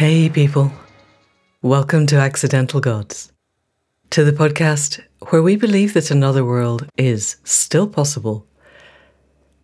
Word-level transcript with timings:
Hey, 0.00 0.30
people. 0.30 0.72
Welcome 1.60 2.06
to 2.06 2.16
Accidental 2.16 2.80
Gods, 2.80 3.30
to 4.08 4.24
the 4.24 4.32
podcast 4.32 5.02
where 5.28 5.42
we 5.42 5.56
believe 5.56 5.92
that 5.92 6.10
another 6.10 6.42
world 6.42 6.88
is 6.96 7.36
still 7.44 7.86
possible, 7.86 8.46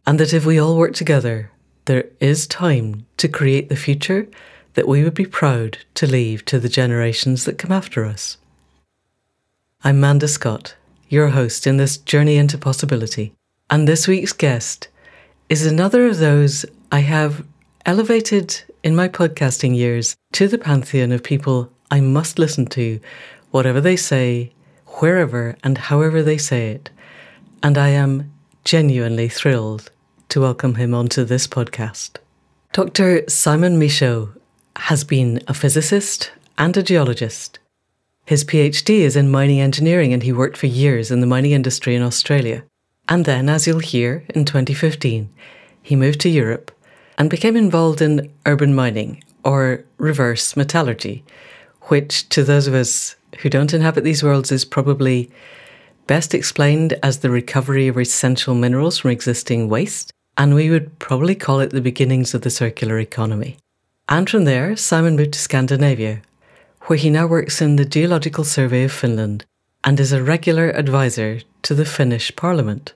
and 0.07 0.21
that 0.21 0.35
if 0.35 0.45
we 0.45 0.59
all 0.59 0.77
work 0.77 0.93
together, 0.93 1.50
there 1.86 2.11
is 2.21 2.46
time 2.46 3.07
to 3.17 3.29
create 3.29 3.71
the 3.71 3.77
future 3.77 4.29
that 4.75 4.86
we 4.86 5.03
would 5.03 5.14
be 5.14 5.25
proud 5.25 5.79
to 5.95 6.07
leave 6.07 6.44
to 6.44 6.61
the 6.61 6.68
generations 6.68 7.46
that 7.46 7.57
come 7.57 7.72
after 7.72 8.05
us. 8.05 8.36
I'm 9.85 9.99
Manda 10.00 10.29
Scott, 10.29 10.75
your 11.08 11.29
host 11.29 11.66
in 11.66 11.79
this 11.79 11.96
journey 11.96 12.36
into 12.36 12.58
possibility, 12.58 13.32
and 13.71 13.89
this 13.89 14.07
week's 14.07 14.35
guest 14.35 14.89
is 15.49 15.64
another 15.64 16.05
of 16.05 16.18
those 16.18 16.66
I 16.93 16.99
have 16.99 17.43
elevated 17.86 18.63
in 18.86 18.95
my 18.95 19.08
podcasting 19.08 19.76
years 19.76 20.14
to 20.31 20.46
the 20.46 20.57
pantheon 20.57 21.11
of 21.11 21.21
people 21.21 21.72
I 21.90 21.99
must 21.99 22.39
listen 22.39 22.67
to, 22.67 23.00
whatever 23.50 23.81
they 23.81 23.96
say, 23.96 24.53
wherever 25.00 25.57
and 25.64 25.77
however 25.77 26.22
they 26.22 26.39
say 26.39 26.68
it. 26.68 26.89
And 27.64 27.77
I 27.77 27.89
am 27.89 28.32
genuinely 28.64 29.29
thrilled 29.29 29.91
to 30.29 30.41
welcome 30.41 30.77
him 30.77 30.94
onto 30.94 31.25
this 31.25 31.49
podcast. 31.49 32.19
Dr. 32.72 33.28
Simon 33.28 33.77
Michaux 33.77 34.28
has 34.77 35.03
been 35.03 35.42
a 35.48 35.55
physicist 35.55 36.30
and 36.56 36.77
a 36.77 36.83
geologist. 36.84 37.58
His 38.25 38.44
PhD 38.44 39.00
is 39.00 39.16
in 39.16 39.32
mining 39.32 39.60
engineering 39.60 40.12
and 40.12 40.22
he 40.22 40.32
worked 40.32 40.56
for 40.56 40.66
years 40.69 41.10
in 41.10 41.20
the 41.20 41.27
mining 41.27 41.50
industry 41.50 41.97
in 41.97 42.03
Australia. 42.03 42.62
And 43.08 43.25
then, 43.25 43.48
as 43.48 43.66
you'll 43.66 43.80
hear, 43.80 44.25
in 44.28 44.44
2015, 44.44 45.28
he 45.82 45.97
moved 45.97 46.20
to 46.20 46.28
Europe 46.28 46.70
and 47.19 47.31
became 47.31 47.56
involved 47.56 48.00
in 48.00 48.31
urban 48.45 48.75
mining 48.75 49.22
or 49.45 49.84
reverse 49.98 50.56
metallurgy, 50.56 51.25
which 51.83 52.28
to 52.31 52.42
those 52.42 52.67
of 52.67 52.75
us 52.75 53.17
who 53.39 53.48
don't 53.48 53.75
inhabit 53.75 54.05
these 54.05 54.22
worlds 54.22 54.50
is 54.50 54.64
probably 54.64 55.31
best 56.06 56.34
explained 56.34 56.98
as 57.03 57.19
the 57.19 57.31
recovery 57.31 57.89
of 57.89 57.98
essential 57.98 58.55
minerals 58.55 58.98
from 58.98 59.11
existing 59.11 59.69
waste, 59.69 60.12
and 60.37 60.55
we 60.55 60.70
would 60.70 60.98
probably 60.98 61.34
call 61.34 61.61
it 61.61 61.70
the 61.70 61.81
beginnings 61.81 62.34
of 62.34 62.42
the 62.42 62.50
circular 62.50 62.98
economy. 62.98 63.56
And 64.09 64.28
from 64.28 64.44
there, 64.44 64.77
Simon 64.77 65.17
moved 65.17 65.33
to 65.33 65.39
Scandinavia, 65.39 66.22
where 66.83 66.98
he 66.98 67.11
now 67.11 67.27
works 67.27 67.61
in 67.61 67.77
the 67.77 67.84
Geological 67.84 68.44
Survey 68.44 68.84
of 68.84 68.92
Finland 68.92 69.44
and 69.83 69.98
is 69.98 70.12
a 70.12 70.22
regular 70.22 70.70
advisor 70.70 71.41
to 71.62 71.75
the 71.75 71.84
Finnish 71.84 72.34
Parliament. 72.37 72.94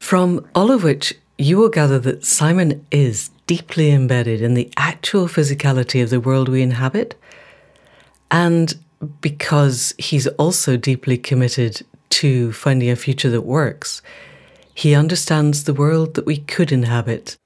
From 0.00 0.46
all 0.54 0.70
of 0.70 0.82
which, 0.82 1.14
you 1.38 1.58
will 1.58 1.68
gather 1.68 1.98
that 1.98 2.24
Simon 2.24 2.86
is 2.90 3.30
deeply 3.46 3.90
embedded 3.90 4.40
in 4.40 4.54
the 4.54 4.70
actual 4.76 5.26
physicality 5.26 6.02
of 6.02 6.10
the 6.10 6.20
world 6.20 6.48
we 6.48 6.62
inhabit. 6.62 7.14
And 8.30 8.74
because 9.20 9.94
he's 9.98 10.26
also 10.26 10.76
deeply 10.76 11.18
committed 11.18 11.82
to 12.08 12.52
finding 12.52 12.90
a 12.90 12.96
future 12.96 13.30
that 13.30 13.42
works, 13.42 14.00
he 14.74 14.94
understands 14.94 15.64
the 15.64 15.74
world 15.74 16.14
that 16.14 16.26
we 16.26 16.38
could 16.38 16.72
inhabit 16.72 17.36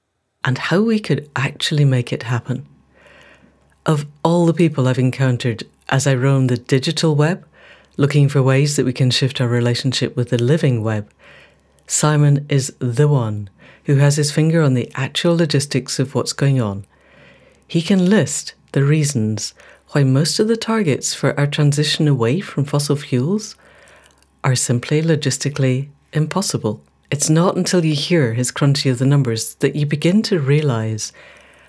and 0.43 0.57
how 0.57 0.81
we 0.81 0.99
could 0.99 1.29
actually 1.35 1.85
make 1.85 2.11
it 2.11 2.23
happen. 2.23 2.65
Of 3.85 4.05
all 4.23 4.45
the 4.45 4.53
people 4.53 4.87
I've 4.87 4.99
encountered 4.99 5.63
as 5.89 6.07
I 6.07 6.15
roam 6.15 6.47
the 6.47 6.57
digital 6.57 7.15
web, 7.15 7.45
looking 7.97 8.29
for 8.29 8.41
ways 8.41 8.75
that 8.75 8.85
we 8.85 8.93
can 8.93 9.11
shift 9.11 9.41
our 9.41 9.47
relationship 9.47 10.15
with 10.15 10.29
the 10.29 10.41
living 10.41 10.81
web, 10.83 11.11
Simon 11.87 12.45
is 12.49 12.73
the 12.79 13.07
one 13.07 13.49
who 13.85 13.95
has 13.95 14.17
his 14.17 14.31
finger 14.31 14.61
on 14.61 14.73
the 14.73 14.91
actual 14.95 15.35
logistics 15.35 15.99
of 15.99 16.13
what's 16.13 16.33
going 16.33 16.61
on. 16.61 16.85
He 17.67 17.81
can 17.81 18.09
list 18.09 18.53
the 18.73 18.83
reasons 18.83 19.53
why 19.91 20.03
most 20.03 20.39
of 20.39 20.47
the 20.47 20.57
targets 20.57 21.13
for 21.13 21.37
our 21.39 21.47
transition 21.47 22.07
away 22.07 22.39
from 22.39 22.65
fossil 22.65 22.95
fuels 22.95 23.55
are 24.43 24.55
simply 24.55 25.01
logistically 25.01 25.89
impossible. 26.13 26.81
It's 27.09 27.29
not 27.29 27.57
until 27.57 27.83
you 27.83 27.95
hear 27.95 28.33
his 28.33 28.51
crunchy 28.51 28.89
of 28.89 28.99
the 28.99 29.05
numbers 29.05 29.55
that 29.55 29.75
you 29.75 29.85
begin 29.85 30.21
to 30.23 30.39
realize 30.39 31.11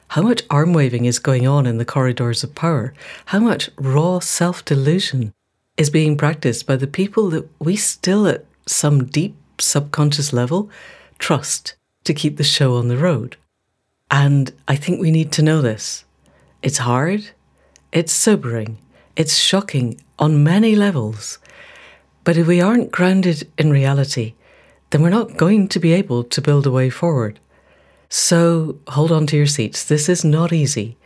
how 0.09 0.23
much 0.23 0.45
arm 0.51 0.73
waving 0.73 1.05
is 1.05 1.19
going 1.19 1.47
on 1.47 1.67
in 1.67 1.79
the 1.79 1.85
corridors 1.85 2.45
of 2.45 2.55
power, 2.55 2.95
how 3.27 3.41
much 3.41 3.71
raw 3.77 4.19
self 4.19 4.65
delusion 4.65 5.33
is 5.77 5.91
being 5.91 6.17
practiced 6.17 6.67
by 6.67 6.77
the 6.77 6.87
people 6.87 7.31
that 7.31 7.49
we 7.59 7.77
still, 7.77 8.27
at 8.27 8.45
some 8.67 9.07
deep 9.07 9.35
subconscious 9.59 10.33
level, 10.33 10.71
trust 11.19 11.75
to 12.05 12.15
keep 12.15 12.37
the 12.37 12.45
show 12.45 12.77
on 12.77 12.89
the 12.89 12.97
road. 12.97 13.37
And 14.11 14.53
I 14.69 14.77
think 14.77 15.01
we 15.01 15.11
need 15.11 15.33
to 15.33 15.43
know 15.43 15.61
this. 15.63 16.05
It's 16.63 16.79
hard, 16.79 17.31
it's 17.93 18.13
sobering, 18.13 18.79
it's 19.17 19.37
shocking 19.37 20.01
on 20.19 20.45
many 20.45 20.77
levels. 20.77 21.39
But 22.25 22.37
if 22.37 22.47
we 22.47 22.61
aren't 22.61 22.93
grounded 22.93 23.51
in 23.59 23.71
reality, 23.71 24.35
then 24.91 25.03
we're 25.03 25.11
not 25.11 25.37
going 25.37 25.69
to 25.69 25.81
be 25.81 25.93
able 25.93 26.25
to 26.25 26.43
build 26.43 26.67
a 26.67 26.71
way 26.71 26.91
forward. 26.91 27.41
So 28.09 28.79
hold 28.89 29.11
on 29.11 29.27
to 29.29 29.37
your 29.37 29.47
seats. 29.47 29.85
This 29.85 30.09
is 30.09 30.25
not 30.25 30.53
easy, 30.53 30.97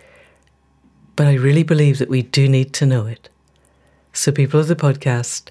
but 1.15 1.27
I 1.27 1.35
really 1.35 1.63
believe 1.63 1.99
that 1.99 2.11
we 2.11 2.23
do 2.23 2.49
need 2.49 2.73
to 2.75 2.87
know 2.87 3.07
it. 3.07 3.29
So, 4.13 4.33
people 4.33 4.59
of 4.59 4.69
the 4.69 4.77
podcast, 4.77 5.51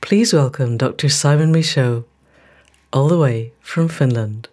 please 0.00 0.32
welcome 0.32 0.76
Dr. 0.76 1.08
Simon 1.08 1.52
Michaux, 1.52 2.04
all 2.92 3.08
the 3.08 3.18
way 3.18 3.52
from 3.60 3.88
Finland 3.88 4.48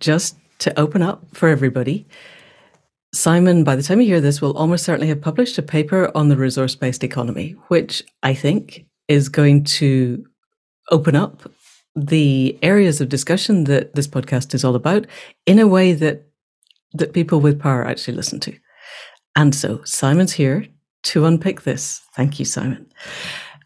just 0.00 0.36
to 0.58 0.78
open 0.78 1.02
up 1.02 1.24
for 1.32 1.48
everybody, 1.48 2.06
Simon, 3.12 3.64
by 3.64 3.76
the 3.76 3.82
time 3.82 4.00
you 4.00 4.06
hear 4.06 4.20
this, 4.20 4.40
will 4.40 4.56
almost 4.56 4.84
certainly 4.84 5.08
have 5.08 5.20
published 5.20 5.58
a 5.58 5.62
paper 5.62 6.10
on 6.14 6.28
the 6.28 6.36
resource 6.36 6.74
based 6.74 7.02
economy, 7.02 7.56
which 7.68 8.02
I 8.22 8.34
think 8.34 8.86
is 9.08 9.28
going 9.28 9.64
to 9.64 10.24
open 10.90 11.16
up 11.16 11.50
the 11.94 12.58
areas 12.62 13.00
of 13.00 13.08
discussion 13.08 13.64
that 13.64 13.94
this 13.94 14.06
podcast 14.06 14.54
is 14.54 14.64
all 14.64 14.74
about 14.74 15.06
in 15.46 15.58
a 15.58 15.66
way 15.66 15.94
that 15.94 16.26
that 16.92 17.12
people 17.12 17.40
with 17.40 17.60
power 17.60 17.86
actually 17.86 18.14
listen 18.14 18.40
to. 18.40 18.56
And 19.34 19.54
so 19.54 19.82
Simon's 19.84 20.32
here 20.32 20.66
to 21.04 21.24
unpick 21.24 21.62
this. 21.62 22.00
Thank 22.14 22.38
you, 22.38 22.44
Simon. 22.44 22.86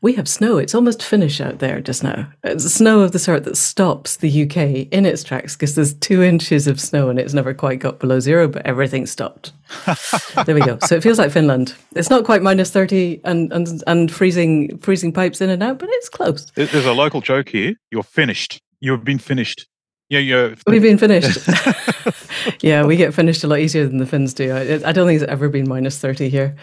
We 0.02 0.14
have 0.14 0.28
snow. 0.28 0.56
It's 0.56 0.74
almost 0.74 1.02
Finnish 1.02 1.42
out 1.42 1.58
there 1.58 1.80
just 1.80 2.02
now. 2.02 2.30
It's 2.42 2.64
snow 2.64 3.00
of 3.00 3.12
the 3.12 3.18
sort 3.18 3.44
that 3.44 3.56
stops 3.56 4.16
the 4.16 4.44
UK 4.44 4.88
in 4.90 5.04
its 5.04 5.22
tracks 5.22 5.54
because 5.54 5.74
there's 5.74 5.92
two 5.92 6.22
inches 6.22 6.66
of 6.66 6.80
snow 6.80 7.10
and 7.10 7.18
it's 7.18 7.34
never 7.34 7.52
quite 7.52 7.80
got 7.80 7.98
below 7.98 8.18
zero, 8.18 8.48
but 8.48 8.64
everything 8.64 9.04
stopped. 9.04 9.52
there 10.46 10.54
we 10.54 10.62
go. 10.62 10.78
So 10.86 10.96
it 10.96 11.02
feels 11.02 11.18
like 11.18 11.30
Finland. 11.30 11.74
It's 11.94 12.08
not 12.08 12.24
quite 12.24 12.42
minus 12.42 12.70
thirty 12.70 13.20
and 13.24 13.52
and 13.52 13.82
and 13.86 14.10
freezing 14.10 14.78
freezing 14.78 15.12
pipes 15.12 15.40
in 15.42 15.50
and 15.50 15.62
out, 15.62 15.78
but 15.78 15.88
it's 15.92 16.08
close. 16.08 16.50
There's 16.54 16.86
a 16.86 16.94
local 16.94 17.20
joke 17.20 17.50
here. 17.50 17.74
You're 17.90 18.02
finished. 18.02 18.60
You've 18.80 19.04
been 19.04 19.18
finished. 19.18 19.66
Yeah, 20.08 20.20
yeah. 20.20 20.54
We've 20.66 20.82
been 20.82 20.98
finished. 20.98 21.46
yeah, 22.62 22.84
we 22.84 22.96
get 22.96 23.14
finished 23.14 23.44
a 23.44 23.46
lot 23.46 23.60
easier 23.60 23.86
than 23.86 23.98
the 23.98 24.06
Finns 24.06 24.34
do. 24.34 24.50
I, 24.50 24.88
I 24.88 24.92
don't 24.92 25.06
think 25.06 25.20
it's 25.20 25.30
ever 25.30 25.48
been 25.48 25.68
minus 25.68 25.98
thirty 25.98 26.28
here. 26.28 26.56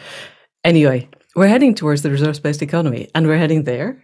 Anyway, 0.64 1.08
we're 1.38 1.48
heading 1.48 1.76
towards 1.76 2.02
the 2.02 2.10
resource 2.10 2.40
based 2.40 2.64
economy, 2.64 3.08
and 3.14 3.28
we're 3.28 3.38
heading 3.38 3.64
there 3.64 4.04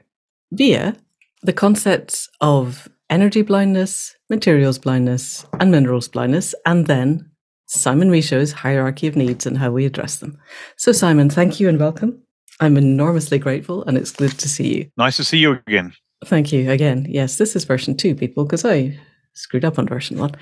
via 0.52 0.96
the 1.42 1.52
concepts 1.52 2.30
of 2.42 2.88
energy 3.10 3.42
blindness, 3.42 4.16
materials 4.30 4.78
blindness, 4.78 5.44
and 5.60 5.72
minerals 5.72 6.08
blindness, 6.08 6.54
and 6.68 6.86
then 6.86 7.28
Simon 7.66 8.12
Michaux's 8.12 8.52
hierarchy 8.52 9.08
of 9.08 9.16
needs 9.16 9.48
and 9.48 9.58
how 9.58 9.72
we 9.72 9.84
address 9.84 10.18
them. 10.18 10.38
So, 10.78 10.92
Simon, 10.92 11.28
thank 11.32 11.60
you 11.60 11.68
and 11.68 11.80
welcome. 11.80 12.22
I'm 12.60 12.78
enormously 12.78 13.40
grateful, 13.40 13.84
and 13.86 13.98
it's 13.98 14.12
good 14.12 14.38
to 14.38 14.48
see 14.48 14.78
you. 14.78 14.92
Nice 14.96 15.18
to 15.18 15.24
see 15.24 15.40
you 15.40 15.54
again. 15.66 15.94
Thank 16.26 16.54
you 16.54 16.70
again. 16.70 17.08
Yes, 17.10 17.40
this 17.40 17.56
is 17.56 17.66
version 17.66 17.98
two, 17.98 18.14
people, 18.14 18.46
because 18.46 18.64
I 18.64 18.96
screwed 19.34 19.66
up 19.66 19.80
on 19.80 19.88
version 19.88 20.20
one. 20.20 20.36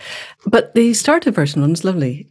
But 0.46 0.76
the 0.76 0.94
start 0.94 1.26
of 1.26 1.36
version 1.36 1.62
one 1.62 1.72
is 1.72 1.86
lovely. 1.86 2.28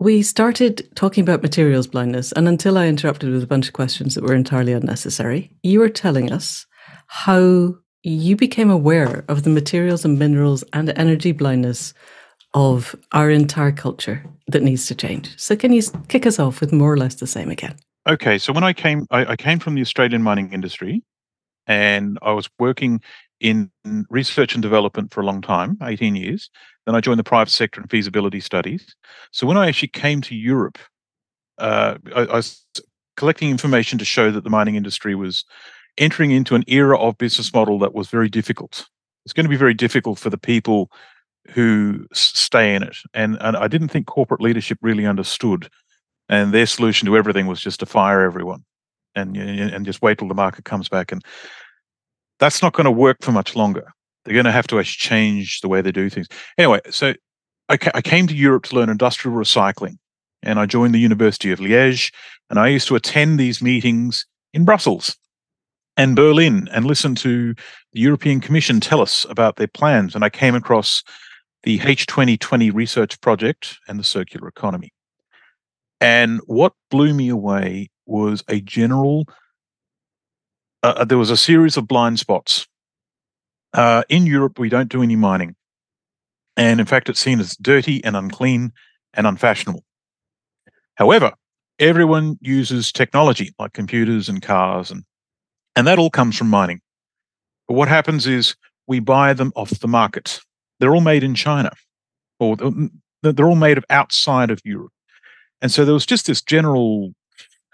We 0.00 0.22
started 0.22 0.88
talking 0.96 1.22
about 1.22 1.42
materials 1.42 1.86
blindness, 1.86 2.32
and 2.32 2.48
until 2.48 2.76
I 2.76 2.88
interrupted 2.88 3.30
with 3.30 3.42
a 3.42 3.46
bunch 3.46 3.68
of 3.68 3.74
questions 3.74 4.14
that 4.14 4.24
were 4.24 4.34
entirely 4.34 4.72
unnecessary, 4.72 5.52
you 5.62 5.78
were 5.78 5.88
telling 5.88 6.32
us 6.32 6.66
how 7.06 7.76
you 8.02 8.36
became 8.36 8.70
aware 8.70 9.24
of 9.28 9.44
the 9.44 9.50
materials 9.50 10.04
and 10.04 10.18
minerals 10.18 10.64
and 10.72 10.90
energy 10.90 11.32
blindness 11.32 11.94
of 12.54 12.94
our 13.12 13.30
entire 13.30 13.72
culture 13.72 14.24
that 14.48 14.62
needs 14.62 14.86
to 14.86 14.94
change. 14.94 15.38
So, 15.38 15.56
can 15.56 15.72
you 15.72 15.82
kick 16.08 16.26
us 16.26 16.38
off 16.38 16.60
with 16.60 16.72
more 16.72 16.92
or 16.92 16.96
less 16.96 17.14
the 17.16 17.26
same 17.26 17.50
again? 17.50 17.76
Okay, 18.08 18.36
so 18.38 18.52
when 18.52 18.64
I 18.64 18.72
came, 18.72 19.06
I, 19.10 19.24
I 19.32 19.36
came 19.36 19.58
from 19.58 19.74
the 19.74 19.80
Australian 19.80 20.22
mining 20.22 20.52
industry, 20.52 21.02
and 21.66 22.18
I 22.20 22.32
was 22.32 22.48
working 22.58 23.00
in 23.40 23.70
research 24.10 24.54
and 24.54 24.62
development 24.62 25.12
for 25.12 25.20
a 25.20 25.24
long 25.24 25.40
time, 25.40 25.78
18 25.82 26.16
years. 26.16 26.50
Then 26.86 26.94
I 26.94 27.00
joined 27.00 27.18
the 27.18 27.24
private 27.24 27.50
sector 27.50 27.80
in 27.80 27.88
feasibility 27.88 28.40
studies. 28.40 28.94
So 29.32 29.46
when 29.46 29.56
I 29.56 29.68
actually 29.68 29.88
came 29.88 30.20
to 30.22 30.34
Europe, 30.34 30.78
uh, 31.58 31.96
I, 32.14 32.22
I, 32.22 32.36
was 32.36 32.64
collecting 33.16 33.50
information 33.50 33.98
to 33.98 34.04
show 34.04 34.30
that 34.30 34.44
the 34.44 34.50
mining 34.50 34.74
industry 34.74 35.14
was 35.14 35.44
entering 35.96 36.30
into 36.30 36.54
an 36.54 36.64
era 36.66 36.98
of 36.98 37.16
business 37.16 37.52
model 37.54 37.78
that 37.78 37.94
was 37.94 38.08
very 38.08 38.28
difficult. 38.28 38.86
It's 39.24 39.32
going 39.32 39.44
to 39.44 39.50
be 39.50 39.56
very 39.56 39.74
difficult 39.74 40.18
for 40.18 40.30
the 40.30 40.38
people 40.38 40.90
who 41.50 42.06
stay 42.12 42.74
in 42.74 42.82
it. 42.82 42.96
And, 43.14 43.38
and 43.40 43.56
I 43.56 43.68
didn't 43.68 43.88
think 43.88 44.06
corporate 44.06 44.40
leadership 44.40 44.78
really 44.82 45.06
understood 45.06 45.70
and 46.28 46.52
their 46.52 46.66
solution 46.66 47.06
to 47.06 47.16
everything 47.16 47.46
was 47.46 47.60
just 47.60 47.80
to 47.80 47.86
fire 47.86 48.22
everyone, 48.22 48.64
and 49.14 49.36
and 49.36 49.86
just 49.86 50.02
wait 50.02 50.18
till 50.18 50.28
the 50.28 50.34
market 50.34 50.64
comes 50.64 50.88
back. 50.88 51.12
And 51.12 51.22
that's 52.38 52.62
not 52.62 52.72
going 52.72 52.84
to 52.84 52.90
work 52.90 53.18
for 53.20 53.32
much 53.32 53.54
longer. 53.54 53.92
They're 54.24 54.34
going 54.34 54.44
to 54.44 54.52
have 54.52 54.66
to 54.68 54.78
actually 54.78 54.98
change 54.98 55.60
the 55.60 55.68
way 55.68 55.80
they 55.80 55.92
do 55.92 56.08
things. 56.08 56.28
Anyway, 56.56 56.80
so 56.90 57.14
I, 57.68 57.76
ca- 57.76 57.92
I 57.94 58.02
came 58.02 58.26
to 58.26 58.34
Europe 58.34 58.64
to 58.66 58.76
learn 58.76 58.88
industrial 58.88 59.36
recycling, 59.36 59.96
and 60.42 60.58
I 60.58 60.66
joined 60.66 60.94
the 60.94 61.00
University 61.00 61.52
of 61.52 61.58
Liège, 61.58 62.12
and 62.50 62.58
I 62.58 62.68
used 62.68 62.88
to 62.88 62.96
attend 62.96 63.38
these 63.38 63.62
meetings 63.62 64.26
in 64.52 64.64
Brussels 64.64 65.16
and 65.96 66.16
Berlin 66.16 66.68
and 66.72 66.84
listen 66.84 67.14
to 67.16 67.54
the 67.92 68.00
European 68.00 68.40
Commission 68.40 68.80
tell 68.80 69.00
us 69.00 69.24
about 69.28 69.56
their 69.56 69.68
plans. 69.68 70.14
And 70.14 70.24
I 70.24 70.30
came 70.30 70.54
across 70.54 71.02
the 71.62 71.78
H2020 71.78 72.74
research 72.74 73.20
project 73.20 73.78
and 73.88 73.98
the 73.98 74.04
circular 74.04 74.48
economy. 74.48 74.92
And 76.00 76.40
what 76.46 76.72
blew 76.90 77.14
me 77.14 77.28
away 77.28 77.90
was 78.06 78.42
a 78.48 78.60
general, 78.60 79.26
uh, 80.82 80.94
uh, 80.98 81.04
there 81.04 81.18
was 81.18 81.30
a 81.30 81.36
series 81.36 81.76
of 81.76 81.88
blind 81.88 82.18
spots. 82.18 82.66
Uh, 83.74 84.04
in 84.08 84.26
Europe, 84.26 84.58
we 84.58 84.68
don't 84.68 84.88
do 84.88 85.02
any 85.02 85.16
mining. 85.16 85.54
And 86.56 86.80
in 86.80 86.86
fact, 86.86 87.08
it's 87.08 87.20
seen 87.20 87.40
as 87.40 87.56
dirty 87.56 88.02
and 88.04 88.16
unclean 88.16 88.72
and 89.12 89.26
unfashionable. 89.26 89.84
However, 90.94 91.32
everyone 91.78 92.38
uses 92.40 92.92
technology 92.92 93.52
like 93.58 93.72
computers 93.72 94.28
and 94.28 94.40
cars 94.40 94.90
and 94.90 95.04
and 95.76 95.88
that 95.88 95.98
all 95.98 96.10
comes 96.10 96.38
from 96.38 96.48
mining. 96.48 96.80
But 97.66 97.74
what 97.74 97.88
happens 97.88 98.28
is 98.28 98.54
we 98.86 99.00
buy 99.00 99.32
them 99.32 99.52
off 99.56 99.70
the 99.70 99.88
market. 99.88 100.40
They're 100.78 100.94
all 100.94 101.00
made 101.00 101.24
in 101.24 101.34
China, 101.34 101.70
or 102.38 102.56
they're 103.22 103.46
all 103.46 103.56
made 103.56 103.78
of 103.78 103.84
outside 103.90 104.50
of 104.50 104.60
Europe. 104.64 104.92
And 105.60 105.72
so 105.72 105.84
there 105.84 105.94
was 105.94 106.06
just 106.06 106.26
this 106.26 106.42
general, 106.42 107.12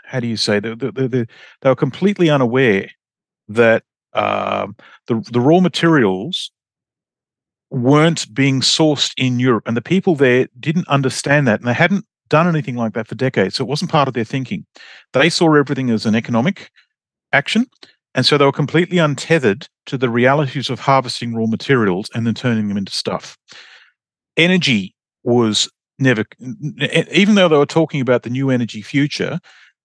how 0.05 0.21
do 0.21 0.29
you 0.29 0.37
say, 0.37 0.61
they, 0.61 0.75
they, 0.75 0.91
they, 0.91 1.27
they 1.61 1.69
were 1.69 1.77
completely 1.77 2.31
unaware 2.31 2.89
that 3.49 3.83
um, 4.13 4.77
the, 5.07 5.21
the 5.31 5.41
raw 5.41 5.61
materials 5.61 6.51
weren't 7.71 8.33
being 8.35 8.61
sourced 8.61 9.13
in 9.17 9.39
Europe. 9.39 9.65
And 9.67 9.77
the 9.77 9.83
people 9.83 10.17
there 10.17 10.49
didn't 10.59 10.89
understand 10.89 11.47
that. 11.47 11.61
And 11.61 11.69
they 11.69 11.75
hadn't 11.75 12.05
done 12.29 12.49
anything 12.49 12.77
like 12.77 12.95
that 12.95 13.07
for 13.07 13.15
decades. 13.15 13.57
So 13.57 13.65
it 13.65 13.69
wasn't 13.69 13.91
part 13.91 14.09
of 14.09 14.15
their 14.15 14.25
thinking. 14.25 14.67
They 15.13 15.31
saw 15.31 15.55
everything 15.55 15.91
as 15.91 16.07
an 16.07 16.15
economic 16.15 16.71
action. 17.33 17.67
And 18.15 18.27
so 18.27 18.37
they 18.37 18.45
were 18.45 18.53
completely 18.53 18.99
untethered 18.99 19.69
to 19.87 19.97
the 19.97 20.09
realities 20.09 20.69
of 20.69 20.81
harvesting 20.81 21.35
raw 21.35 21.47
materials 21.47 22.09
and 22.15 22.27
then 22.27 22.35
turning 22.35 22.69
them 22.69 22.77
into 22.77 22.93
stuff. 22.93 23.37
Energy 24.37 24.95
was 25.23 25.71
never, 25.99 26.25
even 27.13 27.35
though 27.37 27.49
they 27.49 27.57
were 27.57 27.67
talking 27.67 28.01
about 28.01 28.23
the 28.23 28.31
new 28.31 28.51
energy 28.51 28.83
future, 28.83 29.39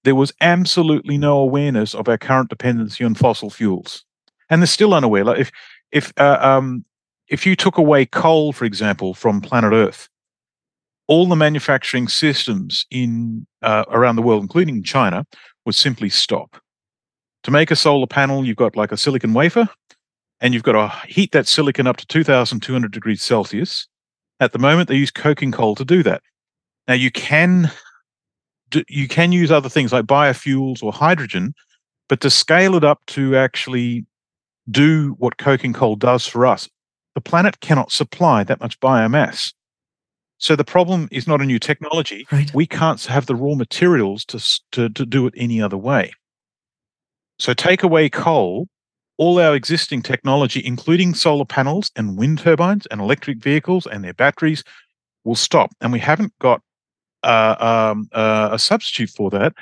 there 0.05 0.15
was 0.15 0.33
absolutely 0.41 1.17
no 1.17 1.37
awareness 1.37 1.93
of 1.93 2.07
our 2.07 2.17
current 2.17 2.49
dependency 2.49 3.03
on 3.03 3.15
fossil 3.15 3.49
fuels. 3.49 4.05
And 4.49 4.61
they're 4.61 4.67
still 4.67 4.93
unaware. 4.93 5.23
Like 5.23 5.39
if, 5.39 5.51
if, 5.91 6.13
uh, 6.17 6.37
um, 6.41 6.85
if 7.27 7.45
you 7.45 7.55
took 7.55 7.77
away 7.77 8.05
coal, 8.05 8.53
for 8.53 8.65
example, 8.65 9.13
from 9.13 9.41
planet 9.41 9.73
Earth, 9.73 10.09
all 11.07 11.27
the 11.27 11.35
manufacturing 11.35 12.07
systems 12.07 12.85
in 12.89 13.45
uh, 13.61 13.85
around 13.89 14.15
the 14.15 14.21
world, 14.21 14.41
including 14.41 14.83
China, 14.83 15.25
would 15.65 15.75
simply 15.75 16.09
stop 16.09 16.57
to 17.45 17.51
make 17.51 17.69
a 17.69 17.75
solar 17.75 18.07
panel, 18.07 18.43
you've 18.43 18.57
got 18.57 18.75
like 18.75 18.91
a 18.91 18.97
silicon 18.97 19.31
wafer, 19.31 19.69
and 20.41 20.51
you've 20.55 20.63
got 20.63 20.71
to 20.71 21.07
heat 21.07 21.31
that 21.31 21.47
silicon 21.47 21.85
up 21.85 21.97
to 21.97 22.07
2,200 22.07 22.91
degrees 22.91 23.21
Celsius. 23.21 23.87
At 24.39 24.51
the 24.51 24.57
moment, 24.57 24.89
they 24.89 24.95
use 24.95 25.11
coking 25.11 25.51
coal 25.51 25.75
to 25.75 25.85
do 25.85 26.01
that. 26.01 26.23
Now, 26.87 26.95
you 26.95 27.11
can 27.11 27.71
you 28.89 29.07
can 29.07 29.31
use 29.31 29.51
other 29.51 29.69
things 29.69 29.93
like 29.93 30.05
biofuels 30.05 30.81
or 30.81 30.91
hydrogen, 30.91 31.53
but 32.09 32.19
to 32.21 32.31
scale 32.31 32.73
it 32.73 32.83
up 32.83 32.99
to 33.07 33.35
actually 33.35 34.07
do 34.69 35.15
what 35.19 35.37
coking 35.37 35.73
coal 35.73 35.95
does 35.95 36.25
for 36.25 36.45
us, 36.45 36.69
the 37.13 37.21
planet 37.21 37.59
cannot 37.59 37.91
supply 37.91 38.43
that 38.43 38.59
much 38.59 38.79
biomass. 38.79 39.53
So 40.37 40.55
the 40.55 40.65
problem 40.65 41.07
is 41.11 41.27
not 41.27 41.41
a 41.41 41.45
new 41.45 41.59
technology. 41.59 42.27
Right. 42.31 42.53
We 42.53 42.67
can't 42.67 43.03
have 43.05 43.25
the 43.25 43.35
raw 43.35 43.55
materials 43.55 44.25
to, 44.25 44.39
to, 44.73 44.89
to 44.89 45.05
do 45.05 45.27
it 45.27 45.33
any 45.37 45.61
other 45.61 45.77
way. 45.77 46.11
So 47.39 47.53
take 47.53 47.83
away 47.83 48.09
coal, 48.09 48.67
all 49.17 49.39
our 49.39 49.55
existing 49.55 50.01
technology, 50.01 50.61
including 50.65 51.13
solar 51.13 51.45
panels 51.45 51.89
and 51.95 52.17
wind 52.17 52.39
turbines 52.39 52.85
and 52.87 52.99
electric 52.99 53.41
vehicles 53.41 53.87
and 53.87 54.03
their 54.03 54.13
batteries, 54.13 54.63
will 55.23 55.35
stop. 55.35 55.71
And 55.81 55.91
we 55.91 55.99
haven't 55.99 56.33
got 56.39 56.61
uh, 57.23 57.55
um, 57.93 58.07
uh, 58.11 58.49
a 58.51 58.59
substitute 58.59 59.09
for 59.09 59.29
that. 59.31 59.53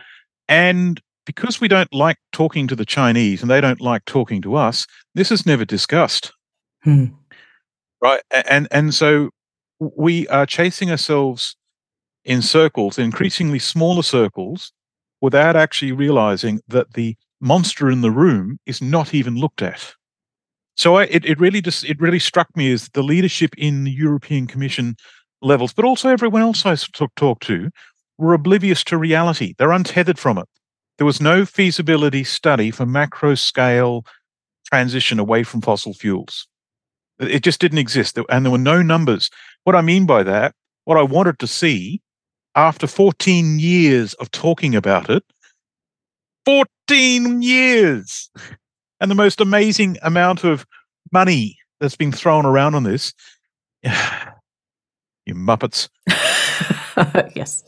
And 0.47 0.99
because 1.25 1.61
we 1.61 1.67
don't 1.67 1.93
like 1.93 2.17
talking 2.31 2.67
to 2.67 2.75
the 2.75 2.85
Chinese 2.85 3.41
and 3.41 3.49
they 3.49 3.61
don't 3.61 3.81
like 3.81 4.05
talking 4.05 4.41
to 4.41 4.55
us, 4.55 4.85
this 5.15 5.31
is 5.31 5.45
never 5.45 5.65
discussed. 5.65 6.31
Hmm. 6.83 7.05
Right. 8.01 8.21
And 8.47 8.67
and 8.71 8.93
so 8.93 9.29
we 9.79 10.27
are 10.27 10.45
chasing 10.45 10.91
ourselves 10.91 11.55
in 12.25 12.41
circles, 12.41 12.97
increasingly 12.97 13.59
smaller 13.59 14.03
circles, 14.03 14.71
without 15.21 15.55
actually 15.55 15.91
realizing 15.91 16.61
that 16.67 16.93
the 16.93 17.15
monster 17.39 17.89
in 17.89 18.01
the 18.01 18.11
room 18.11 18.59
is 18.65 18.81
not 18.81 19.13
even 19.13 19.35
looked 19.35 19.61
at. 19.61 19.93
So 20.75 20.95
I, 20.95 21.03
it, 21.03 21.25
it 21.25 21.39
really 21.39 21.61
just 21.61 21.85
it 21.85 21.99
really 21.99 22.19
struck 22.19 22.47
me 22.55 22.71
as 22.71 22.89
the 22.93 23.03
leadership 23.03 23.51
in 23.57 23.83
the 23.83 23.91
European 23.91 24.47
Commission 24.47 24.95
levels, 25.41 25.73
but 25.73 25.85
also 25.85 26.09
everyone 26.09 26.41
else 26.41 26.65
I 26.65 26.75
talked 26.75 27.15
talk 27.15 27.39
to, 27.41 27.69
were 28.17 28.33
oblivious 28.33 28.83
to 28.85 28.97
reality. 28.97 29.53
They're 29.57 29.71
untethered 29.71 30.19
from 30.19 30.37
it. 30.37 30.47
There 30.97 31.05
was 31.05 31.21
no 31.21 31.45
feasibility 31.45 32.23
study 32.23 32.71
for 32.71 32.85
macro 32.85 33.35
scale 33.35 34.05
transition 34.65 35.19
away 35.19 35.43
from 35.43 35.61
fossil 35.61 35.93
fuels. 35.93 36.47
It 37.19 37.43
just 37.43 37.59
didn't 37.59 37.77
exist, 37.77 38.17
and 38.29 38.45
there 38.45 38.51
were 38.51 38.57
no 38.57 38.81
numbers. 38.81 39.29
What 39.63 39.75
I 39.75 39.81
mean 39.81 40.05
by 40.05 40.23
that, 40.23 40.55
what 40.85 40.97
I 40.97 41.03
wanted 41.03 41.39
to 41.39 41.47
see 41.47 42.01
after 42.55 42.87
14 42.87 43.59
years 43.59 44.13
of 44.15 44.31
talking 44.31 44.75
about 44.75 45.09
it, 45.09 45.23
14 46.45 47.41
years. 47.41 48.29
And 48.99 49.09
the 49.11 49.15
most 49.15 49.41
amazing 49.41 49.97
amount 50.01 50.43
of 50.43 50.65
money 51.11 51.57
that's 51.79 51.95
been 51.95 52.11
thrown 52.11 52.45
around 52.45 52.75
on 52.75 52.83
this. 52.83 53.13
you 53.83 55.35
muppets. 55.35 55.89
yes. 57.35 57.63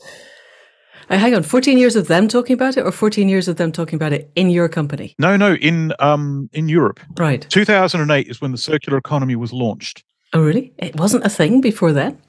Uh, 1.08 1.18
hang 1.18 1.34
on, 1.34 1.42
14 1.42 1.78
years 1.78 1.94
of 1.94 2.08
them 2.08 2.26
talking 2.26 2.54
about 2.54 2.76
it 2.76 2.84
or 2.84 2.90
14 2.90 3.28
years 3.28 3.46
of 3.46 3.56
them 3.56 3.70
talking 3.70 3.94
about 3.94 4.12
it 4.12 4.30
in 4.34 4.50
your 4.50 4.68
company? 4.68 5.14
No, 5.18 5.36
no, 5.36 5.54
in 5.54 5.92
um 6.00 6.50
in 6.52 6.68
Europe. 6.68 7.00
Right. 7.16 7.46
2008 7.48 8.28
is 8.28 8.40
when 8.40 8.52
the 8.52 8.58
circular 8.58 8.98
economy 8.98 9.36
was 9.36 9.52
launched. 9.52 10.04
Oh, 10.32 10.42
really? 10.42 10.72
It 10.78 10.96
wasn't 10.96 11.24
a 11.24 11.28
thing 11.28 11.60
before 11.60 11.92
then? 11.92 12.20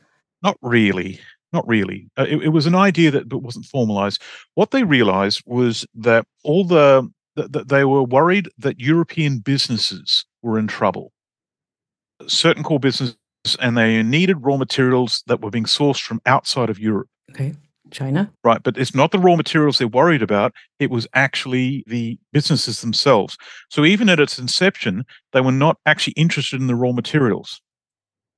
Not 0.43 0.57
really. 0.61 1.19
Not 1.53 1.67
really. 1.67 2.09
Uh, 2.17 2.25
it, 2.29 2.43
it, 2.43 2.49
was 2.49 2.65
an 2.65 2.75
idea 2.75 3.09
that 3.09 3.29
but 3.29 3.39
wasn't 3.39 3.65
formalized. 3.65 4.21
What 4.55 4.71
they 4.71 4.83
realized 4.83 5.41
was 5.45 5.85
that 5.95 6.25
all 6.43 6.63
the 6.65 7.09
that 7.35 7.69
they 7.69 7.85
were 7.85 8.03
worried 8.03 8.49
that 8.57 8.79
European 8.79 9.39
businesses 9.39 10.25
were 10.41 10.59
in 10.59 10.67
trouble. 10.67 11.11
Certain 12.27 12.63
core 12.63 12.79
businesses, 12.79 13.17
and 13.59 13.77
they 13.77 14.01
needed 14.03 14.43
raw 14.43 14.57
materials 14.57 15.23
that 15.27 15.41
were 15.41 15.51
being 15.51 15.65
sourced 15.65 16.01
from 16.01 16.19
outside 16.25 16.69
of 16.69 16.79
Europe. 16.79 17.07
Okay. 17.31 17.53
China. 17.91 18.31
Right. 18.43 18.61
But 18.63 18.77
it's 18.77 18.95
not 18.95 19.11
the 19.11 19.19
raw 19.19 19.35
materials 19.35 19.77
they're 19.77 19.87
worried 19.87 20.21
about. 20.21 20.53
It 20.79 20.89
was 20.89 21.07
actually 21.13 21.83
the 21.87 22.17
businesses 22.33 22.81
themselves. 22.81 23.37
So 23.69 23.85
even 23.85 24.09
at 24.09 24.19
its 24.19 24.39
inception, 24.39 25.05
they 25.33 25.41
were 25.41 25.51
not 25.51 25.77
actually 25.85 26.13
interested 26.13 26.59
in 26.59 26.67
the 26.67 26.75
raw 26.75 26.91
materials. 26.91 27.61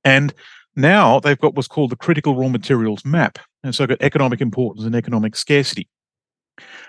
And 0.04 0.32
now 0.76 1.20
they've 1.20 1.38
got 1.38 1.54
what's 1.54 1.68
called 1.68 1.90
the 1.90 1.96
critical 1.96 2.36
raw 2.36 2.48
materials 2.48 3.04
map. 3.04 3.38
And 3.62 3.74
so 3.74 3.86
got 3.86 4.00
economic 4.00 4.40
importance 4.40 4.84
and 4.84 4.94
economic 4.94 5.36
scarcity. 5.36 5.88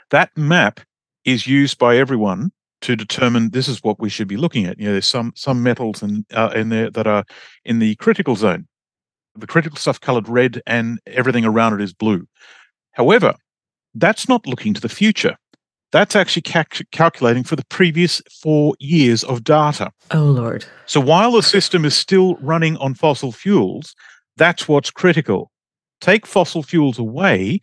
That 0.10 0.36
map 0.38 0.80
is 1.26 1.48
used 1.48 1.78
by 1.78 1.98
everyone 1.98 2.52
to 2.82 2.96
determine 2.96 3.52
this 3.52 3.68
is 3.68 3.84
what 3.84 4.00
we 4.00 4.10
should 4.10 4.28
be 4.28 4.38
looking 4.38 4.66
at. 4.66 4.80
You 4.80 4.86
know, 4.86 4.92
there's 4.94 5.08
some 5.08 5.34
some 5.36 5.64
metals 5.64 6.02
in 6.02 6.26
uh, 6.34 6.52
in 6.56 6.70
there 6.70 6.90
that 6.90 7.08
are 7.08 7.24
in 7.64 7.80
the 7.80 7.96
critical 7.96 8.36
zone. 8.36 8.68
The 9.36 9.48
critical 9.48 9.78
stuff 9.78 10.00
colored 10.00 10.28
red, 10.28 10.62
and 10.68 11.00
everything 11.08 11.46
around 11.46 11.74
it 11.74 11.82
is 11.82 11.94
blue. 11.94 12.28
However, 12.92 13.36
that's 13.96 14.28
not 14.28 14.46
looking 14.46 14.74
to 14.74 14.82
the 14.82 14.90
future. 14.90 15.38
That's 15.92 16.16
actually 16.16 16.44
calculating 16.92 17.44
for 17.44 17.56
the 17.56 17.66
previous 17.66 18.22
four 18.42 18.76
years 18.80 19.24
of 19.26 19.44
data. 19.44 19.92
Oh, 20.12 20.24
Lord. 20.24 20.66
So 20.86 21.02
while 21.02 21.32
the 21.32 21.44
system 21.44 21.84
is 21.84 21.96
still 21.96 22.36
running 22.36 22.78
on 22.78 22.94
fossil 22.94 23.32
fuels, 23.34 23.94
that's 24.38 24.68
what's 24.68 24.90
critical. 24.92 25.52
Take 26.00 26.26
fossil 26.26 26.64
fuels 26.64 26.98
away, 26.98 27.60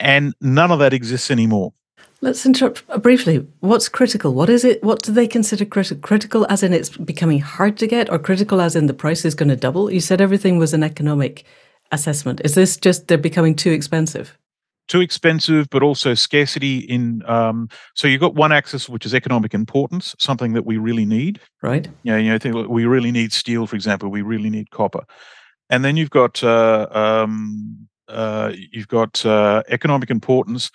and 0.00 0.34
none 0.40 0.72
of 0.72 0.80
that 0.80 0.92
exists 0.92 1.30
anymore. 1.30 1.72
Let's 2.20 2.44
interrupt 2.44 2.86
briefly. 3.02 3.46
What's 3.60 3.88
critical? 3.88 4.34
What 4.34 4.50
is 4.50 4.64
it? 4.64 4.82
What 4.82 5.02
do 5.02 5.12
they 5.12 5.28
consider 5.28 5.64
critical? 5.64 6.02
Critical 6.02 6.46
as 6.48 6.62
in 6.62 6.72
it's 6.72 6.96
becoming 6.96 7.40
hard 7.40 7.78
to 7.78 7.86
get, 7.86 8.10
or 8.10 8.18
critical 8.18 8.60
as 8.60 8.74
in 8.74 8.86
the 8.86 8.94
price 8.94 9.24
is 9.24 9.36
going 9.36 9.50
to 9.50 9.56
double? 9.56 9.90
You 9.90 10.00
said 10.00 10.20
everything 10.20 10.58
was 10.58 10.74
an 10.74 10.82
economic 10.82 11.44
assessment. 11.92 12.40
Is 12.44 12.54
this 12.54 12.76
just 12.76 13.06
they're 13.06 13.18
becoming 13.18 13.54
too 13.54 13.70
expensive? 13.70 14.36
too 14.88 15.00
expensive, 15.00 15.68
but 15.70 15.82
also 15.82 16.14
scarcity 16.14 16.78
in. 16.78 17.22
Um, 17.26 17.68
so 17.94 18.08
you've 18.08 18.20
got 18.20 18.34
one 18.34 18.52
axis 18.52 18.88
which 18.88 19.06
is 19.06 19.14
economic 19.14 19.54
importance, 19.54 20.14
something 20.18 20.54
that 20.54 20.66
we 20.66 20.78
really 20.78 21.04
need. 21.04 21.40
Right. 21.62 21.86
Yeah, 22.02 22.16
you 22.16 22.30
know, 22.30 22.34
I 22.34 22.38
think 22.38 22.68
we 22.68 22.86
really 22.86 23.12
need 23.12 23.32
steel, 23.32 23.66
for 23.66 23.76
example. 23.76 24.08
We 24.08 24.22
really 24.22 24.50
need 24.50 24.70
copper, 24.70 25.04
and 25.70 25.84
then 25.84 25.96
you've 25.96 26.10
got 26.10 26.42
uh, 26.42 26.88
um, 26.90 27.88
uh, 28.08 28.52
you've 28.72 28.88
got 28.88 29.24
uh, 29.24 29.62
economic 29.68 30.10
importance. 30.10 30.70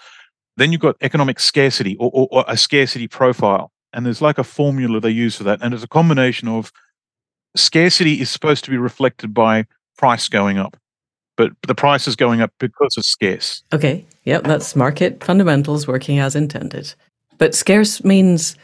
Then 0.57 0.71
you've 0.71 0.81
got 0.81 0.97
economic 1.01 1.39
scarcity 1.39 1.95
or, 1.97 2.11
or, 2.13 2.27
or 2.31 2.45
a 2.47 2.57
scarcity 2.57 3.07
profile, 3.07 3.71
and 3.91 4.05
there's 4.05 4.21
like 4.21 4.37
a 4.37 4.43
formula 4.43 4.99
they 4.99 5.09
use 5.09 5.35
for 5.35 5.43
that, 5.45 5.59
and 5.61 5.73
it's 5.73 5.83
a 5.83 5.87
combination 5.87 6.47
of 6.47 6.71
scarcity 7.55 8.19
is 8.21 8.29
supposed 8.29 8.63
to 8.65 8.71
be 8.71 8.77
reflected 8.77 9.33
by 9.33 9.65
price 9.97 10.27
going 10.27 10.57
up 10.57 10.77
but 11.35 11.51
the 11.67 11.75
price 11.75 12.07
is 12.07 12.15
going 12.15 12.41
up 12.41 12.51
because 12.59 12.95
it's 12.97 13.07
scarce. 13.07 13.63
Okay. 13.73 14.05
Yep, 14.25 14.43
that's 14.43 14.75
market 14.75 15.23
fundamentals 15.23 15.87
working 15.87 16.19
as 16.19 16.35
intended. 16.35 16.93
But 17.37 17.55
scarce 17.55 18.03
means 18.03 18.55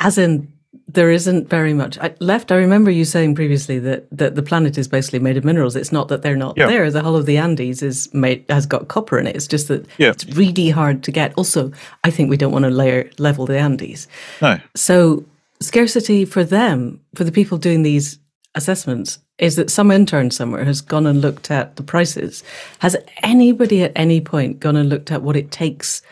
as 0.00 0.18
in 0.18 0.52
there 0.94 1.10
isn't 1.10 1.48
very 1.48 1.72
much 1.72 1.98
I, 1.98 2.14
left. 2.20 2.50
I 2.50 2.56
remember 2.56 2.90
you 2.90 3.04
saying 3.04 3.34
previously 3.34 3.78
that, 3.80 4.08
that 4.10 4.34
the 4.34 4.42
planet 4.42 4.78
is 4.78 4.88
basically 4.88 5.18
made 5.18 5.36
of 5.36 5.44
minerals. 5.44 5.76
It's 5.76 5.92
not 5.92 6.08
that 6.08 6.22
they're 6.22 6.36
not 6.36 6.56
yeah. 6.56 6.66
there. 6.66 6.90
The 6.90 7.02
whole 7.02 7.16
of 7.16 7.26
the 7.26 7.36
Andes 7.36 7.82
is 7.82 8.12
made 8.12 8.44
has 8.48 8.66
got 8.66 8.88
copper 8.88 9.18
in 9.18 9.26
it. 9.26 9.36
It's 9.36 9.46
just 9.46 9.68
that 9.68 9.86
yeah. 9.98 10.10
it's 10.10 10.26
really 10.26 10.70
hard 10.70 11.02
to 11.04 11.12
get. 11.12 11.34
Also, 11.36 11.72
I 12.04 12.10
think 12.10 12.30
we 12.30 12.36
don't 12.36 12.52
want 12.52 12.64
to 12.64 12.70
layer 12.70 13.10
level 13.18 13.46
the 13.46 13.58
Andes. 13.58 14.08
No. 14.42 14.58
So 14.74 15.24
scarcity 15.60 16.24
for 16.24 16.44
them, 16.44 17.00
for 17.14 17.24
the 17.24 17.32
people 17.32 17.58
doing 17.58 17.82
these 17.82 18.18
assessments, 18.54 19.18
is 19.38 19.56
that 19.56 19.70
some 19.70 19.90
intern 19.90 20.30
somewhere 20.30 20.64
has 20.64 20.80
gone 20.80 21.06
and 21.06 21.20
looked 21.20 21.50
at 21.50 21.76
the 21.76 21.82
prices. 21.82 22.42
Has 22.80 22.96
anybody 23.22 23.82
at 23.82 23.92
any 23.94 24.20
point 24.20 24.60
gone 24.60 24.76
and 24.76 24.88
looked 24.88 25.12
at 25.12 25.22
what 25.22 25.36
it 25.36 25.50
takes 25.50 26.02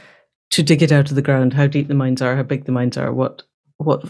to 0.51 0.63
dig 0.63 0.83
it 0.83 0.93
out 0.93 1.11
of 1.11 1.15
the 1.15 1.23
ground, 1.23 1.53
how 1.53 1.67
deep 1.67 1.89
the 1.89 1.95
mines 1.95 2.23
are, 2.23 2.37
how 2.37 2.43
big 2.43 2.65
the 2.65 2.73
mines 2.73 2.97
are, 2.97 3.13
what 3.13 3.43
what 3.79 4.05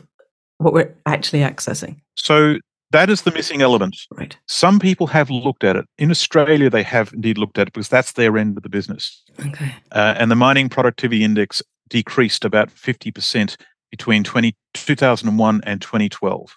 what 0.58 0.72
we're 0.72 0.94
actually 1.06 1.40
accessing? 1.40 2.00
So 2.14 2.58
that 2.90 3.10
is 3.10 3.22
the 3.22 3.32
missing 3.32 3.62
element. 3.62 3.96
Right. 4.16 4.36
Some 4.46 4.78
people 4.78 5.06
have 5.08 5.30
looked 5.30 5.64
at 5.64 5.76
it. 5.76 5.86
In 5.98 6.10
Australia, 6.10 6.70
they 6.70 6.82
have 6.82 7.12
indeed 7.12 7.38
looked 7.38 7.58
at 7.58 7.68
it 7.68 7.74
because 7.74 7.88
that's 7.88 8.12
their 8.12 8.36
end 8.38 8.56
of 8.56 8.62
the 8.62 8.68
business. 8.68 9.22
Okay. 9.40 9.74
Uh, 9.92 10.14
and 10.16 10.30
the 10.30 10.36
mining 10.36 10.68
productivity 10.68 11.22
index 11.22 11.62
decreased 11.88 12.44
about 12.44 12.70
50% 12.70 13.56
between 13.90 14.24
20, 14.24 14.54
2001 14.74 15.60
and 15.64 15.80
2012. 15.80 16.56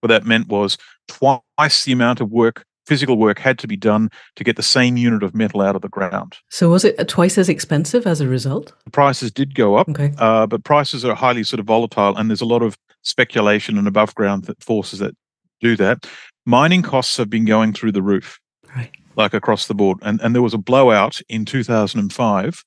What 0.00 0.08
that 0.08 0.26
meant 0.26 0.48
was 0.48 0.76
twice 1.08 1.84
the 1.84 1.92
amount 1.92 2.20
of 2.20 2.30
work, 2.30 2.64
physical 2.86 3.16
work, 3.16 3.38
had 3.38 3.58
to 3.60 3.66
be 3.66 3.76
done 3.76 4.10
to 4.36 4.44
get 4.44 4.56
the 4.56 4.62
same 4.62 4.96
unit 4.96 5.22
of 5.22 5.34
metal 5.34 5.62
out 5.62 5.76
of 5.76 5.82
the 5.82 5.88
ground. 5.88 6.36
So 6.50 6.70
was 6.70 6.84
it 6.84 7.08
twice 7.08 7.38
as 7.38 7.48
expensive 7.48 8.06
as 8.06 8.20
a 8.20 8.28
result? 8.28 8.72
The 8.84 8.90
prices 8.90 9.30
did 9.30 9.54
go 9.54 9.76
up, 9.76 9.88
okay. 9.88 10.12
uh, 10.18 10.46
but 10.46 10.64
prices 10.64 11.04
are 11.04 11.14
highly 11.14 11.44
sort 11.44 11.60
of 11.60 11.66
volatile, 11.66 12.16
and 12.16 12.30
there's 12.30 12.42
a 12.42 12.46
lot 12.46 12.62
of 12.62 12.76
speculation 13.06 13.78
and 13.78 13.86
above 13.86 14.14
ground 14.14 14.50
forces 14.60 14.98
that 14.98 15.14
do 15.60 15.76
that. 15.76 16.06
Mining 16.44 16.82
costs 16.82 17.16
have 17.16 17.30
been 17.30 17.44
going 17.44 17.72
through 17.72 17.92
the 17.92 18.02
roof, 18.02 18.38
right? 18.74 18.90
Like 19.16 19.32
across 19.32 19.66
the 19.66 19.74
board, 19.74 19.98
and 20.02 20.20
and 20.20 20.34
there 20.34 20.42
was 20.42 20.54
a 20.54 20.58
blowout 20.58 21.20
in 21.28 21.44
2005 21.44 22.64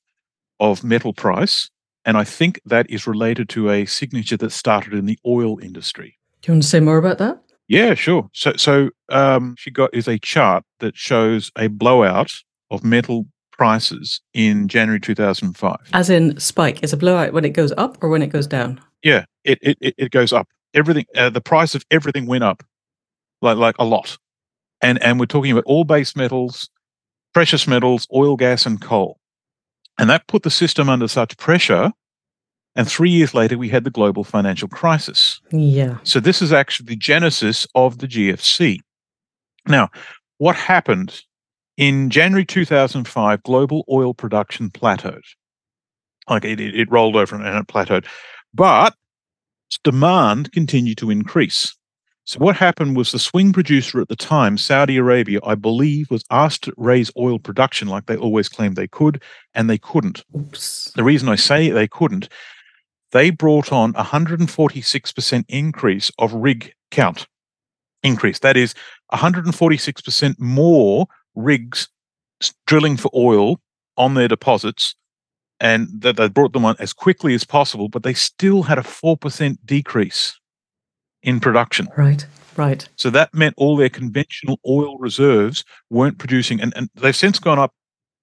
of 0.60 0.84
metal 0.84 1.14
price, 1.14 1.70
and 2.06 2.18
I 2.18 2.24
think 2.24 2.60
that 2.66 2.90
is 2.90 3.06
related 3.06 3.50
to 3.50 3.70
a 3.70 3.86
signature 3.86 4.38
that 4.38 4.52
started 4.52 4.94
in 4.94 5.06
the 5.06 5.20
oil 5.26 5.60
industry. 5.60 6.18
Do 6.42 6.52
you 6.52 6.56
want 6.56 6.64
to 6.64 6.70
say 6.70 6.80
more 6.80 6.98
about 6.98 7.18
that? 7.20 7.42
Yeah, 7.68 7.94
sure. 7.94 8.30
So, 8.34 8.54
so 8.56 8.90
um, 9.10 9.56
she 9.58 9.70
got 9.70 9.94
is 9.94 10.08
a 10.08 10.18
chart 10.18 10.64
that 10.80 10.98
shows 10.98 11.52
a 11.56 11.68
blowout 11.68 12.32
of 12.72 12.84
metal 12.84 13.28
prices 13.52 14.22
in 14.34 14.68
January 14.68 15.00
2005. 15.00 15.78
As 15.94 16.10
in 16.10 16.40
spike, 16.40 16.82
is 16.82 16.94
a 16.94 16.98
blowout 16.98 17.34
when 17.34 17.46
it 17.46 17.52
goes 17.52 17.72
up 17.78 17.98
or 18.02 18.10
when 18.10 18.22
it 18.22 18.28
goes 18.28 18.48
down? 18.48 18.82
Yeah, 19.04 19.26
it 19.62 19.78
it 19.82 19.96
it 19.98 20.12
goes 20.12 20.34
up. 20.34 20.48
Everything, 20.74 21.06
uh, 21.16 21.30
the 21.30 21.42
price 21.42 21.74
of 21.76 21.84
everything 21.90 22.28
went 22.28 22.44
up, 22.44 22.64
like 23.42 23.58
like 23.58 23.76
a 23.80 23.86
lot, 23.86 24.18
and 24.82 25.02
and 25.02 25.20
we're 25.20 25.26
talking 25.26 25.52
about 25.52 25.64
all 25.66 25.84
base 25.84 26.16
metals, 26.16 26.70
precious 27.34 27.68
metals, 27.68 28.08
oil, 28.14 28.36
gas, 28.36 28.66
and 28.66 28.82
coal, 28.82 29.20
and 29.98 30.10
that 30.10 30.28
put 30.28 30.44
the 30.44 30.52
system 30.52 30.90
under 30.90 31.08
such 31.08 31.38
pressure 31.38 31.92
and 32.76 32.90
three 32.90 33.10
years 33.10 33.34
later, 33.34 33.58
we 33.58 33.70
had 33.70 33.84
the 33.84 33.90
global 33.90 34.24
financial 34.24 34.68
crisis. 34.68 35.42
Yeah. 35.52 35.98
So 36.04 36.20
this 36.20 36.42
is 36.42 36.54
actually 36.54 36.86
the 36.86 36.96
genesis 36.96 37.68
of 37.76 37.98
the 37.98 38.08
GFC. 38.08 38.80
Now, 39.68 39.90
what 40.38 40.56
happened 40.56 41.22
in 41.78 42.10
January 42.10 42.46
2005? 42.46 43.44
Global 43.44 43.84
oil 43.92 44.14
production 44.14 44.70
plateaued. 44.70 45.26
Like 46.30 46.46
it, 46.46 46.60
it, 46.60 46.74
it 46.74 46.92
rolled 46.92 47.16
over 47.16 47.36
and 47.36 47.46
it 47.46 47.68
plateaued, 47.68 48.06
but 48.54 48.94
demand 49.84 50.52
continued 50.52 50.98
to 50.98 51.12
increase. 51.12 51.76
So 52.26 52.40
what 52.40 52.56
happened 52.56 52.96
was 52.96 53.12
the 53.12 53.20
swing 53.20 53.54
producer 53.54 54.00
at 54.00 54.08
the 54.08 54.16
time, 54.16 54.58
Saudi 54.58 54.98
Arabia, 54.98 55.40
I 55.44 55.56
believe, 55.56 56.12
was 56.12 56.24
asked 56.30 56.64
to 56.66 56.74
raise 56.78 57.12
oil 57.18 57.40
production 57.40 57.88
like 57.88 58.06
they 58.06 58.18
always 58.18 58.50
claimed 58.50 58.76
they 58.76 58.88
could, 58.88 59.22
and 59.56 59.68
they 59.68 59.80
couldn't. 59.80 60.24
Oops. 60.38 60.92
The 60.96 61.04
reason 61.04 61.28
I 61.28 61.36
say 61.36 61.70
they 61.70 61.88
couldn't 61.88 62.30
they 63.12 63.30
brought 63.30 63.72
on 63.72 63.94
146% 63.94 65.46
increase 65.48 66.12
of 66.20 66.34
rig 66.34 66.74
count 66.92 67.28
increase. 68.04 68.40
That 68.40 68.58
is 68.58 68.74
146% 69.14 70.40
more 70.40 71.08
rigs 71.36 71.88
drilling 72.66 72.98
for 72.98 73.12
oil 73.14 73.60
on 73.98 74.14
their 74.14 74.28
deposits 74.28 74.96
and 75.60 75.88
that 76.02 76.18
they 76.18 76.28
brought 76.30 76.54
them 76.54 76.66
on 76.66 76.76
as 76.80 76.94
quickly 76.94 77.34
as 77.34 77.44
possible, 77.44 77.90
but 77.90 78.04
they 78.04 78.14
still 78.14 78.64
had 78.64 78.78
a 78.78 78.84
4% 78.84 79.58
decrease 79.66 80.40
in 81.22 81.40
production. 81.40 81.88
Right, 81.98 82.26
right. 82.56 82.88
So 82.96 83.10
that 83.10 83.34
meant 83.34 83.56
all 83.58 83.76
their 83.76 83.90
conventional 83.90 84.60
oil 84.68 84.98
reserves 84.98 85.64
weren't 85.90 86.18
producing, 86.18 86.62
and, 86.62 86.74
and 86.76 86.90
they've 86.96 87.16
since 87.16 87.40
gone 87.40 87.60
up 87.60 87.74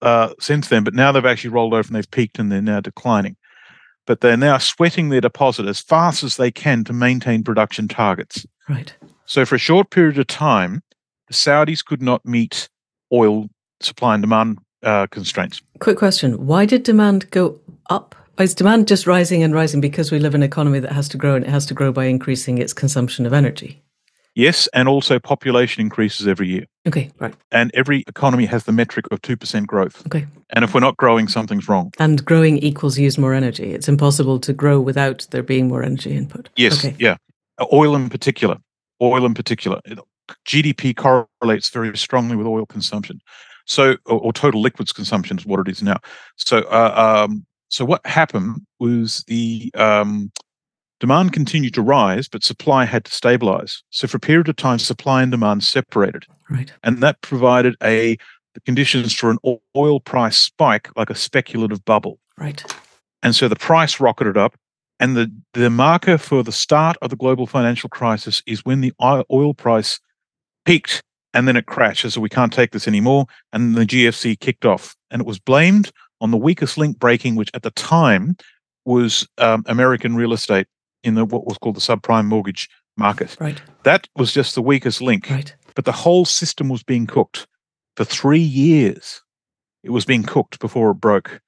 uh, 0.03 0.35
since 0.41 0.69
then, 0.69 0.85
but 0.85 0.95
now 0.95 1.13
they've 1.13 1.25
actually 1.25 1.51
rolled 1.51 1.75
over 1.75 1.87
and 1.87 1.97
they've 1.97 2.11
peaked 2.11 2.39
and 2.39 2.51
they're 2.53 2.63
now 2.63 2.81
declining 2.81 3.37
but 4.07 4.21
they're 4.21 4.37
now 4.37 4.57
sweating 4.57 5.09
their 5.09 5.21
deposit 5.21 5.67
as 5.67 5.81
fast 5.81 6.23
as 6.23 6.37
they 6.37 6.51
can 6.51 6.85
to 6.85 6.93
maintain 6.93 7.43
production 7.43 7.89
targets. 7.89 8.47
Right. 8.69 8.95
So, 9.27 9.45
for 9.45 9.57
a 9.57 9.59
short 9.59 9.91
period 9.91 10.19
of 10.19 10.29
time, 10.29 10.83
the 11.27 11.35
Saudis 11.35 11.85
could 11.85 12.01
not 12.01 12.25
meet 12.25 12.69
oil 13.13 13.49
supply 13.81 14.15
and 14.15 14.23
demand 14.23 14.59
uh, 14.83 15.07
constraints. 15.09 15.61
Quick 15.81 15.99
question 15.99 16.47
Why 16.47 16.67
did 16.67 16.83
demand 16.83 17.31
go 17.31 17.59
up? 17.91 18.15
Is 18.39 18.55
demand 18.55 18.87
just 18.87 19.07
rising 19.07 19.43
and 19.43 19.55
rising 19.55 19.81
because 19.81 20.13
we 20.13 20.19
live 20.19 20.35
in 20.35 20.43
an 20.43 20.47
economy 20.47 20.79
that 20.81 20.93
has 20.93 21.09
to 21.09 21.17
grow 21.17 21.37
and 21.37 21.45
it 21.45 21.51
has 21.51 21.65
to 21.67 21.75
grow 21.75 21.91
by 21.91 22.05
increasing 22.05 22.59
its 22.59 22.75
consumption 22.75 23.25
of 23.25 23.33
energy? 23.33 23.83
Yes, 24.35 24.69
and 24.75 24.87
also 24.87 25.19
population 25.19 25.81
increases 25.81 26.29
every 26.29 26.47
year. 26.47 26.67
Okay, 26.87 27.11
right. 27.19 27.35
And 27.51 27.71
every 27.73 28.05
economy 28.07 28.45
has 28.45 28.65
the 28.65 28.73
metric 28.73 29.07
of 29.11 29.23
2% 29.23 29.67
growth. 29.67 30.07
Okay. 30.07 30.27
And 30.51 30.63
if 30.63 30.75
we're 30.75 30.81
not 30.81 30.99
growing, 30.99 31.27
something's 31.27 31.67
wrong. 31.67 31.91
And 31.99 32.23
growing 32.23 32.59
equals 32.59 32.99
use 32.99 33.17
more 33.17 33.33
energy. 33.33 33.73
It's 33.73 33.89
impossible 33.89 34.39
to 34.41 34.53
grow 34.53 34.79
without 34.79 35.27
there 35.31 35.43
being 35.43 35.69
more 35.69 35.83
energy 35.83 36.15
input. 36.15 36.51
Yes, 36.55 36.85
okay. 36.85 36.95
yeah. 36.99 37.17
Oil 37.73 37.97
in 37.97 38.11
particular. 38.11 38.59
Oil 39.01 39.25
in 39.25 39.33
particular. 39.33 39.81
GDP 40.47 40.95
correlates 40.95 41.71
very 41.71 41.97
strongly 41.97 42.37
with 42.37 42.47
oil 42.47 42.67
consumption. 42.67 43.21
So, 43.67 43.97
or, 44.07 44.19
or 44.21 44.33
total 44.33 44.61
liquids 44.61 44.93
consumption 44.93 45.39
is 45.39 45.47
what 45.47 45.61
it 45.61 45.69
is 45.71 45.83
now. 45.83 45.99
So, 46.37 46.59
uh, 46.63 47.27
um, 47.29 47.45
so 47.69 47.85
what 47.85 48.05
happened 48.07 48.63
was 48.79 49.25
the 49.27 49.71
um, 49.75 50.31
Demand 50.99 51.33
continued 51.33 51.75
to 51.75 51.83
rise, 51.83 52.27
but 52.27 52.43
supply 52.43 52.87
had 52.87 53.05
to 53.05 53.13
stabilize. 53.13 53.83
So 53.91 54.09
for 54.09 54.17
a 54.17 54.21
period 54.21 54.49
of 54.49 54.57
time, 54.57 54.79
supply 54.79 55.23
and 55.23 55.31
demand 55.31 55.63
separated. 55.63 56.25
Right. 56.49 56.73
And 56.83 57.03
that 57.03 57.21
provided 57.21 57.77
a 57.83 58.17
the 58.55 58.61
conditions 58.63 59.13
for 59.13 59.31
an 59.31 59.39
oil 59.77 60.01
price 60.01 60.39
spike, 60.39 60.89
like 60.97 61.11
a 61.11 61.15
speculative 61.15 61.85
bubble. 61.85 62.19
Right. 62.39 62.65
And 63.23 63.37
so 63.37 63.49
the 63.49 63.57
price 63.57 64.01
rocketed 64.01 64.39
up. 64.39 64.55
And 64.99 65.15
the, 65.15 65.31
the 65.53 65.69
marker 65.69 66.17
for 66.17 66.43
the 66.43 66.53
start 66.53 66.97
of 67.03 67.11
the 67.11 67.17
global 67.17 67.47
financial 67.47 67.91
crisis 67.91 68.43
is 68.47 68.65
when 68.65 68.81
the 68.81 68.95
oil 69.31 69.53
price 69.53 70.01
peaked 70.65 71.03
and 71.37 71.47
then 71.47 71.57
it 71.57 71.67
crashed. 71.67 72.11
So 72.11 72.21
we 72.21 72.31
can't 72.31 72.53
take 72.53 72.71
this 72.73 72.89
anymore. 72.89 73.27
And 73.53 73.77
the 73.77 73.85
GFC 73.85 74.41
kicked 74.41 74.65
off. 74.65 74.97
And 75.11 75.21
it 75.21 75.27
was 75.27 75.39
blamed 75.39 75.93
on 76.23 76.31
the 76.31 76.39
weakest 76.39 76.79
link 76.79 76.99
breaking, 76.99 77.37
which 77.37 77.51
at 77.53 77.63
the 77.63 77.71
time 77.73 78.37
was 78.87 79.29
um, 79.37 79.63
American 79.67 80.17
real 80.17 80.33
estate 80.33 80.67
in 81.05 81.15
the 81.15 81.27
what 81.27 81.47
was 81.47 81.59
called 81.59 81.77
the 81.77 81.81
subprime 81.81 82.25
mortgage 82.25 82.71
market. 82.97 83.37
Right. 83.39 83.61
That 83.83 84.09
was 84.17 84.33
just 84.33 84.55
the 84.55 84.63
weakest 84.63 85.03
link. 85.03 85.29
Right. 85.29 85.55
But 85.75 85.85
the 85.85 85.93
whole 85.93 86.25
system 86.25 86.71
was 86.71 86.83
being 86.83 87.07
cooked 87.07 87.47
for 87.97 88.05
three 88.05 88.39
years. 88.39 89.23
It 89.83 89.91
was 89.91 90.07
being 90.07 90.23
cooked 90.23 90.59
before 90.59 90.91
it 90.91 90.95
broke. 90.95 91.43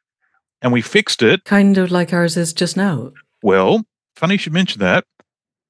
And 0.61 0.71
we 0.71 0.83
fixed 0.83 1.23
it. 1.23 1.45
Kind 1.45 1.79
of 1.79 1.91
like 1.91 2.13
ours 2.13 2.37
is 2.37 2.53
just 2.53 2.77
now. 2.77 3.13
Well, 3.43 3.87
funny 4.17 4.35
you 4.35 4.39
should 4.39 4.53
mention 4.53 4.81
that. 4.81 5.07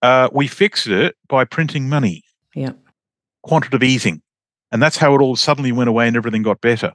Uh, 0.02 0.28
we 0.32 0.48
fixed 0.48 0.88
it 0.88 1.14
by 1.28 1.44
printing 1.44 1.88
money. 1.88 2.25
Yeah. 2.54 2.72
Quantitative 3.49 3.83
easing. 3.83 4.23
And 4.71 4.83
that's 4.83 4.99
how 4.99 5.14
it 5.14 5.21
all 5.21 5.37
suddenly 5.37 5.73
went 5.73 5.88
away 5.88 6.07
and 6.07 6.17
everything 6.17 6.43
got 6.43 6.61
better. 6.61 6.93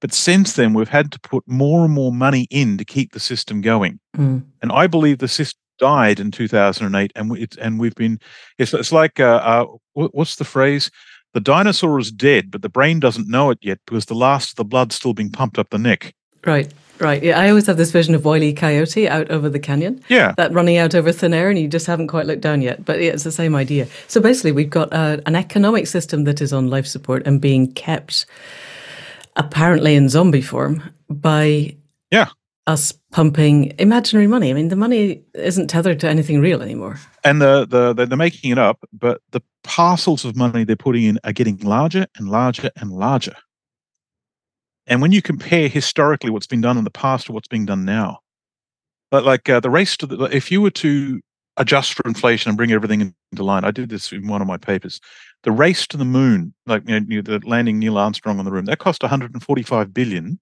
But 0.00 0.14
since 0.14 0.54
then, 0.54 0.72
we've 0.72 0.88
had 0.88 1.12
to 1.12 1.20
put 1.20 1.44
more 1.46 1.84
and 1.84 1.92
more 1.92 2.12
money 2.12 2.46
in 2.50 2.78
to 2.78 2.84
keep 2.84 3.12
the 3.12 3.20
system 3.20 3.60
going. 3.60 4.00
Mm. 4.16 4.44
And 4.62 4.72
I 4.72 4.86
believe 4.86 5.18
the 5.18 5.28
system 5.28 5.58
died 5.78 6.20
in 6.20 6.30
2008, 6.30 7.12
and 7.16 7.30
we, 7.30 7.48
and 7.60 7.80
we've 7.80 7.94
been. 7.94 8.18
It's, 8.58 8.72
it's 8.72 8.92
like 8.92 9.20
uh, 9.20 9.40
uh, 9.42 9.66
what's 9.94 10.36
the 10.36 10.44
phrase? 10.44 10.90
The 11.32 11.40
dinosaur 11.40 11.98
is 11.98 12.10
dead, 12.10 12.50
but 12.50 12.62
the 12.62 12.68
brain 12.68 13.00
doesn't 13.00 13.28
know 13.28 13.50
it 13.50 13.58
yet 13.62 13.78
because 13.86 14.06
the 14.06 14.14
last 14.14 14.50
of 14.50 14.56
the 14.56 14.64
blood's 14.64 14.96
still 14.96 15.14
being 15.14 15.30
pumped 15.30 15.58
up 15.58 15.70
the 15.70 15.78
neck. 15.78 16.14
Right. 16.44 16.72
Right. 17.00 17.22
Yeah, 17.22 17.38
I 17.38 17.48
always 17.48 17.66
have 17.66 17.78
this 17.78 17.90
vision 17.90 18.14
of 18.14 18.26
Wiley 18.26 18.52
Coyote 18.52 19.08
out 19.08 19.30
over 19.30 19.48
the 19.48 19.58
canyon. 19.58 20.02
Yeah. 20.08 20.34
That 20.36 20.52
running 20.52 20.76
out 20.76 20.94
over 20.94 21.12
thin 21.12 21.32
air, 21.32 21.48
and 21.48 21.58
you 21.58 21.66
just 21.66 21.86
haven't 21.86 22.08
quite 22.08 22.26
looked 22.26 22.42
down 22.42 22.60
yet. 22.60 22.84
But 22.84 23.00
yeah, 23.00 23.12
it's 23.12 23.24
the 23.24 23.32
same 23.32 23.54
idea. 23.54 23.86
So 24.06 24.20
basically, 24.20 24.52
we've 24.52 24.68
got 24.68 24.92
uh, 24.92 25.18
an 25.24 25.34
economic 25.34 25.86
system 25.86 26.24
that 26.24 26.42
is 26.42 26.52
on 26.52 26.68
life 26.68 26.86
support 26.86 27.26
and 27.26 27.40
being 27.40 27.72
kept 27.72 28.26
apparently 29.36 29.94
in 29.94 30.08
zombie 30.08 30.42
form 30.42 30.82
by 31.08 31.74
yeah 32.10 32.28
us 32.66 32.92
pumping 33.10 33.74
imaginary 33.78 34.26
money. 34.26 34.50
I 34.50 34.52
mean, 34.52 34.68
the 34.68 34.76
money 34.76 35.24
isn't 35.34 35.68
tethered 35.68 36.00
to 36.00 36.08
anything 36.08 36.40
real 36.40 36.62
anymore. 36.62 36.98
And 37.24 37.40
the, 37.40 37.66
the, 37.66 37.92
the 37.92 38.06
they're 38.06 38.16
making 38.16 38.52
it 38.52 38.58
up, 38.58 38.78
but 38.92 39.20
the 39.32 39.40
parcels 39.64 40.24
of 40.24 40.36
money 40.36 40.64
they're 40.64 40.76
putting 40.76 41.04
in 41.04 41.18
are 41.24 41.32
getting 41.32 41.58
larger 41.58 42.06
and 42.16 42.28
larger 42.28 42.70
and 42.76 42.92
larger. 42.92 43.34
And 44.90 45.00
when 45.00 45.12
you 45.12 45.22
compare 45.22 45.68
historically 45.68 46.30
what's 46.30 46.48
been 46.48 46.60
done 46.60 46.76
in 46.76 46.82
the 46.82 46.90
past 46.90 47.26
to 47.26 47.32
what's 47.32 47.48
being 47.48 47.64
done 47.64 47.84
now, 47.84 48.18
but 49.10 49.24
like 49.24 49.48
uh, 49.48 49.60
the 49.60 49.70
race 49.70 49.96
to 49.98 50.06
the, 50.06 50.24
if 50.24 50.50
you 50.50 50.60
were 50.60 50.70
to 50.72 51.20
adjust 51.56 51.94
for 51.94 52.02
inflation 52.06 52.48
and 52.48 52.56
bring 52.56 52.72
everything 52.72 53.14
into 53.32 53.44
line, 53.44 53.64
I 53.64 53.70
did 53.70 53.88
this 53.88 54.10
in 54.10 54.26
one 54.26 54.42
of 54.42 54.48
my 54.48 54.56
papers. 54.56 55.00
The 55.44 55.52
race 55.52 55.86
to 55.86 55.96
the 55.96 56.04
moon, 56.04 56.52
like 56.66 56.88
you 56.88 57.00
know, 57.00 57.22
the 57.22 57.40
landing 57.46 57.78
Neil 57.78 57.98
Armstrong 57.98 58.40
on 58.40 58.44
the 58.44 58.50
moon, 58.50 58.64
that 58.64 58.80
cost 58.80 59.02
145 59.02 59.94
billion 59.94 60.40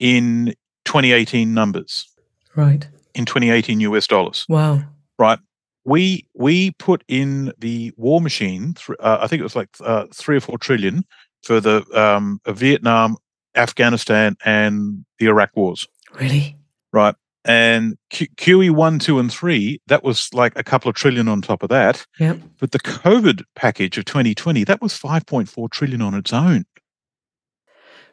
in 0.00 0.54
2018 0.86 1.52
numbers. 1.52 2.08
Right. 2.54 2.88
In 3.14 3.26
2018 3.26 3.80
US 3.80 4.06
dollars. 4.06 4.46
Wow. 4.48 4.80
Right. 5.18 5.38
We 5.84 6.26
we 6.34 6.70
put 6.72 7.04
in 7.08 7.52
the 7.58 7.92
war 7.98 8.22
machine. 8.22 8.74
Th- 8.74 8.98
uh, 9.00 9.18
I 9.20 9.26
think 9.26 9.40
it 9.40 9.44
was 9.44 9.54
like 9.56 9.68
uh, 9.80 10.06
three 10.14 10.38
or 10.38 10.40
four 10.40 10.56
trillion 10.56 11.04
for 11.42 11.60
the 11.60 11.84
um, 11.94 12.40
Vietnam, 12.48 13.16
Afghanistan, 13.56 14.36
and 14.44 15.04
the 15.18 15.26
Iraq 15.26 15.50
wars. 15.56 15.86
Really? 16.14 16.56
Right. 16.92 17.14
And 17.44 17.96
Q- 18.10 18.26
QE 18.36 18.70
one, 18.72 18.98
two, 18.98 19.18
and 19.18 19.32
three, 19.32 19.80
that 19.86 20.02
was 20.02 20.32
like 20.34 20.52
a 20.56 20.64
couple 20.64 20.88
of 20.88 20.96
trillion 20.96 21.28
on 21.28 21.42
top 21.42 21.62
of 21.62 21.68
that. 21.68 22.04
Yep. 22.18 22.40
But 22.58 22.72
the 22.72 22.80
COVID 22.80 23.42
package 23.54 23.98
of 23.98 24.04
2020, 24.04 24.64
that 24.64 24.82
was 24.82 24.98
5.4 24.98 25.70
trillion 25.70 26.02
on 26.02 26.14
its 26.14 26.32
own. 26.32 26.64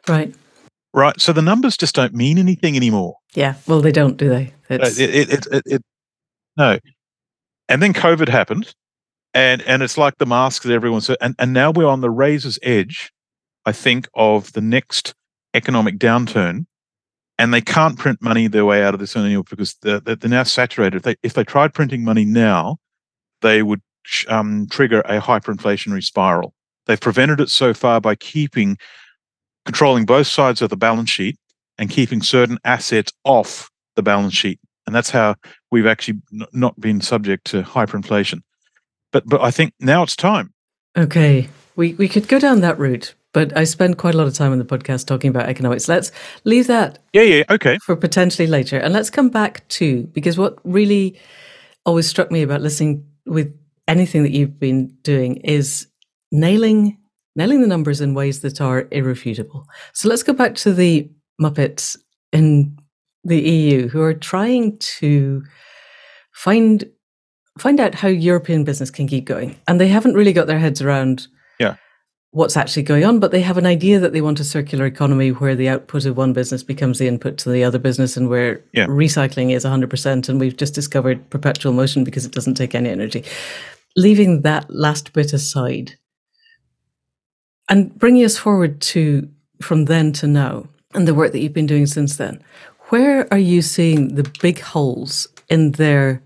Right. 0.06 0.32
Right. 0.92 1.20
So 1.20 1.32
the 1.32 1.42
numbers 1.42 1.76
just 1.76 1.96
don't 1.96 2.14
mean 2.14 2.38
anything 2.38 2.76
anymore. 2.76 3.16
Yeah. 3.34 3.54
Well, 3.66 3.80
they 3.80 3.90
don't, 3.90 4.16
do 4.16 4.28
they? 4.28 4.54
It's... 4.70 5.00
It, 5.00 5.10
it, 5.10 5.46
it, 5.50 5.62
it, 5.66 5.82
no. 6.56 6.78
And 7.68 7.82
then 7.82 7.92
COVID 7.92 8.28
happened, 8.28 8.74
and 9.32 9.62
and 9.62 9.82
it's 9.82 9.98
like 9.98 10.18
the 10.18 10.26
masks 10.26 10.64
that 10.64 10.72
everyone 10.72 11.00
said. 11.00 11.16
And 11.20 11.34
and 11.38 11.52
now 11.52 11.70
we're 11.70 11.86
on 11.86 12.02
the 12.02 12.10
razor's 12.10 12.58
edge, 12.62 13.10
I 13.64 13.72
think, 13.72 14.06
of 14.14 14.52
the 14.52 14.60
next 14.60 15.14
economic 15.54 15.98
downturn, 15.98 16.66
and 17.38 17.54
they 17.54 17.60
can't 17.60 17.98
print 17.98 18.20
money 18.20 18.48
their 18.48 18.64
way 18.64 18.82
out 18.82 18.94
of 18.94 19.00
this 19.00 19.16
anymore 19.16 19.44
because 19.48 19.74
they're, 19.82 20.00
they're 20.00 20.28
now 20.28 20.42
saturated. 20.42 20.96
If 20.96 21.02
they 21.02 21.16
if 21.22 21.34
they 21.34 21.44
tried 21.44 21.74
printing 21.74 22.04
money 22.04 22.24
now, 22.24 22.78
they 23.40 23.62
would 23.62 23.80
um, 24.28 24.66
trigger 24.70 25.00
a 25.00 25.20
hyperinflationary 25.20 26.02
spiral. 26.02 26.54
They've 26.86 27.00
prevented 27.00 27.40
it 27.40 27.48
so 27.48 27.72
far 27.72 28.00
by 28.00 28.14
keeping 28.14 28.76
controlling 29.64 30.04
both 30.04 30.26
sides 30.26 30.60
of 30.60 30.70
the 30.70 30.76
balance 30.76 31.10
sheet 31.10 31.38
and 31.78 31.88
keeping 31.88 32.22
certain 32.22 32.58
assets 32.64 33.12
off 33.24 33.70
the 33.96 34.02
balance 34.02 34.34
sheet. 34.34 34.60
And 34.86 34.94
that's 34.94 35.10
how 35.10 35.36
we've 35.70 35.86
actually 35.86 36.20
not 36.52 36.78
been 36.78 37.00
subject 37.00 37.46
to 37.46 37.62
hyperinflation. 37.62 38.42
But 39.12 39.26
but 39.26 39.40
I 39.40 39.50
think 39.50 39.72
now 39.80 40.02
it's 40.02 40.16
time. 40.16 40.52
Okay. 40.96 41.48
We 41.76 41.94
we 41.94 42.08
could 42.08 42.28
go 42.28 42.38
down 42.38 42.60
that 42.60 42.78
route, 42.78 43.14
but 43.34 43.54
I 43.54 43.64
spend 43.64 43.98
quite 43.98 44.14
a 44.14 44.16
lot 44.16 44.26
of 44.26 44.32
time 44.32 44.52
on 44.52 44.58
the 44.58 44.64
podcast 44.64 45.06
talking 45.06 45.28
about 45.28 45.48
economics. 45.50 45.88
Let's 45.88 46.10
leave 46.44 46.68
that 46.68 47.00
Yeah, 47.12 47.22
yeah, 47.22 47.42
okay. 47.50 47.76
for 47.84 47.96
potentially 47.96 48.46
later. 48.46 48.78
And 48.78 48.94
let's 48.94 49.10
come 49.10 49.28
back 49.28 49.68
to 49.68 50.04
because 50.14 50.38
what 50.38 50.58
really 50.64 51.20
always 51.84 52.06
struck 52.06 52.30
me 52.30 52.40
about 52.40 52.62
listening 52.62 53.04
with 53.26 53.54
anything 53.86 54.22
that 54.22 54.32
you've 54.32 54.58
been 54.58 54.96
doing 55.02 55.36
is 55.38 55.88
nailing 56.32 56.98
nailing 57.36 57.60
the 57.60 57.66
numbers 57.66 58.00
in 58.00 58.14
ways 58.14 58.40
that 58.40 58.60
are 58.60 58.86
irrefutable. 58.92 59.66
So 59.92 60.08
let's 60.08 60.22
go 60.22 60.32
back 60.32 60.54
to 60.56 60.72
the 60.72 61.10
Muppets 61.42 61.96
in 62.32 62.78
the 63.24 63.40
EU 63.40 63.88
who 63.88 64.00
are 64.02 64.14
trying 64.14 64.78
to 64.78 65.42
find 66.32 66.84
find 67.58 67.80
out 67.80 67.94
how 67.94 68.08
European 68.08 68.64
business 68.64 68.90
can 68.90 69.08
keep 69.08 69.24
going. 69.24 69.56
And 69.66 69.80
they 69.80 69.88
haven't 69.88 70.14
really 70.14 70.32
got 70.32 70.46
their 70.46 70.58
heads 70.58 70.80
around 70.80 71.26
yeah. 71.58 71.76
What's 72.34 72.56
actually 72.56 72.82
going 72.82 73.04
on, 73.04 73.20
but 73.20 73.30
they 73.30 73.40
have 73.40 73.58
an 73.58 73.64
idea 73.64 74.00
that 74.00 74.12
they 74.12 74.20
want 74.20 74.40
a 74.40 74.44
circular 74.44 74.84
economy 74.86 75.30
where 75.30 75.54
the 75.54 75.68
output 75.68 76.04
of 76.04 76.16
one 76.16 76.32
business 76.32 76.64
becomes 76.64 76.98
the 76.98 77.06
input 77.06 77.38
to 77.38 77.48
the 77.48 77.62
other 77.62 77.78
business 77.78 78.16
and 78.16 78.28
where 78.28 78.60
yeah. 78.72 78.86
recycling 78.86 79.54
is 79.54 79.64
100% 79.64 80.28
and 80.28 80.40
we've 80.40 80.56
just 80.56 80.74
discovered 80.74 81.30
perpetual 81.30 81.72
motion 81.72 82.02
because 82.02 82.26
it 82.26 82.32
doesn't 82.32 82.54
take 82.54 82.74
any 82.74 82.90
energy. 82.90 83.24
Leaving 83.94 84.42
that 84.42 84.68
last 84.68 85.12
bit 85.12 85.32
aside, 85.32 85.96
and 87.68 87.96
bringing 87.96 88.24
us 88.24 88.36
forward 88.36 88.80
to 88.80 89.28
from 89.62 89.84
then 89.84 90.12
to 90.12 90.26
now 90.26 90.66
and 90.92 91.06
the 91.06 91.14
work 91.14 91.30
that 91.30 91.38
you've 91.38 91.52
been 91.52 91.66
doing 91.66 91.86
since 91.86 92.16
then, 92.16 92.42
where 92.88 93.32
are 93.32 93.38
you 93.38 93.62
seeing 93.62 94.16
the 94.16 94.28
big 94.42 94.58
holes 94.58 95.28
in 95.48 95.70
their 95.72 96.20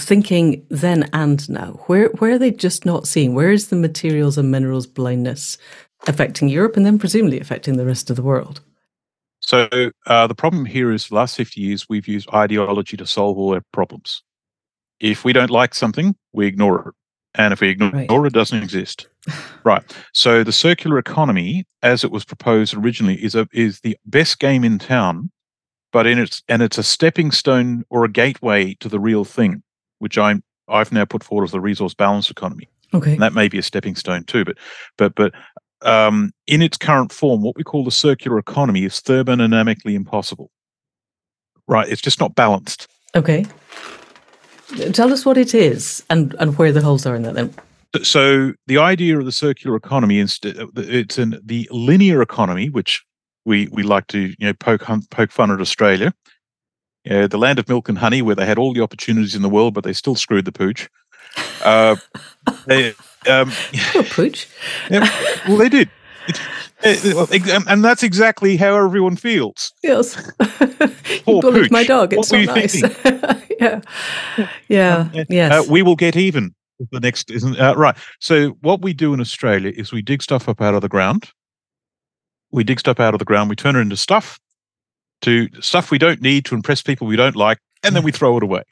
thinking 0.00 0.66
then 0.70 1.08
and 1.12 1.48
now? 1.48 1.80
Where 1.86 2.08
where 2.18 2.32
are 2.32 2.38
they 2.38 2.50
just 2.50 2.84
not 2.84 3.06
seeing? 3.06 3.34
Where 3.34 3.52
is 3.52 3.68
the 3.68 3.76
materials 3.76 4.38
and 4.38 4.50
minerals 4.50 4.86
blindness 4.86 5.58
affecting 6.06 6.48
Europe 6.48 6.76
and 6.76 6.84
then 6.84 6.98
presumably 6.98 7.40
affecting 7.40 7.76
the 7.76 7.86
rest 7.86 8.10
of 8.10 8.16
the 8.16 8.22
world? 8.22 8.60
So 9.40 9.68
uh, 10.06 10.26
the 10.26 10.34
problem 10.34 10.64
here 10.64 10.90
is 10.90 11.08
the 11.08 11.16
last 11.16 11.36
50 11.36 11.60
years 11.60 11.86
we've 11.88 12.08
used 12.08 12.28
ideology 12.32 12.96
to 12.96 13.06
solve 13.06 13.36
all 13.36 13.54
our 13.54 13.62
problems. 13.72 14.22
If 15.00 15.24
we 15.24 15.34
don't 15.34 15.50
like 15.50 15.74
something, 15.74 16.16
we 16.32 16.46
ignore 16.46 16.88
it. 16.88 16.94
And 17.34 17.52
if 17.52 17.60
we 17.60 17.68
ignore 17.68 17.90
right. 17.90 18.10
it, 18.10 18.26
it 18.26 18.32
doesn't 18.32 18.62
exist. 18.62 19.08
right. 19.64 19.82
So 20.12 20.44
the 20.44 20.52
circular 20.52 20.98
economy, 20.98 21.66
as 21.82 22.04
it 22.04 22.10
was 22.10 22.24
proposed 22.24 22.74
originally, 22.74 23.22
is 23.22 23.34
a 23.34 23.48
is 23.52 23.80
the 23.80 23.98
best 24.06 24.38
game 24.38 24.64
in 24.64 24.78
town, 24.78 25.30
but 25.92 26.06
in 26.06 26.18
its 26.18 26.42
and 26.48 26.62
it's 26.62 26.78
a 26.78 26.82
stepping 26.82 27.30
stone 27.30 27.84
or 27.90 28.04
a 28.04 28.08
gateway 28.10 28.74
to 28.80 28.88
the 28.88 29.00
real 29.00 29.24
thing, 29.24 29.63
which 30.04 30.18
I'm 30.18 30.44
I've 30.68 30.92
now 30.92 31.06
put 31.06 31.24
forward 31.24 31.44
as 31.44 31.52
the 31.52 31.60
resource 31.60 31.94
balance 31.94 32.30
economy. 32.30 32.68
Okay. 32.92 33.14
And 33.14 33.22
that 33.22 33.32
may 33.32 33.48
be 33.48 33.58
a 33.58 33.62
stepping 33.62 33.96
stone 33.96 34.24
too, 34.24 34.44
but 34.44 34.58
but 34.98 35.14
but 35.14 35.32
um, 35.80 36.30
in 36.46 36.60
its 36.60 36.76
current 36.76 37.10
form, 37.10 37.40
what 37.40 37.56
we 37.56 37.64
call 37.64 37.84
the 37.84 37.90
circular 37.90 38.38
economy 38.38 38.84
is 38.84 39.00
thermodynamically 39.00 39.94
impossible. 39.94 40.50
Right. 41.66 41.88
It's 41.88 42.02
just 42.02 42.20
not 42.20 42.34
balanced. 42.34 42.86
Okay. 43.14 43.46
Tell 44.92 45.10
us 45.10 45.24
what 45.24 45.38
it 45.38 45.54
is 45.54 46.04
and, 46.10 46.34
and 46.38 46.58
where 46.58 46.70
the 46.70 46.82
holes 46.82 47.06
are 47.06 47.16
in 47.16 47.22
that 47.22 47.34
then. 47.34 47.54
So 48.02 48.52
the 48.66 48.76
idea 48.76 49.18
of 49.18 49.24
the 49.24 49.32
circular 49.32 49.74
economy 49.74 50.18
is 50.18 50.38
it's 50.44 51.18
in 51.18 51.40
the 51.42 51.66
linear 51.72 52.20
economy, 52.20 52.68
which 52.68 53.02
we 53.46 53.68
we 53.72 53.82
like 53.82 54.06
to 54.08 54.34
you 54.38 54.46
know 54.46 54.52
poke 54.52 54.82
poke 55.10 55.32
fun 55.32 55.50
at 55.50 55.60
Australia, 55.60 56.12
uh, 57.10 57.26
the 57.26 57.38
land 57.38 57.58
of 57.58 57.68
milk 57.68 57.88
and 57.88 57.98
honey, 57.98 58.22
where 58.22 58.34
they 58.34 58.46
had 58.46 58.58
all 58.58 58.72
the 58.72 58.80
opportunities 58.80 59.34
in 59.34 59.42
the 59.42 59.48
world, 59.48 59.74
but 59.74 59.84
they 59.84 59.92
still 59.92 60.14
screwed 60.14 60.44
the 60.44 60.52
pooch. 60.52 60.88
Uh, 61.64 61.96
they, 62.66 62.94
um, 63.28 63.52
pooch. 64.10 64.48
Yeah, 64.90 65.08
well, 65.48 65.56
they 65.56 65.68
did. 65.68 65.90
and 66.84 67.84
that's 67.84 68.02
exactly 68.02 68.56
how 68.56 68.76
everyone 68.76 69.16
feels. 69.16 69.72
Yes. 69.82 70.14
Poor 71.24 71.40
bullied 71.40 71.64
pooch. 71.64 71.70
my 71.70 71.84
dog. 71.84 72.12
It's 72.12 72.30
what 72.30 72.44
not 72.44 72.56
nice. 72.56 72.82
yeah. 73.60 73.80
Yeah. 74.68 75.08
Uh, 75.14 75.24
yes. 75.28 75.52
Uh, 75.52 75.70
we 75.70 75.82
will 75.82 75.96
get 75.96 76.16
even. 76.16 76.54
The 76.90 77.00
next 77.00 77.30
isn't 77.30 77.58
uh, 77.58 77.74
right. 77.76 77.96
So 78.20 78.50
what 78.60 78.82
we 78.82 78.92
do 78.92 79.14
in 79.14 79.20
Australia 79.20 79.72
is 79.74 79.92
we 79.92 80.02
dig 80.02 80.22
stuff 80.22 80.48
up 80.48 80.60
out 80.60 80.74
of 80.74 80.82
the 80.82 80.88
ground. 80.88 81.30
We 82.50 82.64
dig 82.64 82.80
stuff 82.80 83.00
out 83.00 83.14
of 83.14 83.18
the 83.18 83.24
ground. 83.24 83.48
We 83.48 83.56
turn 83.56 83.76
it 83.76 83.80
into 83.80 83.96
stuff, 83.96 84.38
to 85.24 85.48
stuff 85.60 85.90
we 85.90 85.98
don't 85.98 86.22
need 86.22 86.44
to 86.46 86.54
impress 86.54 86.82
people 86.82 87.06
we 87.06 87.16
don't 87.16 87.36
like, 87.36 87.58
and 87.82 87.94
then 87.94 88.02
we 88.02 88.12
throw 88.12 88.36
it 88.36 88.42
away 88.42 88.62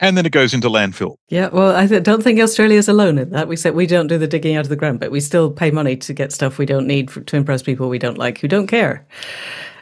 and 0.00 0.16
then 0.16 0.26
it 0.26 0.32
goes 0.32 0.52
into 0.52 0.68
landfill. 0.68 1.16
Yeah, 1.28 1.48
well, 1.48 1.76
I 1.76 1.86
don't 1.86 2.22
think 2.22 2.40
Australia's 2.40 2.88
alone 2.88 3.18
in 3.18 3.30
that. 3.30 3.48
We 3.48 3.56
said 3.56 3.74
we 3.74 3.86
don't 3.86 4.06
do 4.06 4.18
the 4.18 4.26
digging 4.26 4.56
out 4.56 4.64
of 4.64 4.70
the 4.70 4.76
ground, 4.76 4.98
but 4.98 5.10
we 5.10 5.20
still 5.20 5.50
pay 5.50 5.70
money 5.70 5.96
to 5.96 6.14
get 6.14 6.32
stuff 6.32 6.58
we 6.58 6.66
don't 6.66 6.86
need 6.86 7.10
for, 7.10 7.20
to 7.20 7.36
impress 7.36 7.62
people 7.62 7.88
we 7.88 7.98
don't 7.98 8.18
like 8.18 8.38
who 8.38 8.48
don't 8.48 8.66
care, 8.66 9.06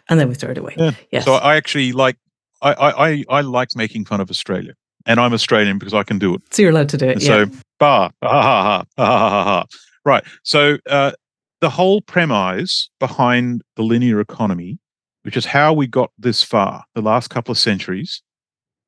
and 0.09 0.21
then 0.21 0.29
we 0.29 0.35
throw 0.35 0.51
it 0.51 0.59
away. 0.59 0.75
Yeah. 0.77 0.91
Yes. 1.13 1.25
So 1.25 1.35
I 1.35 1.57
actually 1.57 1.93
like 1.93 2.17
I, 2.61 2.75
I 2.75 3.25
I 3.29 3.41
like 3.43 3.69
making 3.77 4.05
fun 4.05 4.21
of 4.21 4.29
Australia, 4.29 4.75
and 5.07 5.21
I'm 5.21 5.33
Australian 5.33 5.79
because 5.79 5.95
I 5.95 6.03
can 6.03 6.19
do 6.19 6.35
it. 6.35 6.43
So 6.51 6.63
you're 6.63 6.73
allowed 6.73 6.89
to 6.91 6.99
do 6.99 7.07
it. 7.07 7.23
So 7.23 7.47
bah 7.79 8.11
ha 8.23 8.43
ha 8.43 8.63
ha 8.63 8.87
ha 8.97 9.31
ha 9.31 9.45
ha. 9.45 9.65
Right. 10.05 10.25
So 10.43 10.79
uh, 10.89 11.13
the 11.61 11.71
whole 11.71 12.01
premise 12.03 12.91
behind 12.99 13.63
the 13.77 13.83
linear 13.83 14.21
economy, 14.21 14.79
which 15.23 15.37
is 15.37 15.47
how 15.47 15.73
we 15.73 15.87
got 15.87 16.11
this 16.19 16.43
far, 16.43 16.85
the 16.95 17.03
last 17.03 17.29
couple 17.29 17.53
of 17.53 17.59
centuries, 17.59 18.23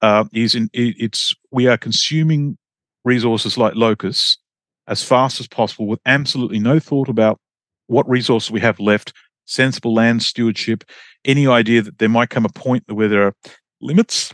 uh, 0.03 0.25
is 0.33 0.55
in 0.55 0.71
it, 0.73 0.97
it's 0.99 1.35
we 1.51 1.67
are 1.67 1.77
consuming 1.77 2.57
resources 3.05 3.57
like 3.57 3.75
locusts 3.75 4.39
as 4.87 5.03
fast 5.03 5.41
as 5.41 5.47
possible 5.47 5.87
with 5.87 6.01
absolutely 6.07 6.59
no 6.59 6.79
thought 6.79 7.09
about 7.09 7.39
what 7.87 8.09
resources 8.09 8.51
we 8.51 8.61
have 8.61 8.81
left, 8.81 9.13
sensible 9.47 9.95
land 9.95 10.23
stewardship, 10.23 10.85
any 11.25 11.47
idea 11.47 11.83
that 11.83 11.99
there 11.99 12.09
might 12.09 12.31
come 12.31 12.45
a 12.45 12.51
point 12.51 12.85
where 12.87 13.09
there 13.09 13.27
are 13.27 13.35
limits 13.81 14.33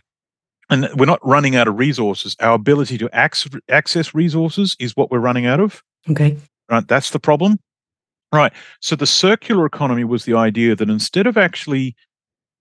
and 0.68 0.88
we're 0.96 1.06
not 1.06 1.24
running 1.26 1.56
out 1.56 1.68
of 1.68 1.78
resources. 1.78 2.36
Our 2.40 2.54
ability 2.54 2.98
to 2.98 3.14
access, 3.14 3.52
access 3.68 4.14
resources 4.14 4.76
is 4.78 4.96
what 4.96 5.10
we're 5.10 5.18
running 5.18 5.46
out 5.46 5.60
of. 5.60 5.82
Okay. 6.10 6.36
Right. 6.70 6.86
That's 6.86 7.10
the 7.10 7.20
problem. 7.20 7.58
Right. 8.36 8.52
So 8.80 8.96
the 8.96 9.06
circular 9.06 9.64
economy 9.64 10.04
was 10.04 10.26
the 10.26 10.34
idea 10.34 10.76
that 10.76 10.90
instead 10.90 11.26
of 11.26 11.38
actually 11.38 11.96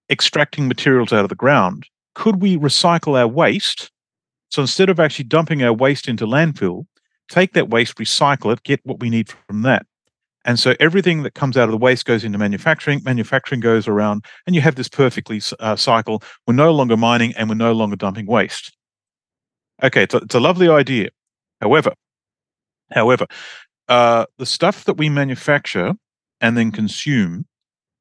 extracting 0.10 0.70
materials 0.70 1.12
out 1.12 1.26
of 1.26 1.30
the 1.30 1.36
ground, 1.36 1.88
could 2.14 2.42
we 2.42 2.58
recycle 2.58 3.20
our 3.20 3.28
waste? 3.28 3.92
So 4.50 4.62
instead 4.62 4.90
of 4.90 5.02
actually 5.02 5.26
dumping 5.26 5.64
our 5.64 5.74
waste 5.74 6.08
into 6.08 6.26
landfill, 6.26 6.86
take 7.28 7.52
that 7.54 7.70
waste, 7.70 7.98
recycle 7.98 8.54
it, 8.54 8.64
get 8.64 8.80
what 8.86 9.02
we 9.02 9.10
need 9.10 9.28
from 9.28 9.64
that. 9.64 9.86
And 10.46 10.58
so 10.58 10.76
everything 10.80 11.24
that 11.24 11.34
comes 11.34 11.58
out 11.58 11.66
of 11.66 11.72
the 11.72 11.78
waste 11.78 12.06
goes 12.06 12.24
into 12.24 12.38
manufacturing. 12.38 13.02
Manufacturing 13.04 13.60
goes 13.60 13.86
around, 13.86 14.24
and 14.46 14.56
you 14.56 14.62
have 14.62 14.76
this 14.76 14.88
perfectly 14.88 15.42
uh, 15.60 15.76
cycle. 15.76 16.24
We're 16.48 16.54
no 16.54 16.72
longer 16.72 16.96
mining, 16.96 17.34
and 17.36 17.50
we're 17.50 17.56
no 17.56 17.74
longer 17.74 17.98
dumping 17.98 18.28
waste. 18.28 18.72
Okay, 19.84 20.04
it's 20.04 20.14
a, 20.14 20.20
it's 20.20 20.36
a 20.36 20.40
lovely 20.40 20.70
idea. 20.70 21.10
However, 21.60 21.92
however, 22.92 23.26
uh, 23.88 24.26
the 24.38 24.46
stuff 24.46 24.86
that 24.86 24.98
we 24.98 25.10
manufacture 25.10 25.94
and 26.42 26.58
then 26.58 26.72
consume, 26.72 27.46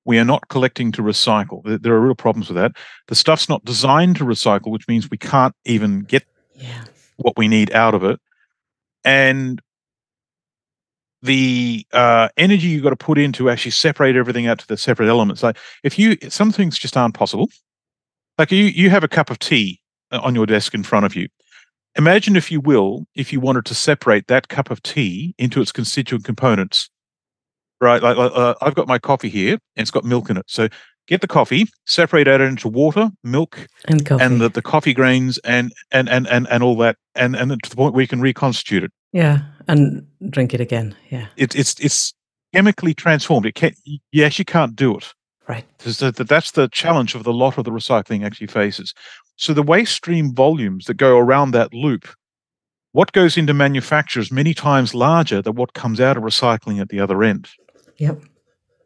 we 0.05 0.18
are 0.18 0.25
not 0.25 0.49
collecting 0.49 0.92
to 0.92 1.03
recycle. 1.03 1.62
There 1.64 1.94
are 1.94 2.01
real 2.01 2.14
problems 2.14 2.49
with 2.49 2.57
that. 2.57 2.73
The 3.09 3.14
stuff's 3.14 3.49
not 3.49 3.64
designed 3.64 4.16
to 4.16 4.25
recycle, 4.25 4.70
which 4.70 4.87
means 4.88 5.11
we 5.11 5.18
can't 5.18 5.55
even 5.64 6.01
get 6.01 6.25
yeah. 6.55 6.85
what 7.16 7.37
we 7.37 7.49
need 7.49 7.73
out 7.73 7.94
of 7.94 8.05
it. 8.05 8.20
And 9.05 9.61
the 11.23 11.87
uh, 11.92 12.29
energy 12.37 12.68
you've 12.68 12.83
got 12.83 12.90
to 12.90 12.97
put 12.97 13.18
in 13.18 13.33
to 13.33 13.49
actually 13.49 13.70
separate 13.70 14.14
everything 14.14 14.47
out 14.47 14.59
to 14.59 14.66
the 14.66 14.77
separate 14.77 15.09
elements. 15.09 15.42
Like 15.42 15.57
if 15.83 15.99
you, 15.99 16.16
some 16.29 16.53
things 16.53 16.79
just 16.79 16.97
aren't 16.97 17.14
possible. 17.14 17.49
Like 18.37 18.51
you, 18.53 18.64
you 18.64 18.90
have 18.90 19.05
a 19.05 19.09
cup 19.09 19.31
of 19.31 19.38
tea 19.38 19.81
uh, 20.11 20.20
on 20.23 20.35
your 20.35 20.44
desk 20.44 20.75
in 20.75 20.83
front 20.83 21.07
of 21.07 21.16
you. 21.16 21.29
Imagine, 21.96 22.37
if 22.37 22.50
you 22.50 22.61
will, 22.61 23.07
if 23.14 23.33
you 23.33 23.40
wanted 23.40 23.64
to 23.66 23.74
separate 23.74 24.26
that 24.26 24.48
cup 24.48 24.70
of 24.70 24.83
tea 24.83 25.35
into 25.38 25.61
its 25.61 25.72
constituent 25.72 26.24
components. 26.24 26.90
Right, 27.80 28.02
like 28.02 28.16
uh, 28.16 28.54
I've 28.62 28.74
got 28.74 28.88
my 28.88 28.98
coffee 28.98 29.28
here, 29.28 29.52
and 29.52 29.83
it's 29.83 29.90
got 29.90 30.04
milk 30.04 30.30
in 30.30 30.37
it. 30.37 30.44
So 30.46 30.68
get 31.07 31.20
the 31.20 31.26
coffee, 31.26 31.66
separate 31.87 32.28
it 32.28 32.40
into 32.40 32.68
water, 32.68 33.11
milk, 33.22 33.66
and 33.87 34.07
coffee, 34.07 34.24
and 34.24 34.40
the, 34.40 34.48
the 34.48 34.62
coffee 34.62 34.94
grains, 34.94 35.38
and 35.38 35.72
and 35.90 36.09
and 36.09 36.26
and 36.28 36.48
and 36.48 36.62
all 36.62 36.76
that, 36.78 36.96
and 37.14 37.37
and 37.37 37.62
to 37.62 37.70
the 37.70 37.76
point 37.76 37.94
where 37.94 38.00
you 38.00 38.09
can 38.09 38.20
reconstitute 38.20 38.85
it. 38.85 38.92
Yeah, 39.12 39.40
and 39.68 40.07
drink 40.30 40.54
it 40.54 40.61
again. 40.61 40.96
Yeah, 41.11 41.26
it's 41.37 41.54
it's 41.54 41.78
it's 41.80 42.14
chemically 42.54 42.94
transformed. 42.94 43.44
It 43.44 43.54
can 43.54 43.74
you 43.85 44.24
actually 44.24 44.46
can't 44.46 44.74
do 44.74 44.96
it. 44.96 45.12
Right. 45.46 45.66
So 45.78 46.11
that's 46.11 46.52
the 46.52 46.68
challenge 46.68 47.14
of 47.14 47.24
the 47.24 47.33
lot 47.33 47.59
of 47.59 47.64
the 47.64 47.70
recycling 47.70 48.24
actually 48.24 48.46
faces. 48.46 48.94
So 49.37 49.53
the 49.53 49.62
waste 49.62 49.94
stream 49.94 50.35
volumes 50.35 50.87
that 50.87 50.94
go 50.94 51.18
around 51.18 51.51
that 51.51 51.75
loop, 51.75 52.09
what 52.92 53.12
goes 53.12 53.37
into 53.37 53.55
manufacture 53.55 54.20
is 54.20 54.31
many 54.31 54.55
times 54.55 54.94
larger 54.94 55.42
than 55.42 55.57
what 55.57 55.75
comes 55.75 56.01
out 56.01 56.16
of 56.16 56.23
recycling 56.23 56.81
at 56.81 56.88
the 56.88 57.01
other 57.01 57.23
end. 57.23 57.49
Yep. 57.99 58.23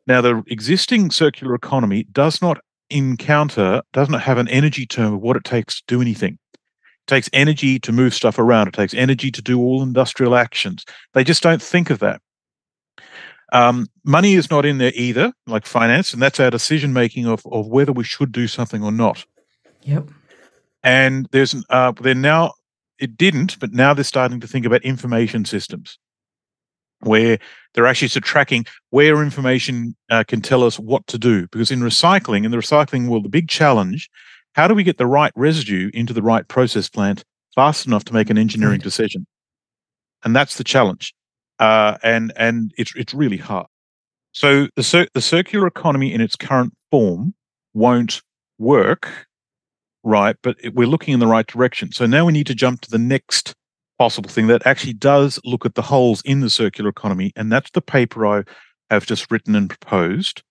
Now, 0.07 0.23
the 0.23 0.43
existing 0.47 1.11
circular 1.11 1.55
economy 1.55 2.05
does 2.13 2.41
not 2.41 2.59
encounter, 2.89 3.83
does 3.93 4.09
not 4.09 4.23
have 4.23 4.39
an 4.39 4.49
energy 4.49 4.87
term 4.87 5.13
of 5.13 5.21
what 5.21 5.37
it 5.37 5.45
takes 5.45 5.77
to 5.77 5.83
do 5.87 6.01
anything. 6.01 6.39
It 6.55 7.07
takes 7.07 7.29
energy 7.35 7.79
to 7.81 7.93
move 7.93 8.15
stuff 8.15 8.39
around. 8.39 8.69
It 8.69 8.75
takes 8.75 8.95
energy 8.95 9.31
to 9.31 9.43
do 9.43 9.61
all 9.61 9.83
industrial 9.83 10.35
actions. 10.35 10.87
They 11.13 11.25
just 11.25 11.43
don't 11.43 11.61
think 11.61 11.91
of 11.91 11.99
that. 11.99 12.23
Um, 13.53 13.87
money 14.05 14.35
is 14.35 14.51
not 14.51 14.67
in 14.67 14.79
there 14.79 14.93
either, 14.95 15.33
like 15.47 15.67
finance, 15.67 16.13
and 16.13 16.21
that's 16.21 16.41
our 16.41 16.51
decision 16.51 16.93
making 16.93 17.27
of, 17.27 17.45
of 17.47 17.67
whether 17.67 17.93
we 17.93 18.05
should 18.05 18.33
do 18.33 18.47
something 18.47 18.83
or 18.83 18.93
not. 18.93 19.25
Yep. 19.83 20.09
And 20.89 21.29
there's 21.33 21.55
uh, 21.69 21.93
they're 22.01 22.15
now 22.15 22.55
it 22.99 23.19
didn't, 23.19 23.61
but 23.61 23.75
now 23.75 23.93
they're 23.93 24.05
starting 24.05 24.41
to 24.41 24.49
think 24.49 24.65
about 24.65 24.83
information 24.83 25.45
systems 25.45 25.99
where 27.01 27.39
they're 27.75 27.87
actually 27.87 28.09
sort 28.09 28.25
of 28.25 28.29
tracking 28.29 28.65
where 28.89 29.23
information 29.23 29.95
uh, 30.11 30.25
can 30.27 30.41
tell 30.41 30.65
us 30.65 30.79
what 30.79 31.07
to 31.09 31.19
do. 31.19 31.47
Because 31.49 31.71
in 31.71 31.81
recycling, 31.81 32.47
in 32.47 32.53
the 32.53 32.57
recycling 32.57 33.07
world, 33.07 33.27
the 33.27 33.29
big 33.29 33.51
challenge, 33.51 34.09
how 34.55 34.67
do 34.67 34.73
we 34.73 34.83
get 34.83 34.97
the 34.97 35.07
right 35.07 35.31
residue 35.37 35.91
into 35.93 36.15
the 36.15 36.23
right 36.23 36.49
process 36.49 36.89
plant 36.89 37.23
fast 37.55 37.87
enough 37.87 38.05
to 38.05 38.15
make 38.15 38.31
an 38.31 38.39
engineering 38.39 38.73
right. 38.73 38.83
decision? 38.83 39.27
And 40.25 40.35
that's 40.35 40.57
the 40.57 40.65
challenge. 40.65 41.15
Uh, 41.59 41.99
and 42.03 42.33
and 42.35 42.73
it's 42.79 42.95
it's 42.97 43.13
really 43.13 43.37
hard. 43.37 43.67
So 44.33 44.69
the 44.75 44.83
cir- 44.83 45.09
the 45.13 45.21
circular 45.21 45.67
economy 45.67 46.15
in 46.15 46.23
its 46.23 46.35
current 46.35 46.73
form 46.91 47.35
won't 47.75 48.23
work, 48.59 49.28
right? 50.05 50.37
But 50.43 50.57
we're 50.75 50.87
looking 50.87 51.15
in 51.15 51.21
the 51.21 51.27
right 51.27 51.47
direction. 51.47 51.93
So 51.93 52.07
now 52.07 52.25
we 52.25 52.33
need 52.33 52.47
to 52.47 52.55
jump 52.55 52.81
to 52.83 52.91
the 52.91 52.99
next 52.99 53.55
possible 53.99 54.31
thing 54.31 54.47
that 54.47 54.67
actually 54.67 54.93
does 54.93 55.41
look 55.45 55.67
at 55.67 55.75
the 55.75 55.83
holes 55.83 56.23
in 56.25 56.41
the 56.41 56.51
circular 56.51 56.91
economy, 56.91 57.33
and 57.37 57.51
that's 57.51 57.71
the 57.73 57.81
paper 57.81 58.27
I 58.27 58.45
have 58.91 59.07
just 59.07 59.31
written 59.31 59.55
and 59.55 59.69
proposed, 59.69 60.43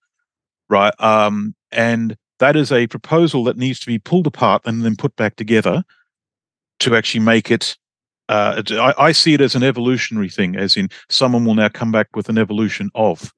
right? 0.68 0.94
Um, 1.00 1.54
and 1.72 2.16
that 2.38 2.56
is 2.56 2.70
a 2.70 2.86
proposal 2.86 3.44
that 3.44 3.56
needs 3.56 3.80
to 3.80 3.86
be 3.86 3.98
pulled 3.98 4.26
apart 4.26 4.62
and 4.64 4.84
then 4.84 4.96
put 4.96 5.16
back 5.16 5.36
together 5.36 5.82
to 6.80 6.94
actually 6.94 7.20
make 7.20 7.50
it. 7.50 7.76
Uh, 8.28 8.62
I, 8.72 8.94
I 8.98 9.12
see 9.12 9.34
it 9.34 9.40
as 9.40 9.54
an 9.54 9.62
evolutionary 9.62 10.28
thing, 10.28 10.54
as 10.54 10.76
in 10.76 10.90
someone 11.08 11.44
will 11.44 11.54
now 11.54 11.68
come 11.68 11.90
back 11.90 12.14
with 12.14 12.28
an 12.28 12.38
evolution 12.38 12.90
of. 12.94 13.32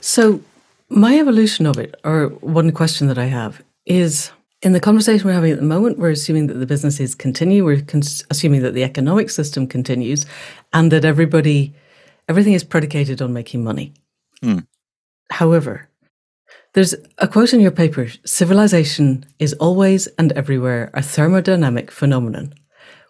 So, 0.00 0.40
my 0.88 1.18
evolution 1.18 1.66
of 1.66 1.78
it, 1.78 1.96
or 2.04 2.28
one 2.40 2.70
question 2.70 3.08
that 3.08 3.18
I 3.18 3.24
have, 3.24 3.60
is 3.84 4.30
in 4.62 4.72
the 4.72 4.80
conversation 4.80 5.26
we're 5.26 5.34
having 5.34 5.52
at 5.52 5.58
the 5.58 5.64
moment, 5.64 5.98
we're 5.98 6.10
assuming 6.10 6.46
that 6.46 6.54
the 6.54 6.66
businesses 6.66 7.14
continue. 7.14 7.64
We're 7.64 7.82
cons- 7.82 8.24
assuming 8.30 8.62
that 8.62 8.74
the 8.74 8.84
economic 8.84 9.30
system 9.30 9.66
continues, 9.66 10.26
and 10.72 10.90
that 10.92 11.04
everybody, 11.04 11.74
everything 12.28 12.54
is 12.54 12.64
predicated 12.64 13.20
on 13.20 13.32
making 13.32 13.62
money. 13.62 13.92
Mm. 14.42 14.66
However, 15.30 15.88
there's 16.72 16.94
a 17.18 17.28
quote 17.28 17.52
in 17.52 17.60
your 17.60 17.70
paper: 17.70 18.08
"Civilization 18.24 19.26
is 19.38 19.52
always 19.54 20.06
and 20.18 20.32
everywhere 20.32 20.90
a 20.94 21.00
thermodynamic 21.00 21.90
phenomenon," 21.90 22.54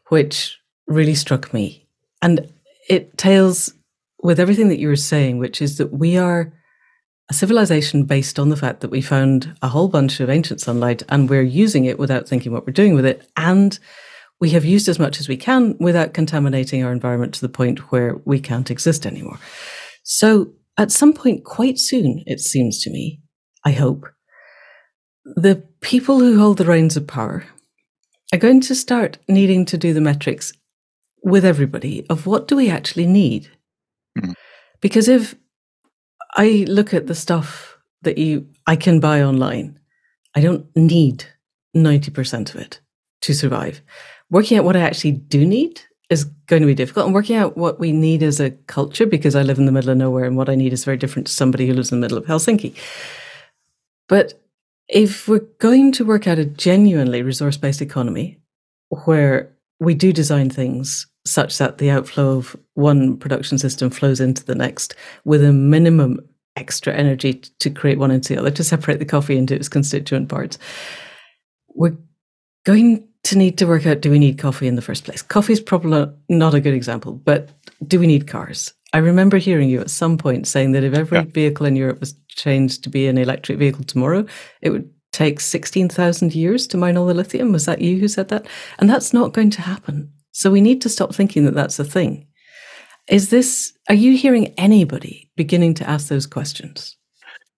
which 0.09 0.59
really 0.87 1.14
struck 1.14 1.52
me, 1.52 1.87
and 2.22 2.52
it 2.88 3.16
tails 3.16 3.72
with 4.22 4.40
everything 4.40 4.68
that 4.68 4.78
you 4.78 4.88
were 4.88 4.96
saying, 4.96 5.38
which 5.38 5.62
is 5.62 5.78
that 5.78 5.92
we 5.92 6.16
are 6.16 6.52
a 7.29 7.35
civilization 7.35 8.05
based 8.05 8.39
on 8.39 8.51
the 8.51 8.57
fact 8.57 8.81
that 8.81 8.91
we 8.91 9.01
found 9.01 9.57
a 9.62 9.69
whole 9.69 9.89
bunch 9.89 10.21
of 10.21 10.31
ancient 10.31 10.61
sunlight 10.61 11.03
and 11.09 11.29
we're 11.29 11.43
using 11.43 11.85
it 11.85 11.99
without 11.99 12.29
thinking 12.29 12.53
what 12.53 12.67
we're 12.67 12.73
doing 12.73 12.95
with 12.95 13.05
it. 13.05 13.29
And 13.37 13.79
we 14.41 14.51
have 14.51 14.65
used 14.65 14.89
as 14.89 14.99
much 14.99 15.19
as 15.19 15.29
we 15.29 15.37
can 15.37 15.77
without 15.81 16.15
contaminating 16.15 16.85
our 16.85 16.93
environment 16.93 17.35
to 17.35 17.41
the 17.41 17.49
point 17.49 17.91
where 17.91 18.17
we 18.25 18.39
can't 18.39 18.71
exist 18.71 19.07
anymore. 19.07 19.39
So, 20.03 20.53
at 20.79 20.93
some 20.93 21.15
point, 21.15 21.45
quite 21.45 21.79
soon, 21.79 22.23
it 22.27 22.39
seems 22.39 22.83
to 22.83 22.91
me, 22.91 23.23
I 23.65 23.73
hope, 23.73 24.07
the 25.25 25.65
people 25.81 26.21
who 26.21 26.39
hold 26.39 26.59
the 26.59 26.67
reins 26.67 26.97
of 26.97 27.07
power 27.07 27.47
are 28.33 28.39
going 28.39 28.61
to 28.61 28.75
start 28.75 29.19
needing 29.27 29.65
to 29.65 29.79
do 29.79 29.95
the 29.95 30.03
metrics 30.03 30.53
with 31.23 31.45
everybody 31.45 32.07
of 32.11 32.27
what 32.27 32.47
do 32.47 32.57
we 32.57 32.69
actually 32.69 33.07
need? 33.07 33.51
Mm-hmm. 34.19 34.33
Because 34.83 35.09
if 35.09 35.35
I 36.37 36.66
look 36.68 36.94
at 36.94 37.07
the 37.07 37.14
stuff 37.14 37.79
that 38.03 38.18
you 38.18 38.46
I 38.66 38.77
can 38.77 39.01
buy 39.01 39.22
online. 39.22 39.79
I 40.35 40.40
don't 40.40 40.66
need 40.77 41.25
90% 41.75 42.55
of 42.55 42.61
it 42.61 42.81
to 43.22 43.33
survive. 43.33 43.81
Working 44.31 44.59
out 44.59 44.64
what 44.64 44.77
I 44.77 44.81
actually 44.81 45.12
do 45.12 45.46
need 45.46 45.81
is 46.11 46.25
going 46.46 46.62
to 46.62 46.66
be 46.66 46.75
difficult. 46.75 47.07
And 47.07 47.14
working 47.14 47.37
out 47.37 47.57
what 47.57 47.81
we 47.81 47.90
need 47.90 48.22
as 48.22 48.38
a 48.38 48.51
culture, 48.51 49.07
because 49.07 49.35
I 49.35 49.42
live 49.42 49.59
in 49.59 49.66
the 49.66 49.72
middle 49.72 49.90
of 49.90 49.96
nowhere 49.96 50.25
and 50.25 50.37
what 50.37 50.49
I 50.49 50.55
need 50.55 50.72
is 50.72 50.85
very 50.85 50.96
different 50.96 51.27
to 51.27 51.33
somebody 51.33 51.66
who 51.66 51.75
lives 51.75 51.90
in 51.90 52.01
the 52.01 52.05
middle 52.05 52.18
of 52.18 52.27
Helsinki. 52.27 52.77
But 54.09 54.35
if 54.88 55.27
we're 55.27 55.49
going 55.59 55.90
to 55.92 56.05
work 56.05 56.29
out 56.29 56.38
a 56.38 56.44
genuinely 56.44 57.22
resource 57.22 57.57
based 57.57 57.83
economy 57.83 58.38
where 59.05 59.53
we 59.81 59.94
do 59.94 60.12
design 60.12 60.51
things 60.51 61.07
such 61.27 61.59
that 61.59 61.79
the 61.79 61.91
outflow 61.91 62.39
of 62.39 62.57
one 62.75 63.17
production 63.17 63.59
system 63.59 63.91
flows 63.91 64.21
into 64.21 64.45
the 64.45 64.55
next 64.55 64.95
with 65.25 65.45
a 65.45 65.53
minimum 65.53 66.21
extra 66.57 66.95
energy 66.95 67.35
to 67.35 67.71
create 67.71 67.99
one 67.99 68.11
into 68.11 68.35
the 68.35 68.41
other, 68.41 68.51
to 68.51 68.65
separate 68.65 68.99
the 68.99 69.05
coffee 69.05 69.37
into 69.37 69.55
its 69.55 69.69
constituent 69.69 70.29
parts. 70.29 70.59
We're 71.75 71.97
going 72.65 73.07
to 73.25 73.39
need 73.39 73.59
to 73.59 73.67
work 73.67 73.87
out 73.87 74.01
do 74.01 74.11
we 74.11 74.19
need 74.19 74.39
coffee 74.39 74.67
in 74.67 74.77
the 74.77 74.83
first 74.83 75.05
place? 75.05 75.21
Coffee 75.21 75.53
is 75.53 75.61
probably 75.61 76.07
not 76.29 76.55
a 76.55 76.61
good 76.61 76.75
example, 76.75 77.12
but 77.12 77.51
do 77.87 78.01
we 78.01 78.07
need 78.07 78.27
cars? 78.27 78.73
I 78.93 78.99
remember 78.99 79.37
hearing 79.37 79.69
you 79.69 79.81
at 79.81 79.91
some 79.91 80.17
point 80.17 80.47
saying 80.47 80.73
that 80.73 80.85
if 80.85 80.95
every 80.95 81.19
yeah. 81.19 81.25
vehicle 81.25 81.67
in 81.67 81.77
Europe 81.77 82.01
was 82.01 82.15
changed 82.29 82.85
to 82.85 82.89
be 82.89 83.09
an 83.09 83.19
electric 83.19 83.59
vehicle 83.59 83.85
tomorrow, 83.85 84.25
it 84.62 84.71
would 84.71 84.91
take 85.12 85.41
16,000 85.41 86.35
years 86.35 86.67
to 86.69 86.77
mine 86.77 86.97
all 86.97 87.07
the 87.07 87.15
lithium. 87.15 87.53
Was 87.53 87.67
that 87.67 87.81
you 87.81 87.99
who 87.99 88.09
said 88.09 88.29
that? 88.29 88.47
And 88.79 88.89
that's 88.89 89.12
not 89.12 89.33
going 89.33 89.51
to 89.51 89.62
happen. 89.62 90.12
So 90.37 90.51
we 90.51 90.61
need 90.61 90.83
to 90.83 90.90
stop 90.90 91.14
thinking 91.14 91.46
that 91.46 91.55
that's 91.55 91.79
a 91.79 91.85
thing. 91.85 92.27
Is 93.09 93.31
this, 93.31 93.72
are 93.88 93.94
you 93.94 94.18
hearing 94.18 94.49
anybody 94.59 95.31
beginning 95.35 95.72
to 95.75 95.88
ask 95.88 96.09
those 96.09 96.27
questions? 96.27 96.94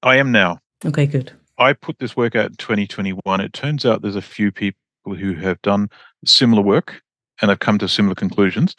I 0.05 0.19
am 0.19 0.31
now. 0.31 0.61
Okay, 0.87 1.05
good. 1.05 1.33
I 1.59 1.73
put 1.73 1.99
this 1.99 2.17
work 2.17 2.37
out 2.37 2.51
in 2.51 2.57
2021. 2.57 3.41
It 3.41 3.53
turns 3.53 3.85
out 3.85 4.03
there's 4.03 4.15
a 4.15 4.23
few 4.23 4.53
people 4.53 4.79
who 5.07 5.35
have 5.35 5.61
done 5.63 5.89
similar 6.25 6.63
work 6.63 7.03
and 7.43 7.49
have 7.49 7.59
come 7.59 7.79
to 7.79 7.89
similar 7.89 8.15
conclusions. 8.15 8.77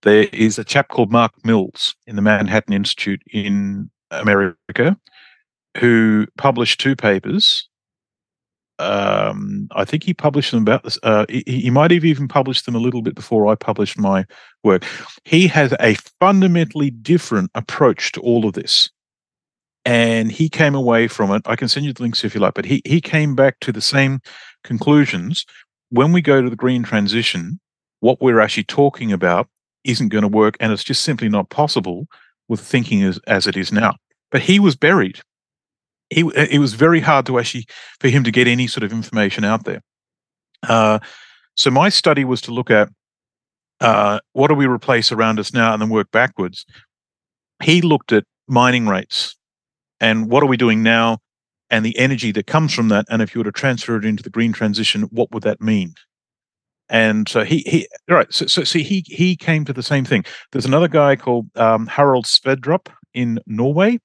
There 0.00 0.28
is 0.32 0.58
a 0.58 0.64
chap 0.64 0.88
called 0.88 1.12
Mark 1.12 1.32
Mills 1.44 1.94
in 2.06 2.16
the 2.16 2.22
Manhattan 2.22 2.72
Institute 2.72 3.20
in 3.34 3.90
America 4.10 4.96
who 5.76 6.26
published 6.38 6.80
two 6.80 6.96
papers. 6.96 7.68
Um, 8.78 9.68
I 9.72 9.84
think 9.84 10.02
he 10.02 10.14
published 10.14 10.50
them 10.50 10.62
about 10.62 10.82
this. 10.82 10.98
Uh, 11.02 11.26
he, 11.28 11.44
he 11.46 11.70
might 11.70 11.90
have 11.90 12.04
even 12.04 12.26
published 12.26 12.66
them 12.66 12.74
a 12.74 12.80
little 12.80 13.02
bit 13.02 13.14
before 13.14 13.46
I 13.46 13.54
published 13.54 13.98
my 13.98 14.24
work. 14.64 14.84
He 15.24 15.46
has 15.48 15.74
a 15.78 15.94
fundamentally 16.20 16.90
different 16.90 17.50
approach 17.54 18.12
to 18.12 18.20
all 18.20 18.46
of 18.46 18.54
this 18.54 18.90
and 19.84 20.30
he 20.30 20.48
came 20.48 20.74
away 20.74 21.08
from 21.08 21.30
it. 21.32 21.42
I 21.46 21.56
can 21.56 21.68
send 21.68 21.86
you 21.86 21.92
the 21.92 22.02
links 22.02 22.24
if 22.24 22.34
you 22.34 22.40
like, 22.40 22.54
but 22.54 22.64
he 22.64 22.82
he 22.84 23.00
came 23.00 23.34
back 23.34 23.58
to 23.60 23.72
the 23.72 23.80
same 23.80 24.20
conclusions. 24.64 25.44
When 25.90 26.12
we 26.12 26.22
go 26.22 26.40
to 26.40 26.48
the 26.48 26.56
green 26.56 26.82
transition, 26.82 27.60
what 28.00 28.20
we're 28.20 28.40
actually 28.40 28.64
talking 28.64 29.12
about 29.12 29.48
isn't 29.84 30.08
going 30.08 30.22
to 30.22 30.28
work, 30.28 30.56
and 30.60 30.72
it's 30.72 30.84
just 30.84 31.02
simply 31.02 31.28
not 31.28 31.50
possible 31.50 32.06
with 32.48 32.60
thinking 32.60 33.02
as, 33.02 33.18
as 33.26 33.46
it 33.46 33.56
is 33.56 33.72
now. 33.72 33.96
But 34.30 34.42
he 34.42 34.58
was 34.58 34.76
buried. 34.76 35.20
He 36.12 36.20
it 36.34 36.60
was 36.60 36.74
very 36.74 37.00
hard 37.00 37.26
to 37.26 37.38
actually 37.38 37.66
for 38.00 38.08
him 38.08 38.24
to 38.24 38.30
get 38.30 38.46
any 38.46 38.66
sort 38.66 38.84
of 38.84 38.92
information 38.92 39.44
out 39.44 39.64
there. 39.64 39.82
Uh, 40.68 40.98
so 41.54 41.70
my 41.70 41.88
study 41.88 42.24
was 42.24 42.40
to 42.42 42.52
look 42.52 42.70
at 42.70 42.88
uh, 43.80 44.20
what 44.32 44.48
do 44.48 44.54
we 44.54 44.66
replace 44.66 45.10
around 45.10 45.38
us 45.38 45.52
now, 45.52 45.72
and 45.72 45.82
then 45.82 45.88
work 45.88 46.10
backwards. 46.12 46.64
He 47.62 47.82
looked 47.82 48.12
at 48.12 48.24
mining 48.48 48.86
rates 48.86 49.36
and 50.00 50.28
what 50.28 50.42
are 50.42 50.46
we 50.46 50.56
doing 50.56 50.82
now 50.82 51.18
and 51.70 51.84
the 51.86 51.96
energy 51.96 52.32
that 52.32 52.46
comes 52.46 52.74
from 52.74 52.88
that 52.88 53.06
and 53.08 53.22
if 53.22 53.34
you 53.34 53.38
were 53.38 53.44
to 53.44 53.52
transfer 53.52 53.96
it 53.96 54.04
into 54.04 54.22
the 54.22 54.30
green 54.30 54.52
transition 54.52 55.02
what 55.04 55.30
would 55.32 55.42
that 55.42 55.60
mean 55.60 55.94
and 56.88 57.28
so 57.28 57.44
he 57.44 57.58
he 57.60 57.88
right 58.08 58.32
so, 58.32 58.46
so 58.46 58.64
see 58.64 58.82
he 58.82 59.04
he 59.06 59.36
came 59.36 59.64
to 59.64 59.72
the 59.72 59.82
same 59.82 60.04
thing 60.04 60.24
there's 60.50 60.66
another 60.66 60.88
guy 60.88 61.16
called 61.16 61.48
um, 61.56 61.86
Harald 61.86 62.26
Sverdrup 62.26 62.88
in 63.14 63.40
Norway 63.46 63.98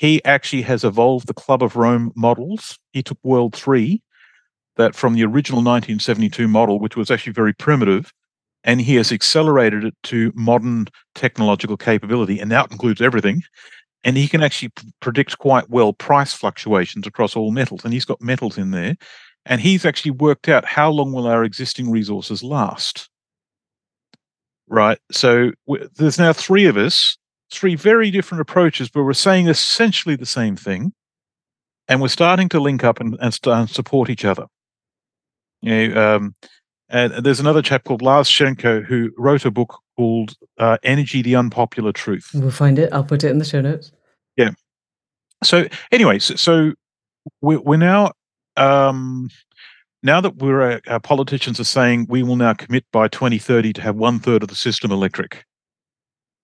he 0.00 0.24
actually 0.24 0.62
has 0.62 0.82
evolved 0.82 1.26
the 1.26 1.34
club 1.34 1.62
of 1.62 1.76
rome 1.76 2.10
models. 2.16 2.78
He 2.94 3.02
took 3.02 3.18
world 3.22 3.54
3 3.54 4.00
that 4.76 4.94
from 4.94 5.12
the 5.12 5.24
original 5.24 5.58
1972 5.58 6.48
model 6.48 6.80
which 6.80 6.96
was 6.96 7.10
actually 7.10 7.34
very 7.34 7.52
primitive 7.52 8.10
and 8.64 8.80
he 8.80 8.94
has 8.94 9.12
accelerated 9.12 9.84
it 9.84 9.94
to 10.04 10.32
modern 10.34 10.86
technological 11.14 11.76
capability 11.76 12.40
and 12.40 12.48
now 12.48 12.64
it 12.64 12.72
includes 12.72 13.02
everything. 13.02 13.42
And 14.02 14.16
he 14.16 14.26
can 14.26 14.42
actually 14.42 14.70
p- 14.70 14.90
predict 15.00 15.36
quite 15.36 15.68
well 15.68 15.92
price 15.92 16.32
fluctuations 16.32 17.06
across 17.06 17.36
all 17.36 17.50
metals 17.50 17.84
and 17.84 17.92
he's 17.92 18.06
got 18.06 18.22
metals 18.22 18.56
in 18.56 18.70
there. 18.70 18.96
And 19.44 19.60
he's 19.60 19.84
actually 19.84 20.12
worked 20.12 20.48
out 20.48 20.64
how 20.64 20.90
long 20.90 21.12
will 21.12 21.26
our 21.26 21.44
existing 21.44 21.90
resources 21.90 22.42
last. 22.42 23.10
Right? 24.66 24.98
So 25.12 25.50
w- 25.68 25.90
there's 25.96 26.18
now 26.18 26.32
three 26.32 26.64
of 26.64 26.78
us 26.78 27.18
three 27.50 27.74
very 27.74 28.10
different 28.10 28.40
approaches 28.40 28.88
but 28.88 29.02
we're 29.02 29.12
saying 29.12 29.48
essentially 29.48 30.16
the 30.16 30.26
same 30.26 30.56
thing 30.56 30.92
and 31.88 32.00
we're 32.00 32.08
starting 32.08 32.48
to 32.48 32.60
link 32.60 32.84
up 32.84 33.00
and, 33.00 33.16
and, 33.20 33.38
and 33.44 33.70
support 33.70 34.08
each 34.08 34.24
other 34.24 34.46
you 35.62 35.88
know 35.88 36.16
um, 36.16 36.34
and 36.90 37.24
there's 37.24 37.40
another 37.40 37.62
chap 37.62 37.84
called 37.84 38.02
Lars 38.02 38.28
Schernikau 38.28 38.84
who 38.84 39.12
wrote 39.16 39.44
a 39.44 39.50
book 39.50 39.78
called 39.96 40.34
uh, 40.58 40.76
Energy 40.82 41.22
the 41.22 41.36
Unpopular 41.36 41.92
Truth. 41.92 42.30
We'll 42.34 42.50
find 42.50 42.78
it. 42.78 42.92
I'll 42.92 43.04
put 43.04 43.22
it 43.22 43.30
in 43.30 43.38
the 43.38 43.44
show 43.44 43.60
notes. 43.60 43.92
Yeah. 44.36 44.50
So, 45.44 45.66
anyway, 45.92 46.18
so, 46.18 46.34
so 46.34 46.72
we're, 47.40 47.60
we're 47.60 47.76
now. 47.76 48.12
Um, 48.56 49.30
now 50.02 50.20
that 50.20 50.36
we're 50.36 50.62
uh, 50.62 50.80
our 50.88 51.00
politicians 51.00 51.60
are 51.60 51.64
saying 51.64 52.06
we 52.08 52.22
will 52.22 52.36
now 52.36 52.54
commit 52.54 52.84
by 52.90 53.06
2030 53.06 53.72
to 53.74 53.82
have 53.82 53.96
one 53.96 54.18
third 54.18 54.42
of 54.42 54.48
the 54.48 54.54
system 54.54 54.90
electric, 54.90 55.44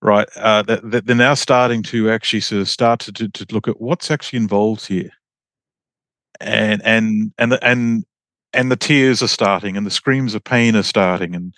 right? 0.07 0.29
Uh, 0.37 0.63
that, 0.63 1.05
they're 1.05 1.17
now 1.17 1.35
starting 1.35 1.83
to 1.83 2.11
actually 2.11 2.41
sort 2.41 2.63
of 2.63 2.69
start 2.69 3.01
to, 3.01 3.13
to, 3.13 3.29
to 3.29 3.47
look 3.51 3.67
at 3.67 3.81
what's 3.81 4.11
actually 4.11 4.39
involved 4.39 4.87
here, 4.87 5.11
and 6.41 6.81
and 6.85 7.33
and 7.37 7.53
the, 7.53 7.63
and 7.63 8.05
and 8.53 8.71
the 8.71 8.77
tears 8.77 9.23
are 9.23 9.29
starting, 9.29 9.77
and 9.77 9.85
the 9.85 9.91
screams 9.91 10.35
of 10.35 10.45
pain 10.45 10.77
are 10.77 10.85
starting, 10.85 11.35
and 11.35 11.53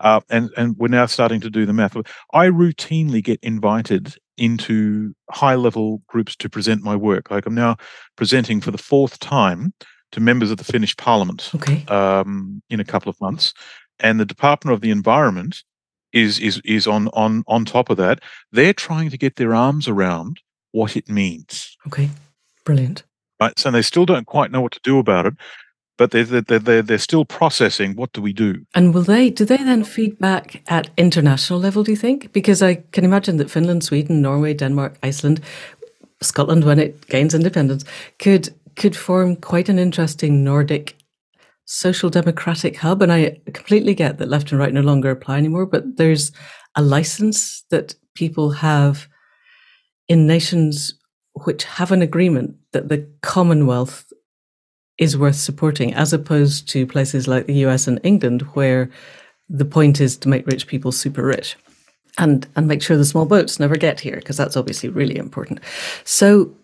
uh, 0.00 0.20
and 0.28 0.50
and 0.56 0.76
we're 0.76 0.88
now 0.88 1.06
starting 1.06 1.40
to 1.40 1.50
do 1.50 1.64
the 1.64 1.72
math. 1.72 1.96
I 2.32 2.46
routinely 2.48 3.24
get 3.24 3.40
invited 3.42 4.14
into 4.36 5.14
high 5.30 5.54
level 5.54 6.02
groups 6.06 6.36
to 6.36 6.50
present 6.50 6.82
my 6.82 6.94
work. 6.94 7.30
Like 7.30 7.46
I'm 7.46 7.54
now 7.54 7.76
presenting 8.16 8.60
for 8.60 8.70
the 8.70 8.78
fourth 8.78 9.18
time 9.20 9.72
to 10.12 10.20
members 10.20 10.50
of 10.50 10.58
the 10.58 10.64
Finnish 10.64 10.96
Parliament 10.96 11.50
okay. 11.54 11.84
um, 11.86 12.60
in 12.68 12.80
a 12.80 12.84
couple 12.84 13.08
of 13.08 13.18
months, 13.20 13.54
and 13.98 14.20
the 14.20 14.26
Department 14.26 14.74
of 14.74 14.82
the 14.82 14.90
Environment 14.90 15.62
is 16.14 16.38
is 16.38 16.60
is 16.64 16.86
on 16.86 17.08
on 17.08 17.44
on 17.46 17.64
top 17.64 17.90
of 17.90 17.96
that. 17.98 18.20
They're 18.52 18.72
trying 18.72 19.10
to 19.10 19.18
get 19.18 19.36
their 19.36 19.54
arms 19.54 19.88
around 19.88 20.40
what 20.72 20.96
it 20.96 21.08
means. 21.08 21.76
Okay, 21.86 22.10
brilliant. 22.64 23.04
Right, 23.40 23.58
so 23.58 23.70
they 23.70 23.82
still 23.82 24.06
don't 24.06 24.26
quite 24.26 24.52
know 24.52 24.60
what 24.60 24.72
to 24.72 24.80
do 24.82 24.98
about 24.98 25.26
it 25.26 25.34
but 25.96 26.10
they're, 26.10 26.24
they're, 26.24 26.58
they're, 26.58 26.82
they're 26.82 26.98
still 26.98 27.24
processing 27.24 27.94
what 27.94 28.12
do 28.12 28.20
we 28.20 28.32
do 28.32 28.64
and 28.74 28.94
will 28.94 29.02
they 29.02 29.30
do 29.30 29.44
they 29.44 29.56
then 29.56 29.84
feedback 29.84 30.62
at 30.68 30.90
international 30.96 31.58
level 31.58 31.82
do 31.84 31.92
you 31.92 31.96
think 31.96 32.32
because 32.32 32.62
i 32.62 32.74
can 32.92 33.04
imagine 33.04 33.36
that 33.36 33.50
finland 33.50 33.84
sweden 33.84 34.22
norway 34.22 34.54
denmark 34.54 34.96
iceland 35.02 35.40
scotland 36.20 36.64
when 36.64 36.78
it 36.78 37.06
gains 37.08 37.34
independence 37.34 37.84
could 38.18 38.52
could 38.76 38.96
form 38.96 39.36
quite 39.36 39.68
an 39.68 39.78
interesting 39.78 40.42
nordic 40.42 40.96
social 41.66 42.10
democratic 42.10 42.76
hub 42.76 43.00
and 43.00 43.12
i 43.12 43.38
completely 43.52 43.94
get 43.94 44.18
that 44.18 44.28
left 44.28 44.52
and 44.52 44.58
right 44.58 44.74
no 44.74 44.80
longer 44.80 45.10
apply 45.10 45.38
anymore 45.38 45.66
but 45.66 45.96
there's 45.96 46.30
a 46.76 46.82
license 46.82 47.64
that 47.70 47.94
people 48.14 48.50
have 48.50 49.08
in 50.08 50.26
nations 50.26 50.94
which 51.44 51.64
have 51.64 51.90
an 51.90 52.02
agreement 52.02 52.56
that 52.72 52.88
the 52.88 53.08
commonwealth 53.22 54.12
is 54.98 55.18
worth 55.18 55.36
supporting, 55.36 55.92
as 55.94 56.12
opposed 56.12 56.68
to 56.68 56.86
places 56.86 57.26
like 57.26 57.46
the 57.46 57.64
US 57.66 57.88
and 57.88 57.98
England, 58.04 58.42
where 58.54 58.90
the 59.48 59.64
point 59.64 60.00
is 60.00 60.16
to 60.18 60.28
make 60.28 60.46
rich 60.46 60.66
people 60.66 60.92
super 60.92 61.24
rich 61.24 61.56
and 62.18 62.46
and 62.56 62.66
make 62.68 62.82
sure 62.82 62.96
the 62.96 63.04
small 63.04 63.26
boats 63.26 63.58
never 63.58 63.76
get 63.76 64.00
here 64.00 64.16
because 64.16 64.36
that's 64.36 64.56
obviously 64.56 64.88
really 64.88 65.16
important. 65.16 65.60
So 66.04 66.54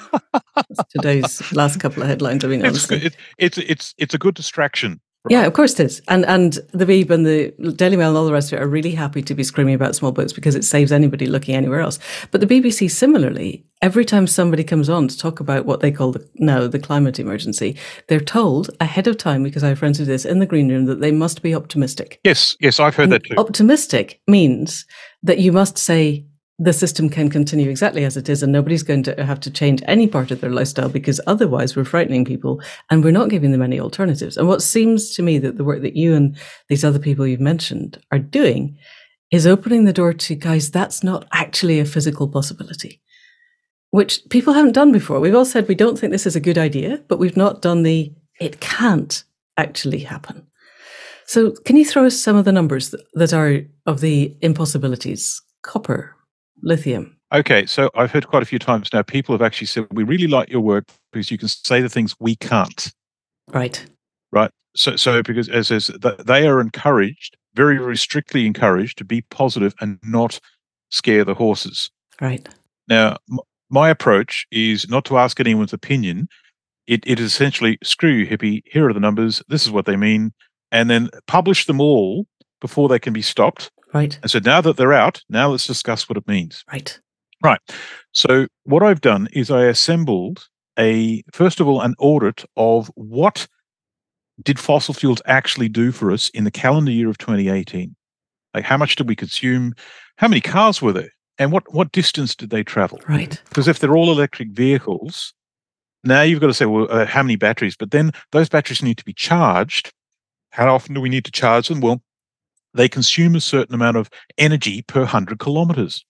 today's 0.90 1.52
last 1.52 1.80
couple 1.80 2.02
of 2.02 2.08
headlines. 2.08 2.44
I 2.44 2.48
mean, 2.48 2.64
it's, 2.64 2.90
it's 2.90 3.16
it's 3.38 3.58
it's 3.58 3.94
it's 3.98 4.14
a 4.14 4.18
good 4.18 4.34
distraction 4.34 5.00
Right. 5.24 5.34
Yeah, 5.34 5.46
of 5.46 5.52
course 5.52 5.78
it 5.78 5.84
is. 5.84 6.02
And 6.08 6.24
and 6.26 6.54
the 6.72 6.84
Beeb 6.84 7.10
and 7.10 7.24
the 7.24 7.52
Daily 7.76 7.96
Mail 7.96 8.08
and 8.08 8.16
all 8.16 8.26
the 8.26 8.32
rest 8.32 8.52
of 8.52 8.58
it 8.58 8.62
are 8.62 8.66
really 8.66 8.90
happy 8.90 9.22
to 9.22 9.34
be 9.34 9.44
screaming 9.44 9.74
about 9.74 9.94
small 9.94 10.10
boats 10.10 10.32
because 10.32 10.56
it 10.56 10.64
saves 10.64 10.90
anybody 10.90 11.26
looking 11.26 11.54
anywhere 11.54 11.80
else. 11.80 12.00
But 12.32 12.40
the 12.40 12.46
BBC 12.48 12.90
similarly, 12.90 13.64
every 13.82 14.04
time 14.04 14.26
somebody 14.26 14.64
comes 14.64 14.88
on 14.88 15.06
to 15.06 15.16
talk 15.16 15.38
about 15.38 15.64
what 15.64 15.78
they 15.78 15.92
call 15.92 16.10
the, 16.10 16.28
now 16.34 16.66
the 16.66 16.80
climate 16.80 17.20
emergency, 17.20 17.76
they're 18.08 18.18
told 18.18 18.70
ahead 18.80 19.06
of 19.06 19.16
time, 19.16 19.44
because 19.44 19.62
I 19.62 19.68
have 19.68 19.78
friends 19.78 19.98
who 19.98 20.04
do 20.04 20.10
this 20.10 20.24
in 20.24 20.40
the 20.40 20.46
green 20.46 20.68
room, 20.68 20.86
that 20.86 21.00
they 21.00 21.12
must 21.12 21.40
be 21.40 21.54
optimistic. 21.54 22.18
Yes, 22.24 22.56
yes, 22.58 22.80
I've 22.80 22.96
heard 22.96 23.04
and 23.04 23.12
that 23.12 23.24
too. 23.24 23.36
Optimistic 23.36 24.20
means 24.26 24.86
that 25.22 25.38
you 25.38 25.52
must 25.52 25.78
say 25.78 26.26
the 26.58 26.72
system 26.72 27.08
can 27.08 27.28
continue 27.28 27.70
exactly 27.70 28.04
as 28.04 28.16
it 28.16 28.28
is 28.28 28.42
and 28.42 28.52
nobody's 28.52 28.82
going 28.82 29.02
to 29.02 29.24
have 29.24 29.40
to 29.40 29.50
change 29.50 29.82
any 29.86 30.06
part 30.06 30.30
of 30.30 30.40
their 30.40 30.50
lifestyle 30.50 30.88
because 30.88 31.20
otherwise 31.26 31.74
we're 31.74 31.84
frightening 31.84 32.24
people 32.24 32.60
and 32.90 33.02
we're 33.02 33.10
not 33.10 33.30
giving 33.30 33.52
them 33.52 33.62
any 33.62 33.80
alternatives. 33.80 34.36
And 34.36 34.46
what 34.46 34.62
seems 34.62 35.14
to 35.16 35.22
me 35.22 35.38
that 35.38 35.56
the 35.56 35.64
work 35.64 35.82
that 35.82 35.96
you 35.96 36.14
and 36.14 36.36
these 36.68 36.84
other 36.84 36.98
people 36.98 37.26
you've 37.26 37.40
mentioned 37.40 38.00
are 38.12 38.18
doing 38.18 38.78
is 39.30 39.46
opening 39.46 39.86
the 39.86 39.92
door 39.92 40.12
to 40.12 40.34
guys, 40.34 40.70
that's 40.70 41.02
not 41.02 41.26
actually 41.32 41.80
a 41.80 41.86
physical 41.86 42.28
possibility, 42.28 43.00
which 43.90 44.20
people 44.28 44.52
haven't 44.52 44.72
done 44.72 44.92
before. 44.92 45.20
We've 45.20 45.34
all 45.34 45.46
said 45.46 45.66
we 45.66 45.74
don't 45.74 45.98
think 45.98 46.12
this 46.12 46.26
is 46.26 46.36
a 46.36 46.40
good 46.40 46.58
idea, 46.58 47.02
but 47.08 47.18
we've 47.18 47.36
not 47.36 47.62
done 47.62 47.82
the 47.82 48.12
it 48.40 48.60
can't 48.60 49.24
actually 49.56 50.00
happen. 50.00 50.46
So, 51.26 51.52
can 51.64 51.76
you 51.76 51.84
throw 51.84 52.06
us 52.06 52.18
some 52.18 52.36
of 52.36 52.44
the 52.44 52.52
numbers 52.52 52.94
that 53.14 53.32
are 53.32 53.62
of 53.86 54.00
the 54.00 54.36
impossibilities? 54.42 55.40
Copper, 55.62 56.16
lithium? 56.62 57.16
Okay, 57.32 57.64
so 57.66 57.90
I've 57.94 58.10
heard 58.10 58.28
quite 58.28 58.42
a 58.42 58.46
few 58.46 58.58
times 58.58 58.90
now 58.92 59.02
people 59.02 59.34
have 59.34 59.42
actually 59.42 59.66
said, 59.66 59.86
We 59.90 60.04
really 60.04 60.26
like 60.26 60.50
your 60.50 60.60
work 60.60 60.84
because 61.12 61.30
you 61.30 61.38
can 61.38 61.48
say 61.48 61.80
the 61.80 61.88
things 61.88 62.14
we 62.20 62.36
can't. 62.36 62.92
Right. 63.52 63.84
Right. 64.30 64.50
So, 64.74 64.96
so 64.96 65.22
because 65.22 65.48
as, 65.48 65.70
as 65.70 65.90
they 66.24 66.46
are 66.46 66.60
encouraged, 66.60 67.36
very, 67.54 67.78
very 67.78 67.96
strictly 67.96 68.46
encouraged 68.46 68.98
to 68.98 69.04
be 69.04 69.22
positive 69.22 69.74
and 69.80 69.98
not 70.02 70.40
scare 70.90 71.24
the 71.24 71.34
horses. 71.34 71.90
Right. 72.20 72.48
Now, 72.88 73.16
m- 73.30 73.40
my 73.70 73.88
approach 73.88 74.46
is 74.50 74.88
not 74.88 75.04
to 75.06 75.18
ask 75.18 75.40
anyone's 75.40 75.72
opinion. 75.72 76.28
It, 76.86 77.02
it 77.06 77.18
is 77.20 77.32
essentially 77.32 77.78
screw 77.82 78.10
you, 78.10 78.26
hippie. 78.26 78.62
Here 78.66 78.88
are 78.88 78.92
the 78.92 79.00
numbers. 79.00 79.42
This 79.48 79.64
is 79.64 79.70
what 79.70 79.86
they 79.86 79.96
mean. 79.96 80.32
And 80.70 80.90
then 80.90 81.10
publish 81.26 81.66
them 81.66 81.80
all 81.80 82.26
before 82.60 82.88
they 82.88 82.98
can 82.98 83.12
be 83.12 83.22
stopped. 83.22 83.70
Right. 83.92 84.18
And 84.22 84.30
so 84.30 84.38
now 84.38 84.60
that 84.60 84.76
they're 84.76 84.92
out, 84.92 85.22
now 85.28 85.50
let's 85.50 85.66
discuss 85.66 86.08
what 86.08 86.16
it 86.16 86.26
means. 86.26 86.64
Right. 86.72 86.98
Right. 87.42 87.60
So 88.12 88.46
what 88.64 88.82
I've 88.82 89.00
done 89.00 89.28
is 89.32 89.50
I 89.50 89.64
assembled 89.64 90.46
a 90.78 91.22
first 91.32 91.60
of 91.60 91.68
all 91.68 91.80
an 91.80 91.94
audit 91.98 92.44
of 92.56 92.90
what 92.94 93.46
did 94.42 94.58
fossil 94.58 94.94
fuels 94.94 95.20
actually 95.26 95.68
do 95.68 95.92
for 95.92 96.10
us 96.10 96.30
in 96.30 96.44
the 96.44 96.50
calendar 96.50 96.90
year 96.90 97.10
of 97.10 97.18
2018. 97.18 97.94
Like 98.54 98.64
how 98.64 98.76
much 98.76 98.96
did 98.96 99.08
we 99.08 99.16
consume? 99.16 99.74
How 100.16 100.28
many 100.28 100.40
cars 100.40 100.80
were 100.80 100.92
there? 100.92 101.10
And 101.38 101.52
what 101.52 101.64
what 101.72 101.92
distance 101.92 102.34
did 102.34 102.50
they 102.50 102.62
travel? 102.62 103.00
Right. 103.08 103.40
Because 103.48 103.68
if 103.68 103.78
they're 103.78 103.96
all 103.96 104.12
electric 104.12 104.50
vehicles, 104.50 105.34
now 106.04 106.22
you've 106.22 106.40
got 106.40 106.48
to 106.48 106.54
say, 106.54 106.66
well, 106.66 106.86
uh, 106.90 107.06
how 107.06 107.22
many 107.22 107.36
batteries? 107.36 107.76
But 107.76 107.90
then 107.90 108.12
those 108.32 108.48
batteries 108.48 108.82
need 108.82 108.98
to 108.98 109.04
be 109.04 109.12
charged. 109.12 109.92
How 110.50 110.72
often 110.74 110.94
do 110.94 111.00
we 111.00 111.08
need 111.08 111.24
to 111.24 111.30
charge 111.30 111.68
them? 111.68 111.80
Well, 111.80 112.02
they 112.74 112.88
consume 112.88 113.34
a 113.34 113.40
certain 113.40 113.74
amount 113.74 113.96
of 113.96 114.10
energy 114.38 114.82
per 114.82 115.00
100 115.00 115.38
kilometers. 115.38 116.04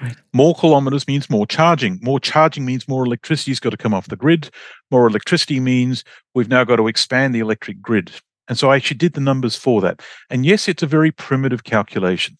Right. 0.00 0.16
More 0.32 0.54
kilometers 0.54 1.06
means 1.06 1.30
more 1.30 1.46
charging. 1.46 2.00
More 2.02 2.18
charging 2.18 2.64
means 2.64 2.88
more 2.88 3.04
electricity's 3.04 3.60
got 3.60 3.70
to 3.70 3.76
come 3.76 3.94
off 3.94 4.08
the 4.08 4.16
grid. 4.16 4.50
More 4.90 5.06
electricity 5.06 5.60
means 5.60 6.02
we've 6.34 6.48
now 6.48 6.64
got 6.64 6.76
to 6.76 6.88
expand 6.88 7.34
the 7.34 7.40
electric 7.40 7.80
grid. 7.80 8.10
And 8.48 8.58
so 8.58 8.70
I 8.70 8.76
actually 8.76 8.98
did 8.98 9.14
the 9.14 9.20
numbers 9.20 9.56
for 9.56 9.80
that. 9.82 10.02
And 10.30 10.44
yes, 10.44 10.68
it's 10.68 10.82
a 10.82 10.86
very 10.86 11.12
primitive 11.12 11.64
calculation. 11.64 12.36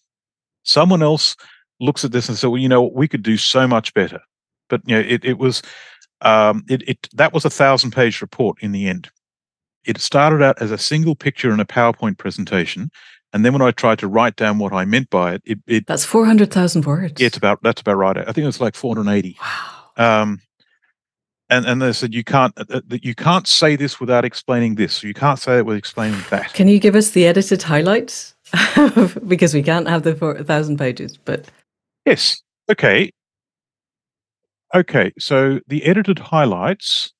Someone 0.63 1.01
else 1.01 1.35
looks 1.79 2.03
at 2.03 2.11
this 2.11 2.27
and 2.27 2.37
says, 2.37 2.49
well, 2.49 2.57
you 2.57 2.69
know, 2.69 2.83
we 2.83 3.07
could 3.07 3.23
do 3.23 3.37
so 3.37 3.67
much 3.67 3.93
better. 3.93 4.19
But 4.69 4.81
you 4.85 4.95
know, 4.95 5.01
it, 5.07 5.23
it 5.23 5.37
was 5.37 5.61
um, 6.21 6.63
it, 6.69 6.87
it 6.87 7.07
that 7.13 7.33
was 7.33 7.45
a 7.45 7.49
thousand 7.49 7.91
page 7.91 8.21
report 8.21 8.57
in 8.61 8.71
the 8.71 8.87
end. 8.87 9.09
It 9.85 9.99
started 9.99 10.41
out 10.41 10.61
as 10.61 10.71
a 10.71 10.77
single 10.77 11.15
picture 11.15 11.53
in 11.53 11.59
a 11.59 11.65
PowerPoint 11.65 12.17
presentation. 12.17 12.89
And 13.33 13.43
then 13.43 13.51
when 13.53 13.61
I 13.61 13.71
tried 13.71 13.99
to 13.99 14.07
write 14.07 14.37
down 14.37 14.59
what 14.59 14.71
I 14.71 14.85
meant 14.85 15.09
by 15.09 15.33
it, 15.33 15.41
it, 15.45 15.59
it 15.67 15.87
That's 15.87 16.05
400,000 16.05 16.85
words. 16.85 17.19
yeah, 17.19 17.27
it's 17.27 17.37
about 17.37 17.61
that's 17.63 17.81
about 17.81 17.95
right. 17.95 18.17
I 18.17 18.31
think 18.31 18.47
it's 18.47 18.61
like 18.61 18.75
480. 18.75 19.37
Wow. 19.41 20.21
Um, 20.21 20.41
and 21.49 21.65
and 21.65 21.81
they 21.81 21.93
said 21.93 22.13
you 22.13 22.23
can't 22.23 22.53
uh, 22.57 22.65
uh, 22.69 22.81
that 22.87 23.03
you 23.03 23.13
can't 23.13 23.47
say 23.47 23.75
this 23.75 23.99
without 23.99 24.25
explaining 24.25 24.75
this. 24.75 24.93
So 24.93 25.07
you 25.07 25.13
can't 25.13 25.37
say 25.37 25.57
it 25.57 25.65
without 25.65 25.77
explaining 25.77 26.21
that. 26.29 26.53
Can 26.53 26.67
you 26.67 26.79
give 26.79 26.95
us 26.95 27.11
the 27.11 27.25
edited 27.27 27.61
highlights? 27.61 28.35
because 29.27 29.53
we 29.53 29.63
can't 29.63 29.87
have 29.87 30.03
the 30.03 30.15
4,000 30.15 30.77
pages, 30.77 31.17
but 31.17 31.49
Yes. 32.05 32.41
Okay. 32.71 33.11
Okay. 34.73 35.11
So 35.19 35.59
the 35.67 35.83
edited 35.85 36.19
highlights. 36.19 37.11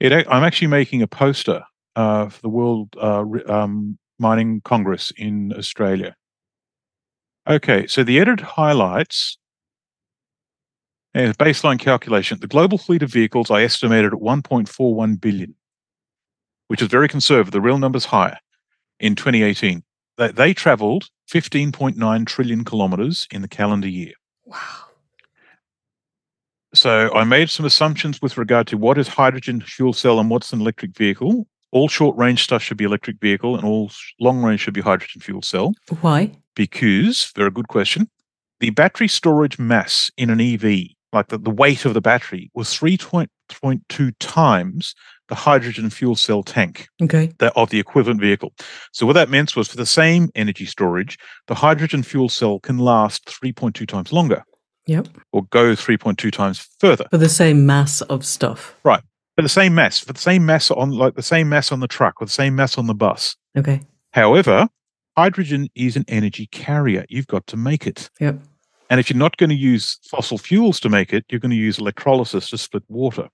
It. 0.00 0.12
I'm 0.12 0.44
actually 0.44 0.68
making 0.68 1.02
a 1.02 1.06
poster 1.06 1.62
uh, 1.96 2.28
for 2.28 2.40
the 2.40 2.48
World 2.48 2.94
uh, 3.00 3.24
um, 3.48 3.98
Mining 4.18 4.60
Congress 4.64 5.12
in 5.16 5.52
Australia. 5.56 6.16
Okay. 7.48 7.86
So 7.86 8.04
the 8.04 8.18
edited 8.20 8.40
highlights. 8.40 9.38
And 11.16 11.36
baseline 11.38 11.78
calculation: 11.78 12.38
the 12.40 12.48
global 12.48 12.76
fleet 12.76 13.02
of 13.02 13.10
vehicles 13.12 13.50
I 13.50 13.62
estimated 13.62 14.12
at 14.12 14.18
1.41 14.18 15.20
billion, 15.20 15.54
which 16.66 16.82
is 16.82 16.88
very 16.88 17.08
conservative. 17.08 17.52
The 17.52 17.60
real 17.60 17.78
number's 17.78 18.06
higher. 18.06 18.38
In 18.98 19.14
2018, 19.14 19.82
they, 20.18 20.32
they 20.32 20.54
travelled 20.54 21.08
15.9 21.32 22.26
trillion 22.26 22.64
kilometres 22.64 23.28
in 23.30 23.42
the 23.42 23.48
calendar 23.48 23.88
year. 23.88 24.14
wow. 24.44 24.58
So 26.74 27.12
I 27.14 27.22
made 27.22 27.50
some 27.50 27.64
assumptions 27.64 28.20
with 28.20 28.36
regard 28.36 28.66
to 28.68 28.76
what 28.76 28.98
is 28.98 29.06
hydrogen 29.06 29.60
fuel 29.60 29.92
cell 29.92 30.18
and 30.18 30.28
what's 30.28 30.52
an 30.52 30.60
electric 30.60 30.96
vehicle. 30.96 31.46
All 31.74 31.88
short 31.88 32.16
range 32.16 32.42
stuff 32.44 32.62
should 32.62 32.76
be 32.78 32.84
electric 32.84 33.20
vehicle 33.20 33.56
and 33.56 33.64
all 33.64 33.90
long 34.20 34.42
range 34.42 34.60
should 34.60 34.74
be 34.74 34.80
hydrogen 34.80 35.20
fuel 35.20 35.42
cell 35.42 35.74
Why? 36.00 36.30
because, 36.54 37.30
very 37.36 37.50
good 37.50 37.68
question, 37.68 38.08
the 38.60 38.70
battery 38.70 39.08
storage 39.08 39.58
mass 39.58 40.10
in 40.16 40.30
an 40.30 40.40
EV, 40.40 40.86
like 41.12 41.28
the, 41.28 41.36
the 41.36 41.50
weight 41.50 41.84
of 41.84 41.92
the 41.92 42.00
battery, 42.00 42.48
was 42.54 42.68
3.2 42.68 44.12
times 44.20 44.94
the 45.28 45.34
hydrogen 45.34 45.90
fuel 45.90 46.14
cell 46.14 46.42
tank 46.44 46.86
Okay. 47.02 47.32
that 47.40 47.52
of 47.56 47.70
the 47.70 47.80
equivalent 47.80 48.20
vehicle. 48.20 48.52
So 48.92 49.04
what 49.04 49.14
that 49.14 49.28
meant 49.28 49.56
was 49.56 49.68
for 49.68 49.76
the 49.76 49.84
same 49.86 50.28
energy 50.34 50.66
storage, 50.66 51.18
the 51.48 51.54
hydrogen 51.56 52.02
fuel 52.04 52.28
cell 52.28 52.60
can 52.60 52.78
last 52.78 53.26
3.2 53.26 53.86
times 53.86 54.12
longer 54.12 54.44
Yep. 54.86 55.08
or 55.32 55.42
go 55.50 55.72
3.2 55.74 56.30
times 56.30 56.68
further. 56.78 57.06
For 57.10 57.18
the 57.18 57.28
same 57.28 57.66
mass 57.66 58.00
of 58.02 58.24
stuff. 58.24 58.76
For 59.36 59.42
the 59.42 59.48
same 59.48 59.74
mass, 59.74 59.98
for 59.98 60.12
the 60.12 60.20
same 60.20 60.46
mass 60.46 60.70
on 60.70 60.90
like 60.90 61.16
the 61.16 61.22
same 61.22 61.48
mass 61.48 61.72
on 61.72 61.80
the 61.80 61.88
truck 61.88 62.20
or 62.20 62.26
the 62.26 62.32
same 62.32 62.54
mass 62.54 62.78
on 62.78 62.86
the 62.86 62.94
bus. 62.94 63.36
Okay. 63.56 63.80
However, 64.12 64.68
hydrogen 65.16 65.68
is 65.74 65.96
an 65.96 66.04
energy 66.06 66.46
carrier. 66.46 67.04
You've 67.08 67.26
got 67.26 67.46
to 67.48 67.56
make 67.56 67.86
it. 67.86 68.10
Yep. 68.20 68.40
And 68.90 69.00
if 69.00 69.10
you're 69.10 69.18
not 69.18 69.36
going 69.38 69.50
to 69.50 69.56
use 69.56 69.98
fossil 70.08 70.38
fuels 70.38 70.78
to 70.80 70.88
make 70.88 71.12
it, 71.12 71.24
you're 71.28 71.40
going 71.40 71.50
to 71.50 71.56
use 71.56 71.78
electrolysis 71.78 72.50
to 72.50 72.58
split 72.58 72.84
water. 72.88 73.28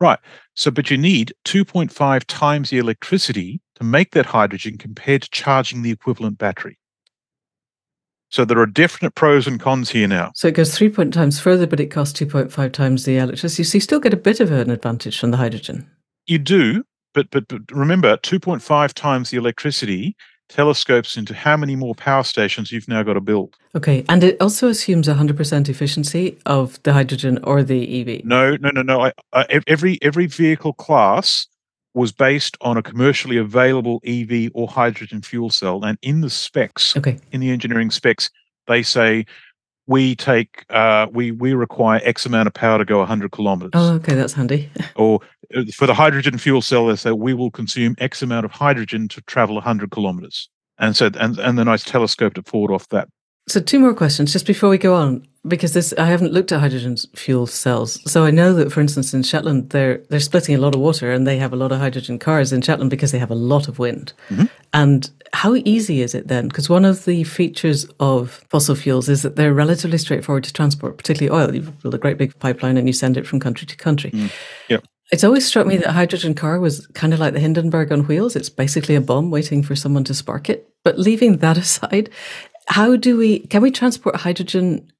Right. 0.00 0.18
So, 0.54 0.70
but 0.70 0.90
you 0.90 0.98
need 0.98 1.32
2.5 1.44 2.24
times 2.26 2.70
the 2.70 2.78
electricity 2.78 3.60
to 3.76 3.84
make 3.84 4.10
that 4.10 4.26
hydrogen 4.26 4.76
compared 4.76 5.22
to 5.22 5.30
charging 5.30 5.82
the 5.82 5.92
equivalent 5.92 6.38
battery. 6.38 6.78
So 8.32 8.46
there 8.46 8.58
are 8.58 8.66
definite 8.66 9.14
pros 9.14 9.46
and 9.46 9.60
cons 9.60 9.90
here 9.90 10.08
now. 10.08 10.32
So 10.34 10.48
it 10.48 10.54
goes 10.54 10.74
three 10.74 10.88
point 10.88 11.12
times 11.12 11.38
further, 11.38 11.66
but 11.66 11.80
it 11.80 11.88
costs 11.90 12.18
2.5 12.18 12.72
times 12.72 13.04
the 13.04 13.18
electricity. 13.18 13.62
So 13.62 13.76
you 13.76 13.80
still 13.80 14.00
get 14.00 14.14
a 14.14 14.16
bit 14.16 14.40
of 14.40 14.50
an 14.50 14.70
advantage 14.70 15.20
from 15.20 15.32
the 15.32 15.36
hydrogen. 15.36 15.88
You 16.26 16.38
do, 16.38 16.82
but 17.12 17.30
but, 17.30 17.46
but 17.48 17.60
remember, 17.70 18.16
2.5 18.16 18.94
times 18.94 19.30
the 19.30 19.36
electricity 19.36 20.16
telescopes 20.48 21.16
into 21.16 21.34
how 21.34 21.56
many 21.56 21.76
more 21.76 21.94
power 21.94 22.22
stations 22.22 22.72
you've 22.72 22.88
now 22.88 23.02
got 23.02 23.14
to 23.14 23.20
build. 23.20 23.56
Okay. 23.74 24.04
And 24.08 24.22
it 24.22 24.40
also 24.40 24.68
assumes 24.68 25.08
100% 25.08 25.68
efficiency 25.68 26.38
of 26.44 26.82
the 26.82 26.92
hydrogen 26.92 27.38
or 27.42 27.62
the 27.62 28.00
EV. 28.00 28.24
No, 28.24 28.56
no, 28.56 28.70
no, 28.70 28.82
no. 28.82 29.00
I, 29.00 29.12
I, 29.32 29.60
every 29.66 29.98
every 30.02 30.26
vehicle 30.26 30.72
class 30.72 31.46
was 31.94 32.12
based 32.12 32.56
on 32.60 32.76
a 32.76 32.82
commercially 32.82 33.36
available 33.36 34.00
EV 34.04 34.50
or 34.54 34.68
hydrogen 34.68 35.22
fuel 35.22 35.50
cell, 35.50 35.84
and 35.84 35.98
in 36.02 36.20
the 36.20 36.30
specs, 36.30 36.96
Okay. 36.96 37.18
in 37.32 37.40
the 37.40 37.50
engineering 37.50 37.90
specs, 37.90 38.30
they 38.66 38.82
say 38.82 39.26
we 39.86 40.14
take 40.14 40.64
uh, 40.70 41.06
we 41.12 41.32
we 41.32 41.54
require 41.54 42.00
X 42.04 42.24
amount 42.24 42.46
of 42.46 42.54
power 42.54 42.78
to 42.78 42.84
go 42.84 42.98
100 42.98 43.32
kilometers. 43.32 43.72
Oh, 43.74 43.94
okay. 43.94 44.14
That's 44.14 44.32
handy. 44.32 44.70
or 44.96 45.20
uh, 45.54 45.64
for 45.74 45.86
the 45.86 45.94
hydrogen 45.94 46.38
fuel 46.38 46.62
cell, 46.62 46.86
they 46.86 46.96
say 46.96 47.10
we 47.12 47.34
will 47.34 47.50
consume 47.50 47.94
X 47.98 48.22
amount 48.22 48.44
of 48.44 48.52
hydrogen 48.52 49.08
to 49.08 49.20
travel 49.22 49.56
100 49.56 49.90
kilometers. 49.90 50.48
And 50.78 50.96
so, 50.96 51.10
and, 51.18 51.38
and 51.38 51.58
then 51.58 51.68
I 51.68 51.76
telescoped 51.76 52.38
it 52.38 52.46
forward 52.46 52.72
off 52.72 52.88
that. 52.88 53.08
So 53.48 53.60
two 53.60 53.78
more 53.80 53.94
questions 53.94 54.32
just 54.32 54.46
before 54.46 54.70
we 54.70 54.78
go 54.78 54.94
on, 54.94 55.26
because 55.48 55.72
this 55.72 55.92
I 55.98 56.06
haven't 56.06 56.32
looked 56.32 56.52
at 56.52 56.60
hydrogen 56.60 56.96
fuel 57.16 57.46
cells. 57.46 57.98
So 58.10 58.24
I 58.24 58.30
know 58.30 58.54
that, 58.54 58.72
for 58.72 58.80
instance, 58.80 59.12
in 59.12 59.24
Shetland, 59.24 59.70
they're 59.70 59.98
they're 60.10 60.20
splitting 60.20 60.54
a 60.54 60.58
lot 60.58 60.74
of 60.74 60.80
water 60.80 61.10
and 61.12 61.26
they 61.26 61.38
have 61.38 61.52
a 61.52 61.56
lot 61.56 61.72
of 61.72 61.78
hydrogen 61.80 62.18
cars 62.18 62.52
in 62.52 62.62
Shetland 62.62 62.90
because 62.90 63.10
they 63.10 63.18
have 63.18 63.32
a 63.32 63.34
lot 63.34 63.66
of 63.66 63.78
wind. 63.80 64.12
Mhm. 64.30 64.48
And 64.72 65.10
how 65.32 65.56
easy 65.64 66.02
is 66.02 66.14
it 66.14 66.28
then? 66.28 66.46
Because 66.48 66.68
one 66.70 66.84
of 66.84 67.04
the 67.04 67.24
features 67.24 67.86
of 67.98 68.44
fossil 68.50 68.76
fuels 68.76 69.08
is 69.08 69.22
that 69.22 69.34
they're 69.34 69.54
relatively 69.54 69.98
straightforward 69.98 70.44
to 70.44 70.52
transport, 70.52 70.96
particularly 70.96 71.36
oil. 71.36 71.54
You 71.54 71.62
build 71.62 71.94
a 71.94 71.98
great 71.98 72.18
big 72.18 72.38
pipeline 72.38 72.76
and 72.76 72.86
you 72.86 72.92
send 72.92 73.16
it 73.16 73.26
from 73.26 73.40
country 73.40 73.66
to 73.66 73.76
country. 73.76 74.12
Yep. 74.68 74.84
It's 75.10 75.24
always 75.24 75.44
struck 75.44 75.66
me 75.66 75.76
that 75.78 75.88
a 75.88 75.92
hydrogen 75.92 76.34
car 76.34 76.58
was 76.60 76.86
kind 76.94 77.12
of 77.12 77.18
like 77.20 77.34
the 77.34 77.40
Hindenburg 77.40 77.92
on 77.92 78.06
wheels. 78.06 78.36
It's 78.36 78.48
basically 78.48 78.94
a 78.94 79.00
bomb 79.00 79.30
waiting 79.30 79.62
for 79.62 79.74
someone 79.74 80.04
to 80.04 80.14
spark 80.14 80.48
it. 80.48 80.68
But 80.84 80.98
leaving 80.98 81.38
that 81.38 81.58
aside, 81.64 82.08
how 82.68 82.96
do 82.96 83.16
we 83.16 83.40
can 83.40 83.62
we 83.62 83.70
transport 83.70 84.16
hydrogen 84.16 84.92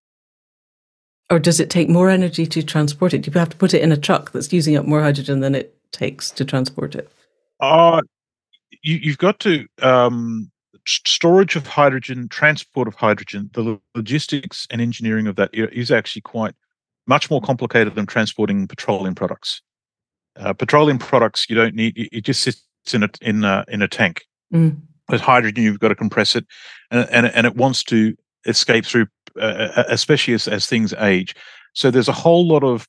or 1.30 1.38
does 1.38 1.60
it 1.60 1.70
take 1.70 1.88
more 1.88 2.10
energy 2.10 2.46
to 2.46 2.62
transport 2.62 3.14
it? 3.14 3.22
Do 3.22 3.30
you 3.30 3.38
have 3.38 3.48
to 3.48 3.56
put 3.56 3.72
it 3.72 3.82
in 3.82 3.90
a 3.90 3.96
truck 3.96 4.32
that's 4.32 4.52
using 4.52 4.76
up 4.76 4.84
more 4.84 5.00
hydrogen 5.00 5.40
than 5.40 5.54
it 5.54 5.74
takes 5.90 6.30
to 6.32 6.44
transport 6.44 6.94
it? 6.94 7.10
Uh, 7.60 8.02
you, 8.82 8.96
you've 8.96 9.18
got 9.18 9.40
to 9.40 9.66
um, 9.80 10.50
storage 10.86 11.56
of 11.56 11.66
hydrogen, 11.66 12.28
transport 12.28 12.86
of 12.86 12.94
hydrogen, 12.94 13.50
the 13.54 13.80
logistics 13.94 14.66
and 14.70 14.80
engineering 14.80 15.26
of 15.26 15.36
that 15.36 15.50
is 15.54 15.90
actually 15.90 16.22
quite 16.22 16.54
much 17.06 17.30
more 17.30 17.40
complicated 17.40 17.94
than 17.94 18.06
transporting 18.06 18.68
petroleum 18.68 19.14
products. 19.14 19.62
Uh, 20.36 20.52
petroleum 20.52 20.98
products 20.98 21.46
you 21.48 21.56
don't 21.56 21.74
need; 21.74 21.96
it 21.96 22.08
it 22.12 22.24
just 22.24 22.42
sits 22.42 22.64
in 22.92 23.02
a 23.02 23.08
in 23.20 23.44
a, 23.44 23.64
in 23.68 23.82
a 23.82 23.88
tank. 23.88 24.24
Mm. 24.52 24.80
With 25.12 25.20
hydrogen, 25.20 25.62
you've 25.62 25.78
got 25.78 25.88
to 25.88 25.94
compress 25.94 26.34
it, 26.34 26.46
and 26.90 27.08
and, 27.10 27.26
and 27.26 27.46
it 27.46 27.54
wants 27.54 27.84
to 27.84 28.16
escape 28.46 28.84
through, 28.84 29.06
uh, 29.40 29.84
especially 29.88 30.34
as, 30.34 30.48
as 30.48 30.66
things 30.66 30.92
age. 30.94 31.36
So 31.74 31.90
there's 31.90 32.08
a 32.08 32.12
whole 32.12 32.46
lot 32.46 32.64
of 32.64 32.88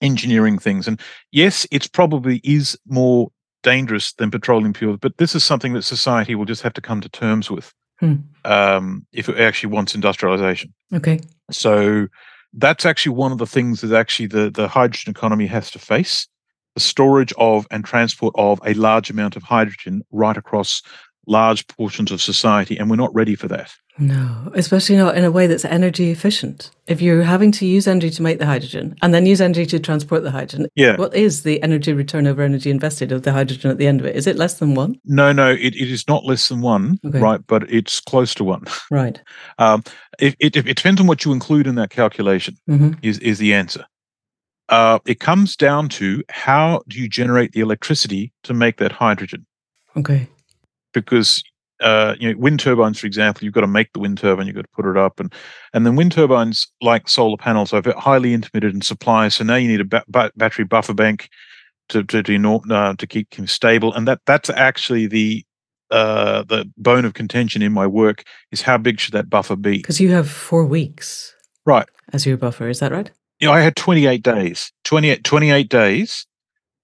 engineering 0.00 0.58
things, 0.58 0.86
and 0.86 1.00
yes, 1.32 1.66
it's 1.70 1.88
probably 1.88 2.40
is 2.44 2.78
more 2.86 3.30
dangerous 3.62 4.12
than 4.12 4.30
petroleum 4.30 4.72
fuels, 4.74 4.98
but 5.00 5.16
this 5.16 5.34
is 5.34 5.42
something 5.42 5.72
that 5.72 5.82
society 5.82 6.36
will 6.36 6.44
just 6.44 6.62
have 6.62 6.74
to 6.74 6.80
come 6.80 7.00
to 7.00 7.08
terms 7.08 7.50
with. 7.50 7.72
Hmm. 8.00 8.14
um, 8.44 9.04
if 9.12 9.28
it 9.28 9.40
actually 9.40 9.72
wants 9.72 9.92
industrialization. 9.92 10.72
Okay. 10.94 11.18
So 11.50 12.06
that's 12.52 12.86
actually 12.86 13.16
one 13.16 13.32
of 13.32 13.38
the 13.38 13.46
things 13.46 13.80
that 13.80 13.92
actually 13.92 14.26
the, 14.28 14.50
the 14.50 14.68
hydrogen 14.68 15.10
economy 15.10 15.46
has 15.46 15.68
to 15.72 15.80
face 15.80 16.28
the 16.74 16.80
storage 16.80 17.32
of 17.38 17.66
and 17.72 17.84
transport 17.84 18.34
of 18.38 18.60
a 18.64 18.72
large 18.74 19.10
amount 19.10 19.34
of 19.34 19.42
hydrogen 19.42 20.02
right 20.12 20.36
across 20.36 20.80
large 21.28 21.66
portions 21.68 22.10
of 22.10 22.20
society. 22.20 22.76
And 22.76 22.88
we're 22.90 22.96
not 22.96 23.14
ready 23.14 23.34
for 23.34 23.48
that. 23.48 23.74
No, 24.00 24.52
especially 24.54 24.96
not 24.96 25.16
in 25.16 25.24
a 25.24 25.30
way 25.30 25.48
that's 25.48 25.64
energy 25.64 26.10
efficient. 26.10 26.70
If 26.86 27.02
you're 27.02 27.24
having 27.24 27.50
to 27.52 27.66
use 27.66 27.88
energy 27.88 28.10
to 28.10 28.22
make 28.22 28.38
the 28.38 28.46
hydrogen 28.46 28.94
and 29.02 29.12
then 29.12 29.26
use 29.26 29.40
energy 29.40 29.66
to 29.66 29.80
transport 29.80 30.22
the 30.22 30.30
hydrogen, 30.30 30.68
Yeah. 30.76 30.96
what 30.96 31.14
is 31.16 31.42
the 31.42 31.60
energy 31.64 31.92
return 31.92 32.28
over 32.28 32.42
energy 32.42 32.70
invested 32.70 33.10
of 33.10 33.22
the 33.24 33.32
hydrogen 33.32 33.72
at 33.72 33.78
the 33.78 33.88
end 33.88 33.98
of 34.00 34.06
it? 34.06 34.14
Is 34.14 34.28
it 34.28 34.36
less 34.36 34.54
than 34.54 34.76
one? 34.76 34.94
No, 35.04 35.32
no, 35.32 35.50
it, 35.50 35.74
it 35.74 35.90
is 35.90 36.06
not 36.06 36.24
less 36.24 36.48
than 36.48 36.60
one, 36.60 36.98
Okay. 37.04 37.18
right? 37.18 37.40
But 37.44 37.68
it's 37.72 37.98
close 38.00 38.34
to 38.36 38.44
one. 38.44 38.64
Right. 38.90 39.20
Um, 39.58 39.82
it, 40.20 40.36
it, 40.38 40.56
it 40.56 40.76
depends 40.76 41.00
on 41.00 41.08
what 41.08 41.24
you 41.24 41.32
include 41.32 41.66
in 41.66 41.74
that 41.74 41.90
calculation. 41.90 42.56
hmm 42.66 42.92
is 43.02 43.18
is 43.18 43.38
the 43.38 43.52
answer. 43.52 43.84
Uh, 44.68 44.98
it 45.06 45.18
comes 45.18 45.56
down 45.56 45.88
to 45.88 46.22
how 46.30 46.82
do 46.88 47.00
you 47.00 47.08
generate 47.08 47.52
the 47.52 47.60
electricity 47.60 48.32
to 48.44 48.54
make 48.54 48.76
that 48.76 48.92
hydrogen? 48.92 49.44
Okay. 49.96 50.28
Because 50.92 51.42
uh, 51.80 52.16
you 52.18 52.32
know, 52.32 52.38
wind 52.38 52.60
turbines, 52.60 52.98
for 52.98 53.06
example, 53.06 53.44
you've 53.44 53.54
got 53.54 53.60
to 53.60 53.66
make 53.66 53.92
the 53.92 54.00
wind 54.00 54.18
turbine, 54.18 54.46
you've 54.46 54.56
got 54.56 54.62
to 54.62 54.68
put 54.74 54.86
it 54.86 54.96
up, 54.96 55.20
and 55.20 55.32
and 55.72 55.86
then 55.86 55.96
wind 55.96 56.12
turbines, 56.12 56.66
like 56.80 57.08
solar 57.08 57.36
panels, 57.36 57.72
are 57.72 57.82
highly 57.96 58.34
intermittent 58.34 58.74
in 58.74 58.80
supply. 58.82 59.28
So 59.28 59.44
now 59.44 59.56
you 59.56 59.68
need 59.68 59.80
a 59.80 59.84
ba- 59.84 60.04
ba- 60.08 60.32
battery 60.36 60.64
buffer 60.64 60.94
bank 60.94 61.28
to 61.90 62.02
to 62.04 62.22
to, 62.22 62.60
uh, 62.70 62.94
to 62.94 63.06
keep 63.06 63.30
them 63.30 63.46
stable, 63.46 63.94
and 63.94 64.08
that 64.08 64.20
that's 64.26 64.50
actually 64.50 65.06
the 65.06 65.44
uh, 65.90 66.42
the 66.44 66.70
bone 66.76 67.04
of 67.04 67.14
contention 67.14 67.62
in 67.62 67.72
my 67.72 67.86
work 67.86 68.24
is 68.50 68.62
how 68.62 68.76
big 68.76 69.00
should 69.00 69.14
that 69.14 69.30
buffer 69.30 69.56
be? 69.56 69.78
Because 69.78 70.00
you 70.00 70.10
have 70.10 70.28
four 70.28 70.64
weeks 70.64 71.34
Right. 71.64 71.88
as 72.12 72.26
your 72.26 72.36
buffer. 72.36 72.68
Is 72.68 72.80
that 72.80 72.92
right? 72.92 73.10
know, 73.40 73.52
I 73.52 73.60
had 73.60 73.76
28 73.76 74.22
days, 74.22 74.72
28, 74.84 75.22
28 75.24 75.68
days. 75.68 76.26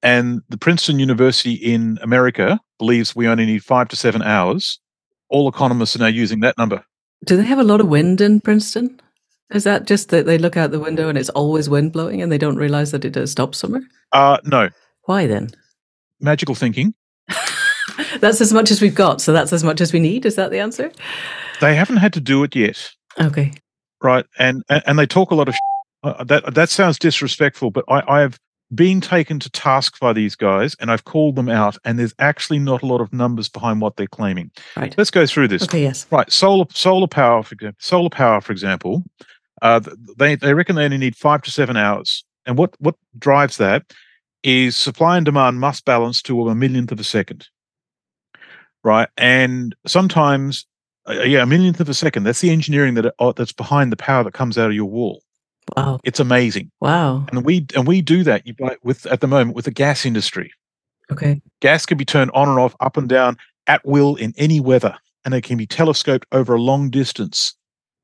And 0.03 0.43
the 0.51 0.59
Princeton 0.59 0.99
University 0.99 1.55
in 1.55 1.99
America 2.03 2.61
believes 2.79 3.15
we 3.17 3.29
only 3.29 3.47
need 3.47 3.65
five 3.65 3.89
to 3.89 3.97
seven 3.97 4.23
hours. 4.23 4.79
All 5.29 5.49
economists 5.49 5.97
are 5.97 6.01
now 6.01 6.07
using 6.07 6.41
that 6.41 6.57
number. 6.59 6.85
Do 7.25 7.37
they 7.37 7.45
have 7.45 7.59
a 7.59 7.65
lot 7.65 7.81
of 7.81 7.89
wind 7.89 8.21
in 8.21 8.41
Princeton? 8.41 9.01
Is 9.53 9.65
that 9.65 9.87
just 9.87 10.09
that 10.11 10.27
they 10.27 10.39
look 10.39 10.57
out 10.57 10.71
the 10.71 10.81
window 10.81 11.09
and 11.09 11.17
it's 11.19 11.29
always 11.31 11.69
wind 11.69 11.93
blowing 11.93 12.21
and 12.23 12.31
they 12.33 12.39
don't 12.39 12.57
realize 12.57 12.91
that 12.91 13.05
it 13.05 13.11
does 13.13 13.31
stop 13.31 13.55
somewhere? 13.55 13.83
Uh, 14.13 14.39
no, 14.45 14.69
Why 15.05 15.27
then? 15.27 15.51
magical 16.21 16.55
thinking. 16.55 16.95
That's 18.21 18.41
as 18.41 18.53
much 18.53 18.71
as 18.71 18.81
we've 18.81 18.95
got. 18.95 19.21
So 19.21 19.33
that's 19.33 19.53
as 19.53 19.63
much 19.65 19.81
as 19.81 19.93
we 19.93 20.01
need. 20.01 20.25
Is 20.25 20.37
that 20.37 20.51
the 20.51 20.59
answer? 20.59 20.91
They 21.61 21.75
haven't 21.75 21.99
had 21.99 22.13
to 22.15 22.21
do 22.21 22.43
it 22.45 22.57
yet, 22.57 22.91
Okay. 23.21 23.53
right? 24.03 24.25
And 24.39 24.63
and, 24.69 24.83
and 24.87 24.99
they 24.99 25.07
talk 25.07 25.31
a 25.31 25.35
lot 25.35 25.49
of 25.49 25.55
uh, 26.03 26.25
that. 26.25 26.55
That 26.55 26.71
sounds 26.71 26.99
disrespectful, 26.99 27.71
but 27.71 27.85
I, 27.89 28.03
I 28.09 28.21
have 28.21 28.39
been 28.75 29.01
taken 29.01 29.39
to 29.41 29.51
task 29.51 29.99
by 30.01 30.13
these 30.13 30.35
guys, 30.35 30.75
and 30.81 30.91
I've 30.91 31.05
called 31.05 31.37
them 31.37 31.49
out. 31.49 31.77
And 31.85 31.99
there's 31.99 32.15
actually 32.19 32.59
not 32.59 32.83
a 32.83 32.87
lot 32.87 33.01
of 33.01 33.13
numbers 33.13 33.49
behind 33.49 33.81
what 33.81 33.97
they're 33.97 34.07
claiming. 34.07 34.51
Right. 34.77 34.95
Let's 34.97 35.11
go 35.11 35.27
through 35.27 35.49
this. 35.49 35.63
Okay. 35.65 35.83
Yes. 35.83 36.07
Right, 36.11 36.31
solar 36.31 36.67
solar 36.73 37.07
power, 37.09 37.43
for 37.43 37.55
example, 37.55 37.79
solar 37.81 38.11
power, 38.11 38.41
for 38.41 38.53
example, 38.53 39.05
uh, 39.63 39.81
they 40.19 40.35
they 40.37 40.55
reckon 40.55 40.77
they 40.77 40.85
only 40.85 40.99
need 40.99 41.17
five 41.17 41.43
to 41.43 41.51
seven 41.51 41.77
hours, 41.77 42.25
and 42.47 42.59
what 42.59 42.75
what 42.81 42.97
drives 43.19 43.57
that 43.57 43.93
is 44.43 44.77
supply 44.77 45.17
and 45.17 45.25
demand 45.25 45.59
must 45.59 45.85
balance 45.85 46.21
to 46.23 46.49
a 46.49 46.55
millionth 46.55 46.93
of 46.93 47.01
a 47.01 47.05
second, 47.05 47.49
right? 48.83 49.09
And 49.17 49.75
sometimes, 49.87 50.67
uh, 51.09 51.23
yeah, 51.23 51.43
a 51.43 51.47
millionth 51.47 51.81
of 51.81 51.89
a 51.89 51.95
second. 51.95 52.25
That's 52.25 52.43
the 52.43 52.51
engineering 52.51 52.95
that 52.95 53.15
uh, 53.19 53.33
that's 53.33 53.53
behind 53.53 53.91
the 53.91 53.97
power 53.97 54.23
that 54.25 54.35
comes 54.35 54.59
out 54.59 54.69
of 54.69 54.75
your 54.75 54.85
wall. 54.85 55.23
Wow. 55.77 56.01
It's 56.05 56.21
amazing, 56.21 56.71
Wow. 56.81 57.27
and 57.31 57.45
we 57.45 57.67
and 57.75 57.87
we 57.87 58.03
do 58.03 58.23
that. 58.25 58.47
You 58.47 58.55
buy 58.55 58.77
with 58.83 59.07
at 59.07 59.21
the 59.21 59.27
moment 59.27 59.57
with 59.57 59.65
the 59.65 59.71
gas 59.71 60.05
industry. 60.05 60.53
Okay. 61.11 61.41
Gas 61.61 61.87
can 61.87 61.99
be 61.99 62.05
turned 62.05 62.31
on 62.35 62.49
and 62.49 62.59
off, 62.59 62.75
up 62.81 62.97
and 62.97 63.09
down 63.09 63.37
at 63.67 63.85
will 63.87 64.17
in 64.17 64.33
any 64.37 64.61
weather, 64.61 64.97
and 65.25 65.35
it 65.35 65.43
can 65.43 65.57
be 65.57 65.67
telescoped 65.67 66.27
over 66.33 66.55
a 66.55 66.61
long 66.61 66.91
distance. 66.91 67.55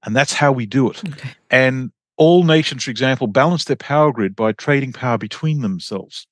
And 0.05 0.17
that's 0.17 0.33
how 0.33 0.53
we 0.53 0.65
do 0.67 0.91
it. 0.91 1.03
Okay. 1.07 1.31
And 1.51 1.93
all 2.17 2.45
nations, 2.45 2.85
for 2.85 2.91
example, 2.91 3.27
balance 3.27 3.65
their 3.65 3.77
power 3.77 4.13
grid 4.13 4.35
by 4.37 4.53
trading 4.53 4.93
power 4.93 5.19
between 5.19 5.61
themselves. 5.61 6.27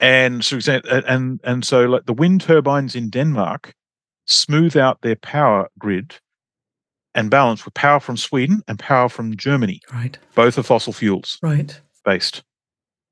And 0.00 0.44
so, 0.44 0.58
and 1.06 1.40
and 1.44 1.64
so, 1.64 1.84
like 1.84 2.06
the 2.06 2.12
wind 2.12 2.40
turbines 2.40 2.96
in 2.96 3.08
Denmark, 3.10 3.72
smooth 4.26 4.76
out 4.76 5.00
their 5.02 5.16
power 5.16 5.68
grid 5.78 6.16
and 7.14 7.30
balance 7.30 7.64
with 7.64 7.74
power 7.74 8.00
from 8.00 8.16
Sweden 8.16 8.62
and 8.68 8.78
power 8.78 9.08
from 9.08 9.36
Germany. 9.36 9.80
Right. 9.92 10.18
Both 10.34 10.58
are 10.58 10.62
fossil 10.62 10.92
fuels 10.92 11.38
Right. 11.42 11.78
based 12.04 12.42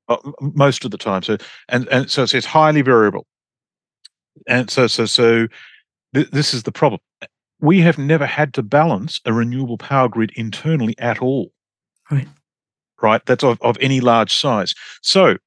uh, 0.07 0.17
most 0.41 0.85
of 0.85 0.91
the 0.91 0.97
time. 0.97 1.23
So 1.23 1.37
and 1.69 1.87
and 1.89 2.09
so 2.09 2.23
it's, 2.23 2.33
it's 2.33 2.45
highly 2.45 2.81
variable. 2.81 3.25
And 4.47 4.69
so 4.69 4.87
so 4.87 5.05
so 5.05 5.47
th- 6.15 6.29
this 6.31 6.53
is 6.53 6.63
the 6.63 6.71
problem. 6.71 6.99
We 7.59 7.79
have 7.81 7.97
never 7.97 8.25
had 8.25 8.53
to 8.55 8.63
balance 8.63 9.21
a 9.25 9.33
renewable 9.33 9.77
power 9.77 10.09
grid 10.09 10.31
internally 10.35 10.95
at 10.97 11.21
all. 11.21 11.51
Right. 12.09 12.27
Right. 13.01 13.25
That's 13.25 13.43
of, 13.43 13.61
of 13.61 13.77
any 13.81 13.99
large 13.99 14.33
size. 14.33 14.73
So 15.01 15.37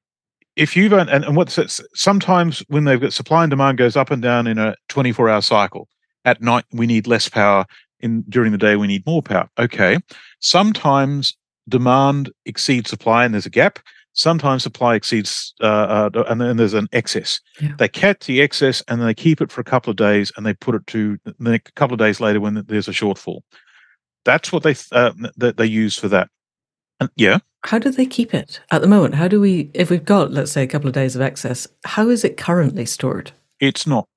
if 0.55 0.75
you've 0.75 0.93
and, 0.93 1.09
and 1.09 1.35
what 1.35 1.57
sometimes 1.93 2.63
when 2.67 2.85
they've 2.85 3.01
got 3.01 3.13
supply 3.13 3.43
and 3.43 3.49
demand 3.49 3.77
goes 3.77 3.95
up 3.95 4.11
and 4.11 4.21
down 4.21 4.47
in 4.47 4.57
a 4.57 4.75
24 4.89 5.29
hour 5.29 5.41
cycle 5.41 5.87
at 6.23 6.41
night 6.41 6.63
we 6.71 6.87
need 6.87 7.07
less 7.07 7.27
power 7.27 7.65
in 7.99 8.23
during 8.29 8.51
the 8.51 8.57
day 8.57 8.75
we 8.75 8.87
need 8.87 9.05
more 9.05 9.21
power. 9.21 9.49
Okay 9.57 9.97
sometimes 10.45 11.35
demand 11.67 12.31
exceeds 12.45 12.89
supply 12.89 13.25
and 13.25 13.33
there's 13.33 13.47
a 13.47 13.49
gap. 13.49 13.79
Sometimes 14.13 14.63
supply 14.63 14.95
exceeds 14.95 15.53
uh, 15.59 16.09
uh, 16.15 16.23
and 16.29 16.39
then 16.39 16.55
there's 16.55 16.73
an 16.73 16.87
excess. 16.93 17.41
Yeah. 17.59 17.73
they 17.77 17.89
catch 17.89 18.27
the 18.27 18.39
excess 18.41 18.81
and 18.87 19.01
they 19.01 19.13
keep 19.13 19.41
it 19.41 19.51
for 19.51 19.59
a 19.59 19.65
couple 19.65 19.91
of 19.91 19.97
days 19.97 20.31
and 20.37 20.45
they 20.45 20.53
put 20.53 20.75
it 20.75 20.87
to 20.87 21.17
a 21.45 21.59
couple 21.75 21.95
of 21.95 21.99
days 21.99 22.21
later 22.21 22.39
when 22.39 22.63
there's 22.67 22.87
a 22.87 22.91
shortfall. 22.91 23.41
That's 24.23 24.53
what 24.53 24.63
they 24.63 24.75
uh, 24.93 25.11
that 25.35 25.57
they 25.57 25.65
use 25.65 25.97
for 25.97 26.07
that. 26.09 26.29
And 26.99 27.09
yeah? 27.17 27.39
How 27.65 27.79
do 27.79 27.91
they 27.91 28.05
keep 28.05 28.33
it? 28.33 28.61
At 28.71 28.81
the 28.81 28.87
moment? 28.87 29.15
How 29.15 29.27
do 29.27 29.41
we, 29.41 29.71
if 29.73 29.89
we've 29.89 30.05
got, 30.05 30.31
let's 30.31 30.51
say, 30.51 30.63
a 30.63 30.67
couple 30.67 30.87
of 30.87 30.93
days 30.93 31.15
of 31.15 31.21
excess, 31.21 31.67
how 31.83 32.09
is 32.09 32.23
it 32.23 32.37
currently 32.37 32.85
stored? 32.85 33.31
it's 33.61 33.87
not 33.87 34.07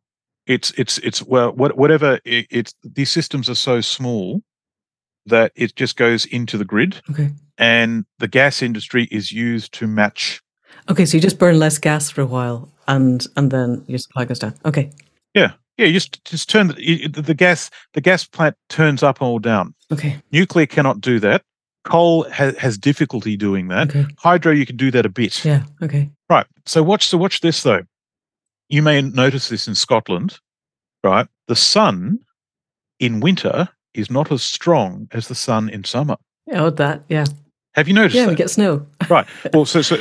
it's 0.49 0.71
it's 0.73 0.99
it's 0.99 1.23
well 1.23 1.53
what, 1.53 1.77
whatever 1.77 2.19
it, 2.25 2.47
it's 2.51 2.75
these 2.83 3.11
systems 3.11 3.49
are 3.49 3.55
so 3.55 3.81
small 3.81 4.43
that 5.27 5.53
it 5.55 5.77
just 5.77 5.97
goes 5.97 6.25
into 6.27 6.57
the 6.59 6.65
grid 6.65 7.01
Okay. 7.11 7.31
and 7.59 8.05
the 8.19 8.29
gas 8.29 8.63
industry 8.63 9.05
is 9.11 9.31
used 9.31 9.73
to 9.75 9.87
match 9.87 10.41
Okay. 10.91 11.05
So 11.07 11.17
you 11.17 11.21
just 11.23 11.39
burn 11.39 11.59
less 11.59 11.79
gas 11.79 12.11
for 12.11 12.21
a 12.23 12.27
while 12.27 12.69
and 12.87 13.27
and 13.37 13.51
then 13.51 13.85
your 13.87 13.99
supply 13.99 14.25
goes 14.25 14.39
down. 14.39 14.55
Okay. 14.65 14.91
yeah 15.35 15.53
Yeah, 15.77 15.87
you 15.87 15.93
just 15.95 16.25
just 16.25 16.49
turn 16.49 16.69
the, 16.69 17.09
the 17.09 17.35
gas 17.35 17.71
the 17.95 18.01
gas 18.01 18.25
plant 18.27 18.57
turns 18.69 19.03
up 19.03 19.21
or 19.23 19.41
down 19.41 19.75
Okay. 19.93 20.17
nuclear 20.33 20.67
cannot 20.67 21.01
do 21.01 21.21
that 21.21 21.43
coal 21.85 22.25
ha- 22.31 22.53
has 22.59 22.77
difficulty 22.79 23.37
doing 23.37 23.69
that 23.69 23.89
Okay. 23.91 24.07
hydro 24.19 24.53
you 24.53 24.67
can 24.67 24.77
do 24.77 24.91
that 24.91 25.05
a 25.07 25.09
bit 25.11 25.45
Yeah. 25.45 25.63
Okay. 25.83 26.11
Right. 26.31 26.47
So 26.67 26.83
watch. 26.83 27.07
So 27.07 27.17
watch 27.19 27.41
this 27.41 27.63
though. 27.63 27.83
You 28.69 28.83
may 28.83 29.01
notice 29.01 29.49
this 29.49 29.67
in 29.67 29.75
Scotland, 29.75 30.39
right? 31.03 31.27
The 31.47 31.57
sun 31.57 32.19
in 33.01 33.21
winter 33.21 33.69
is 33.95 34.11
not 34.11 34.31
as 34.31 34.43
strong 34.43 35.09
as 35.13 35.29
the 35.29 35.35
sun 35.35 35.69
in 35.71 35.85
summer. 35.85 36.17
Yeah. 36.47 36.63
Oh, 36.65 36.71
that. 36.71 37.03
Yeah. 37.09 37.25
Have 37.75 37.89
you 37.89 37.95
noticed 37.95 38.17
Yeah. 38.17 38.27
We 38.27 38.35
get 38.35 38.51
snow. 38.51 38.87
right. 39.09 39.27
Well, 39.55 39.65
so, 39.65 39.83
so 39.83 39.97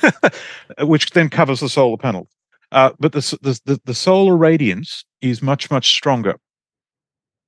which 0.80 1.10
then 1.10 1.28
covers 1.28 1.60
the 1.60 1.68
solar 1.68 1.96
panel. 1.96 2.28
Uh, 2.72 2.90
but 2.98 3.12
the 3.12 3.38
the 3.42 3.80
the 3.84 3.94
solar 3.94 4.36
radiance 4.36 5.04
is 5.20 5.40
much 5.40 5.70
much 5.70 5.88
stronger, 5.90 6.34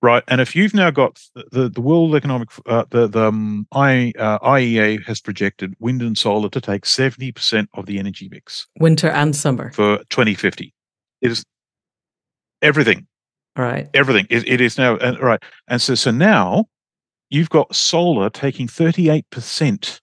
right? 0.03 0.22
And 0.28 0.40
if 0.40 0.55
you've 0.57 0.74
now 0.74 0.90
got 0.90 1.20
the 1.53 1.68
the 1.68 1.80
World 1.80 2.14
Economic 2.14 2.49
uh, 2.66 2.84
the 2.90 3.07
the 3.09 3.26
um, 3.26 3.66
I, 3.72 4.12
uh, 4.18 4.38
IEA 4.40 5.05
has 5.07 5.20
projected 5.20 5.74
wind 5.80 6.03
and 6.03 6.16
solar 6.16 6.49
to 6.51 6.61
take 6.61 6.86
seventy 6.86 7.32
percent 7.32 7.68
of 7.74 7.86
the 7.86 7.99
energy 7.99 8.28
mix 8.30 8.66
Winter 8.78 9.09
and 9.09 9.34
summer. 9.34 9.72
for 9.72 9.99
2050. 10.11 10.72
It 11.20 11.30
is 11.30 11.44
everything, 12.62 13.07
All 13.57 13.64
right. 13.64 13.88
everything. 13.94 14.26
It, 14.30 14.46
it 14.49 14.61
is 14.61 14.78
now, 14.78 14.96
and 14.99 15.18
right. 15.20 15.42
And 15.68 15.80
so, 15.82 15.94
so 15.94 16.11
now 16.11 16.66
you've 17.30 17.51
got 17.51 17.74
solar 17.74 18.30
taking 18.30 18.66
38% 18.68 20.01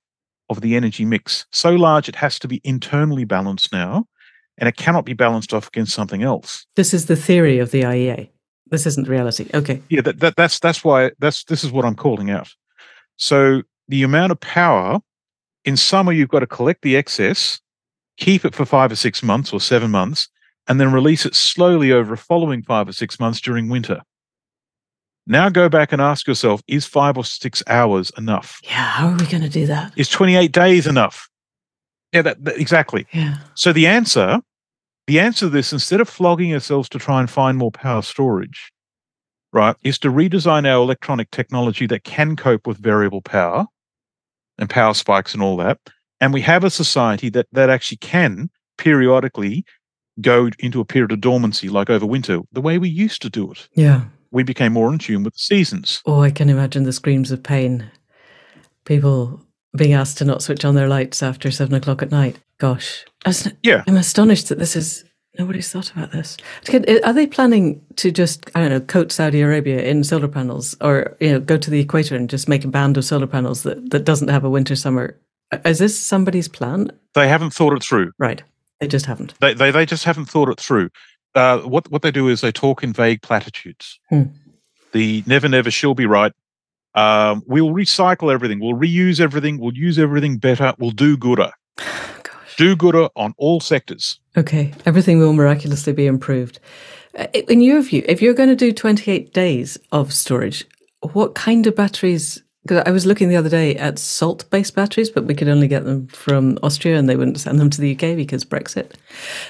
of 0.50 0.62
the 0.62 0.76
energy 0.76 1.06
mix. 1.06 1.46
So 1.52 1.72
large, 1.72 2.08
it 2.08 2.16
has 2.16 2.38
to 2.39 2.48
be 2.48 2.62
internally 2.64 3.26
balanced 3.26 3.72
now, 3.74 4.06
and 4.58 4.68
it 4.70 4.76
cannot 4.78 5.06
be 5.06 5.14
balanced 5.14 5.54
off 5.54 5.68
against 5.68 5.93
something 5.93 6.22
else. 6.22 6.66
This 6.76 6.93
is 6.93 7.08
the 7.08 7.16
theory 7.16 7.60
of 7.60 7.72
the 7.72 7.82
IEA. 7.82 8.30
This 8.72 8.86
isn't 8.88 9.07
reality. 9.07 9.47
Okay. 9.53 9.82
Yeah, 9.89 10.01
that, 10.01 10.20
that 10.20 10.36
that's 10.36 10.59
that's 10.59 10.84
why 10.84 11.11
that's 11.20 11.43
this 11.45 11.63
is 11.63 11.72
what 11.72 11.86
I'm 11.86 11.95
calling 11.95 12.32
out. 12.32 12.49
So 13.18 13.61
the 13.88 14.03
amount 14.03 14.32
of 14.32 14.39
power 14.39 14.99
in 15.63 15.78
summer, 15.78 16.11
you've 16.11 16.30
got 16.30 16.39
to 16.39 16.47
collect 16.47 16.82
the 16.82 16.95
excess, 16.95 17.59
keep 18.18 18.43
it 18.45 18.55
for 18.55 18.66
five 18.66 18.91
or 18.91 18.95
six 18.95 19.22
months 19.24 19.53
or 19.53 19.59
seven 19.59 19.91
months, 19.91 20.28
and 20.68 20.80
then 20.82 20.91
release 20.91 21.26
it 21.26 21.36
slowly 21.36 21.91
over 21.91 22.13
a 22.13 22.18
following 22.18 22.63
five 22.63 22.88
or 22.88 22.93
six 22.93 23.20
months 23.20 23.39
during 23.39 23.70
winter. 23.70 24.01
Now 25.28 25.49
go 25.49 25.70
back 25.70 25.91
and 25.91 26.01
ask 26.01 26.28
yourself: 26.28 26.61
Is 26.68 26.86
five 26.86 27.18
or 27.18 27.26
six 27.26 27.63
hours 27.68 28.11
enough? 28.18 28.59
Yeah, 28.63 28.72
how 28.72 29.07
are 29.09 29.16
we 29.18 29.26
going 29.28 29.43
to 29.43 29.49
do 29.49 29.66
that? 29.68 29.93
Is 29.95 30.09
twenty-eight 30.09 30.51
days 30.51 30.88
enough? 30.88 31.30
Yeah, 32.13 32.22
that, 32.24 32.43
that- 32.45 32.57
exactly. 32.59 33.07
Yeah. 33.11 33.38
So 33.55 33.74
the 33.74 33.88
answer, 33.88 34.39
the 35.08 35.20
answer 35.20 35.45
to 35.45 35.49
this, 35.49 35.72
instead 35.72 36.01
of 36.01 36.10
flogging 36.10 36.53
ourselves 36.53 36.89
to 36.89 36.99
try 36.99 37.20
and 37.20 37.30
find 37.30 37.58
more 37.58 37.72
power 37.72 38.01
storage, 38.01 38.72
right, 39.53 39.76
is 39.84 39.99
to 39.99 40.10
redesign 40.10 40.68
our 40.68 40.82
electronic 40.82 41.32
technology 41.32 41.88
that 41.88 42.03
can 42.03 42.36
cope 42.36 42.66
with 42.68 42.78
variable 42.78 43.22
power 43.22 43.66
and 44.58 44.70
power 44.70 44.93
spikes 44.93 45.34
and 45.34 45.43
all 45.43 45.58
that. 45.58 45.80
And 46.20 46.34
we 46.34 46.41
have 46.41 46.64
a 46.64 46.70
society 46.70 47.30
that 47.30 47.47
that 47.51 47.70
actually 47.70 47.97
can 47.97 48.49
periodically 48.78 49.66
go 50.22 50.49
into 50.60 50.80
a 50.80 50.86
period 50.86 51.12
of 51.12 51.22
dormancy, 51.22 51.70
like 51.70 51.89
over 51.89 52.06
winter, 52.06 52.39
the 52.51 52.62
way 52.62 52.78
we 52.78 52.89
used 52.89 53.22
to 53.22 53.30
do 53.30 53.51
it. 53.51 53.68
Yeah. 53.74 54.06
We 54.32 54.43
became 54.43 54.74
more 54.74 54.91
in 54.91 54.97
tune 54.97 55.24
with 55.24 55.34
the 55.34 55.39
seasons. 55.39 56.01
Oh, 56.06 56.22
I 56.22 56.32
can 56.32 56.49
imagine 56.49 56.84
the 56.84 56.93
screams 56.93 57.32
of 57.32 57.43
pain. 57.43 57.89
People 58.86 59.45
being 59.76 59.93
asked 59.93 60.17
to 60.19 60.26
not 60.26 60.41
switch 60.41 60.65
on 60.65 60.76
their 60.76 60.88
lights 60.88 61.21
after 61.23 61.51
seven 61.51 61.76
o'clock 61.76 62.01
at 62.01 62.11
night. 62.11 62.39
Gosh. 62.57 63.05
Yeah. 63.63 63.84
I'm 63.88 63.97
astonished 63.97 64.49
that 64.49 64.59
this 64.59 64.76
is 64.76 65.03
nobody's 65.38 65.71
thought 65.71 65.91
about 65.91 66.11
this. 66.11 66.38
Are 67.03 67.13
they 67.13 67.28
planning 67.28 67.82
to 67.97 68.11
just 68.11 68.49
I 68.55 68.61
don't 68.61 68.69
know 68.69 68.80
coat 68.80 69.11
Saudi 69.11 69.41
Arabia 69.41 69.82
in 69.82 70.03
solar 70.03 70.28
panels, 70.28 70.76
or 70.82 71.15
you 71.19 71.32
know 71.32 71.39
go 71.39 71.57
to 71.57 71.69
the 71.69 71.80
equator 71.80 72.15
and 72.15 72.30
just 72.30 72.47
make 72.47 72.63
a 72.63 72.69
band 72.69 72.97
of 72.97 73.05
solar 73.05 73.28
panels 73.28 73.63
that 73.63 73.91
that 73.91 74.05
doesn't 74.05 74.30
have 74.30 74.43
a 74.43 74.49
winter 74.49 74.76
summer? 74.76 75.17
Is 75.63 75.80
this 75.80 75.99
somebody's 75.99 76.47
plan? 76.47 76.91
They 77.13 77.28
haven't 77.28 77.51
thought 77.51 77.73
it 77.73 77.84
through. 77.84 78.11
Right. 78.17 78.43
They 78.80 78.88
just 78.88 79.05
haven't. 79.05 79.34
They 79.39 79.53
they, 79.53 79.71
they 79.71 79.86
just 79.86 80.03
haven't 80.03 80.26
thought 80.26 80.49
it 80.49 80.59
through. 80.59 80.89
Uh, 81.34 81.59
what 81.59 81.89
what 81.91 82.01
they 82.01 82.11
do 82.11 82.28
is 82.30 82.41
they 82.41 82.51
talk 82.51 82.84
in 82.84 82.93
vague 82.93 83.21
platitudes. 83.21 83.99
Hmm. 84.09 84.23
The 84.91 85.23
never 85.26 85.49
never 85.49 85.69
she'll 85.71 85.95
be 85.95 86.05
right. 86.05 86.32
Um, 86.96 87.43
we'll 87.46 87.70
recycle 87.72 88.34
everything. 88.34 88.60
We'll 88.60 88.74
reuse 88.80 89.20
everything. 89.20 89.60
We'll 89.60 89.76
use 89.76 90.00
everything 90.00 90.38
better. 90.38 90.74
We'll 90.80 90.91
do 90.91 91.18
gooder. 91.18 91.52
Gosh. 91.78 92.56
Do 92.58 92.76
gooder 92.76 93.10
on 93.16 93.34
all 93.38 93.60
sectors. 93.60 94.20
Okay, 94.38 94.74
everything 94.86 95.20
will 95.20 95.34
miraculously 95.34 95.93
be 95.93 96.08
improved. 96.08 96.60
Uh, 97.18 97.28
In 97.50 97.62
your 97.62 97.82
view, 97.82 98.04
if 98.08 98.22
you're 98.22 98.34
going 98.34 98.50
to 98.50 98.56
do 98.56 98.72
28 98.72 99.34
days 99.34 99.78
of 99.91 100.14
storage, 100.14 100.66
what 101.14 101.36
kind 101.36 101.68
of 101.68 101.76
batteries? 101.76 102.41
Because 102.64 102.84
I 102.86 102.91
was 102.91 103.06
looking 103.06 103.30
the 103.30 103.36
other 103.36 103.50
day 103.50 103.76
at 103.76 104.00
salt 104.00 104.50
based 104.50 104.74
batteries, 104.74 105.10
but 105.12 105.26
we 105.26 105.36
could 105.36 105.48
only 105.48 105.68
get 105.68 105.86
them 105.86 106.08
from 106.08 106.58
Austria 106.64 106.98
and 106.98 107.08
they 107.08 107.16
wouldn't 107.16 107.39
send 107.39 107.60
them 107.60 107.70
to 107.70 107.80
the 107.80 107.93
UK 107.93 108.16
because 108.16 108.43
Brexit. 108.43 108.93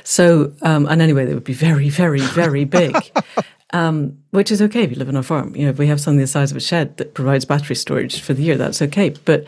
So, 0.03 0.51
um, 0.63 0.85
and 0.87 1.01
anyway, 1.01 1.25
they 1.25 1.33
would 1.33 1.45
be 1.45 1.53
very, 1.53 1.89
very, 1.89 2.19
very 2.19 2.65
big. 2.65 2.93
Um, 3.75 4.17
which 4.29 4.53
is 4.53 4.61
okay 4.61 4.83
if 4.83 4.91
you 4.91 4.95
live 4.95 5.09
on 5.09 5.17
a 5.17 5.23
farm. 5.23 5.53
You 5.53 5.65
know, 5.65 5.69
if 5.71 5.77
we 5.77 5.87
have 5.87 5.99
something 5.99 6.21
the 6.21 6.27
size 6.27 6.49
of 6.49 6.55
a 6.55 6.61
shed 6.61 6.95
that 6.95 7.13
provides 7.13 7.43
battery 7.43 7.75
storage 7.75 8.21
for 8.21 8.33
the 8.33 8.41
year, 8.41 8.55
that's 8.55 8.81
okay. 8.81 9.09
But 9.09 9.45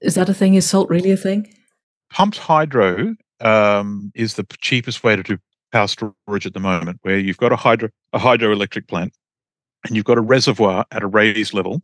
is 0.00 0.14
that 0.14 0.30
a 0.30 0.34
thing? 0.34 0.54
Is 0.54 0.66
salt 0.66 0.88
really 0.88 1.10
a 1.10 1.16
thing? 1.16 1.52
Pumped 2.10 2.38
hydro 2.38 3.14
um, 3.42 4.10
is 4.14 4.34
the 4.34 4.46
cheapest 4.60 5.04
way 5.04 5.14
to 5.14 5.22
do 5.22 5.36
power 5.72 5.88
storage 5.88 6.46
at 6.46 6.54
the 6.54 6.60
moment, 6.60 7.00
where 7.02 7.18
you've 7.18 7.36
got 7.36 7.52
a 7.52 7.56
hydro 7.56 7.90
a 8.14 8.18
hydroelectric 8.18 8.88
plant, 8.88 9.12
and 9.84 9.94
you've 9.94 10.06
got 10.06 10.16
a 10.16 10.22
reservoir 10.22 10.86
at 10.90 11.02
a 11.02 11.06
raised 11.06 11.52
level. 11.52 11.82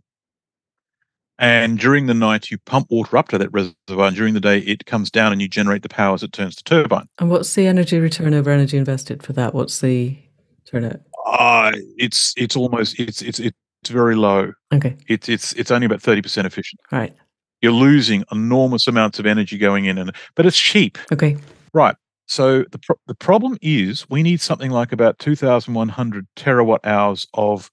And 1.38 1.78
during 1.78 2.06
the 2.06 2.14
night, 2.14 2.50
you 2.50 2.56
pump 2.64 2.86
water 2.88 3.18
up 3.18 3.28
to 3.28 3.38
that 3.38 3.52
reservoir, 3.52 4.06
and 4.06 4.16
during 4.16 4.32
the 4.32 4.40
day, 4.40 4.60
it 4.60 4.86
comes 4.86 5.10
down 5.10 5.30
and 5.30 5.42
you 5.42 5.48
generate 5.48 5.82
the 5.82 5.90
power 5.90 6.14
as 6.14 6.22
it 6.22 6.32
turns 6.32 6.56
the 6.56 6.62
turbine. 6.62 7.08
And 7.18 7.28
what's 7.28 7.54
the 7.54 7.66
energy 7.66 7.98
return 7.98 8.32
over 8.32 8.50
energy 8.50 8.78
invested 8.78 9.22
for 9.22 9.34
that? 9.34 9.52
What's 9.52 9.80
the 9.80 10.16
turnout? 10.72 11.00
Uh, 11.26 11.72
it's 11.96 12.32
it's 12.36 12.56
almost 12.56 12.98
it's 12.98 13.22
it's 13.22 13.38
it's 13.38 13.56
very 13.90 14.16
low. 14.16 14.52
Okay, 14.72 14.96
It's 15.08 15.28
it's 15.28 15.52
it's 15.54 15.70
only 15.70 15.86
about 15.86 16.02
thirty 16.02 16.22
percent 16.22 16.46
efficient. 16.46 16.80
all 16.90 16.98
right. 16.98 17.14
You're 17.60 17.72
losing 17.72 18.24
enormous 18.32 18.88
amounts 18.88 19.20
of 19.20 19.26
energy 19.26 19.56
going 19.58 19.84
in, 19.84 19.96
and 19.98 20.12
but 20.34 20.46
it's 20.46 20.58
cheap. 20.58 20.98
Okay, 21.12 21.36
Right. 21.72 21.94
So 22.26 22.64
the 22.70 22.78
pro- 22.78 22.96
the 23.06 23.14
problem 23.14 23.56
is 23.62 24.08
we 24.08 24.22
need 24.22 24.40
something 24.40 24.70
like 24.70 24.92
about 24.92 25.18
2,100 25.18 26.26
terawatt 26.36 26.78
hours 26.84 27.26
of 27.34 27.70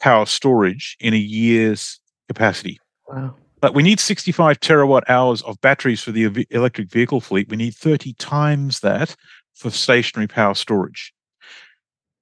power 0.00 0.26
storage 0.26 0.96
in 1.00 1.14
a 1.14 1.18
year's 1.18 2.00
capacity. 2.28 2.78
wow. 3.08 3.34
But 3.60 3.74
we 3.74 3.82
need 3.84 4.00
65 4.00 4.58
terawatt 4.58 5.02
hours 5.08 5.40
of 5.42 5.60
batteries 5.60 6.02
for 6.02 6.10
the 6.10 6.24
ev- 6.24 6.44
electric 6.50 6.90
vehicle 6.90 7.20
fleet. 7.20 7.48
We 7.48 7.56
need 7.56 7.74
30 7.76 8.14
times 8.14 8.80
that 8.80 9.14
for 9.54 9.70
stationary 9.70 10.26
power 10.26 10.54
storage. 10.54 11.12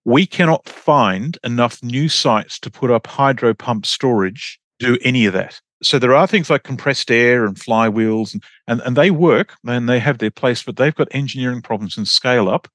We 0.04 0.26
cannot 0.26 0.68
find 0.68 1.38
enough 1.44 1.82
new 1.82 2.08
sites 2.08 2.58
to 2.60 2.70
put 2.70 2.90
up 2.90 3.06
hydro 3.06 3.54
pump 3.54 3.86
storage, 3.86 4.58
do 4.78 4.98
any 5.02 5.26
of 5.26 5.32
that. 5.34 5.60
So 5.82 5.98
there 5.98 6.14
are 6.14 6.26
things 6.26 6.50
like 6.50 6.62
compressed 6.62 7.10
air 7.10 7.44
and 7.44 7.56
flywheels, 7.56 8.34
and, 8.34 8.42
and, 8.66 8.80
and 8.82 8.96
they 8.96 9.10
work 9.10 9.54
and 9.66 9.88
they 9.88 9.98
have 9.98 10.18
their 10.18 10.30
place, 10.30 10.62
but 10.62 10.76
they've 10.76 10.94
got 10.94 11.08
engineering 11.10 11.62
problems 11.62 11.96
and 11.96 12.06
scale 12.06 12.48
up. 12.48 12.68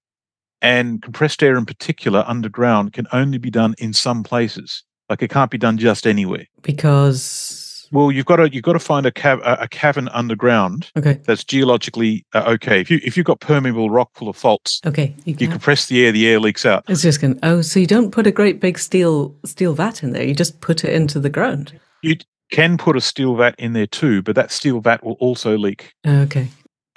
And 0.61 1.01
compressed 1.01 1.43
air 1.43 1.57
in 1.57 1.65
particular 1.65 2.23
underground 2.25 2.93
can 2.93 3.05
only 3.11 3.37
be 3.37 3.51
done 3.51 3.75
in 3.77 3.93
some 3.93 4.23
places. 4.23 4.83
Like 5.09 5.21
it 5.21 5.29
can't 5.29 5.51
be 5.51 5.59
done 5.59 5.77
just 5.77 6.07
anywhere. 6.07 6.45
Because 6.63 7.64
Well, 7.91 8.11
you've 8.11 8.25
got 8.25 8.37
to 8.37 8.51
you've 8.51 8.63
got 8.63 8.73
to 8.73 8.79
find 8.79 9.05
a 9.05 9.11
cav- 9.11 9.41
a 9.43 9.67
cavern 9.67 10.07
underground 10.09 10.91
okay, 10.97 11.19
that's 11.25 11.43
geologically 11.43 12.25
uh, 12.33 12.43
okay. 12.53 12.81
If 12.81 12.89
you 12.89 12.99
if 13.03 13.17
you've 13.17 13.25
got 13.25 13.39
permeable 13.39 13.89
rock 13.89 14.09
full 14.13 14.29
of 14.29 14.35
faults, 14.35 14.81
okay, 14.85 15.15
you 15.25 15.35
you 15.39 15.47
compress 15.47 15.87
the 15.87 16.05
air, 16.05 16.11
the 16.11 16.27
air 16.27 16.39
leaks 16.39 16.65
out. 16.65 16.83
It's 16.87 17.01
just 17.01 17.21
going. 17.21 17.39
Oh, 17.43 17.61
so 17.61 17.79
you 17.79 17.87
don't 17.87 18.11
put 18.11 18.27
a 18.27 18.31
great 18.31 18.59
big 18.59 18.77
steel 18.79 19.35
steel 19.45 19.73
vat 19.73 20.03
in 20.03 20.11
there. 20.11 20.23
You 20.23 20.33
just 20.33 20.61
put 20.61 20.83
it 20.83 20.93
into 20.93 21.19
the 21.19 21.29
ground. 21.29 21.79
You 22.01 22.17
can 22.51 22.77
put 22.77 22.95
a 22.95 23.01
steel 23.01 23.35
vat 23.35 23.55
in 23.57 23.73
there 23.73 23.87
too, 23.87 24.21
but 24.21 24.35
that 24.35 24.51
steel 24.51 24.79
vat 24.79 25.03
will 25.03 25.17
also 25.19 25.57
leak 25.57 25.93
Okay, 26.05 26.47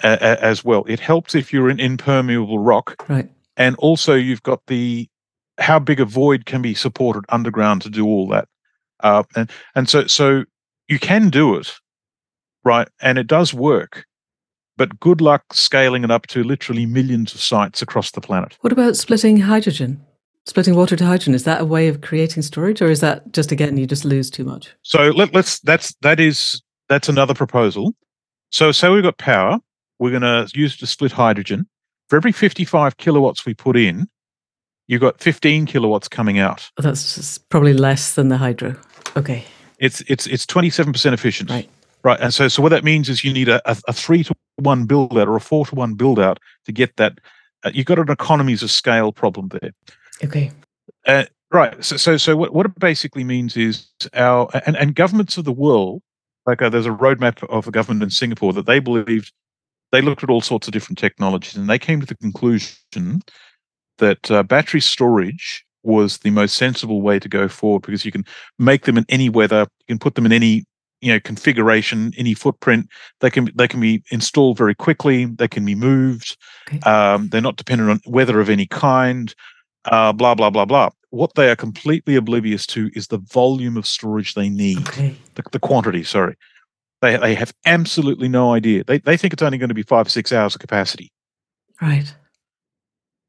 uh, 0.03 0.17
as 0.19 0.63
well. 0.63 0.85
It 0.87 0.99
helps 0.99 1.35
if 1.35 1.51
you're 1.51 1.69
in 1.69 1.79
impermeable 1.79 2.59
rock, 2.59 3.05
right. 3.09 3.29
and 3.57 3.75
also 3.77 4.13
you've 4.15 4.43
got 4.43 4.61
the 4.67 5.07
how 5.57 5.79
big 5.79 5.99
a 5.99 6.05
void 6.05 6.45
can 6.45 6.61
be 6.61 6.73
supported 6.73 7.25
underground 7.29 7.81
to 7.81 7.89
do 7.89 8.05
all 8.05 8.27
that, 8.29 8.47
uh, 9.01 9.23
and 9.35 9.49
and 9.75 9.89
so 9.89 10.07
so 10.07 10.45
you 10.89 10.99
can 10.99 11.29
do 11.29 11.55
it, 11.55 11.71
right, 12.65 12.87
and 13.01 13.17
it 13.17 13.27
does 13.27 13.53
work. 13.53 14.05
But 14.75 14.99
good 14.99 15.21
luck 15.21 15.53
scaling 15.53 16.03
it 16.03 16.11
up 16.11 16.27
to 16.27 16.43
literally 16.43 16.85
millions 16.85 17.33
of 17.33 17.41
sites 17.41 17.81
across 17.81 18.11
the 18.11 18.21
planet. 18.21 18.57
What 18.61 18.73
about 18.73 18.95
splitting 18.95 19.37
hydrogen? 19.41 20.01
Splitting 20.45 20.73
water 20.73 20.95
to 20.95 21.05
hydrogen 21.05 21.35
is 21.35 21.43
that 21.43 21.61
a 21.61 21.65
way 21.65 21.89
of 21.89 22.01
creating 22.01 22.43
storage, 22.43 22.81
or 22.81 22.89
is 22.89 23.01
that 23.01 23.31
just 23.33 23.51
again 23.51 23.77
you 23.77 23.85
just 23.85 24.05
lose 24.05 24.29
too 24.29 24.43
much? 24.43 24.73
So 24.81 25.09
let, 25.09 25.33
let's 25.33 25.59
that's 25.59 25.93
that 26.01 26.19
is 26.19 26.61
that's 26.87 27.07
another 27.07 27.33
proposal. 27.33 27.93
So 28.49 28.71
say 28.71 28.89
we've 28.89 29.03
got 29.03 29.17
power, 29.17 29.59
we're 29.99 30.17
going 30.17 30.23
to 30.23 30.49
use 30.57 30.75
to 30.77 30.87
split 30.87 31.11
hydrogen. 31.11 31.67
For 32.07 32.15
every 32.15 32.31
55 32.31 32.97
kilowatts 32.97 33.45
we 33.45 33.53
put 33.53 33.77
in, 33.77 34.07
you've 34.87 35.01
got 35.01 35.19
15 35.19 35.67
kilowatts 35.67 36.07
coming 36.07 36.39
out. 36.39 36.71
That's 36.77 37.37
probably 37.37 37.73
less 37.73 38.15
than 38.15 38.29
the 38.29 38.37
hydro. 38.37 38.75
Okay, 39.15 39.45
It's 39.79 40.01
it's 40.01 40.27
it's 40.27 40.45
27% 40.45 41.13
efficient. 41.13 41.49
Right. 41.49 41.69
Right. 42.03 42.19
And 42.19 42.33
so 42.33 42.47
so 42.47 42.61
what 42.61 42.69
that 42.69 42.83
means 42.83 43.09
is 43.09 43.23
you 43.23 43.33
need 43.33 43.49
a, 43.49 43.61
a, 43.69 43.77
a 43.87 43.93
three 43.93 44.23
to 44.23 44.35
one 44.57 44.85
build 44.85 45.17
out 45.17 45.27
or 45.27 45.35
a 45.35 45.41
four 45.41 45.65
to 45.65 45.75
one 45.75 45.95
build 45.95 46.19
out 46.19 46.39
to 46.65 46.71
get 46.71 46.95
that. 46.97 47.19
Uh, 47.63 47.71
you've 47.73 47.85
got 47.85 47.99
an 47.99 48.09
economies 48.09 48.63
of 48.63 48.71
scale 48.71 49.11
problem 49.11 49.49
there. 49.49 49.71
okay, 50.23 50.51
Uh, 51.05 51.25
right. 51.51 51.83
So, 51.83 51.97
so, 51.97 52.15
so 52.15 52.37
what, 52.37 52.53
what 52.53 52.65
it 52.65 52.79
basically 52.79 53.25
means 53.25 53.57
is 53.57 53.87
our 54.13 54.49
and, 54.65 54.77
and 54.77 54.95
governments 54.95 55.37
of 55.37 55.43
the 55.43 55.51
world, 55.51 56.01
like 56.45 56.61
uh, 56.61 56.69
there's 56.69 56.85
a 56.85 56.91
roadmap 56.91 57.43
of 57.49 57.65
the 57.65 57.71
government 57.71 58.03
in 58.03 58.11
Singapore 58.11 58.53
that 58.53 58.65
they 58.65 58.79
believed 58.79 59.33
they 59.91 60.01
looked 60.01 60.23
at 60.23 60.29
all 60.29 60.41
sorts 60.41 60.67
of 60.67 60.73
different 60.73 60.97
technologies 60.97 61.55
and 61.55 61.69
they 61.69 61.79
came 61.79 61.99
to 61.99 62.05
the 62.05 62.15
conclusion 62.15 63.21
that 63.97 64.31
uh, 64.31 64.43
battery 64.43 64.81
storage 64.81 65.65
was 65.83 66.19
the 66.19 66.29
most 66.29 66.55
sensible 66.55 67.01
way 67.01 67.19
to 67.19 67.29
go 67.29 67.47
forward 67.47 67.83
because 67.83 68.05
you 68.05 68.11
can 68.11 68.25
make 68.57 68.85
them 68.85 68.97
in 68.97 69.05
any 69.09 69.29
weather, 69.29 69.67
you 69.87 69.93
can 69.95 69.99
put 69.99 70.15
them 70.15 70.25
in 70.25 70.33
any 70.33 70.65
you 71.01 71.13
know 71.13 71.19
configuration, 71.19 72.13
any 72.17 72.33
footprint. 72.33 72.89
They 73.21 73.29
can 73.29 73.49
they 73.55 73.67
can 73.67 73.79
be 73.79 74.03
installed 74.11 74.57
very 74.57 74.75
quickly. 74.75 75.25
They 75.25 75.47
can 75.47 75.65
be 75.65 75.75
moved. 75.75 76.37
Okay. 76.67 76.79
Um, 76.89 77.29
they're 77.29 77.41
not 77.41 77.55
dependent 77.55 77.89
on 77.89 78.01
weather 78.05 78.39
of 78.39 78.49
any 78.49 78.65
kind 78.67 79.33
uh, 79.85 80.11
blah 80.13 80.35
blah 80.35 80.49
blah 80.49 80.65
blah. 80.65 80.89
What 81.11 81.35
they 81.35 81.49
are 81.49 81.55
completely 81.55 82.15
oblivious 82.15 82.65
to 82.67 82.91
is 82.93 83.07
the 83.07 83.17
volume 83.17 83.77
of 83.77 83.87
storage 83.87 84.35
they 84.35 84.49
need, 84.49 84.87
okay. 84.89 85.15
the, 85.35 85.43
the 85.51 85.59
quantity. 85.59 86.03
Sorry, 86.03 86.35
they 87.01 87.17
they 87.17 87.35
have 87.35 87.53
absolutely 87.65 88.27
no 88.27 88.53
idea. 88.53 88.83
They 88.83 88.99
they 88.99 89.17
think 89.17 89.33
it's 89.33 89.43
only 89.43 89.57
going 89.57 89.69
to 89.69 89.75
be 89.75 89.83
five 89.83 90.07
or 90.07 90.09
six 90.09 90.31
hours 90.31 90.55
of 90.55 90.61
capacity. 90.61 91.11
Right. 91.81 92.13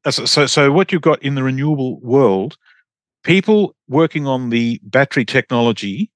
Uh, 0.05 0.11
So 0.11 0.45
so, 0.45 0.71
what 0.71 0.91
you've 0.91 1.01
got 1.01 1.21
in 1.23 1.35
the 1.35 1.43
renewable 1.43 1.99
world, 1.99 2.57
people 3.23 3.75
working 3.87 4.27
on 4.27 4.49
the 4.49 4.79
battery 4.83 5.25
technology 5.25 6.11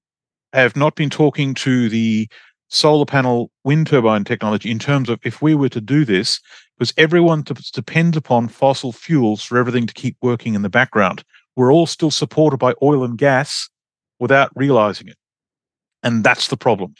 have 0.52 0.76
not 0.76 0.96
been 0.96 1.10
talking 1.10 1.54
to 1.54 1.88
the 1.88 2.28
solar 2.68 3.06
panel 3.06 3.50
wind 3.64 3.86
turbine 3.86 4.24
technology 4.24 4.70
in 4.70 4.78
terms 4.78 5.08
of 5.08 5.20
if 5.22 5.40
we 5.40 5.54
were 5.54 5.68
to 5.68 5.80
do 5.80 6.04
this 6.04 6.40
because 6.76 6.92
everyone 6.96 7.44
depends 7.72 8.16
upon 8.16 8.48
fossil 8.48 8.92
fuels 8.92 9.42
for 9.42 9.56
everything 9.56 9.86
to 9.86 9.94
keep 9.94 10.16
working 10.20 10.54
in 10.54 10.62
the 10.62 10.68
background 10.68 11.22
we're 11.56 11.72
all 11.72 11.86
still 11.86 12.10
supported 12.10 12.58
by 12.58 12.74
oil 12.82 13.02
and 13.02 13.18
gas 13.18 13.68
without 14.20 14.50
realizing 14.54 15.08
it. 15.08 15.16
And 16.02 16.22
that's 16.22 16.48
the 16.48 16.56
problem. 16.56 16.94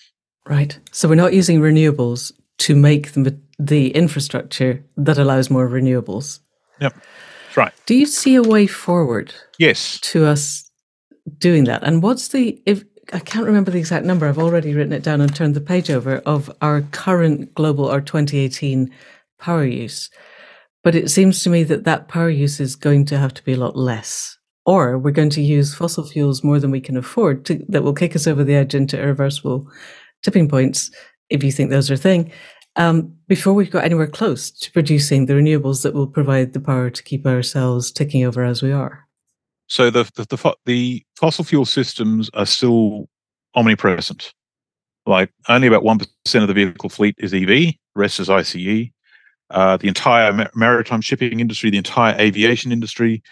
Right. 0.46 0.78
So 0.90 1.08
we're 1.08 1.14
not 1.14 1.34
using 1.34 1.60
renewables 1.60 2.32
to 2.58 2.74
make 2.74 3.12
the, 3.12 3.38
the 3.58 3.90
infrastructure 3.90 4.82
that 4.96 5.18
allows 5.18 5.50
more 5.50 5.68
renewables. 5.68 6.40
Yep. 6.80 6.94
That's 6.94 7.56
right. 7.56 7.72
Do 7.86 7.94
you 7.94 8.06
see 8.06 8.34
a 8.34 8.42
way 8.42 8.66
forward? 8.66 9.34
Yes. 9.58 10.00
To 10.00 10.26
us 10.26 10.70
doing 11.38 11.64
that. 11.64 11.82
And 11.82 12.02
what's 12.02 12.28
the 12.28 12.60
if 12.66 12.84
I 13.12 13.20
can't 13.20 13.46
remember 13.46 13.70
the 13.70 13.78
exact 13.78 14.04
number. 14.04 14.26
I've 14.26 14.38
already 14.38 14.74
written 14.74 14.92
it 14.92 15.04
down 15.04 15.20
and 15.20 15.34
turned 15.34 15.54
the 15.54 15.60
page 15.60 15.90
over 15.90 16.18
of 16.26 16.50
our 16.60 16.82
current 16.82 17.54
global 17.54 17.84
or 17.84 18.00
2018 18.00 18.90
power 19.38 19.64
use. 19.64 20.10
But 20.82 20.94
it 20.94 21.10
seems 21.10 21.42
to 21.42 21.50
me 21.50 21.62
that 21.64 21.84
that 21.84 22.08
power 22.08 22.30
use 22.30 22.58
is 22.58 22.74
going 22.74 23.04
to 23.06 23.18
have 23.18 23.32
to 23.34 23.44
be 23.44 23.52
a 23.52 23.58
lot 23.58 23.76
less. 23.76 24.36
Or 24.64 24.98
we're 24.98 25.12
going 25.12 25.30
to 25.30 25.42
use 25.42 25.74
fossil 25.74 26.04
fuels 26.04 26.42
more 26.42 26.58
than 26.58 26.72
we 26.72 26.80
can 26.80 26.96
afford 26.96 27.44
to, 27.46 27.64
that 27.68 27.84
will 27.84 27.94
kick 27.94 28.16
us 28.16 28.26
over 28.26 28.42
the 28.42 28.54
edge 28.54 28.74
into 28.74 29.00
irreversible 29.00 29.70
tipping 30.24 30.48
points, 30.48 30.90
if 31.30 31.44
you 31.44 31.52
think 31.52 31.70
those 31.70 31.90
are 31.90 31.94
a 31.94 31.98
thing, 31.98 32.32
um, 32.76 33.14
before 33.26 33.54
we've 33.54 33.70
got 33.70 33.84
anywhere 33.84 34.06
close 34.06 34.50
to 34.50 34.70
producing 34.72 35.26
the 35.26 35.34
renewables 35.34 35.82
that 35.82 35.94
will 35.94 36.06
provide 36.06 36.52
the 36.52 36.60
power 36.60 36.90
to 36.90 37.02
keep 37.02 37.26
ourselves 37.26 37.90
ticking 37.90 38.24
over 38.24 38.44
as 38.44 38.62
we 38.62 38.72
are. 38.72 39.06
So 39.66 39.90
the 39.90 40.04
the, 40.14 40.24
the, 40.24 40.54
the 40.64 41.02
fossil 41.16 41.44
fuel 41.44 41.64
systems 41.64 42.30
are 42.34 42.46
still 42.46 43.08
omnipresent. 43.54 44.32
Like 45.06 45.30
only 45.48 45.68
about 45.68 45.82
one 45.82 45.98
percent 45.98 46.42
of 46.42 46.48
the 46.48 46.54
vehicle 46.54 46.90
fleet 46.90 47.14
is 47.18 47.32
EV, 47.32 47.46
the 47.46 47.76
rest 47.94 48.20
is 48.20 48.30
ICE. 48.30 48.90
Uh, 49.50 49.76
the 49.76 49.86
entire 49.86 50.50
maritime 50.54 51.00
shipping 51.00 51.38
industry, 51.38 51.70
the 51.70 51.76
entire 51.76 52.18
aviation 52.18 52.72
industry, 52.72 53.22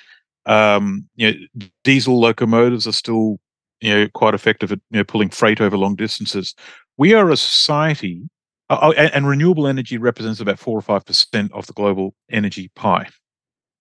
um, 0.47 1.09
you 1.16 1.32
know, 1.32 1.66
diesel 1.82 2.20
locomotives 2.20 2.86
are 2.86 2.92
still 2.92 3.38
you 3.80 3.92
know 3.92 4.09
quite 4.14 4.34
effective 4.34 4.72
at 4.72 4.78
you 4.90 4.99
know 4.99 5.05
pulling 5.05 5.30
freight 5.30 5.61
over 5.61 5.76
long 5.76 5.95
distances. 5.97 6.55
We 6.97 7.14
are 7.14 7.30
a 7.30 7.36
society, 7.36 8.22
Oh, 8.70 8.78
oh, 8.80 8.92
and, 8.92 9.12
and 9.12 9.26
renewable 9.26 9.66
energy 9.66 9.98
represents 9.98 10.40
about 10.40 10.58
four 10.58 10.78
or 10.78 10.82
five 10.82 11.04
percent 11.04 11.52
of 11.52 11.66
the 11.66 11.72
global 11.72 12.14
energy 12.30 12.70
pie 12.74 13.08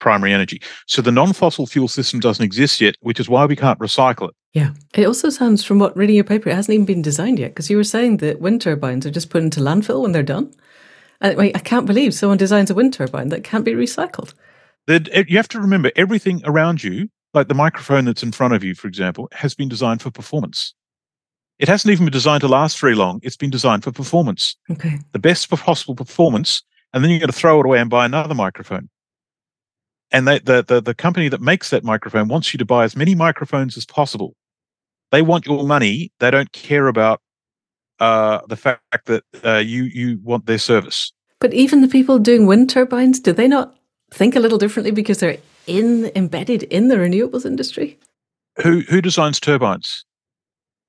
primary 0.04 0.34
energy. 0.34 0.62
So 0.86 1.02
the 1.02 1.14
non-fossil 1.14 1.66
fuel 1.66 1.88
system 1.88 2.20
doesn't 2.20 2.44
exist 2.44 2.82
yet, 2.82 2.96
which 3.00 3.22
is 3.22 3.30
why 3.30 3.46
we 3.46 3.56
can't 3.56 3.80
recycle 3.80 4.28
it. 4.28 4.36
Yeah. 4.54 4.72
It 4.94 5.08
also 5.08 5.30
sounds 5.30 5.64
from 5.64 5.80
what 5.80 5.96
reading 5.96 6.16
your 6.16 6.26
paper, 6.26 6.50
it 6.50 6.56
hasn't 6.56 6.74
even 6.74 6.86
been 6.86 7.02
designed 7.02 7.40
yet 7.40 7.52
because 7.52 7.70
you 7.70 7.78
were 7.78 7.86
saying 7.86 8.18
that 8.18 8.42
wind 8.42 8.62
turbines 8.62 9.06
are 9.06 9.12
just 9.12 9.30
put 9.30 9.42
into 9.42 9.62
landfill 9.62 10.02
when 10.02 10.12
they're 10.12 10.22
done. 10.22 10.54
I, 11.22 11.54
I 11.56 11.60
can't 11.60 11.86
believe 11.86 12.14
someone 12.14 12.38
designs 12.38 12.70
a 12.70 12.76
wind 12.76 12.94
turbine 12.94 13.30
that 13.30 13.46
can't 13.46 13.64
be 13.64 13.72
recycled. 13.72 14.34
You 14.88 15.38
have 15.38 15.48
to 15.48 15.62
remember 15.62 15.90
everything 15.96 16.42
around 16.44 16.84
you, 16.84 17.08
like 17.34 17.48
the 17.48 17.54
microphone 17.54 18.04
that's 18.04 18.24
in 18.24 18.34
front 18.34 18.54
of 18.54 18.62
you, 18.62 18.76
for 18.76 18.90
example, 18.90 19.30
has 19.32 19.56
been 19.56 19.70
designed 19.70 20.02
for 20.02 20.12
performance. 20.12 20.74
It 21.60 21.68
hasn't 21.68 21.92
even 21.92 22.06
been 22.06 22.12
designed 22.12 22.42
to 22.42 22.48
last 22.48 22.80
very 22.80 22.96
long. 22.96 23.20
It's 23.24 23.38
been 23.38 23.50
designed 23.50 23.84
for 23.84 23.92
performance. 23.92 24.56
Okay. 24.72 25.00
The 25.12 25.20
best 25.20 25.50
possible 25.50 25.96
performance, 25.96 26.64
and 26.94 27.04
then 27.04 27.12
you're 27.12 27.20
going 27.20 27.28
to 27.28 27.34
throw 27.34 27.60
it 27.60 27.66
away 27.66 27.80
and 27.80 27.90
buy 27.90 28.06
another 28.06 28.34
microphone 28.34 28.90
and 30.14 30.28
they, 30.28 30.40
the, 30.40 30.64
the 30.64 30.80
the 30.80 30.94
company 30.94 31.28
that 31.28 31.42
makes 31.42 31.72
that 31.72 31.84
microphone 31.84 32.28
wants 32.28 32.54
you 32.54 32.60
to 32.60 32.66
buy 32.66 32.86
as 32.86 32.96
many 32.96 33.16
microphones 33.16 33.76
as 33.76 33.86
possible. 33.86 34.36
They 35.12 35.24
want 35.24 35.46
your 35.46 35.64
money. 35.66 36.12
They 36.20 36.32
don't 36.32 36.52
care 36.54 36.88
about 36.88 37.20
uh, 38.00 38.42
the 38.48 38.56
fact 38.56 39.06
that 39.06 39.24
uh, 39.44 39.58
you 39.58 39.84
you 39.84 40.20
want 40.24 40.46
their 40.46 40.60
service. 40.60 41.12
But 41.40 41.54
even 41.54 41.82
the 41.82 41.88
people 41.88 42.20
doing 42.20 42.46
wind 42.46 42.70
turbines, 42.70 43.20
do 43.20 43.34
they 43.34 43.48
not 43.48 43.76
think 44.14 44.36
a 44.36 44.40
little 44.40 44.58
differently 44.58 44.92
because 44.92 45.18
they're 45.18 45.40
in 45.68 46.12
embedded 46.16 46.64
in 46.64 46.88
the 46.88 46.96
renewables 46.96 47.46
industry? 47.46 48.00
Who 48.62 48.82
who 48.82 49.02
designs 49.02 49.40
turbines? 49.40 50.06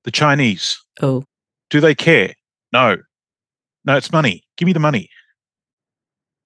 The 0.04 0.10
Chinese. 0.10 0.78
Oh. 1.02 1.24
Do 1.70 1.80
they 1.80 1.94
care? 1.94 2.34
No. 2.72 2.96
No, 3.84 3.96
it's 3.96 4.12
money. 4.12 4.44
Give 4.56 4.66
me 4.66 4.72
the 4.72 4.80
money. 4.80 5.08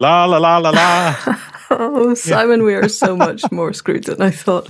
La 0.01 0.25
la 0.25 0.39
la 0.39 0.59
la 0.59 0.71
la. 0.71 1.17
oh, 1.71 2.15
Simon, 2.15 2.61
yeah. 2.61 2.67
we 2.67 2.75
are 2.75 2.89
so 2.89 3.17
much 3.17 3.43
more 3.53 3.73
screwed 3.73 4.05
than 4.05 4.23
I 4.23 4.31
thought. 4.31 4.69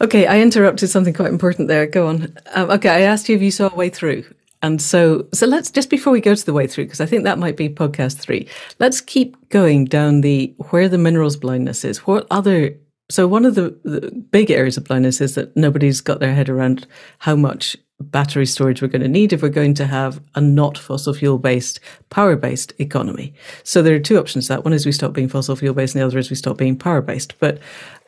Okay, 0.00 0.26
I 0.26 0.40
interrupted 0.40 0.90
something 0.90 1.14
quite 1.14 1.30
important 1.30 1.68
there. 1.68 1.86
Go 1.86 2.08
on. 2.08 2.36
Um, 2.54 2.70
okay, 2.70 2.88
I 2.88 3.00
asked 3.02 3.28
you 3.28 3.36
if 3.36 3.42
you 3.42 3.52
saw 3.52 3.70
a 3.72 3.74
way 3.74 3.90
through. 3.90 4.24
And 4.60 4.80
so, 4.80 5.26
so 5.32 5.46
let's 5.46 5.70
just 5.70 5.90
before 5.90 6.12
we 6.12 6.20
go 6.20 6.34
to 6.34 6.46
the 6.46 6.52
way 6.52 6.66
through, 6.66 6.86
because 6.86 7.00
I 7.00 7.06
think 7.06 7.24
that 7.24 7.38
might 7.38 7.56
be 7.56 7.68
podcast 7.68 8.16
three. 8.16 8.48
Let's 8.78 9.00
keep 9.00 9.48
going 9.50 9.84
down 9.84 10.22
the 10.22 10.54
where 10.70 10.88
the 10.88 10.98
minerals 10.98 11.36
blindness 11.36 11.84
is. 11.84 11.98
What 12.06 12.26
other? 12.30 12.76
So 13.10 13.28
one 13.28 13.44
of 13.44 13.54
the, 13.54 13.78
the 13.84 14.10
big 14.10 14.50
areas 14.50 14.76
of 14.76 14.84
blindness 14.84 15.20
is 15.20 15.34
that 15.34 15.54
nobody's 15.56 16.00
got 16.00 16.20
their 16.20 16.34
head 16.34 16.48
around 16.48 16.86
how 17.18 17.36
much 17.36 17.76
battery 18.00 18.46
storage 18.46 18.82
we're 18.82 18.88
going 18.88 19.02
to 19.02 19.08
need 19.08 19.32
if 19.32 19.42
we're 19.42 19.48
going 19.48 19.74
to 19.74 19.86
have 19.86 20.20
a 20.34 20.40
not 20.40 20.78
fossil 20.78 21.14
fuel 21.14 21.38
based, 21.38 21.80
power 22.10 22.36
based 22.36 22.72
economy. 22.78 23.34
So 23.62 23.82
there 23.82 23.94
are 23.94 24.00
two 24.00 24.18
options 24.18 24.48
that 24.48 24.64
one 24.64 24.72
is 24.72 24.86
we 24.86 24.92
stop 24.92 25.12
being 25.12 25.28
fossil 25.28 25.56
fuel 25.56 25.74
based, 25.74 25.94
and 25.94 26.02
the 26.02 26.06
other 26.06 26.18
is 26.18 26.30
we 26.30 26.36
stop 26.36 26.56
being 26.56 26.76
power 26.76 27.00
based. 27.00 27.38
But 27.38 27.58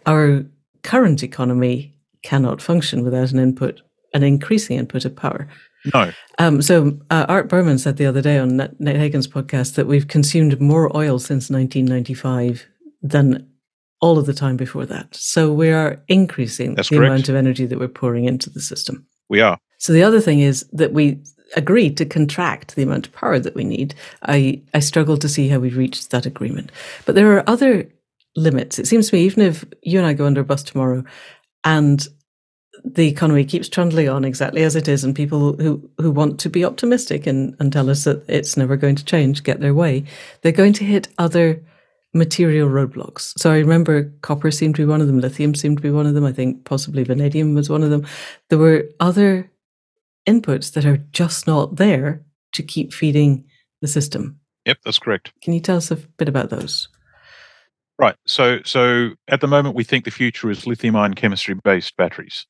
our 0.07 0.45
current 0.83 1.23
economy 1.23 1.95
cannot 2.23 2.63
function 2.63 3.05
without 3.05 3.33
an 3.33 3.39
input, 3.39 3.83
an 4.15 4.23
increasing 4.23 4.79
input 4.79 5.05
of 5.05 5.15
power. 5.15 5.47
No. 5.95 6.13
Um, 6.39 6.63
so 6.63 6.99
uh, 7.11 7.27
Art 7.29 7.49
Berman 7.49 7.79
said 7.79 7.97
the 7.97 8.07
other 8.07 8.21
day 8.21 8.39
on 8.39 8.57
Nate 8.57 8.97
Hagens' 8.97 9.29
podcast 9.29 9.75
that 9.75 9.87
we've 9.87 10.09
consumed 10.09 10.61
more 10.61 10.95
oil 10.97 11.19
since 11.19 11.49
1995 11.49 12.67
than 13.03 13.49
all 14.07 14.19
of 14.19 14.27
the 14.27 14.33
time 14.33 14.57
before 14.57 14.87
that. 14.87 15.13
So 15.17 15.53
we 15.53 15.71
are 15.73 16.01
increasing 16.07 16.77
That's 16.77 16.91
the 16.91 16.99
correct. 16.99 17.11
amount 17.11 17.29
of 17.29 17.35
energy 17.35 17.67
that 17.67 17.79
we're 17.81 17.89
pouring 17.89 18.25
into 18.25 18.49
the 18.49 18.61
system. 18.61 19.05
We 19.29 19.41
are. 19.41 19.59
So 19.79 19.93
the 19.93 20.05
other 20.05 20.21
thing 20.21 20.39
is 20.39 20.65
that 20.73 20.93
we 20.93 21.19
agreed 21.57 21.97
to 21.97 22.05
contract 22.05 22.77
the 22.77 22.85
amount 22.85 23.09
of 23.09 23.13
power 23.13 23.41
that 23.41 23.57
we 23.57 23.65
need. 23.65 23.97
I, 24.23 24.63
I 24.73 24.79
struggle 24.79 25.17
to 25.17 25.29
see 25.29 25.49
how 25.49 25.59
we've 25.59 25.77
reached 25.77 26.13
that 26.13 26.25
agreement. 26.25 26.71
But 27.05 27.17
there 27.17 27.37
are 27.37 27.51
other 27.51 27.91
limits. 28.37 28.79
It 28.79 28.87
seems 28.87 29.11
to 29.11 29.17
me, 29.17 29.23
even 29.23 29.43
if 29.43 29.65
you 29.83 29.99
and 29.99 30.07
I 30.07 30.13
go 30.13 30.27
under 30.27 30.43
a 30.43 30.45
bus 30.45 30.63
tomorrow 30.63 31.03
and 31.65 32.07
the 32.85 33.09
economy 33.09 33.45
keeps 33.45 33.69
trundling 33.69 34.09
on 34.09 34.25
exactly 34.25 34.63
as 34.63 34.77
it 34.77 34.87
is, 34.87 35.03
and 35.03 35.17
people 35.17 35.55
who, 35.55 35.91
who 35.99 36.13
want 36.13 36.39
to 36.41 36.49
be 36.49 36.65
optimistic 36.65 37.27
and, 37.27 37.57
and 37.59 37.73
tell 37.73 37.91
us 37.91 38.05
that 38.05 38.25
it's 38.29 38.57
never 38.57 38.77
going 38.77 38.95
to 38.95 39.05
change 39.05 39.43
get 39.43 39.59
their 39.59 39.75
way, 39.75 40.05
they're 40.43 40.53
going 40.53 40.75
to 40.75 40.85
hit 40.85 41.09
other 41.19 41.61
material 42.17 42.69
roadblocks. 42.69 43.39
So 43.39 43.53
I 43.53 43.59
remember 43.59 44.13
copper 44.23 44.51
seemed 44.51 44.77
to 44.77 44.83
be 44.83 44.87
one 44.87 45.01
of 45.01 45.07
them, 45.07 45.21
lithium 45.21 45.55
seemed 45.55 45.79
to 45.79 45.83
be 45.83 45.91
one 45.91 46.07
of 46.07 46.15
them, 46.15 46.25
I 46.25 46.33
think 46.33 46.65
possibly 46.65 47.05
vanadium 47.05 47.55
was 47.55 47.71
one 47.71 47.83
of 47.83 47.91
them. 47.91 48.07
There 48.51 48.59
were 48.59 48.89
other 49.01 49.51
inputs 50.27 50.73
that 50.73 50.85
are 50.85 50.99
just 51.13 51.47
not 51.47 51.77
there 51.77 52.25
to 52.55 52.63
keep 52.63 52.93
feeding 52.93 53.45
the 53.81 53.89
system. 53.89 54.39
Yep, 54.65 54.79
that's 54.85 54.99
correct. 54.99 55.33
Can 55.43 55.53
you 55.53 55.61
tell 55.61 55.77
us 55.77 55.91
a 55.91 55.97
bit 55.97 56.29
about 56.29 56.51
those? 56.51 56.89
Right. 57.99 58.17
So 58.27 58.59
so 58.65 59.11
at 59.29 59.41
the 59.41 59.47
moment 59.47 59.75
we 59.75 59.85
think 59.85 60.05
the 60.05 60.11
future 60.11 60.51
is 60.51 60.67
lithium 60.67 60.97
ion 60.97 61.15
chemistry 61.15 61.55
based 61.55 61.97
batteries. 61.97 62.47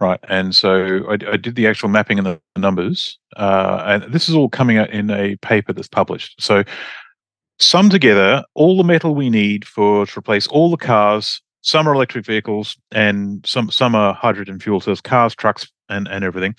Right. 0.00 0.20
And 0.28 0.54
so 0.54 1.04
I, 1.08 1.14
I, 1.14 1.36
did 1.36 1.56
the 1.56 1.66
actual 1.66 1.88
mapping 1.88 2.18
and 2.18 2.26
the 2.26 2.40
numbers. 2.56 3.18
Uh, 3.36 3.82
and 3.84 4.12
this 4.12 4.28
is 4.28 4.34
all 4.36 4.48
coming 4.48 4.78
out 4.78 4.90
in 4.90 5.10
a 5.10 5.34
paper 5.36 5.72
that's 5.72 5.88
published. 5.88 6.40
So 6.40 6.62
sum 7.58 7.90
together 7.90 8.44
all 8.54 8.76
the 8.76 8.84
metal 8.84 9.14
we 9.14 9.30
need 9.30 9.66
for 9.66 10.06
to 10.06 10.18
replace 10.18 10.46
all 10.48 10.70
the 10.70 10.76
cars. 10.76 11.40
Some 11.60 11.88
are 11.88 11.94
electric 11.94 12.24
vehicles, 12.24 12.76
and 12.92 13.44
some 13.46 13.70
some 13.70 13.94
are 13.94 14.14
hydrogen 14.14 14.60
fuel 14.60 14.80
cells, 14.80 15.00
cars, 15.00 15.34
trucks, 15.34 15.66
and 15.88 16.06
and 16.08 16.24
everything. 16.24 16.54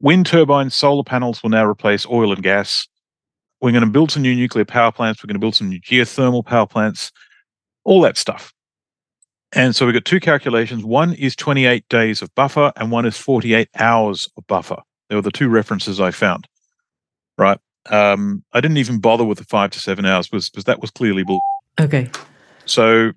Wind 0.00 0.26
turbines, 0.26 0.74
solar 0.74 1.04
panels 1.04 1.42
will 1.42 1.50
now 1.50 1.64
replace 1.64 2.06
oil 2.06 2.32
and 2.32 2.42
gas. 2.42 2.88
We're 3.60 3.72
going 3.72 3.84
to 3.84 3.90
build 3.90 4.10
some 4.10 4.22
new 4.22 4.34
nuclear 4.34 4.64
power 4.64 4.90
plants. 4.90 5.22
We're 5.22 5.28
going 5.28 5.34
to 5.34 5.40
build 5.40 5.54
some 5.54 5.68
new 5.68 5.80
geothermal 5.80 6.44
power 6.44 6.66
plants, 6.66 7.12
all 7.84 8.00
that 8.02 8.16
stuff. 8.16 8.52
And 9.52 9.74
so 9.76 9.84
we've 9.84 9.94
got 9.94 10.04
two 10.04 10.20
calculations. 10.20 10.84
One 10.84 11.12
is 11.14 11.36
28 11.36 11.86
days 11.88 12.22
of 12.22 12.34
buffer, 12.34 12.72
and 12.76 12.90
one 12.90 13.04
is 13.04 13.16
48 13.16 13.68
hours 13.78 14.28
of 14.36 14.46
buffer. 14.46 14.76
They 15.08 15.16
were 15.16 15.22
the 15.22 15.30
two 15.30 15.48
references 15.48 16.00
I 16.00 16.12
found. 16.12 16.46
Right. 17.36 17.58
Um, 17.90 18.44
I 18.52 18.60
didn't 18.60 18.78
even 18.78 19.00
bother 19.00 19.24
with 19.24 19.38
the 19.38 19.44
five 19.44 19.70
to 19.70 19.80
seven 19.80 20.06
hours 20.06 20.28
because 20.28 20.64
that 20.64 20.80
was 20.80 20.90
clearly 20.90 21.24
bull. 21.24 21.40
Okay. 21.78 22.08
So 22.64 23.12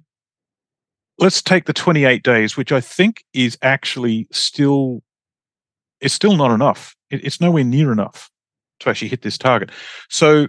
let's 1.19 1.41
take 1.41 1.65
the 1.65 1.73
28 1.73 2.23
days, 2.23 2.57
which 2.57 2.71
I 2.71 2.81
think 2.81 3.23
is 3.33 3.57
actually 3.61 4.27
still 4.31 5.03
it's 6.01 6.13
still 6.13 6.35
not 6.35 6.51
enough. 6.51 6.95
It, 7.09 7.23
it's 7.23 7.39
nowhere 7.39 7.63
near 7.63 7.91
enough 7.91 8.29
to 8.81 8.89
actually 8.89 9.07
hit 9.07 9.21
this 9.21 9.37
target. 9.37 9.71
So 10.09 10.47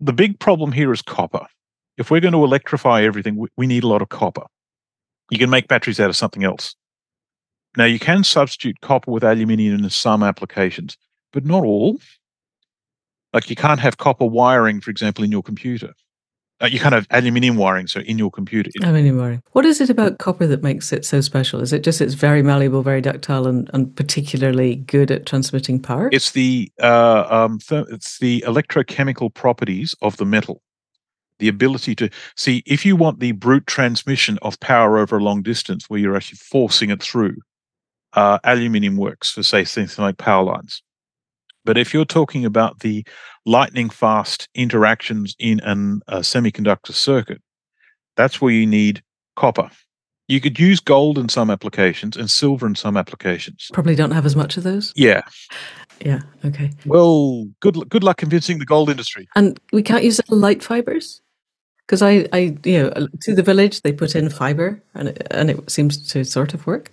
the 0.00 0.12
big 0.12 0.40
problem 0.40 0.72
here 0.72 0.92
is 0.92 1.00
copper. 1.00 1.46
If 1.96 2.10
we're 2.10 2.20
going 2.20 2.32
to 2.32 2.44
electrify 2.44 3.02
everything, 3.02 3.36
we, 3.36 3.48
we 3.56 3.66
need 3.66 3.84
a 3.84 3.88
lot 3.88 4.02
of 4.02 4.08
copper. 4.08 4.42
You 5.30 5.38
can 5.38 5.50
make 5.50 5.68
batteries 5.68 6.00
out 6.00 6.10
of 6.10 6.16
something 6.16 6.44
else. 6.44 6.74
Now 7.76 7.84
you 7.84 7.98
can 7.98 8.24
substitute 8.24 8.80
copper 8.80 9.10
with 9.10 9.22
aluminium 9.22 9.84
in 9.84 9.90
some 9.90 10.22
applications, 10.22 10.96
but 11.32 11.44
not 11.44 11.64
all. 11.64 12.00
Like 13.36 13.50
you 13.50 13.56
can't 13.56 13.80
have 13.80 13.98
copper 13.98 14.24
wiring, 14.24 14.80
for 14.80 14.90
example, 14.90 15.22
in 15.22 15.30
your 15.30 15.42
computer. 15.42 15.92
Uh, 16.62 16.68
you 16.68 16.80
can't 16.80 16.94
have 16.94 17.06
aluminium 17.10 17.56
wiring, 17.56 17.86
so 17.86 18.00
in 18.00 18.16
your 18.16 18.30
computer. 18.30 18.70
Aluminium 18.82 19.18
wiring. 19.18 19.42
What 19.52 19.66
is 19.66 19.78
it 19.78 19.90
about 19.90 20.16
copper 20.16 20.46
that 20.46 20.62
makes 20.62 20.90
it 20.90 21.04
so 21.04 21.20
special? 21.20 21.60
Is 21.60 21.70
it 21.70 21.84
just 21.84 22.00
it's 22.00 22.14
very 22.14 22.42
malleable, 22.42 22.80
very 22.82 23.02
ductile, 23.02 23.46
and, 23.46 23.68
and 23.74 23.94
particularly 23.94 24.76
good 24.76 25.10
at 25.10 25.26
transmitting 25.26 25.78
power? 25.78 26.08
it's 26.14 26.30
the 26.30 26.72
uh, 26.82 27.26
um, 27.28 27.58
th- 27.58 27.84
it's 27.90 28.18
the 28.20 28.42
electrochemical 28.46 29.34
properties 29.34 29.94
of 30.00 30.16
the 30.16 30.24
metal. 30.24 30.62
The 31.38 31.48
ability 31.48 31.94
to 31.96 32.08
see 32.36 32.62
if 32.64 32.86
you 32.86 32.96
want 32.96 33.20
the 33.20 33.32
brute 33.32 33.66
transmission 33.66 34.38
of 34.40 34.58
power 34.60 34.96
over 34.96 35.18
a 35.18 35.22
long 35.22 35.42
distance, 35.42 35.90
where 35.90 36.00
you're 36.00 36.16
actually 36.16 36.38
forcing 36.38 36.88
it 36.88 37.02
through, 37.02 37.36
uh, 38.14 38.38
aluminium 38.44 38.96
works 38.96 39.32
for 39.32 39.42
say 39.42 39.66
things 39.66 39.98
like 39.98 40.16
power 40.16 40.42
lines. 40.42 40.82
But 41.66 41.76
if 41.76 41.92
you're 41.92 42.06
talking 42.06 42.46
about 42.46 42.80
the 42.80 43.04
lightning 43.44 43.90
fast 43.90 44.48
interactions 44.54 45.36
in 45.38 45.60
an, 45.60 46.00
a 46.08 46.20
semiconductor 46.20 46.92
circuit, 46.92 47.42
that's 48.16 48.40
where 48.40 48.52
you 48.52 48.66
need 48.66 49.02
copper. 49.34 49.70
You 50.28 50.40
could 50.40 50.58
use 50.58 50.80
gold 50.80 51.18
in 51.18 51.28
some 51.28 51.50
applications 51.50 52.16
and 52.16 52.30
silver 52.30 52.66
in 52.66 52.74
some 52.74 52.96
applications. 52.96 53.68
Probably 53.72 53.94
don't 53.94 54.12
have 54.12 54.26
as 54.26 54.34
much 54.34 54.56
of 54.56 54.62
those. 54.62 54.92
Yeah. 54.96 55.22
Yeah. 56.00 56.20
Okay. 56.44 56.70
Well, 56.84 57.46
good 57.60 57.88
good 57.88 58.02
luck 58.02 58.16
convincing 58.16 58.58
the 58.58 58.64
gold 58.64 58.90
industry. 58.90 59.28
And 59.36 59.60
we 59.72 59.82
can't 59.82 60.02
use 60.04 60.20
light 60.28 60.62
fibers 60.62 61.20
because 61.86 62.02
I, 62.02 62.26
I, 62.32 62.56
you 62.64 62.82
know, 62.82 63.08
to 63.22 63.34
the 63.34 63.42
village 63.42 63.82
they 63.82 63.92
put 63.92 64.16
in 64.16 64.28
fiber, 64.28 64.82
and 64.94 65.08
it, 65.08 65.26
and 65.30 65.50
it 65.50 65.70
seems 65.70 66.10
to 66.10 66.24
sort 66.24 66.54
of 66.54 66.66
work. 66.66 66.90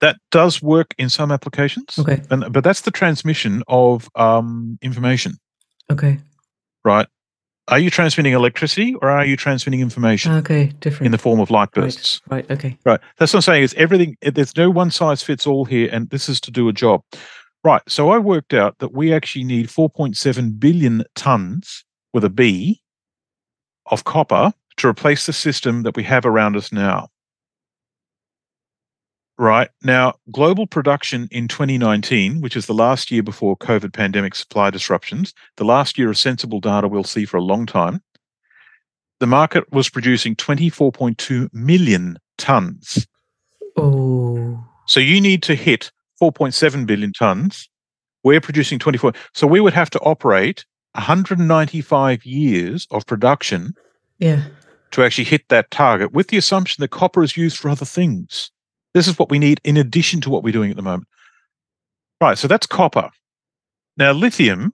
That 0.00 0.16
does 0.30 0.62
work 0.62 0.94
in 0.98 1.08
some 1.08 1.32
applications. 1.32 1.98
Okay. 1.98 2.22
And 2.30 2.52
but 2.52 2.62
that's 2.62 2.82
the 2.82 2.90
transmission 2.92 3.62
of 3.66 4.08
um, 4.14 4.78
information, 4.80 5.32
Okay. 5.90 6.18
right? 6.84 7.06
Are 7.66 7.78
you 7.78 7.90
transmitting 7.90 8.32
electricity 8.32 8.94
or 9.02 9.10
are 9.10 9.26
you 9.26 9.36
transmitting 9.36 9.80
information 9.80 10.32
Okay. 10.36 10.72
Different. 10.80 11.06
in 11.06 11.12
the 11.12 11.18
form 11.18 11.38
of 11.40 11.50
light 11.50 11.70
bursts? 11.72 12.20
Right. 12.30 12.50
Okay. 12.50 12.78
Right. 12.86 13.00
That's 13.18 13.32
what 13.34 13.38
I'm 13.38 13.42
saying. 13.42 13.62
Is 13.64 13.74
everything? 13.74 14.16
There's 14.22 14.56
no 14.56 14.70
one 14.70 14.90
size 14.90 15.22
fits 15.22 15.46
all 15.46 15.64
here, 15.66 15.88
and 15.92 16.08
this 16.10 16.28
is 16.28 16.40
to 16.42 16.50
do 16.50 16.68
a 16.68 16.72
job. 16.72 17.02
Right. 17.64 17.82
So 17.88 18.10
I 18.10 18.18
worked 18.18 18.54
out 18.54 18.78
that 18.78 18.92
we 18.94 19.12
actually 19.12 19.44
need 19.44 19.68
4.7 19.68 20.58
billion 20.60 21.04
tons 21.16 21.84
with 22.14 22.24
a 22.24 22.30
B 22.30 22.80
of 23.90 24.04
copper 24.04 24.52
to 24.76 24.88
replace 24.88 25.26
the 25.26 25.32
system 25.32 25.82
that 25.82 25.96
we 25.96 26.04
have 26.04 26.24
around 26.24 26.56
us 26.56 26.72
now. 26.72 27.08
Right. 29.40 29.68
Now, 29.84 30.14
global 30.32 30.66
production 30.66 31.28
in 31.30 31.46
2019, 31.46 32.40
which 32.40 32.56
is 32.56 32.66
the 32.66 32.74
last 32.74 33.12
year 33.12 33.22
before 33.22 33.56
COVID 33.56 33.92
pandemic 33.92 34.34
supply 34.34 34.70
disruptions, 34.70 35.32
the 35.56 35.64
last 35.64 35.96
year 35.96 36.10
of 36.10 36.18
sensible 36.18 36.58
data 36.58 36.88
we'll 36.88 37.04
see 37.04 37.24
for 37.24 37.36
a 37.36 37.42
long 37.42 37.64
time, 37.64 38.02
the 39.20 39.28
market 39.28 39.72
was 39.72 39.88
producing 39.88 40.34
24.2 40.34 41.48
million 41.52 42.18
tons. 42.36 43.06
Oh. 43.76 44.64
So 44.86 44.98
you 44.98 45.20
need 45.20 45.44
to 45.44 45.54
hit 45.54 45.92
4.7 46.20 46.84
billion 46.84 47.12
tons. 47.12 47.68
We're 48.24 48.40
producing 48.40 48.80
24. 48.80 49.12
So 49.34 49.46
we 49.46 49.60
would 49.60 49.72
have 49.72 49.90
to 49.90 50.00
operate 50.00 50.64
195 50.94 52.24
years 52.24 52.88
of 52.90 53.06
production 53.06 53.74
Yeah. 54.18 54.42
to 54.90 55.04
actually 55.04 55.24
hit 55.24 55.48
that 55.48 55.70
target 55.70 56.12
with 56.12 56.28
the 56.28 56.38
assumption 56.38 56.82
that 56.82 56.88
copper 56.90 57.22
is 57.22 57.36
used 57.36 57.56
for 57.56 57.68
other 57.68 57.84
things. 57.84 58.50
This 58.94 59.06
is 59.06 59.18
what 59.18 59.30
we 59.30 59.38
need 59.38 59.60
in 59.64 59.76
addition 59.76 60.20
to 60.22 60.30
what 60.30 60.42
we're 60.42 60.52
doing 60.52 60.70
at 60.70 60.76
the 60.76 60.82
moment. 60.82 61.08
Right. 62.20 62.38
So 62.38 62.48
that's 62.48 62.66
copper. 62.66 63.10
Now, 63.96 64.12
lithium. 64.12 64.72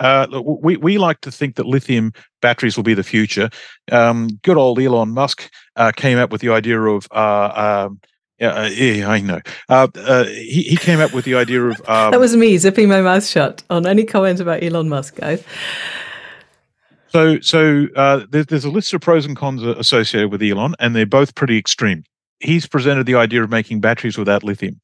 Uh, 0.00 0.42
we 0.44 0.76
we 0.76 0.98
like 0.98 1.20
to 1.20 1.30
think 1.30 1.54
that 1.54 1.66
lithium 1.66 2.12
batteries 2.42 2.76
will 2.76 2.82
be 2.82 2.94
the 2.94 3.04
future. 3.04 3.48
Um, 3.92 4.28
good 4.42 4.56
old 4.56 4.80
Elon 4.80 5.10
Musk 5.10 5.48
uh, 5.76 5.92
came 5.94 6.18
up 6.18 6.32
with 6.32 6.40
the 6.40 6.50
idea 6.50 6.80
of. 6.80 7.06
Uh, 7.12 7.86
um, 7.86 8.00
yeah, 8.40 8.48
uh, 8.48 8.66
yeah, 8.66 9.08
I 9.08 9.20
know. 9.20 9.40
Uh, 9.68 9.86
uh, 9.94 10.24
he 10.24 10.62
he 10.62 10.76
came 10.76 10.98
up 10.98 11.12
with 11.12 11.24
the 11.24 11.36
idea 11.36 11.62
of. 11.62 11.80
Um, 11.88 12.10
that 12.10 12.20
was 12.20 12.34
me 12.34 12.58
zipping 12.58 12.88
my 12.88 13.02
mouth 13.02 13.24
shut 13.24 13.62
on 13.70 13.86
any 13.86 14.04
comment 14.04 14.40
about 14.40 14.64
Elon 14.64 14.88
Musk, 14.88 15.16
guys. 15.16 15.44
So, 17.08 17.38
so 17.40 17.86
uh, 17.94 18.26
there's, 18.28 18.46
there's 18.46 18.64
a 18.64 18.70
list 18.70 18.92
of 18.92 19.00
pros 19.00 19.24
and 19.24 19.36
cons 19.36 19.62
associated 19.62 20.32
with 20.32 20.42
Elon, 20.42 20.74
and 20.80 20.96
they're 20.96 21.06
both 21.06 21.36
pretty 21.36 21.56
extreme. 21.56 22.02
He's 22.44 22.66
presented 22.66 23.06
the 23.06 23.14
idea 23.14 23.42
of 23.42 23.50
making 23.50 23.80
batteries 23.80 24.18
without 24.18 24.44
lithium, 24.44 24.80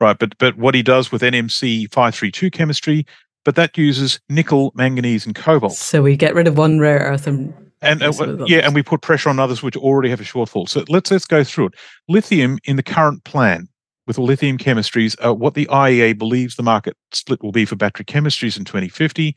right? 0.00 0.18
But 0.18 0.36
but 0.38 0.56
what 0.56 0.74
he 0.74 0.82
does 0.82 1.12
with 1.12 1.22
NMC 1.22 1.92
five 1.92 2.14
three 2.14 2.30
two 2.30 2.50
chemistry, 2.50 3.06
but 3.44 3.54
that 3.56 3.76
uses 3.76 4.20
nickel, 4.28 4.72
manganese, 4.74 5.26
and 5.26 5.34
cobalt, 5.34 5.74
So 5.74 6.02
we 6.02 6.16
get 6.16 6.34
rid 6.34 6.48
of 6.48 6.56
one 6.56 6.78
rare 6.78 7.00
earth 7.00 7.26
and 7.26 7.52
and 7.82 8.02
uh, 8.02 8.08
replace 8.08 8.20
it 8.20 8.38
with 8.38 8.48
yeah, 8.48 8.58
and 8.58 8.74
we 8.74 8.82
put 8.82 9.02
pressure 9.02 9.28
on 9.28 9.38
others 9.38 9.62
which 9.62 9.76
already 9.76 10.08
have 10.08 10.20
a 10.20 10.24
shortfall. 10.24 10.68
So 10.68 10.84
let's 10.88 11.10
let's 11.10 11.26
go 11.26 11.44
through 11.44 11.66
it. 11.66 11.74
Lithium 12.08 12.58
in 12.64 12.76
the 12.76 12.82
current 12.82 13.24
plan 13.24 13.68
with 14.06 14.18
lithium 14.18 14.58
chemistries, 14.58 15.16
uh, 15.24 15.34
what 15.34 15.54
the 15.54 15.66
IEA 15.66 16.18
believes 16.18 16.56
the 16.56 16.62
market 16.62 16.96
split 17.12 17.42
will 17.42 17.52
be 17.52 17.64
for 17.64 17.76
battery 17.76 18.04
chemistries 18.04 18.58
in 18.58 18.64
2050, 18.64 19.34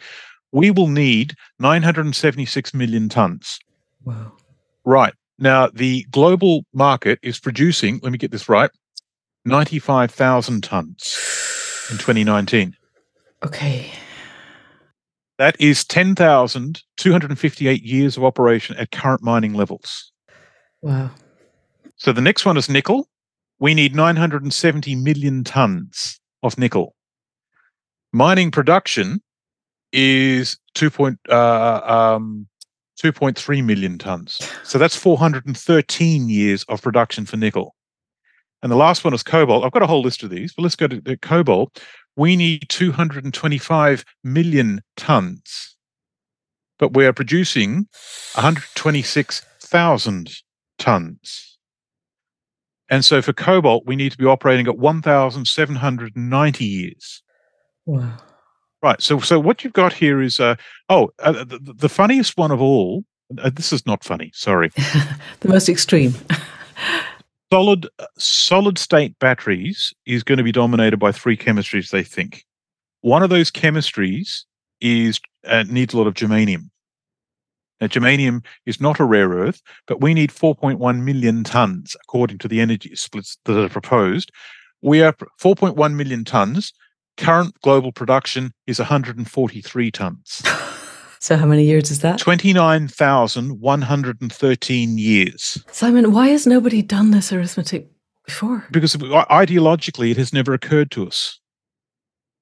we 0.51 0.71
will 0.71 0.88
need 0.88 1.36
976 1.59 2.73
million 2.73 3.09
tons. 3.09 3.59
wow. 4.03 4.34
Right. 4.86 5.13
Now, 5.39 5.67
the 5.67 6.03
global 6.09 6.65
market 6.73 7.19
is 7.21 7.39
producing, 7.39 7.99
let 8.01 8.11
me 8.11 8.17
get 8.17 8.31
this 8.31 8.49
right, 8.49 8.71
95,000 9.45 10.63
tons 10.63 11.17
in 11.91 11.97
2019. 11.97 12.75
Okay. 13.45 13.91
That 15.38 15.55
is 15.59 15.85
10,258 15.85 17.83
years 17.83 18.17
of 18.17 18.23
operation 18.23 18.75
at 18.77 18.89
current 18.91 19.21
mining 19.21 19.53
levels. 19.53 20.11
Wow. 20.81 21.11
So 21.95 22.11
the 22.11 22.21
next 22.21 22.45
one 22.45 22.57
is 22.57 22.69
nickel. 22.69 23.07
We 23.59 23.73
need 23.73 23.95
970 23.95 24.95
million 24.95 25.43
tons 25.43 26.19
of 26.41 26.57
nickel. 26.57 26.95
Mining 28.11 28.49
production 28.51 29.21
is 29.91 30.57
2. 30.75 30.89
Point, 30.89 31.19
uh, 31.29 31.81
um, 32.15 32.47
2.3 33.01 33.63
million 33.63 33.97
tons. 33.97 34.39
So 34.63 34.77
that's 34.77 34.95
413 34.95 36.29
years 36.29 36.63
of 36.67 36.81
production 36.81 37.25
for 37.25 37.37
nickel. 37.37 37.75
And 38.61 38.71
the 38.71 38.75
last 38.75 39.03
one 39.03 39.13
is 39.13 39.21
cobalt. 39.23 39.63
I've 39.63 39.71
got 39.71 39.83
a 39.83 39.87
whole 39.87 40.01
list 40.01 40.23
of 40.23 40.31
these, 40.31 40.53
but 40.53 40.63
let's 40.63 40.75
go 40.75 40.87
to 40.87 40.99
the 40.99 41.15
cobalt. 41.17 41.79
We 42.15 42.35
need 42.35 42.69
225 42.69 44.03
million 44.23 44.81
tons, 44.95 45.75
but 46.79 46.95
we 46.95 47.05
are 47.05 47.13
producing 47.13 47.87
126,000 48.33 50.31
tons. 50.79 51.57
And 52.89 53.05
so 53.05 53.21
for 53.21 53.33
cobalt, 53.33 53.85
we 53.85 53.95
need 53.95 54.13
to 54.13 54.17
be 54.17 54.25
operating 54.25 54.65
at 54.67 54.79
1,790 54.79 56.65
years. 56.65 57.21
Wow. 57.85 58.17
Right. 58.82 59.01
So, 59.01 59.19
so 59.19 59.39
what 59.39 59.63
you've 59.63 59.73
got 59.73 59.93
here 59.93 60.21
is, 60.21 60.39
uh, 60.39 60.55
oh, 60.89 61.09
uh, 61.19 61.43
the, 61.43 61.59
the 61.78 61.89
funniest 61.89 62.38
one 62.38 62.51
of 62.51 62.61
all. 62.61 63.03
Uh, 63.39 63.49
this 63.49 63.73
is 63.73 63.86
not 63.86 64.03
funny. 64.03 64.32
Sorry. 64.34 64.69
the 65.39 65.49
most 65.49 65.67
extreme. 65.67 66.13
solid, 67.51 67.88
uh, 67.99 68.05
solid 68.17 68.78
state 68.78 69.17
batteries 69.19 69.93
is 70.05 70.23
going 70.23 70.38
to 70.38 70.43
be 70.43 70.51
dominated 70.51 70.97
by 70.97 71.11
three 71.11 71.36
chemistries. 71.36 71.89
They 71.89 72.03
think 72.03 72.45
one 73.01 73.23
of 73.23 73.30
those 73.30 73.51
chemistries 73.51 74.43
is 74.80 75.19
uh, 75.45 75.63
needs 75.67 75.93
a 75.93 75.97
lot 75.97 76.07
of 76.07 76.13
germanium. 76.13 76.69
Now, 77.80 77.88
germanium 77.88 78.43
is 78.65 78.82
not 78.82 78.99
a 78.99 79.05
rare 79.05 79.30
earth, 79.30 79.61
but 79.88 80.01
we 80.01 80.13
need 80.13 80.32
4.1 80.32 81.03
million 81.03 81.43
tons 81.43 81.95
according 82.03 82.39
to 82.39 82.47
the 82.47 82.59
energy 82.59 82.95
splits 82.95 83.38
that 83.45 83.61
are 83.61 83.69
proposed. 83.69 84.32
We 84.82 85.01
are 85.01 85.13
4.1 85.13 85.95
million 85.95 86.23
tons. 86.23 86.73
Current 87.18 87.59
global 87.61 87.91
production 87.91 88.53
is 88.68 88.80
143 88.80 89.91
tons. 89.91 90.41
so 91.20 91.36
how 91.36 91.45
many 91.45 91.65
years 91.65 91.91
is 91.91 91.99
that? 92.01 92.20
29,113 92.20 94.97
years. 94.97 95.63
Simon, 95.72 96.11
why 96.11 96.28
has 96.28 96.45
nobody 96.47 96.82
done 96.82 97.11
this 97.11 97.34
arithmetic 97.34 97.89
before? 98.26 98.65
Because 98.72 98.95
ideologically, 98.95 100.11
it 100.11 100.18
has 100.18 100.32
never 100.32 100.53
occurred 100.53 100.91
to 100.91 101.07
us. 101.07 101.39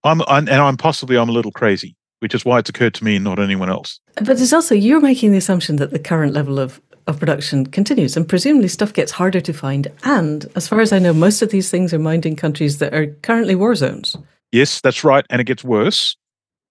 I'm, 0.03 0.21
and 0.27 0.49
I'm 0.49 0.77
possibly 0.77 1.17
I'm 1.17 1.29
a 1.29 1.33
little 1.33 1.51
crazy, 1.51 1.95
which 2.19 2.35
is 2.35 2.45
why 2.45 2.59
it's 2.59 2.69
occurred 2.69 2.93
to 2.95 3.03
me 3.03 3.15
and 3.15 3.23
not 3.23 3.39
anyone 3.39 3.69
else. 3.69 3.99
But 4.15 4.37
there's 4.37 4.53
also 4.53 4.75
you're 4.75 5.01
making 5.01 5.31
the 5.31 5.39
assumption 5.39 5.77
that 5.77 5.89
the 5.91 5.99
current 5.99 6.33
level 6.33 6.59
of 6.59 6.79
of 7.07 7.19
production 7.19 7.67
continues, 7.67 8.17
and 8.17 8.27
presumably 8.27 8.67
stuff 8.67 8.93
gets 8.93 9.11
harder 9.11 9.39
to 9.39 9.53
find. 9.53 9.91
And 10.03 10.45
as 10.55 10.67
far 10.67 10.81
as 10.81 10.91
I 10.91 10.99
know, 10.99 11.13
most 11.13 11.41
of 11.41 11.49
these 11.49 11.69
things 11.69 11.93
are 11.93 11.99
mined 11.99 12.25
in 12.25 12.35
countries 12.35 12.79
that 12.79 12.93
are 12.93 13.07
currently 13.21 13.55
war 13.55 13.75
zones. 13.75 14.15
Yes, 14.51 14.81
that's 14.81 15.03
right, 15.03 15.25
and 15.29 15.41
it 15.41 15.45
gets 15.45 15.63
worse. 15.63 16.15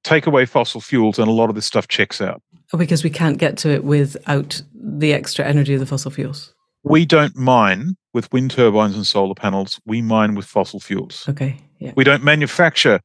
Take 0.03 0.27
away 0.27 0.47
fossil 0.47 0.81
fuels, 0.81 1.18
and 1.18 1.29
a 1.29 1.33
lot 1.33 1.49
of 1.49 1.55
this 1.55 1.66
stuff 1.66 1.89
checks 1.89 2.20
out. 2.20 2.43
Because 2.77 3.05
we 3.05 3.11
can't 3.11 3.39
get 3.39 3.57
to 3.59 3.70
it 3.70 3.85
without 3.85 4.61
the 4.75 5.12
extra 5.12 5.45
energy 5.45 5.75
of 5.75 5.81
the 5.81 5.87
fossil 5.87 6.11
fuels. 6.11 6.55
We 6.83 7.07
don't 7.07 7.37
mine 7.37 7.97
with 8.12 8.31
wind 8.33 8.51
turbines 8.51 8.97
and 8.97 9.07
solar 9.07 9.35
panels. 9.35 9.81
We 9.87 10.03
mine 10.03 10.35
with 10.35 10.45
fossil 10.45 10.81
fuels. 10.81 11.27
Okay, 11.29 11.57
yeah. 11.79 11.93
We 11.97 12.05
don't 12.05 12.22
manufacture 12.22 13.01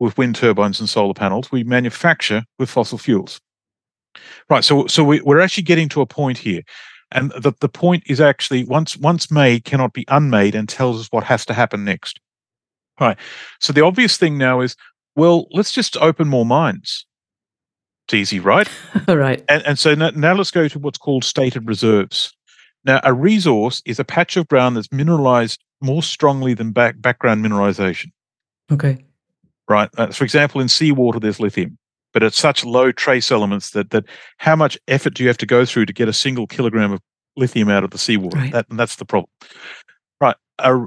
with 0.00 0.18
wind 0.18 0.36
turbines 0.36 0.80
and 0.80 0.88
solar 0.88 1.14
panels. 1.14 1.50
We 1.50 1.64
manufacture 1.64 2.44
with 2.58 2.68
fossil 2.68 2.98
fuels. 2.98 3.40
Right. 4.50 4.64
So 4.64 4.86
so 4.86 5.04
we, 5.04 5.20
we're 5.22 5.40
actually 5.40 5.64
getting 5.64 5.88
to 5.90 6.00
a 6.00 6.06
point 6.06 6.38
here. 6.38 6.62
And 7.12 7.30
the, 7.32 7.52
the 7.60 7.68
point 7.68 8.02
is 8.06 8.20
actually 8.20 8.64
once 8.64 8.96
once 8.96 9.30
made 9.30 9.64
cannot 9.64 9.92
be 9.92 10.04
unmade 10.08 10.54
and 10.54 10.68
tells 10.68 11.00
us 11.00 11.08
what 11.10 11.24
has 11.24 11.46
to 11.46 11.54
happen 11.54 11.84
next. 11.84 12.20
Right. 13.00 13.18
So 13.60 13.72
the 13.72 13.84
obvious 13.84 14.16
thing 14.16 14.38
now 14.38 14.60
is, 14.60 14.76
well, 15.16 15.46
let's 15.50 15.72
just 15.72 15.96
open 15.96 16.28
more 16.28 16.46
mines. 16.46 17.06
It's 18.06 18.14
easy, 18.14 18.40
right? 18.40 18.68
right. 19.08 19.42
And, 19.48 19.62
and 19.66 19.78
so 19.78 19.94
now, 19.94 20.10
now 20.10 20.34
let's 20.34 20.50
go 20.50 20.68
to 20.68 20.78
what's 20.78 20.98
called 20.98 21.24
stated 21.24 21.66
reserves. 21.66 22.32
Now, 22.84 23.00
a 23.02 23.14
resource 23.14 23.82
is 23.86 23.98
a 23.98 24.04
patch 24.04 24.36
of 24.36 24.46
ground 24.48 24.76
that's 24.76 24.92
mineralized 24.92 25.62
more 25.80 26.02
strongly 26.02 26.54
than 26.54 26.72
back, 26.72 27.00
background 27.00 27.44
mineralization. 27.44 28.12
Okay. 28.70 29.04
Right. 29.68 29.88
Uh, 29.96 30.08
for 30.08 30.24
example, 30.24 30.60
in 30.60 30.68
seawater, 30.68 31.18
there's 31.18 31.40
lithium, 31.40 31.78
but 32.12 32.22
it's 32.22 32.38
such 32.38 32.64
low 32.64 32.92
trace 32.92 33.32
elements 33.32 33.70
that 33.70 33.90
that 33.90 34.04
how 34.36 34.54
much 34.54 34.78
effort 34.88 35.14
do 35.14 35.22
you 35.22 35.28
have 35.28 35.38
to 35.38 35.46
go 35.46 35.64
through 35.64 35.86
to 35.86 35.92
get 35.92 36.08
a 36.08 36.12
single 36.12 36.46
kilogram 36.46 36.92
of 36.92 37.00
lithium 37.36 37.70
out 37.70 37.84
of 37.84 37.90
the 37.90 37.98
seawater? 37.98 38.36
Right. 38.36 38.52
That, 38.52 38.66
and 38.68 38.78
that's 38.78 38.96
the 38.96 39.06
problem. 39.06 39.30
Right. 40.20 40.36
A 40.58 40.84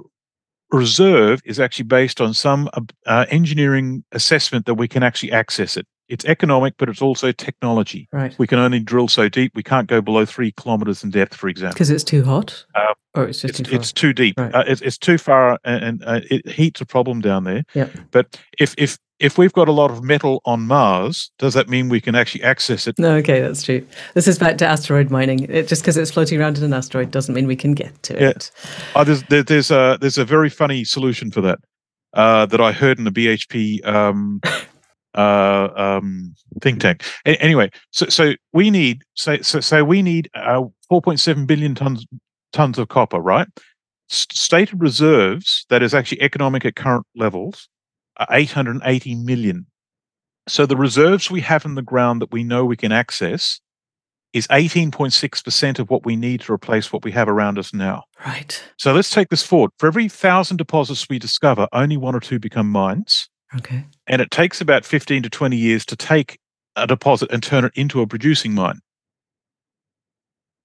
reserve 0.71 1.41
is 1.45 1.59
actually 1.59 1.85
based 1.85 2.19
on 2.21 2.33
some 2.33 2.69
uh, 2.73 2.81
uh, 3.05 3.25
engineering 3.29 4.03
assessment 4.11 4.65
that 4.65 4.75
we 4.75 4.87
can 4.87 5.03
actually 5.03 5.31
access 5.31 5.77
it. 5.77 5.85
It's 6.09 6.23
economic, 6.25 6.75
but 6.77 6.87
it's 6.87 7.01
also 7.01 7.33
technology. 7.33 8.07
Right. 8.13 8.33
We 8.39 8.47
can 8.47 8.59
only 8.59 8.79
drill 8.79 9.09
so 9.09 9.27
deep. 9.27 9.51
We 9.55 9.63
can't 9.63 9.87
go 9.87 10.01
below 10.01 10.25
three 10.25 10.53
kilometers 10.53 11.03
in 11.03 11.09
depth, 11.09 11.35
for 11.35 11.49
example. 11.49 11.73
Because 11.73 11.89
it's 11.89 12.03
too 12.03 12.23
hot? 12.23 12.65
Uh, 12.75 12.93
or 13.13 13.25
it's 13.25 13.41
just 13.41 13.59
It's, 13.59 13.69
too 13.69 13.75
it's 13.75 13.91
too 13.91 14.13
deep. 14.13 14.39
Right. 14.39 14.55
Uh, 14.55 14.63
it's, 14.67 14.81
it's 14.81 14.97
too 14.97 15.17
far, 15.17 15.59
and, 15.65 15.83
and 15.83 16.03
uh, 16.05 16.21
it 16.29 16.47
heat's 16.47 16.79
a 16.79 16.85
problem 16.85 17.19
down 17.19 17.43
there. 17.43 17.63
Yep. 17.73 17.91
But 18.11 18.39
if 18.57 18.73
if 18.77 18.97
if 19.19 19.37
we've 19.37 19.53
got 19.53 19.67
a 19.67 19.71
lot 19.71 19.89
of 19.89 20.03
metal 20.03 20.41
on 20.45 20.67
Mars, 20.67 21.31
does 21.39 21.53
that 21.55 21.67
mean 21.69 21.89
we 21.89 21.99
can 21.99 22.13
actually 22.15 22.43
access 22.43 22.87
it? 22.87 22.99
No, 22.99 23.15
okay, 23.15 23.39
that's 23.41 23.63
true. 23.63 23.85
This 24.13 24.27
is 24.27 24.37
back 24.37 24.57
to 24.59 24.65
asteroid 24.67 25.09
mining. 25.09 25.45
It, 25.49 25.67
just 25.67 25.81
because 25.81 25.97
it's 25.97 26.11
floating 26.11 26.39
around 26.39 26.57
in 26.57 26.63
an 26.63 26.73
asteroid 26.73 27.09
doesn't 27.11 27.33
mean 27.33 27.47
we 27.47 27.55
can 27.55 27.73
get 27.73 28.01
to 28.03 28.13
Yeah. 28.13 28.29
it. 28.29 28.51
Oh, 28.95 29.03
there's 29.03 29.23
there, 29.23 29.43
there's 29.43 29.71
a 29.71 29.97
there's 29.99 30.17
a 30.17 30.25
very 30.25 30.49
funny 30.49 30.83
solution 30.83 31.31
for 31.31 31.41
that 31.41 31.59
uh, 32.13 32.45
that 32.47 32.61
I 32.61 32.71
heard 32.71 32.99
in 32.99 33.05
the 33.05 33.11
BHP 33.11 33.85
um, 33.87 34.39
uh, 35.15 35.69
um, 35.75 36.35
think 36.61 36.81
tank. 36.81 37.03
A- 37.25 37.41
anyway, 37.41 37.71
so 37.91 38.07
so 38.07 38.33
we 38.53 38.69
need 38.69 39.01
so 39.15 39.37
so, 39.41 39.59
so 39.59 39.83
we 39.83 40.01
need 40.01 40.29
uh, 40.35 40.61
4.7 40.91 41.47
billion 41.47 41.73
tons 41.75 42.05
tons 42.53 42.77
of 42.77 42.87
copper, 42.89 43.19
right? 43.19 43.47
S- 44.11 44.27
stated 44.31 44.79
reserves 44.79 45.65
that 45.69 45.81
is 45.81 45.93
actually 45.93 46.21
economic 46.21 46.65
at 46.65 46.75
current 46.75 47.05
levels 47.15 47.67
are 48.17 48.27
880 48.29 49.15
million. 49.15 49.65
So 50.47 50.65
the 50.65 50.77
reserves 50.77 51.29
we 51.29 51.41
have 51.41 51.65
in 51.65 51.75
the 51.75 51.81
ground 51.81 52.21
that 52.21 52.31
we 52.31 52.43
know 52.43 52.65
we 52.65 52.77
can 52.77 52.91
access 52.91 53.59
is 54.33 54.47
18.6% 54.47 55.79
of 55.79 55.89
what 55.89 56.05
we 56.05 56.15
need 56.15 56.41
to 56.41 56.53
replace 56.53 56.91
what 56.91 57.03
we 57.03 57.11
have 57.11 57.27
around 57.27 57.57
us 57.57 57.73
now. 57.73 58.03
Right. 58.25 58.61
So 58.77 58.93
let's 58.93 59.09
take 59.09 59.29
this 59.29 59.43
forward. 59.43 59.71
For 59.77 59.87
every 59.87 60.07
thousand 60.09 60.57
deposits 60.57 61.07
we 61.09 61.19
discover, 61.19 61.67
only 61.73 61.97
one 61.97 62.15
or 62.15 62.19
two 62.19 62.39
become 62.39 62.69
mines. 62.69 63.29
Okay. 63.55 63.85
And 64.05 64.21
it 64.21 64.31
takes 64.31 64.61
about 64.61 64.85
15 64.85 65.23
to 65.23 65.29
20 65.29 65.55
years 65.55 65.85
to 65.85 65.95
take 65.95 66.39
a 66.75 66.85
deposit 66.85 67.31
and 67.31 67.41
turn 67.41 67.65
it 67.65 67.71
into 67.75 68.01
a 68.01 68.07
producing 68.07 68.53
mine. 68.53 68.79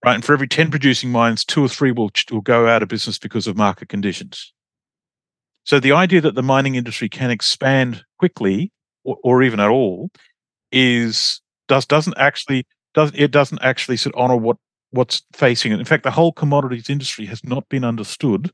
Right. 0.04 0.16
And 0.16 0.24
for 0.24 0.32
every 0.32 0.48
10 0.48 0.70
producing 0.70 1.10
mines, 1.10 1.44
two 1.44 1.64
or 1.64 1.68
three 1.68 1.92
will, 1.92 2.10
will 2.30 2.40
go 2.40 2.66
out 2.68 2.82
of 2.82 2.88
business 2.88 3.18
because 3.18 3.46
of 3.46 3.56
market 3.56 3.88
conditions. 3.88 4.52
So 5.64 5.78
the 5.78 5.92
idea 5.92 6.20
that 6.20 6.34
the 6.34 6.42
mining 6.42 6.74
industry 6.74 7.08
can 7.08 7.30
expand 7.30 8.04
quickly 8.18 8.72
or, 9.04 9.16
or 9.22 9.42
even 9.42 9.60
at 9.60 9.68
all 9.68 10.10
is 10.70 11.40
does 11.68 11.86
doesn't 11.86 12.16
actually 12.18 12.66
does 12.94 13.12
it 13.14 13.30
doesn't 13.30 13.60
actually 13.62 13.96
sit 13.96 14.12
honor 14.16 14.36
what 14.36 14.56
what's 14.90 15.22
facing 15.32 15.72
it. 15.72 15.78
In 15.78 15.84
fact, 15.84 16.04
the 16.04 16.10
whole 16.10 16.32
commodities 16.32 16.90
industry 16.90 17.26
has 17.26 17.42
not 17.44 17.68
been 17.68 17.84
understood 17.84 18.50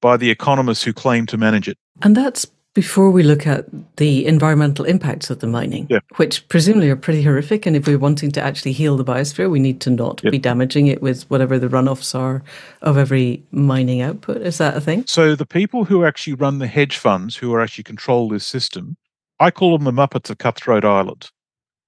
by 0.00 0.16
the 0.16 0.30
economists 0.30 0.82
who 0.82 0.92
claim 0.92 1.26
to 1.26 1.38
manage 1.38 1.68
it. 1.68 1.78
And 2.02 2.16
that's 2.16 2.46
before 2.74 3.10
we 3.10 3.22
look 3.22 3.46
at 3.46 3.66
the 3.96 4.26
environmental 4.26 4.84
impacts 4.84 5.30
of 5.30 5.38
the 5.38 5.46
mining, 5.46 5.86
Yeah. 5.88 6.00
which 6.16 6.46
presumably 6.48 6.90
are 6.90 6.96
pretty 6.96 7.22
horrific. 7.22 7.66
And 7.66 7.76
if 7.76 7.86
we're 7.86 7.98
wanting 7.98 8.32
to 8.32 8.42
actually 8.42 8.72
heal 8.72 8.96
the 8.96 9.04
biosphere, 9.04 9.48
we 9.48 9.60
need 9.60 9.80
to 9.82 9.90
not 9.90 10.20
Yep. 10.24 10.32
be 10.32 10.38
damaging 10.38 10.88
it 10.88 11.00
with 11.00 11.22
whatever 11.30 11.58
the 11.58 11.68
runoffs 11.68 12.14
are 12.18 12.42
of 12.82 12.98
every 12.98 13.42
mining 13.52 14.00
output. 14.00 14.38
Is 14.42 14.58
that 14.58 14.76
a 14.76 14.80
thing? 14.80 15.04
So 15.06 15.36
the 15.36 15.46
people 15.46 15.84
who 15.84 16.04
actually 16.04 16.34
run 16.34 16.58
the 16.58 16.66
hedge 16.66 16.96
funds, 16.98 17.36
who 17.36 17.54
are 17.54 17.60
actually 17.60 17.84
control 17.84 18.28
this 18.28 18.44
system, 18.44 18.96
I 19.38 19.50
call 19.52 19.78
them 19.78 19.84
the 19.84 19.92
Muppets 19.92 20.28
of 20.30 20.38
Cutthroat 20.38 20.84
Island. 20.84 21.30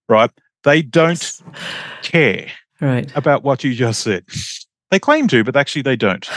Right? 0.09 0.31
They 0.63 0.83
don't 0.83 1.41
care 2.03 2.47
Right. 2.81 3.11
about 3.17 3.43
what 3.43 3.65
you 3.65 3.75
just 3.75 4.03
said. 4.03 4.25
They 4.93 5.01
claim 5.01 5.27
to, 5.29 5.43
but 5.43 5.57
actually 5.57 5.83
they 5.83 5.97
don't. 5.97 6.29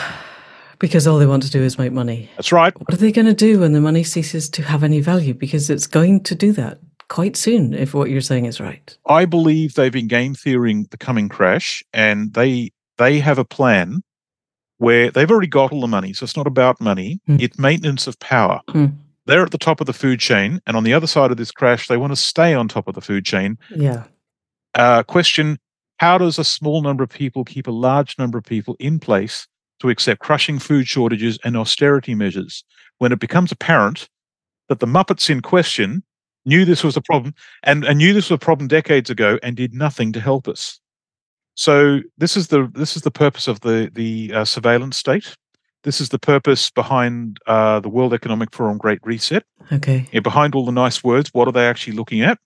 Because 0.79 1.05
all 1.05 1.19
they 1.19 1.25
want 1.25 1.43
to 1.43 1.51
do 1.51 1.61
is 1.61 1.77
make 1.77 1.91
money. 1.91 2.29
That's 2.37 2.51
right. 2.51 2.73
What 2.79 2.93
are 2.93 2.97
they 2.97 3.11
going 3.11 3.27
to 3.27 3.33
do 3.33 3.59
when 3.59 3.73
the 3.73 3.81
money 3.81 4.03
ceases 4.03 4.49
to 4.51 4.63
have 4.63 4.83
any 4.83 5.01
value? 5.01 5.33
Because 5.33 5.69
it's 5.69 5.87
going 5.87 6.23
to 6.23 6.35
do 6.35 6.53
that 6.53 6.79
quite 7.09 7.35
soon, 7.35 7.73
if 7.73 7.93
what 7.93 8.09
you're 8.09 8.21
saying 8.21 8.45
is 8.45 8.61
right. 8.61 8.97
I 9.07 9.25
believe 9.25 9.73
they've 9.73 9.91
been 9.91 10.07
game 10.07 10.33
theorying 10.35 10.87
the 10.91 10.97
coming 10.97 11.27
crash, 11.27 11.83
and 11.93 12.33
they 12.33 12.71
they 12.97 13.19
have 13.19 13.37
a 13.37 13.45
plan 13.45 14.01
where 14.77 15.11
they've 15.11 15.29
already 15.29 15.47
got 15.47 15.73
all 15.73 15.81
the 15.81 15.87
money. 15.87 16.13
So 16.13 16.23
it's 16.23 16.37
not 16.37 16.47
about 16.47 16.79
money; 16.79 17.19
Hmm. 17.25 17.37
it's 17.39 17.59
maintenance 17.59 18.07
of 18.07 18.17
power. 18.19 18.61
Hmm. 18.69 18.85
They're 19.25 19.43
at 19.43 19.51
the 19.51 19.57
top 19.57 19.81
of 19.81 19.85
the 19.87 19.93
food 19.93 20.19
chain, 20.19 20.61
and 20.65 20.77
on 20.77 20.83
the 20.85 20.93
other 20.93 21.07
side 21.07 21.29
of 21.29 21.37
this 21.37 21.51
crash, 21.51 21.87
they 21.87 21.97
want 21.97 22.13
to 22.13 22.15
stay 22.15 22.53
on 22.53 22.67
top 22.67 22.87
of 22.87 22.95
the 22.95 23.01
food 23.01 23.25
chain. 23.25 23.57
Yeah. 23.75 24.05
Uh, 24.75 25.03
question: 25.03 25.59
How 25.97 26.17
does 26.17 26.39
a 26.39 26.43
small 26.45 26.81
number 26.81 27.03
of 27.03 27.09
people 27.09 27.43
keep 27.43 27.67
a 27.67 27.71
large 27.71 28.17
number 28.17 28.37
of 28.37 28.45
people 28.45 28.77
in 28.79 28.99
place 28.99 29.47
to 29.79 29.89
accept 29.89 30.21
crushing 30.21 30.59
food 30.59 30.87
shortages 30.87 31.39
and 31.43 31.55
austerity 31.55 32.15
measures 32.15 32.63
when 32.97 33.11
it 33.11 33.19
becomes 33.19 33.51
apparent 33.51 34.09
that 34.67 34.79
the 34.79 34.87
Muppets 34.87 35.29
in 35.29 35.41
question 35.41 36.03
knew 36.45 36.65
this 36.65 36.83
was 36.83 36.95
a 36.95 37.01
problem 37.01 37.33
and, 37.63 37.83
and 37.83 37.97
knew 37.97 38.13
this 38.13 38.29
was 38.29 38.35
a 38.35 38.45
problem 38.45 38.67
decades 38.67 39.09
ago 39.09 39.39
and 39.43 39.55
did 39.55 39.73
nothing 39.73 40.11
to 40.13 40.19
help 40.19 40.47
us. 40.47 40.79
So 41.55 41.99
this 42.17 42.37
is 42.37 42.47
the 42.47 42.71
this 42.73 42.95
is 42.95 43.01
the 43.01 43.11
purpose 43.11 43.47
of 43.47 43.59
the 43.61 43.91
the 43.93 44.31
uh, 44.33 44.45
surveillance 44.45 44.95
state. 44.95 45.35
This 45.83 45.99
is 45.99 46.09
the 46.09 46.19
purpose 46.19 46.69
behind 46.69 47.37
uh, 47.47 47.79
the 47.79 47.89
World 47.89 48.13
Economic 48.13 48.53
Forum 48.53 48.77
Great 48.77 48.99
Reset. 49.03 49.43
Okay. 49.71 50.07
Yeah, 50.11 50.19
behind 50.19 50.55
all 50.55 50.65
the 50.65 50.71
nice 50.71 51.03
words, 51.03 51.29
what 51.33 51.47
are 51.47 51.51
they 51.51 51.67
actually 51.67 51.93
looking 51.93 52.21
at? 52.21 52.37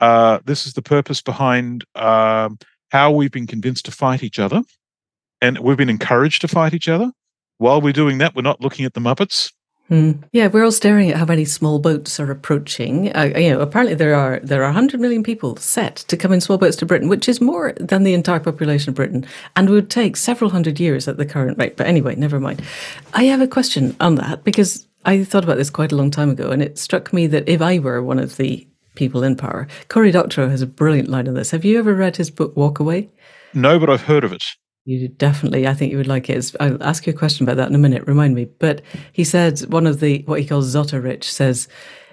Uh, 0.00 0.38
this 0.44 0.66
is 0.66 0.74
the 0.74 0.82
purpose 0.82 1.22
behind 1.22 1.84
um, 1.94 2.58
how 2.90 3.10
we've 3.10 3.30
been 3.30 3.46
convinced 3.46 3.84
to 3.86 3.90
fight 3.90 4.22
each 4.22 4.38
other, 4.38 4.62
and 5.42 5.58
we've 5.58 5.76
been 5.76 5.90
encouraged 5.90 6.40
to 6.40 6.48
fight 6.48 6.72
each 6.72 6.88
other. 6.88 7.12
While 7.58 7.82
we're 7.82 7.92
doing 7.92 8.18
that, 8.18 8.34
we're 8.34 8.42
not 8.42 8.62
looking 8.62 8.86
at 8.86 8.94
the 8.94 9.00
Muppets. 9.00 9.52
Hmm. 9.88 10.12
Yeah, 10.32 10.46
we're 10.46 10.64
all 10.64 10.72
staring 10.72 11.10
at 11.10 11.16
how 11.16 11.26
many 11.26 11.44
small 11.44 11.78
boats 11.78 12.18
are 12.18 12.30
approaching. 12.30 13.14
Uh, 13.14 13.32
you 13.36 13.50
know, 13.50 13.60
apparently 13.60 13.94
there 13.94 14.14
are 14.14 14.40
there 14.40 14.62
are 14.62 14.68
100 14.68 15.00
million 15.00 15.22
people 15.22 15.56
set 15.56 15.96
to 15.96 16.16
come 16.16 16.32
in 16.32 16.40
small 16.40 16.56
boats 16.56 16.76
to 16.76 16.86
Britain, 16.86 17.08
which 17.08 17.28
is 17.28 17.40
more 17.40 17.74
than 17.78 18.04
the 18.04 18.14
entire 18.14 18.40
population 18.40 18.90
of 18.90 18.94
Britain, 18.94 19.26
and 19.54 19.68
would 19.68 19.90
take 19.90 20.16
several 20.16 20.50
hundred 20.50 20.80
years 20.80 21.08
at 21.08 21.18
the 21.18 21.26
current 21.26 21.58
rate. 21.58 21.76
But 21.76 21.88
anyway, 21.88 22.14
never 22.14 22.40
mind. 22.40 22.62
I 23.12 23.24
have 23.24 23.42
a 23.42 23.48
question 23.48 23.94
on 24.00 24.14
that 24.14 24.44
because 24.44 24.86
I 25.04 25.24
thought 25.24 25.44
about 25.44 25.58
this 25.58 25.68
quite 25.68 25.92
a 25.92 25.96
long 25.96 26.10
time 26.10 26.30
ago, 26.30 26.50
and 26.52 26.62
it 26.62 26.78
struck 26.78 27.12
me 27.12 27.26
that 27.26 27.48
if 27.48 27.60
I 27.60 27.80
were 27.80 28.02
one 28.02 28.20
of 28.20 28.36
the 28.36 28.66
people 28.94 29.24
in 29.24 29.36
power, 29.36 29.66
Cory 29.88 30.12
Doctorow 30.12 30.48
has 30.48 30.62
a 30.62 30.66
brilliant 30.66 31.08
line 31.08 31.28
on 31.28 31.34
this. 31.34 31.50
Have 31.50 31.64
you 31.64 31.78
ever 31.78 31.94
read 31.94 32.16
his 32.16 32.30
book 32.30 32.54
Walkaway? 32.54 33.10
No, 33.52 33.78
but 33.78 33.90
I've 33.90 34.02
heard 34.02 34.24
of 34.24 34.32
it. 34.32 34.44
You 34.84 35.08
definitely, 35.08 35.68
I 35.68 35.74
think 35.74 35.92
you 35.92 35.98
would 35.98 36.08
like 36.08 36.28
it. 36.28 36.38
It's- 36.38 36.56
I'll 36.58 36.82
ask 36.82 37.06
you 37.06 37.12
a 37.12 37.16
question 37.16 37.44
about 37.44 37.56
that 37.56 37.68
in 37.68 37.74
a 37.74 37.78
minute. 37.78 38.06
Remind 38.06 38.34
me. 38.34 38.46
But 38.58 38.82
he 39.12 39.24
said 39.24 39.60
one 39.72 39.86
of 39.86 40.00
the 40.00 40.22
what 40.26 40.40
he 40.40 40.46
calls 40.46 40.74
zottarich 40.74 41.24
says 41.24 41.68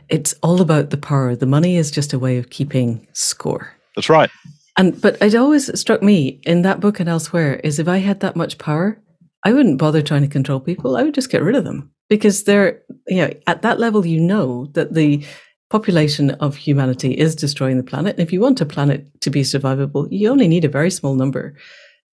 it's 0.10 0.34
all 0.44 0.62
about 0.62 0.90
the 0.90 0.98
power. 0.98 1.36
The 1.36 1.46
money 1.46 1.78
is 1.78 1.92
just 1.92 2.14
a 2.14 2.20
way 2.20 2.38
of 2.38 2.50
keeping 2.50 3.08
score. 3.14 3.74
That's 3.96 4.10
right. 4.10 4.30
And 4.78 5.00
but 5.02 5.22
it 5.22 5.36
always 5.36 5.80
struck 5.80 6.04
me 6.04 6.40
in 6.44 6.62
that 6.62 6.80
book 6.80 7.00
and 7.00 7.10
elsewhere 7.10 7.56
is 7.64 7.80
if 7.80 7.88
I 7.88 7.98
had 7.98 8.20
that 8.20 8.36
much 8.36 8.58
power, 8.58 9.02
I 9.44 9.54
wouldn't 9.54 9.80
bother 9.80 10.02
trying 10.02 10.22
to 10.22 10.28
control 10.28 10.60
people. 10.60 10.96
I 10.96 11.04
would 11.04 11.16
just 11.16 11.32
get 11.32 11.44
rid 11.44 11.56
of 11.56 11.64
them 11.64 11.92
because 12.08 12.44
they're 12.44 12.82
you 13.08 13.18
know 13.18 13.32
at 13.48 13.64
that 13.64 13.80
level 13.80 14.06
you 14.06 14.20
know 14.20 14.68
that 14.74 14.94
the 14.94 15.24
population 15.70 16.32
of 16.32 16.56
humanity 16.56 17.12
is 17.12 17.36
destroying 17.36 17.78
the 17.78 17.84
planet. 17.84 18.16
And 18.18 18.26
if 18.26 18.34
you 18.34 18.42
want 18.42 18.62
a 18.62 18.66
planet 18.66 19.22
to 19.22 19.30
be 19.30 19.42
survivable, 19.42 20.08
you 20.12 20.30
only 20.30 20.48
need 20.48 20.66
a 20.66 20.70
very 20.70 20.90
small 20.90 21.16
number 21.16 21.56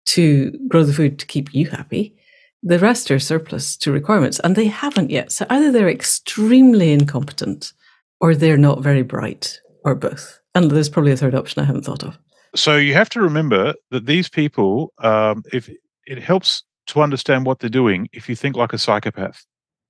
to 0.07 0.51
grow 0.69 0.85
the 0.85 0.93
food 0.93 1.19
to 1.19 1.27
keep 1.27 1.55
you 1.55 1.69
happy. 1.69 2.17
The 2.63 2.79
rest 2.79 3.11
are 3.11 3.19
surplus 3.19 3.77
to 3.79 3.93
requirements, 3.93 4.41
and 4.41 4.57
they 4.57 4.67
haven't 4.67 5.11
yet. 5.11 5.33
So 5.33 5.47
either 5.51 5.71
they're 5.71 5.89
extremely 5.89 6.93
incompetent 6.93 7.73
or 8.21 8.35
they're 8.35 8.57
not 8.57 8.83
very 8.83 9.03
bright, 9.03 9.61
or 9.85 9.95
both. 9.95 10.41
And 10.55 10.71
there's 10.71 10.89
probably 10.89 11.13
a 11.13 11.17
third 11.17 11.35
option 11.35 11.63
I 11.63 11.67
haven't 11.67 11.85
thought 11.85 12.05
of. 12.05 12.19
So 12.55 12.77
you 12.77 12.95
have 12.95 13.11
to 13.11 13.21
remember 13.21 13.75
that 13.91 14.07
these 14.07 14.29
people, 14.29 14.93
um, 14.99 15.43
if 15.53 15.69
it 16.07 16.19
helps 16.19 16.63
to 16.87 17.03
understand 17.03 17.47
what 17.47 17.59
they're 17.59 17.69
doing, 17.69 18.09
if 18.13 18.29
you 18.29 18.37
think 18.37 18.57
like 18.57 18.73
a 18.73 18.79
psychopath, 18.79 19.45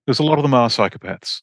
because 0.06 0.18
a 0.18 0.22
lot 0.22 0.38
of 0.38 0.42
them 0.42 0.54
are 0.54 0.68
psychopaths, 0.68 1.42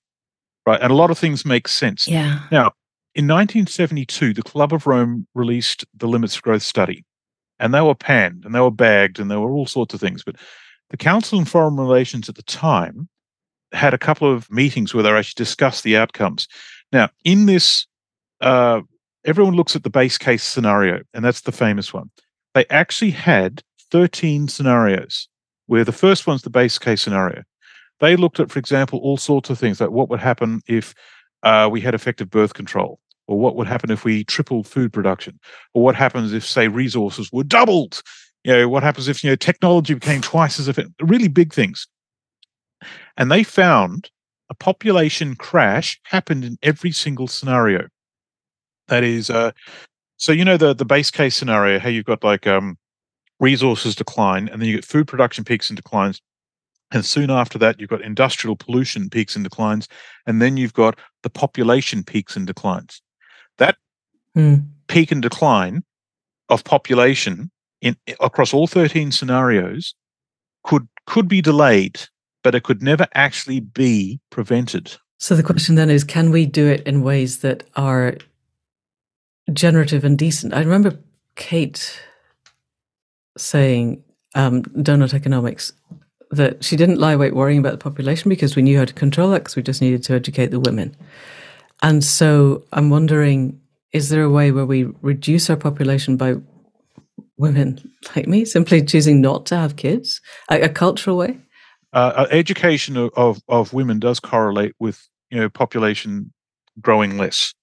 right? 0.65 0.81
And 0.81 0.91
a 0.91 0.95
lot 0.95 1.11
of 1.11 1.17
things 1.17 1.45
make 1.45 1.67
sense. 1.67 2.07
Yeah. 2.07 2.41
Now, 2.51 2.71
in 3.13 3.27
1972, 3.27 4.33
the 4.33 4.43
Club 4.43 4.73
of 4.73 4.87
Rome 4.87 5.27
released 5.35 5.85
the 5.93 6.07
Limits 6.07 6.35
of 6.37 6.41
Growth 6.41 6.63
study, 6.63 7.05
and 7.61 7.73
they 7.73 7.79
were 7.79 7.95
panned 7.95 8.43
and 8.43 8.53
they 8.53 8.59
were 8.59 8.71
bagged 8.71 9.19
and 9.19 9.31
there 9.31 9.39
were 9.39 9.51
all 9.51 9.67
sorts 9.67 9.93
of 9.93 10.01
things. 10.01 10.23
But 10.23 10.35
the 10.89 10.97
Council 10.97 11.39
on 11.39 11.45
Foreign 11.45 11.77
Relations 11.77 12.27
at 12.27 12.35
the 12.35 12.43
time 12.43 13.07
had 13.71 13.93
a 13.93 13.99
couple 13.99 14.29
of 14.29 14.51
meetings 14.51 14.93
where 14.93 15.03
they 15.03 15.11
actually 15.11 15.41
discussed 15.41 15.83
the 15.83 15.95
outcomes. 15.95 16.47
Now, 16.91 17.09
in 17.23 17.45
this, 17.45 17.85
uh, 18.41 18.81
everyone 19.23 19.53
looks 19.53 19.75
at 19.75 19.83
the 19.83 19.89
base 19.89 20.17
case 20.17 20.43
scenario, 20.43 21.03
and 21.13 21.23
that's 21.23 21.41
the 21.41 21.53
famous 21.53 21.93
one. 21.93 22.09
They 22.53 22.65
actually 22.69 23.11
had 23.11 23.63
13 23.91 24.49
scenarios 24.49 25.29
where 25.67 25.85
the 25.85 25.93
first 25.93 26.27
one's 26.27 26.41
the 26.41 26.49
base 26.49 26.77
case 26.77 27.01
scenario. 27.01 27.43
They 27.99 28.15
looked 28.15 28.39
at, 28.39 28.51
for 28.51 28.59
example, 28.59 28.99
all 28.99 29.17
sorts 29.17 29.49
of 29.49 29.59
things 29.59 29.79
like 29.79 29.91
what 29.91 30.09
would 30.09 30.19
happen 30.19 30.61
if 30.67 30.93
uh, 31.43 31.69
we 31.71 31.79
had 31.79 31.93
effective 31.93 32.29
birth 32.29 32.55
control, 32.55 32.99
or 33.31 33.39
what 33.39 33.55
would 33.55 33.67
happen 33.67 33.89
if 33.89 34.03
we 34.03 34.25
tripled 34.25 34.67
food 34.67 34.91
production, 34.91 35.39
or 35.73 35.81
what 35.81 35.95
happens 35.95 36.33
if, 36.33 36.45
say, 36.45 36.67
resources 36.67 37.31
were 37.31 37.45
doubled. 37.45 38.01
You 38.43 38.51
know, 38.51 38.67
what 38.67 38.83
happens 38.83 39.07
if 39.07 39.23
you 39.23 39.29
know 39.29 39.37
technology 39.37 39.93
became 39.93 40.19
twice 40.19 40.59
as 40.59 40.67
effective? 40.67 40.93
Really 40.99 41.29
big 41.29 41.53
things. 41.53 41.87
And 43.15 43.31
they 43.31 43.43
found 43.43 44.09
a 44.49 44.53
population 44.53 45.35
crash 45.35 45.97
happened 46.03 46.43
in 46.43 46.57
every 46.61 46.91
single 46.91 47.27
scenario. 47.27 47.87
That 48.89 49.05
is, 49.05 49.29
uh, 49.29 49.51
so 50.17 50.33
you 50.33 50.43
know 50.43 50.57
the 50.57 50.73
the 50.73 50.83
base 50.83 51.09
case 51.09 51.33
scenario, 51.33 51.79
how 51.79 51.87
you've 51.87 52.03
got 52.03 52.25
like 52.25 52.45
um, 52.47 52.77
resources 53.39 53.95
decline, 53.95 54.49
and 54.49 54.61
then 54.61 54.67
you 54.67 54.75
get 54.75 54.83
food 54.83 55.07
production 55.07 55.45
peaks 55.45 55.69
and 55.69 55.77
declines, 55.77 56.21
and 56.91 57.05
soon 57.05 57.29
after 57.29 57.57
that 57.59 57.79
you've 57.79 57.89
got 57.89 58.01
industrial 58.01 58.57
pollution 58.57 59.09
peaks 59.09 59.37
and 59.37 59.45
declines, 59.45 59.87
and 60.27 60.41
then 60.41 60.57
you've 60.57 60.73
got 60.73 60.99
the 61.23 61.29
population 61.29 62.03
peaks 62.03 62.35
and 62.35 62.45
declines. 62.45 63.01
That 63.61 63.77
Hmm. 64.35 64.55
peak 64.87 65.11
and 65.11 65.21
decline 65.21 65.83
of 66.49 66.63
population 66.63 67.51
in 67.81 67.95
across 68.19 68.53
all 68.53 68.67
13 68.67 69.11
scenarios 69.11 69.93
could 70.63 70.87
could 71.05 71.27
be 71.27 71.41
delayed, 71.41 72.01
but 72.43 72.55
it 72.55 72.63
could 72.63 72.81
never 72.81 73.07
actually 73.13 73.59
be 73.59 74.19
prevented. 74.29 74.97
So 75.19 75.35
the 75.35 75.43
question 75.43 75.75
then 75.75 75.89
is 75.89 76.03
can 76.03 76.31
we 76.31 76.45
do 76.45 76.67
it 76.67 76.81
in 76.87 77.03
ways 77.03 77.39
that 77.39 77.63
are 77.75 78.17
generative 79.53 80.03
and 80.03 80.17
decent? 80.17 80.53
I 80.53 80.59
remember 80.59 80.97
Kate 81.35 81.99
saying, 83.37 84.03
um, 84.35 84.61
Doughnut 84.81 85.13
Economics, 85.13 85.73
that 86.31 86.63
she 86.63 86.75
didn't 86.75 86.99
lie 86.99 87.13
awake 87.13 87.33
worrying 87.33 87.59
about 87.59 87.73
the 87.73 87.77
population 87.89 88.29
because 88.29 88.55
we 88.55 88.61
knew 88.61 88.77
how 88.77 88.85
to 88.85 88.93
control 88.93 89.33
it 89.33 89.39
because 89.39 89.55
we 89.55 89.61
just 89.61 89.81
needed 89.81 90.03
to 90.03 90.13
educate 90.13 90.51
the 90.51 90.59
women. 90.59 90.95
And 91.81 92.03
so 92.03 92.63
I'm 92.71 92.89
wondering 92.89 93.59
is 93.91 94.09
there 94.09 94.23
a 94.23 94.29
way 94.29 94.51
where 94.51 94.65
we 94.65 94.85
reduce 95.01 95.49
our 95.49 95.57
population 95.57 96.15
by 96.15 96.35
women 97.37 97.77
like 98.15 98.27
me 98.27 98.45
simply 98.45 98.83
choosing 98.83 99.19
not 99.19 99.45
to 99.47 99.57
have 99.57 99.75
kids? 99.75 100.21
A, 100.49 100.61
a 100.61 100.69
cultural 100.69 101.17
way? 101.17 101.37
Uh, 101.93 102.13
uh, 102.15 102.27
education 102.31 102.95
of, 102.95 103.11
of 103.17 103.41
of 103.49 103.73
women 103.73 103.99
does 103.99 104.19
correlate 104.19 104.73
with 104.79 105.07
you 105.29 105.39
know 105.39 105.49
population 105.49 106.31
growing 106.79 107.17
less, 107.17 107.53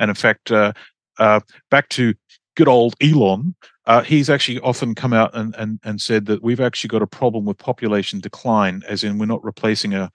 and 0.00 0.08
in 0.08 0.16
fact, 0.16 0.50
uh, 0.50 0.72
uh, 1.18 1.38
back 1.70 1.88
to 1.90 2.14
good 2.56 2.66
old 2.66 2.96
Elon, 3.00 3.54
uh, 3.86 4.02
he's 4.02 4.28
actually 4.28 4.58
often 4.60 4.96
come 4.96 5.12
out 5.12 5.30
and, 5.36 5.54
and 5.56 5.78
and 5.84 6.00
said 6.00 6.26
that 6.26 6.42
we've 6.42 6.60
actually 6.60 6.88
got 6.88 7.02
a 7.02 7.06
problem 7.06 7.44
with 7.44 7.56
population 7.56 8.18
decline, 8.18 8.82
as 8.88 9.04
in 9.04 9.16
we're 9.16 9.26
not 9.26 9.44
replacing 9.44 9.94
a 9.94 10.10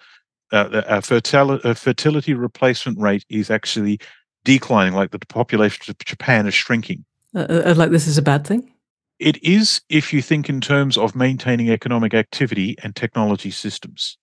a, 0.53 0.97
a, 0.97 1.01
fertility, 1.01 1.73
fertility 1.73 2.33
replacement 2.33 2.99
rate 2.99 3.25
is 3.29 3.49
actually 3.49 3.99
declining, 4.45 4.93
like 4.93 5.11
the 5.11 5.19
population 5.19 5.83
of 5.89 5.97
Japan 5.99 6.47
is 6.47 6.53
shrinking. 6.53 7.03
Uh, 7.35 7.39
uh, 7.65 7.73
like 7.75 7.89
this 7.89 8.07
is 8.07 8.17
a 8.17 8.21
bad 8.21 8.45
thing? 8.45 8.71
It 9.19 9.43
is 9.43 9.81
if 9.89 10.13
you 10.13 10.21
think 10.21 10.49
in 10.49 10.61
terms 10.61 10.97
of 10.97 11.15
maintaining 11.15 11.69
economic 11.69 12.13
activity 12.13 12.75
and 12.83 12.95
technology 12.95 13.51
systems. 13.51 14.17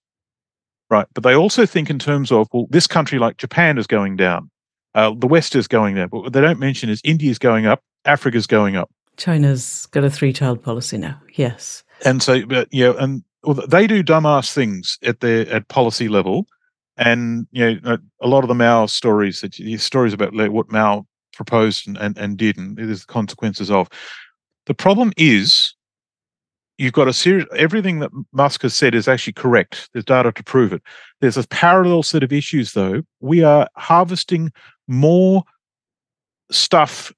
Right. 0.88 1.06
But 1.14 1.22
they 1.22 1.34
also 1.34 1.66
think 1.66 1.88
in 1.88 1.98
terms 1.98 2.32
of, 2.32 2.48
well, 2.52 2.66
this 2.70 2.86
country 2.86 3.18
like 3.18 3.36
Japan 3.36 3.78
is 3.78 3.86
going 3.86 4.16
down. 4.16 4.50
Uh, 4.94 5.14
the 5.16 5.28
West 5.28 5.54
is 5.54 5.68
going 5.68 5.94
down. 5.94 6.08
But 6.08 6.22
what 6.22 6.32
they 6.32 6.40
don't 6.40 6.58
mention 6.58 6.90
is 6.90 7.00
India's 7.04 7.38
going 7.38 7.66
up, 7.66 7.82
Africa's 8.04 8.46
going 8.46 8.76
up. 8.76 8.90
China's 9.16 9.86
got 9.86 10.02
a 10.02 10.10
three 10.10 10.32
child 10.32 10.62
policy 10.62 10.98
now. 10.98 11.20
Yes. 11.34 11.84
And 12.04 12.22
so, 12.22 12.44
but, 12.46 12.72
you 12.72 12.84
know, 12.84 12.96
and 12.96 13.22
well, 13.42 13.66
they 13.66 13.86
do 13.86 14.02
dumbass 14.02 14.52
things 14.52 14.98
at 15.02 15.20
their 15.20 15.48
at 15.48 15.68
policy 15.68 16.08
level. 16.08 16.46
And, 16.96 17.46
you 17.50 17.64
know, 17.64 17.92
uh, 17.92 17.96
a 18.20 18.28
lot 18.28 18.44
of 18.44 18.48
the 18.48 18.54
Mao 18.54 18.84
stories, 18.84 19.40
that 19.40 19.54
stories 19.80 20.12
about 20.12 20.34
what 20.34 20.70
Mao 20.70 21.06
proposed 21.32 21.88
and, 21.88 21.96
and, 21.96 22.18
and 22.18 22.36
did, 22.36 22.58
and 22.58 22.76
there's 22.76 23.00
the 23.00 23.06
consequences 23.06 23.70
of. 23.70 23.88
The 24.66 24.74
problem 24.74 25.12
is 25.16 25.74
you've 26.76 26.92
got 26.92 27.08
a 27.08 27.14
series, 27.14 27.46
everything 27.56 28.00
that 28.00 28.10
Musk 28.32 28.62
has 28.62 28.74
said 28.74 28.94
is 28.94 29.08
actually 29.08 29.32
correct. 29.32 29.88
There's 29.92 30.04
data 30.04 30.32
to 30.32 30.42
prove 30.42 30.74
it. 30.74 30.82
There's 31.20 31.38
a 31.38 31.46
parallel 31.48 32.02
set 32.02 32.22
of 32.22 32.32
issues, 32.32 32.72
though. 32.72 33.02
We 33.20 33.42
are 33.42 33.66
harvesting 33.76 34.52
more 34.86 35.44
stuff, 36.50 37.12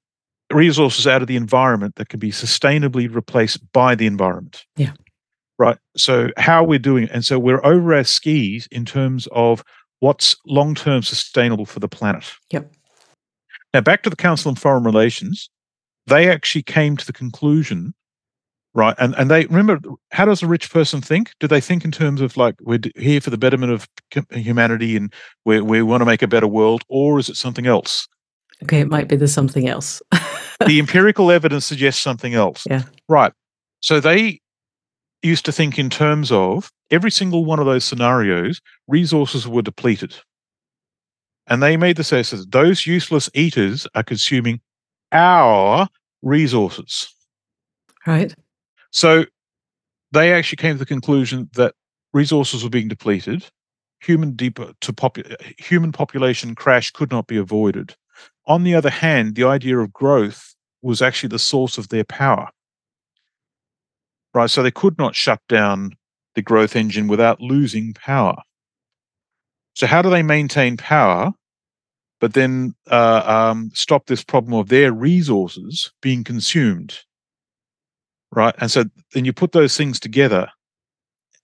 resources 0.51 1.07
out 1.07 1.21
of 1.21 1.27
the 1.27 1.35
environment 1.35 1.95
that 1.95 2.07
can 2.09 2.19
be 2.19 2.31
sustainably 2.31 3.13
replaced 3.13 3.59
by 3.73 3.95
the 3.95 4.05
environment. 4.05 4.65
Yeah. 4.77 4.93
Right. 5.59 5.77
So, 5.95 6.29
how 6.37 6.63
we're 6.63 6.79
doing 6.79 7.05
it. 7.05 7.11
And 7.11 7.25
so, 7.25 7.37
we're 7.37 7.63
over 7.65 7.93
our 7.93 8.03
skis 8.03 8.67
in 8.71 8.85
terms 8.85 9.27
of 9.31 9.63
what's 9.99 10.35
long 10.45 10.75
term 10.75 11.03
sustainable 11.03 11.65
for 11.65 11.79
the 11.79 11.87
planet. 11.87 12.25
Yep. 12.51 12.71
Now, 13.73 13.81
back 13.81 14.03
to 14.03 14.09
the 14.09 14.15
Council 14.15 14.49
on 14.49 14.55
Foreign 14.55 14.83
Relations, 14.83 15.49
they 16.07 16.29
actually 16.29 16.63
came 16.63 16.97
to 16.97 17.05
the 17.05 17.13
conclusion 17.13 17.93
right 18.73 18.95
and 18.99 19.13
and 19.15 19.29
they 19.29 19.45
remember 19.45 19.79
how 20.11 20.25
does 20.25 20.41
a 20.41 20.47
rich 20.47 20.71
person 20.71 21.01
think 21.01 21.31
do 21.39 21.47
they 21.47 21.61
think 21.61 21.85
in 21.85 21.91
terms 21.91 22.21
of 22.21 22.35
like 22.37 22.55
we're 22.61 22.79
here 22.95 23.21
for 23.21 23.29
the 23.29 23.37
betterment 23.37 23.71
of 23.71 23.87
humanity 24.31 24.95
and 24.95 25.13
we 25.45 25.61
we 25.61 25.81
want 25.81 26.01
to 26.01 26.05
make 26.05 26.21
a 26.21 26.27
better 26.27 26.47
world 26.47 26.83
or 26.89 27.19
is 27.19 27.29
it 27.29 27.35
something 27.35 27.67
else 27.67 28.07
okay 28.63 28.81
it 28.81 28.89
might 28.89 29.07
be 29.07 29.15
there's 29.15 29.33
something 29.33 29.67
else 29.67 30.01
the 30.65 30.79
empirical 30.79 31.31
evidence 31.31 31.65
suggests 31.65 32.01
something 32.01 32.33
else 32.33 32.63
yeah 32.69 32.83
right 33.07 33.33
so 33.81 33.99
they 33.99 34.39
used 35.23 35.45
to 35.45 35.51
think 35.51 35.79
in 35.79 35.89
terms 35.89 36.31
of 36.31 36.71
every 36.91 37.11
single 37.11 37.45
one 37.45 37.59
of 37.59 37.65
those 37.65 37.83
scenarios 37.83 38.61
resources 38.87 39.47
were 39.47 39.61
depleted 39.61 40.15
and 41.47 41.61
they 41.61 41.77
made 41.77 41.95
the 41.95 42.01
assessment 42.01 42.51
that 42.51 42.57
those 42.57 42.85
useless 42.85 43.29
eaters 43.33 43.87
are 43.95 44.03
consuming 44.03 44.59
our 45.11 45.87
resources 46.21 47.13
right 48.05 48.35
so 48.91 49.25
they 50.13 50.31
actually 50.31 50.57
came 50.57 50.75
to 50.75 50.79
the 50.79 50.85
conclusion 50.85 51.49
that 51.55 51.73
resources 52.13 52.63
were 52.63 52.69
being 52.69 52.87
depleted. 52.87 53.49
Human 54.01 54.33
deep 54.35 54.59
to 54.81 54.93
popu- 54.93 55.35
human 55.59 55.91
population 55.91 56.55
crash 56.55 56.91
could 56.91 57.11
not 57.11 57.27
be 57.27 57.37
avoided. 57.37 57.95
On 58.45 58.63
the 58.63 58.75
other 58.75 58.89
hand, 58.89 59.35
the 59.35 59.45
idea 59.45 59.79
of 59.79 59.91
growth 59.91 60.55
was 60.81 61.01
actually 61.01 61.29
the 61.29 61.39
source 61.39 61.77
of 61.77 61.89
their 61.89 62.03
power. 62.03 62.49
Right, 64.33 64.49
so 64.49 64.63
they 64.63 64.71
could 64.71 64.97
not 64.97 65.15
shut 65.15 65.39
down 65.47 65.91
the 66.35 66.41
growth 66.41 66.75
engine 66.75 67.07
without 67.07 67.39
losing 67.39 67.93
power. 67.93 68.37
So 69.75 69.85
how 69.85 70.01
do 70.01 70.09
they 70.09 70.23
maintain 70.23 70.77
power, 70.77 71.31
but 72.19 72.33
then 72.33 72.73
uh, 72.89 73.23
um, 73.25 73.71
stop 73.73 74.07
this 74.07 74.23
problem 74.23 74.53
of 74.53 74.69
their 74.69 74.91
resources 74.91 75.91
being 76.01 76.23
consumed? 76.23 76.99
right? 78.35 78.55
And 78.57 78.71
so 78.71 78.85
then 79.13 79.25
you 79.25 79.33
put 79.33 79.51
those 79.51 79.77
things 79.77 79.99
together, 79.99 80.49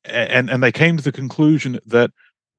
and 0.05 0.49
and 0.49 0.63
they 0.63 0.71
came 0.71 0.97
to 0.97 1.03
the 1.03 1.11
conclusion 1.11 1.79
that 1.85 2.11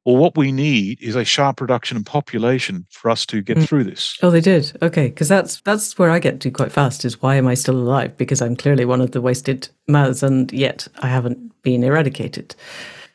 well, 0.04 0.16
what 0.16 0.36
we 0.36 0.50
need 0.50 1.00
is 1.02 1.14
a 1.14 1.24
sharp 1.24 1.60
reduction 1.60 1.96
in 1.96 2.04
population 2.04 2.86
for 2.90 3.10
us 3.10 3.26
to 3.26 3.42
get 3.42 3.58
mm. 3.58 3.68
through 3.68 3.84
this. 3.84 4.16
Oh, 4.22 4.30
they 4.30 4.40
did. 4.40 4.72
Okay, 4.80 5.08
because 5.08 5.28
that's 5.28 5.60
that's 5.60 5.98
where 5.98 6.10
I 6.10 6.18
get 6.18 6.40
to 6.40 6.50
quite 6.50 6.72
fast. 6.72 7.04
Is 7.04 7.20
why 7.20 7.36
am 7.36 7.46
I 7.46 7.54
still 7.54 7.76
alive? 7.76 8.16
Because 8.16 8.40
I'm 8.40 8.56
clearly 8.56 8.84
one 8.84 9.00
of 9.00 9.10
the 9.10 9.20
wasted 9.20 9.68
mouths, 9.88 10.22
and 10.22 10.50
yet 10.52 10.88
I 11.00 11.08
haven't 11.08 11.52
been 11.62 11.84
eradicated. 11.84 12.54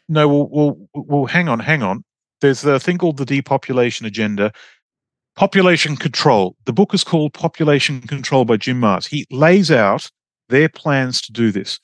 No, 0.08 0.28
well, 0.28 0.48
well, 0.52 0.78
well 0.94 1.26
hang 1.26 1.50
on, 1.50 1.60
hang 1.60 1.82
on. 1.82 2.04
There's 2.42 2.64
a 2.64 2.80
thing 2.80 3.00
called 3.00 3.18
the 3.18 3.26
depopulation 3.26 4.06
agenda. 4.06 4.52
Population 5.36 5.98
control. 5.98 6.56
The 6.66 6.74
book 6.74 6.94
is 6.94 7.04
called 7.04 7.34
Population 7.34 8.02
Control 8.02 8.46
by 8.46 8.58
Jim 8.58 8.80
Marrs. 8.80 9.08
He 9.08 9.26
lays 9.32 9.70
out 9.72 10.10
their 10.50 10.70
plans 10.70 11.20
to 11.22 11.34
do 11.34 11.52
this. 11.52 11.80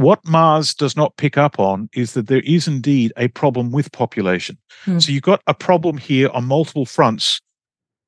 What 0.00 0.24
Marrs 0.24 0.74
does 0.74 0.96
not 0.96 1.16
pick 1.16 1.36
up 1.36 1.58
on 1.58 1.90
is 1.92 2.14
that 2.14 2.26
there 2.26 2.40
is 2.40 2.66
indeed 2.66 3.12
a 3.18 3.28
problem 3.28 3.70
with 3.70 3.92
population. 3.92 4.56
Mm. 4.86 5.02
So 5.02 5.12
you've 5.12 5.22
got 5.22 5.42
a 5.46 5.52
problem 5.52 5.98
here 5.98 6.30
on 6.30 6.46
multiple 6.46 6.86
fronts 6.86 7.40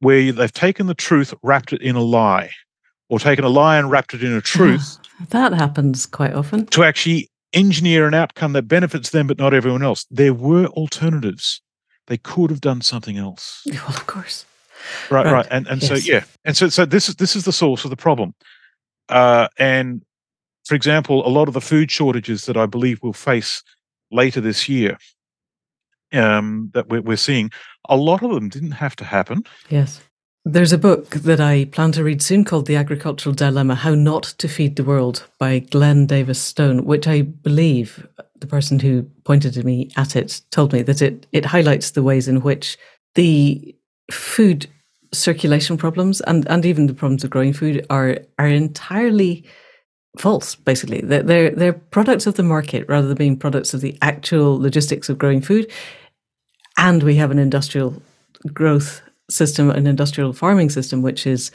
where 0.01 0.33
they've 0.33 0.53
taken 0.53 0.87
the 0.87 0.95
truth, 0.95 1.35
wrapped 1.43 1.73
it 1.73 1.83
in 1.83 1.95
a 1.95 2.01
lie, 2.01 2.51
or 3.11 3.19
taken 3.19 3.45
a 3.45 3.51
lie 3.51 3.77
and 3.77 3.91
wrapped 3.91 4.15
it 4.15 4.25
in 4.25 4.33
a 4.33 4.41
truth. 4.41 4.99
that 5.29 5.53
happens 5.53 6.07
quite 6.07 6.33
often. 6.33 6.65
To 6.67 6.83
actually 6.83 7.29
engineer 7.53 8.07
an 8.07 8.15
outcome 8.15 8.55
that 8.55 8.63
benefits 8.63 9.11
them 9.11 9.27
but 9.27 9.39
not 9.39 9.53
everyone 9.53 9.83
else. 9.83 10.07
There 10.11 10.33
were 10.33 10.67
alternatives. 10.69 11.61
They 12.07 12.17
could 12.17 12.49
have 12.49 12.63
done 12.63 12.81
something 12.81 13.19
else. 13.19 13.63
Well, 13.71 13.89
of 13.89 14.07
course. 14.07 14.47
Right, 15.11 15.27
right, 15.27 15.33
right. 15.33 15.47
and 15.51 15.67
and 15.69 15.81
yes. 15.81 15.89
so 15.89 16.13
yeah, 16.13 16.25
and 16.45 16.57
so 16.57 16.69
so 16.69 16.85
this 16.85 17.09
is 17.09 17.17
this 17.17 17.37
is 17.37 17.45
the 17.45 17.53
source 17.53 17.85
of 17.85 17.91
the 17.91 17.97
problem. 17.97 18.35
Uh, 19.09 19.47
and 19.59 20.03
for 20.65 20.75
example, 20.75 21.27
a 21.27 21.31
lot 21.31 21.49
of 21.49 21.55
the 21.55 21.61
food 21.61 21.91
shortages 21.91 22.47
that 22.47 22.57
I 22.57 22.67
believe 22.67 23.03
we'll 23.03 23.13
face 23.13 23.63
later 24.11 24.41
this 24.41 24.69
year 24.69 24.99
um, 26.13 26.71
that 26.75 26.89
we're, 26.89 27.03
we're 27.03 27.17
seeing, 27.17 27.51
a 27.89 27.97
lot 27.97 28.23
of 28.23 28.31
them 28.31 28.49
didn't 28.49 28.73
have 28.73 28.97
to 28.97 29.05
happen. 29.05 29.45
Yes. 29.69 30.01
There's 30.45 30.73
a 30.73 30.79
book 30.79 31.11
that 31.11 31.41
I 31.41 31.67
plan 31.67 31.93
to 31.93 32.03
read 32.03 32.21
soon 32.21 32.45
called 32.45 32.67
The 32.67 32.77
Agricultural 32.77 33.35
Dilemma 33.35 33.77
How 33.77 33.95
Not 33.95 34.25
to 34.39 34.49
Feed 34.49 34.75
the 34.75 34.85
World 34.85 35.29
by 35.39 35.61
Glenn 35.61 36.07
Davis 36.07 36.41
Stone, 36.41 36.85
which 36.85 37.07
I 37.07 37.23
believe 37.23 38.07
the 38.41 38.49
person 38.49 38.81
who 38.81 39.03
pointed 39.25 39.55
to 39.55 39.63
me 39.63 39.91
at 39.97 40.17
it 40.17 40.41
told 40.51 40.73
me 40.73 40.83
that 40.83 41.01
it, 41.01 41.27
it 41.31 41.45
highlights 41.45 41.93
the 41.93 42.03
ways 42.03 42.27
in 42.27 42.41
which 42.41 42.77
the 43.15 43.75
food 44.11 44.67
circulation 45.13 45.77
problems 45.77 46.21
and, 46.23 46.49
and 46.49 46.67
even 46.67 46.87
the 46.87 46.95
problems 46.95 47.23
of 47.23 47.31
growing 47.31 47.53
food 47.53 47.87
are 47.91 48.17
are 48.39 48.49
entirely 48.49 49.45
false 50.19 50.55
basically. 50.55 51.01
They're, 51.01 51.23
they're 51.23 51.51
they're 51.51 51.73
products 51.73 52.27
of 52.27 52.35
the 52.35 52.43
market 52.43 52.87
rather 52.89 53.09
than 53.09 53.17
being 53.17 53.39
products 53.39 53.75
of 53.75 53.81
the 53.81 53.97
actual 54.03 54.59
logistics 54.59 55.09
of 55.09 55.19
growing 55.19 55.41
food. 55.41 55.71
And 56.79 57.03
we 57.03 57.17
have 57.17 57.31
an 57.31 57.39
industrial 57.39 58.03
growth 58.53 59.03
system 59.31 59.71
an 59.71 59.87
industrial 59.87 60.33
farming 60.33 60.69
system 60.69 61.01
which 61.01 61.27
is 61.27 61.51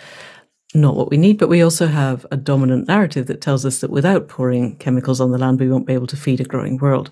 not 0.74 0.96
what 0.96 1.10
we 1.10 1.18
need 1.18 1.38
but 1.38 1.50
we 1.50 1.62
also 1.62 1.86
have 1.86 2.26
a 2.32 2.38
dominant 2.38 2.88
narrative 2.88 3.28
that 3.28 3.42
tells 3.42 3.66
us 3.66 3.82
that 3.82 3.92
without 3.92 4.28
pouring 4.28 4.76
chemicals 4.78 5.22
on 5.22 5.32
the 5.32 5.38
land 5.38 5.60
we 5.60 5.70
won't 5.70 5.86
be 5.86 5.94
able 5.94 6.08
to 6.08 6.18
feed 6.18 6.40
a 6.40 6.46
growing 6.46 6.78
world. 6.78 7.12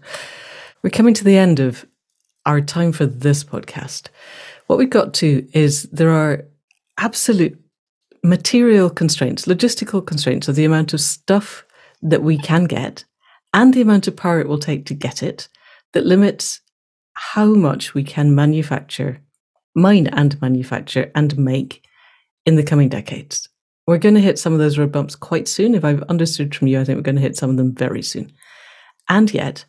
We're 0.81 0.89
coming 0.89 1.13
to 1.15 1.23
the 1.23 1.37
end 1.37 1.59
of 1.59 1.85
our 2.45 2.61
time 2.61 2.91
for 2.91 3.05
this 3.05 3.43
podcast. 3.43 4.07
What 4.67 4.79
we've 4.79 4.89
got 4.89 5.13
to 5.15 5.47
is 5.53 5.83
there 5.83 6.11
are 6.11 6.45
absolute 6.97 7.59
material 8.26 8.89
constraints, 8.89 9.45
logistical 9.45 10.05
constraints 10.05 10.47
of 10.47 10.55
the 10.55 10.65
amount 10.65 10.93
of 10.93 11.01
stuff 11.01 11.65
that 12.01 12.23
we 12.23 12.38
can 12.38 12.65
get 12.65 13.05
and 13.53 13.73
the 13.73 13.82
amount 13.82 14.07
of 14.07 14.15
power 14.15 14.39
it 14.39 14.47
will 14.47 14.59
take 14.59 14.86
to 14.86 14.93
get 14.93 15.23
it 15.23 15.47
that 15.93 16.05
limits 16.05 16.59
how 17.13 17.45
much 17.45 17.93
we 17.93 18.03
can 18.03 18.36
manufacture, 18.36 19.21
mine 19.76 20.07
and 20.07 20.39
manufacture 20.41 21.11
and 21.15 21.38
make 21.38 21.86
in 22.45 22.55
the 22.55 22.63
coming 22.63 22.89
decades. 22.89 23.47
We're 23.88 23.97
going 23.97 24.15
to 24.15 24.21
hit 24.21 24.39
some 24.39 24.53
of 24.53 24.59
those 24.59 24.78
road 24.78 24.91
bumps 24.91 25.15
quite 25.15 25.47
soon. 25.47 25.76
If 25.76 25.86
I've 25.86 26.03
understood 26.03 26.53
from 26.53 26.67
you, 26.67 26.82
I 26.82 26.84
think 26.84 26.97
we're 26.97 27.03
going 27.03 27.15
to 27.15 27.21
hit 27.21 27.38
some 27.38 27.51
of 27.51 27.57
them 27.57 27.73
very 27.73 28.01
soon. 28.01 28.32
And 29.07 29.32
yet, 29.34 29.65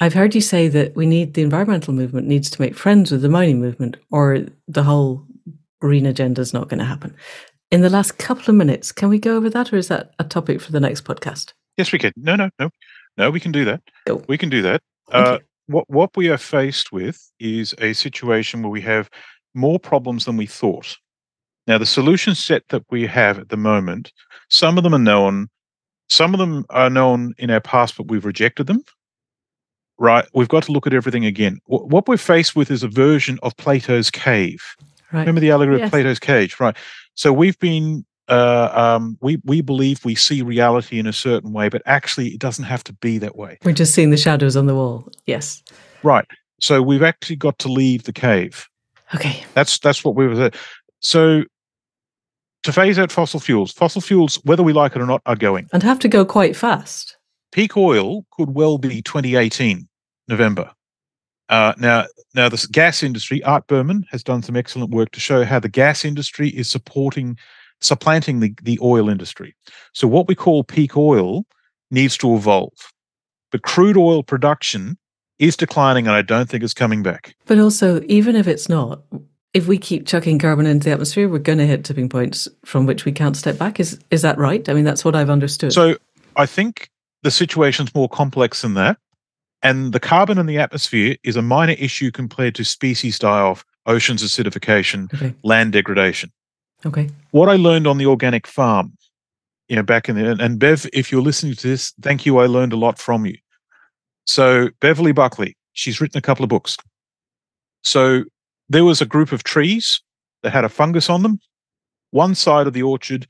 I've 0.00 0.14
heard 0.14 0.34
you 0.34 0.40
say 0.40 0.68
that 0.68 0.96
we 0.96 1.06
need 1.06 1.34
the 1.34 1.42
environmental 1.42 1.92
movement 1.92 2.26
needs 2.26 2.48
to 2.50 2.60
make 2.60 2.76
friends 2.76 3.10
with 3.10 3.22
the 3.22 3.28
mining 3.28 3.60
movement, 3.60 3.96
or 4.10 4.46
the 4.68 4.84
whole 4.84 5.26
green 5.80 6.06
agenda 6.06 6.40
is 6.40 6.54
not 6.54 6.68
going 6.68 6.78
to 6.78 6.84
happen. 6.84 7.14
In 7.72 7.80
the 7.80 7.88
last 7.88 8.18
couple 8.18 8.50
of 8.50 8.54
minutes, 8.54 8.92
can 8.92 9.08
we 9.08 9.18
go 9.18 9.34
over 9.34 9.48
that, 9.48 9.72
or 9.72 9.78
is 9.78 9.88
that 9.88 10.12
a 10.18 10.24
topic 10.24 10.60
for 10.60 10.72
the 10.72 10.78
next 10.78 11.04
podcast? 11.04 11.54
Yes, 11.78 11.90
we 11.90 11.98
can. 11.98 12.12
No, 12.16 12.36
no, 12.36 12.50
no, 12.58 12.68
no. 13.16 13.30
We 13.30 13.40
can 13.40 13.50
do 13.50 13.64
that. 13.64 13.80
Oh. 14.10 14.22
We 14.28 14.36
can 14.36 14.50
do 14.50 14.60
that. 14.60 14.82
Uh, 15.10 15.38
what 15.68 15.88
what 15.88 16.14
we 16.14 16.28
are 16.28 16.36
faced 16.36 16.92
with 16.92 17.32
is 17.40 17.74
a 17.78 17.94
situation 17.94 18.60
where 18.60 18.70
we 18.70 18.82
have 18.82 19.08
more 19.54 19.80
problems 19.80 20.26
than 20.26 20.36
we 20.36 20.44
thought. 20.44 20.98
Now, 21.66 21.78
the 21.78 21.86
solution 21.86 22.34
set 22.34 22.68
that 22.68 22.84
we 22.90 23.06
have 23.06 23.38
at 23.38 23.48
the 23.48 23.56
moment, 23.56 24.12
some 24.50 24.76
of 24.76 24.84
them 24.84 24.94
are 24.94 24.98
known, 24.98 25.48
some 26.10 26.34
of 26.34 26.40
them 26.40 26.66
are 26.68 26.90
known 26.90 27.32
in 27.38 27.50
our 27.50 27.60
past, 27.60 27.96
but 27.96 28.08
we've 28.08 28.26
rejected 28.26 28.66
them 28.66 28.84
right? 29.98 30.26
We've 30.34 30.48
got 30.48 30.64
to 30.64 30.72
look 30.72 30.88
at 30.88 30.94
everything 30.94 31.24
again. 31.24 31.60
What 31.66 32.08
we're 32.08 32.16
faced 32.16 32.56
with 32.56 32.72
is 32.72 32.82
a 32.82 32.88
version 32.88 33.38
of 33.44 33.56
Plato's 33.56 34.10
cave. 34.10 34.60
Right. 35.12 35.20
Remember 35.20 35.40
the 35.40 35.50
allegory 35.50 35.78
yes. 35.78 35.86
of 35.86 35.90
Plato's 35.92 36.18
cage, 36.18 36.58
right? 36.58 36.76
So 37.14 37.32
we've 37.32 37.58
been 37.58 38.04
uh, 38.28 38.70
um, 38.72 39.18
we 39.20 39.40
we 39.44 39.60
believe 39.60 40.04
we 40.04 40.14
see 40.14 40.42
reality 40.42 40.98
in 40.98 41.06
a 41.06 41.12
certain 41.12 41.52
way, 41.52 41.68
but 41.68 41.82
actually 41.86 42.28
it 42.28 42.38
doesn't 42.38 42.64
have 42.64 42.84
to 42.84 42.92
be 42.94 43.18
that 43.18 43.36
way. 43.36 43.58
We're 43.64 43.72
just 43.72 43.94
seeing 43.94 44.10
the 44.10 44.16
shadows 44.16 44.56
on 44.56 44.66
the 44.66 44.74
wall. 44.74 45.08
Yes. 45.26 45.62
Right. 46.02 46.26
So 46.60 46.80
we've 46.80 47.02
actually 47.02 47.36
got 47.36 47.58
to 47.60 47.68
leave 47.68 48.04
the 48.04 48.12
cave. 48.12 48.68
Okay. 49.14 49.44
That's 49.54 49.78
that's 49.78 50.04
what 50.04 50.14
we 50.14 50.26
were. 50.26 50.50
So 51.00 51.44
to 52.62 52.72
phase 52.72 52.98
out 52.98 53.10
fossil 53.10 53.40
fuels, 53.40 53.72
fossil 53.72 54.00
fuels, 54.00 54.36
whether 54.44 54.62
we 54.62 54.72
like 54.72 54.94
it 54.94 55.02
or 55.02 55.06
not, 55.06 55.20
are 55.26 55.36
going 55.36 55.68
and 55.72 55.82
have 55.82 55.98
to 55.98 56.08
go 56.08 56.24
quite 56.24 56.56
fast 56.56 57.16
peak 57.52 57.76
oil 57.76 58.26
could 58.32 58.54
well 58.54 58.78
be 58.78 59.00
2018 59.02 59.86
November. 60.26 60.72
Uh, 61.48 61.74
now, 61.78 62.06
now 62.34 62.48
the 62.48 62.66
gas 62.70 63.02
industry, 63.02 63.42
Art 63.44 63.66
Berman 63.66 64.04
has 64.10 64.22
done 64.22 64.42
some 64.42 64.56
excellent 64.56 64.90
work 64.90 65.10
to 65.12 65.20
show 65.20 65.44
how 65.44 65.58
the 65.58 65.68
gas 65.68 66.04
industry 66.04 66.48
is 66.48 66.70
supporting, 66.70 67.36
supplanting 67.80 68.40
the, 68.40 68.54
the 68.62 68.78
oil 68.82 69.08
industry. 69.08 69.54
So 69.92 70.08
what 70.08 70.28
we 70.28 70.34
call 70.34 70.64
peak 70.64 70.96
oil 70.96 71.44
needs 71.90 72.16
to 72.18 72.34
evolve. 72.34 72.72
But 73.50 73.62
crude 73.62 73.98
oil 73.98 74.22
production 74.22 74.96
is 75.38 75.56
declining, 75.56 76.06
and 76.06 76.16
I 76.16 76.22
don't 76.22 76.48
think 76.48 76.62
it's 76.62 76.72
coming 76.72 77.02
back. 77.02 77.34
But 77.46 77.58
also, 77.58 78.00
even 78.06 78.36
if 78.36 78.46
it's 78.46 78.68
not, 78.68 79.02
if 79.52 79.66
we 79.66 79.76
keep 79.76 80.06
chucking 80.06 80.38
carbon 80.38 80.66
into 80.66 80.84
the 80.84 80.92
atmosphere, 80.92 81.28
we're 81.28 81.38
going 81.38 81.58
to 81.58 81.66
hit 81.66 81.84
tipping 81.84 82.08
points 82.08 82.48
from 82.64 82.86
which 82.86 83.04
we 83.04 83.12
can't 83.12 83.36
step 83.36 83.58
back. 83.58 83.78
Is 83.78 83.98
is 84.10 84.22
that 84.22 84.38
right? 84.38 84.66
I 84.68 84.72
mean, 84.72 84.84
that's 84.84 85.04
what 85.04 85.14
I've 85.14 85.28
understood. 85.30 85.72
So 85.72 85.96
I 86.36 86.46
think 86.46 86.88
the 87.22 87.30
situation's 87.30 87.94
more 87.94 88.08
complex 88.08 88.62
than 88.62 88.74
that. 88.74 88.98
And 89.62 89.92
the 89.92 90.00
carbon 90.00 90.38
in 90.38 90.46
the 90.46 90.58
atmosphere 90.58 91.16
is 91.22 91.36
a 91.36 91.42
minor 91.42 91.74
issue 91.78 92.10
compared 92.10 92.54
to 92.56 92.64
species 92.64 93.18
die 93.18 93.40
off, 93.40 93.64
oceans 93.86 94.22
acidification, 94.22 95.12
okay. 95.14 95.34
land 95.42 95.72
degradation. 95.72 96.32
Okay. 96.84 97.08
What 97.30 97.48
I 97.48 97.54
learned 97.56 97.86
on 97.86 97.98
the 97.98 98.06
organic 98.06 98.46
farm, 98.46 98.96
you 99.68 99.76
know, 99.76 99.82
back 99.82 100.08
in 100.08 100.16
the 100.16 100.36
and 100.42 100.58
Bev, 100.58 100.86
if 100.92 101.12
you're 101.12 101.22
listening 101.22 101.54
to 101.54 101.68
this, 101.68 101.92
thank 102.02 102.26
you. 102.26 102.38
I 102.38 102.46
learned 102.46 102.72
a 102.72 102.76
lot 102.76 102.98
from 102.98 103.24
you. 103.24 103.36
So 104.26 104.68
Beverly 104.80 105.12
Buckley, 105.12 105.56
she's 105.72 106.00
written 106.00 106.18
a 106.18 106.22
couple 106.22 106.42
of 106.42 106.48
books. 106.48 106.76
So 107.84 108.24
there 108.68 108.84
was 108.84 109.00
a 109.00 109.06
group 109.06 109.32
of 109.32 109.44
trees 109.44 110.00
that 110.42 110.52
had 110.52 110.64
a 110.64 110.68
fungus 110.68 111.08
on 111.08 111.22
them. 111.22 111.40
One 112.10 112.34
side 112.34 112.66
of 112.66 112.72
the 112.72 112.82
orchard 112.82 113.26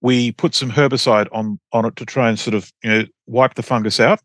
we 0.00 0.32
put 0.32 0.54
some 0.54 0.70
herbicide 0.70 1.28
on 1.32 1.58
on 1.72 1.84
it 1.84 1.96
to 1.96 2.04
try 2.04 2.28
and 2.28 2.38
sort 2.38 2.54
of 2.54 2.72
you 2.82 2.90
know 2.90 3.04
wipe 3.26 3.54
the 3.54 3.62
fungus 3.62 4.00
out. 4.00 4.20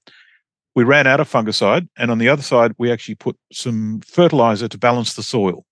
We 0.76 0.84
ran 0.84 1.08
out 1.08 1.20
of 1.20 1.30
fungicide, 1.30 1.88
and 1.98 2.12
on 2.12 2.18
the 2.18 2.30
other 2.30 2.42
side, 2.42 2.74
we 2.78 2.92
actually 2.92 3.16
put 3.16 3.38
some 3.52 4.02
fertilizer 4.06 4.68
to 4.68 4.78
balance 4.78 5.16
the 5.16 5.24
soil. 5.24 5.66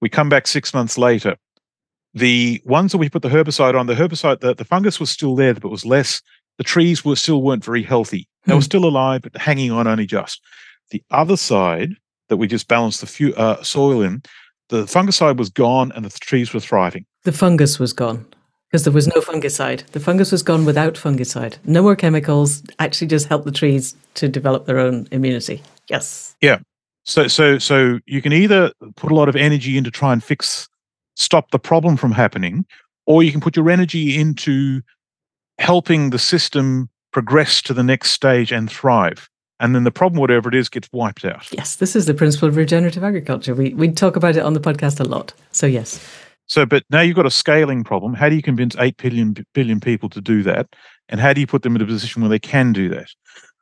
We 0.00 0.08
come 0.08 0.28
back 0.28 0.46
six 0.46 0.72
months 0.72 0.96
later. 0.96 1.36
The 2.14 2.62
ones 2.64 2.92
that 2.92 2.98
we 2.98 3.08
put 3.08 3.22
the 3.22 3.28
herbicide 3.28 3.78
on, 3.78 3.86
the 3.86 3.94
herbicide, 3.94 4.40
the, 4.40 4.54
the 4.54 4.64
fungus 4.64 5.00
was 5.00 5.10
still 5.10 5.34
there, 5.34 5.54
but 5.54 5.64
it 5.64 5.70
was 5.70 5.84
less. 5.84 6.22
The 6.58 6.64
trees 6.64 7.04
were 7.04 7.16
still 7.16 7.42
weren't 7.42 7.64
very 7.64 7.82
healthy. 7.82 8.28
They 8.46 8.54
were 8.54 8.60
hmm. 8.60 8.64
still 8.64 8.84
alive, 8.84 9.22
but 9.22 9.36
hanging 9.36 9.70
on 9.70 9.86
only 9.86 10.06
just. 10.06 10.40
The 10.90 11.02
other 11.10 11.36
side 11.36 11.90
that 12.28 12.36
we 12.36 12.46
just 12.46 12.68
balanced 12.68 13.00
the 13.00 13.06
few, 13.06 13.34
uh, 13.34 13.62
soil 13.62 14.02
in, 14.02 14.22
the 14.68 14.84
fungicide 14.84 15.36
was 15.36 15.50
gone 15.50 15.92
and 15.92 16.04
the 16.04 16.10
trees 16.10 16.54
were 16.54 16.60
thriving. 16.60 17.04
The 17.24 17.32
fungus 17.32 17.78
was 17.78 17.92
gone 17.92 18.26
because 18.74 18.82
there 18.82 18.92
was 18.92 19.06
no 19.06 19.20
fungicide. 19.20 19.86
The 19.92 20.00
fungus 20.00 20.32
was 20.32 20.42
gone 20.42 20.64
without 20.64 20.94
fungicide. 20.94 21.58
No 21.64 21.80
more 21.80 21.94
chemicals. 21.94 22.60
Actually, 22.80 23.06
just 23.06 23.28
help 23.28 23.44
the 23.44 23.52
trees 23.52 23.94
to 24.14 24.26
develop 24.28 24.66
their 24.66 24.80
own 24.80 25.06
immunity. 25.12 25.62
Yes. 25.86 26.34
Yeah. 26.40 26.58
So, 27.04 27.28
so, 27.28 27.56
so 27.58 28.00
you 28.06 28.20
can 28.20 28.32
either 28.32 28.72
put 28.96 29.12
a 29.12 29.14
lot 29.14 29.28
of 29.28 29.36
energy 29.36 29.78
into 29.78 29.92
try 29.92 30.12
and 30.12 30.24
fix, 30.24 30.68
stop 31.14 31.52
the 31.52 31.58
problem 31.60 31.96
from 31.96 32.10
happening, 32.10 32.66
or 33.06 33.22
you 33.22 33.30
can 33.30 33.40
put 33.40 33.54
your 33.54 33.70
energy 33.70 34.18
into 34.18 34.82
helping 35.60 36.10
the 36.10 36.18
system 36.18 36.90
progress 37.12 37.62
to 37.62 37.74
the 37.74 37.84
next 37.84 38.10
stage 38.10 38.50
and 38.50 38.68
thrive. 38.68 39.30
And 39.60 39.76
then 39.76 39.84
the 39.84 39.92
problem, 39.92 40.18
whatever 40.18 40.48
it 40.48 40.54
is, 40.56 40.68
gets 40.68 40.88
wiped 40.92 41.24
out. 41.24 41.46
Yes, 41.52 41.76
this 41.76 41.94
is 41.94 42.06
the 42.06 42.14
principle 42.14 42.48
of 42.48 42.56
regenerative 42.56 43.04
agriculture. 43.04 43.54
We 43.54 43.72
we 43.74 43.92
talk 43.92 44.16
about 44.16 44.34
it 44.34 44.42
on 44.42 44.54
the 44.54 44.60
podcast 44.60 44.98
a 44.98 45.04
lot. 45.04 45.32
So 45.52 45.64
yes. 45.64 46.04
So, 46.46 46.66
but 46.66 46.84
now 46.90 47.00
you've 47.00 47.16
got 47.16 47.26
a 47.26 47.30
scaling 47.30 47.84
problem. 47.84 48.14
How 48.14 48.28
do 48.28 48.36
you 48.36 48.42
convince 48.42 48.76
8 48.76 48.96
billion, 48.96 49.34
billion 49.54 49.80
people 49.80 50.08
to 50.10 50.20
do 50.20 50.42
that? 50.42 50.66
And 51.08 51.20
how 51.20 51.32
do 51.32 51.40
you 51.40 51.46
put 51.46 51.62
them 51.62 51.76
in 51.76 51.82
a 51.82 51.86
position 51.86 52.22
where 52.22 52.28
they 52.28 52.38
can 52.38 52.72
do 52.72 52.88
that? 52.90 53.08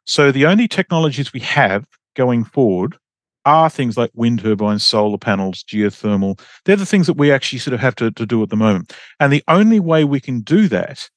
So, 0.04 0.32
the 0.32 0.46
only 0.46 0.66
technologies 0.66 1.32
we 1.32 1.40
have 1.40 1.86
going 2.16 2.44
forward 2.44 2.96
are 3.44 3.70
things 3.70 3.96
like 3.96 4.10
wind 4.14 4.40
turbines, 4.40 4.84
solar 4.84 5.18
panels, 5.18 5.64
geothermal. 5.64 6.40
They're 6.64 6.76
the 6.76 6.86
things 6.86 7.06
that 7.06 7.16
we 7.16 7.32
actually 7.32 7.58
sort 7.58 7.74
of 7.74 7.80
have 7.80 7.94
to, 7.96 8.10
to 8.12 8.26
do 8.26 8.42
at 8.42 8.50
the 8.50 8.56
moment. 8.56 8.92
And 9.18 9.32
the 9.32 9.44
only 9.48 9.80
way 9.80 10.04
we 10.04 10.20
can 10.20 10.40
do 10.40 10.68
that 10.68 11.08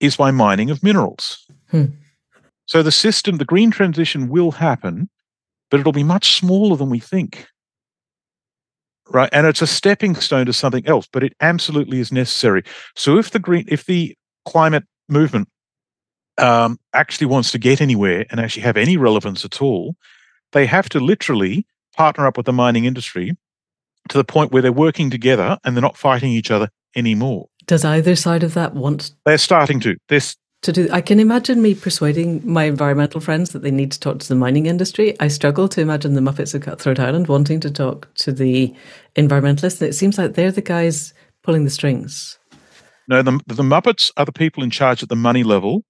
is 0.00 0.16
by 0.16 0.30
mining 0.30 0.70
of 0.70 0.82
minerals. 0.82 1.46
Hmm. 1.70 1.86
So, 2.66 2.82
the 2.82 2.92
system, 2.92 3.36
the 3.36 3.44
green 3.44 3.70
transition 3.70 4.28
will 4.28 4.52
happen, 4.52 5.08
but 5.70 5.78
it'll 5.78 5.92
be 5.92 6.04
much 6.04 6.36
smaller 6.36 6.76
than 6.76 6.90
we 6.90 7.00
think 7.00 7.46
right 9.10 9.28
and 9.32 9.46
it's 9.46 9.62
a 9.62 9.66
stepping 9.66 10.14
stone 10.14 10.46
to 10.46 10.52
something 10.52 10.86
else 10.86 11.08
but 11.12 11.22
it 11.22 11.32
absolutely 11.40 12.00
is 12.00 12.12
necessary 12.12 12.62
so 12.94 13.18
if 13.18 13.30
the 13.30 13.38
green 13.38 13.64
if 13.68 13.86
the 13.86 14.16
climate 14.44 14.84
movement 15.08 15.48
um, 16.38 16.78
actually 16.92 17.26
wants 17.26 17.50
to 17.50 17.58
get 17.58 17.80
anywhere 17.80 18.26
and 18.30 18.40
actually 18.40 18.62
have 18.62 18.76
any 18.76 18.96
relevance 18.96 19.44
at 19.44 19.62
all 19.62 19.96
they 20.52 20.66
have 20.66 20.88
to 20.88 21.00
literally 21.00 21.66
partner 21.96 22.26
up 22.26 22.36
with 22.36 22.46
the 22.46 22.52
mining 22.52 22.84
industry 22.84 23.36
to 24.08 24.18
the 24.18 24.24
point 24.24 24.52
where 24.52 24.62
they're 24.62 24.72
working 24.72 25.10
together 25.10 25.58
and 25.64 25.74
they're 25.76 25.82
not 25.82 25.96
fighting 25.96 26.30
each 26.30 26.50
other 26.50 26.68
anymore. 26.94 27.48
Does 27.66 27.84
either 27.84 28.14
side 28.14 28.42
of 28.42 28.54
that 28.54 28.74
want 28.74 29.12
They're 29.24 29.38
starting 29.38 29.80
to. 29.80 29.96
This 30.08 30.36
to 30.66 30.72
do? 30.72 30.88
I 30.92 31.00
can 31.00 31.18
imagine 31.18 31.62
me 31.62 31.74
persuading 31.74 32.42
my 32.44 32.64
environmental 32.64 33.20
friends 33.20 33.50
that 33.50 33.62
they 33.62 33.70
need 33.70 33.90
to 33.92 34.00
talk 34.00 34.18
to 34.18 34.28
the 34.28 34.34
mining 34.34 34.66
industry. 34.66 35.18
I 35.20 35.28
struggle 35.28 35.68
to 35.68 35.80
imagine 35.80 36.14
the 36.14 36.20
Muppets 36.20 36.54
of 36.54 36.62
Cutthroat 36.62 37.00
Island 37.00 37.28
wanting 37.28 37.60
to 37.60 37.70
talk 37.70 38.12
to 38.16 38.32
the 38.32 38.74
environmentalists. 39.16 39.80
It 39.80 39.94
seems 39.94 40.18
like 40.18 40.34
they're 40.34 40.52
the 40.52 40.60
guys 40.60 41.14
pulling 41.42 41.64
the 41.64 41.70
strings. 41.70 42.38
no, 43.08 43.22
the, 43.22 43.40
the 43.46 43.62
Muppets 43.62 44.10
are 44.16 44.24
the 44.24 44.32
people 44.32 44.62
in 44.62 44.70
charge 44.70 45.02
at 45.02 45.08
the 45.08 45.16
money 45.16 45.42
level, 45.42 45.82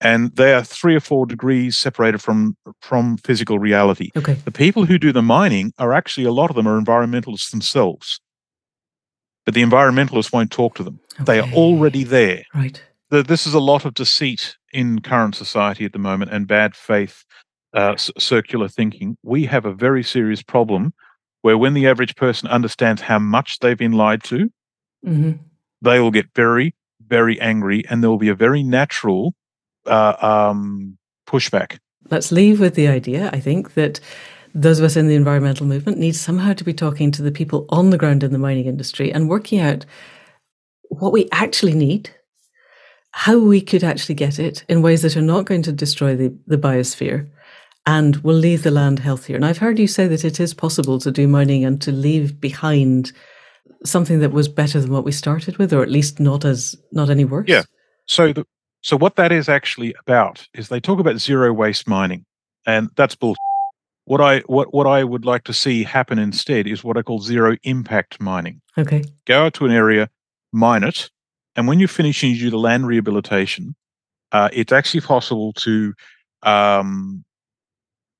and 0.00 0.34
they 0.36 0.54
are 0.54 0.62
three 0.62 0.94
or 0.94 1.00
four 1.00 1.26
degrees 1.26 1.76
separated 1.76 2.22
from 2.22 2.56
from 2.80 3.18
physical 3.18 3.58
reality. 3.58 4.10
Okay. 4.16 4.34
The 4.44 4.52
people 4.52 4.86
who 4.86 4.98
do 4.98 5.12
the 5.12 5.22
mining 5.22 5.72
are 5.78 5.92
actually 5.92 6.26
a 6.26 6.32
lot 6.32 6.50
of 6.50 6.56
them 6.56 6.66
are 6.66 6.80
environmentalists 6.80 7.50
themselves, 7.50 8.20
but 9.44 9.54
the 9.54 9.62
environmentalists 9.62 10.32
won't 10.32 10.50
talk 10.50 10.76
to 10.76 10.82
them. 10.82 11.00
They 11.26 11.40
are 11.40 11.50
already 11.52 12.04
there. 12.04 12.44
Right. 12.54 12.82
The, 13.10 13.22
this 13.22 13.46
is 13.46 13.54
a 13.54 13.60
lot 13.60 13.84
of 13.84 13.94
deceit 13.94 14.56
in 14.72 15.00
current 15.00 15.34
society 15.34 15.84
at 15.84 15.92
the 15.92 15.98
moment 15.98 16.30
and 16.32 16.46
bad 16.46 16.74
faith 16.74 17.24
uh, 17.74 17.96
c- 17.96 18.12
circular 18.18 18.68
thinking. 18.68 19.16
We 19.22 19.46
have 19.46 19.64
a 19.64 19.72
very 19.72 20.02
serious 20.02 20.42
problem 20.42 20.92
where 21.42 21.58
when 21.58 21.74
the 21.74 21.86
average 21.86 22.16
person 22.16 22.48
understands 22.48 23.02
how 23.02 23.18
much 23.18 23.58
they've 23.58 23.78
been 23.78 23.92
lied 23.92 24.22
to, 24.24 24.50
hmm 25.04 25.32
they 25.82 25.98
will 25.98 26.10
get 26.10 26.26
very, 26.34 26.74
very 27.06 27.40
angry 27.40 27.84
and 27.88 28.02
there 28.02 28.10
will 28.10 28.18
be 28.18 28.28
a 28.28 28.34
very 28.34 28.62
natural 28.62 29.34
uh, 29.86 30.14
um, 30.20 30.98
pushback. 31.26 31.78
Let's 32.10 32.30
leave 32.30 32.60
with 32.60 32.74
the 32.74 32.88
idea, 32.88 33.30
I 33.32 33.40
think, 33.40 33.74
that 33.74 34.00
those 34.54 34.78
of 34.78 34.84
us 34.84 34.96
in 34.96 35.08
the 35.08 35.14
environmental 35.14 35.66
movement 35.66 35.98
need 35.98 36.16
somehow 36.16 36.52
to 36.54 36.64
be 36.64 36.74
talking 36.74 37.10
to 37.12 37.22
the 37.22 37.30
people 37.30 37.66
on 37.68 37.90
the 37.90 37.98
ground 37.98 38.22
in 38.22 38.32
the 38.32 38.38
mining 38.38 38.66
industry 38.66 39.12
and 39.12 39.28
working 39.28 39.60
out 39.60 39.86
what 40.88 41.12
we 41.12 41.28
actually 41.32 41.74
need, 41.74 42.10
how 43.12 43.38
we 43.38 43.60
could 43.60 43.84
actually 43.84 44.14
get 44.14 44.38
it 44.38 44.64
in 44.68 44.82
ways 44.82 45.02
that 45.02 45.16
are 45.16 45.22
not 45.22 45.44
going 45.44 45.62
to 45.62 45.72
destroy 45.72 46.14
the, 46.14 46.36
the 46.46 46.58
biosphere 46.58 47.28
and 47.86 48.16
will 48.18 48.34
leave 48.34 48.62
the 48.62 48.70
land 48.70 48.98
healthier. 48.98 49.36
And 49.36 49.44
I've 49.44 49.58
heard 49.58 49.78
you 49.78 49.86
say 49.86 50.06
that 50.06 50.24
it 50.24 50.38
is 50.38 50.54
possible 50.54 50.98
to 51.00 51.10
do 51.10 51.26
mining 51.26 51.64
and 51.64 51.80
to 51.82 51.92
leave 51.92 52.40
behind 52.40 53.12
something 53.84 54.20
that 54.20 54.32
was 54.32 54.48
better 54.48 54.80
than 54.80 54.92
what 54.92 55.04
we 55.04 55.12
started 55.12 55.56
with, 55.56 55.72
or 55.72 55.82
at 55.82 55.90
least 55.90 56.20
not 56.20 56.44
as 56.44 56.76
not 56.92 57.10
any 57.10 57.24
worse. 57.24 57.48
Yeah. 57.48 57.62
So, 58.06 58.32
the, 58.32 58.46
so 58.82 58.96
what 58.96 59.16
that 59.16 59.32
is 59.32 59.48
actually 59.48 59.94
about 60.00 60.46
is 60.54 60.68
they 60.68 60.80
talk 60.80 61.00
about 61.00 61.18
zero 61.18 61.52
waste 61.52 61.88
mining, 61.88 62.24
and 62.66 62.90
that's 62.96 63.14
bull. 63.14 63.36
What 64.04 64.20
I 64.20 64.40
what 64.40 64.74
what 64.74 64.86
I 64.86 65.04
would 65.04 65.24
like 65.24 65.44
to 65.44 65.52
see 65.52 65.82
happen 65.84 66.18
instead 66.18 66.66
is 66.66 66.84
what 66.84 66.96
I 66.96 67.02
call 67.02 67.20
zero 67.20 67.56
impact 67.62 68.20
mining. 68.20 68.60
Okay. 68.76 69.04
go 69.26 69.46
out 69.46 69.54
to 69.54 69.66
an 69.66 69.72
area, 69.72 70.10
mine 70.52 70.84
it, 70.84 71.10
and 71.60 71.68
when 71.68 71.78
you 71.78 71.86
finish 71.86 72.22
and 72.22 72.32
you 72.32 72.38
do 72.38 72.48
the 72.48 72.58
land 72.58 72.86
rehabilitation, 72.86 73.76
uh, 74.32 74.48
it's 74.50 74.72
actually 74.72 75.02
possible 75.02 75.52
to 75.52 75.92
um, 76.42 77.22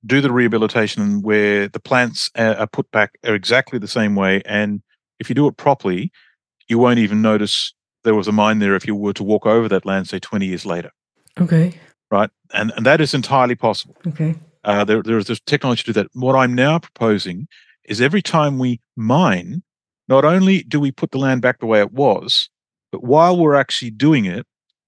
do 0.05 0.21
the 0.21 0.31
rehabilitation 0.31 1.23
where 1.23 1.67
the 1.67 1.79
plants 1.79 2.29
are, 2.37 2.55
are 2.55 2.67
put 2.67 2.91
back 2.91 3.17
are 3.25 3.33
exactly 3.33 3.79
the 3.79 3.87
same 3.87 4.13
way. 4.13 4.43
And 4.45 4.83
if 5.19 5.27
you 5.27 5.33
do 5.33 5.47
it 5.47 5.57
properly, 5.57 6.11
you 6.67 6.77
won't 6.77 6.99
even 6.99 7.23
notice 7.23 7.73
there 8.03 8.13
was 8.13 8.27
a 8.27 8.31
mine 8.31 8.59
there 8.59 8.75
if 8.75 8.85
you 8.85 8.93
were 8.93 9.13
to 9.13 9.23
walk 9.23 9.47
over 9.47 9.67
that 9.69 9.87
land, 9.87 10.07
say 10.07 10.19
20 10.19 10.45
years 10.45 10.63
later, 10.63 10.91
Okay. 11.39 11.73
right? 12.11 12.29
And, 12.53 12.71
and 12.75 12.85
that 12.85 13.01
is 13.01 13.15
entirely 13.15 13.55
possible. 13.55 13.95
Okay. 14.05 14.35
Uh, 14.63 14.83
there, 14.83 15.01
there 15.01 15.17
is 15.17 15.25
this 15.25 15.39
technology 15.39 15.81
to 15.81 15.93
do 15.93 16.01
that. 16.03 16.11
What 16.13 16.35
I'm 16.35 16.53
now 16.53 16.77
proposing 16.77 17.47
is 17.85 18.01
every 18.01 18.21
time 18.21 18.59
we 18.59 18.81
mine, 18.95 19.63
not 20.07 20.25
only 20.25 20.61
do 20.61 20.79
we 20.79 20.91
put 20.91 21.09
the 21.09 21.17
land 21.17 21.41
back 21.41 21.57
the 21.57 21.65
way 21.65 21.79
it 21.79 21.91
was, 21.91 22.50
but 22.91 23.03
while 23.03 23.37
we're 23.37 23.55
actually 23.55 23.91
doing 23.91 24.25
it, 24.25 24.45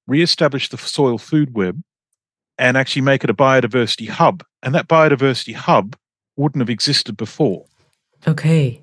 reestablish 0.08 0.70
the 0.70 0.78
soil 0.78 1.18
food 1.18 1.56
web 1.56 1.82
and 2.58 2.78
actually 2.78 3.02
make 3.02 3.24
it 3.24 3.30
a 3.30 3.34
biodiversity 3.34 4.10
hub. 4.10 4.44
And 4.62 4.76
that 4.76 4.88
biodiversity 4.88 5.56
hub 5.56 5.96
wouldn't 6.36 6.62
have 6.62 6.70
existed 6.70 7.18
before. 7.18 7.66
Okay. 8.28 8.82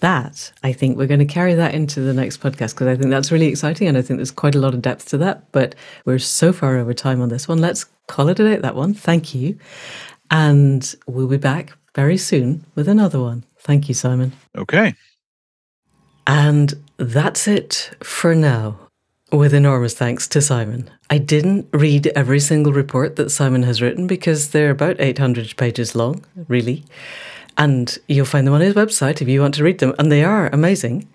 That, 0.00 0.52
I 0.62 0.72
think 0.72 0.98
we're 0.98 1.06
going 1.06 1.20
to 1.20 1.24
carry 1.24 1.54
that 1.54 1.72
into 1.72 2.00
the 2.00 2.12
next 2.12 2.40
podcast 2.40 2.74
because 2.74 2.88
I 2.88 2.96
think 2.96 3.10
that's 3.10 3.32
really 3.32 3.46
exciting 3.46 3.88
and 3.88 3.96
I 3.96 4.02
think 4.02 4.18
there's 4.18 4.30
quite 4.30 4.54
a 4.54 4.58
lot 4.58 4.74
of 4.74 4.82
depth 4.82 5.08
to 5.10 5.18
that. 5.18 5.50
But 5.52 5.74
we're 6.04 6.18
so 6.18 6.52
far 6.52 6.76
over 6.76 6.92
time 6.92 7.22
on 7.22 7.28
this 7.28 7.48
one. 7.48 7.58
Let's 7.58 7.86
call 8.06 8.28
it 8.28 8.38
a 8.40 8.44
day, 8.44 8.56
that 8.56 8.74
one. 8.74 8.92
Thank 8.92 9.34
you. 9.34 9.58
And 10.30 10.94
we'll 11.06 11.28
be 11.28 11.36
back 11.36 11.72
very 11.94 12.16
soon 12.16 12.64
with 12.74 12.88
another 12.88 13.20
one. 13.20 13.44
Thank 13.60 13.88
you, 13.88 13.94
Simon. 13.94 14.32
Okay. 14.56 14.94
And 16.26 16.74
that's 16.96 17.48
it 17.48 17.90
for 18.02 18.34
now. 18.34 18.78
With 19.32 19.54
enormous 19.54 19.94
thanks 19.94 20.28
to 20.28 20.40
Simon. 20.40 20.90
I 21.10 21.18
didn't 21.18 21.68
read 21.72 22.06
every 22.08 22.38
single 22.38 22.72
report 22.72 23.16
that 23.16 23.30
Simon 23.30 23.64
has 23.64 23.82
written 23.82 24.06
because 24.06 24.50
they're 24.50 24.70
about 24.70 25.00
800 25.00 25.56
pages 25.56 25.96
long, 25.96 26.24
really. 26.46 26.84
And 27.58 27.98
you'll 28.06 28.26
find 28.26 28.46
them 28.46 28.54
on 28.54 28.60
his 28.60 28.74
website 28.74 29.20
if 29.20 29.28
you 29.28 29.40
want 29.40 29.54
to 29.54 29.64
read 29.64 29.78
them, 29.78 29.94
and 29.98 30.12
they 30.12 30.22
are 30.22 30.48
amazing. 30.48 31.08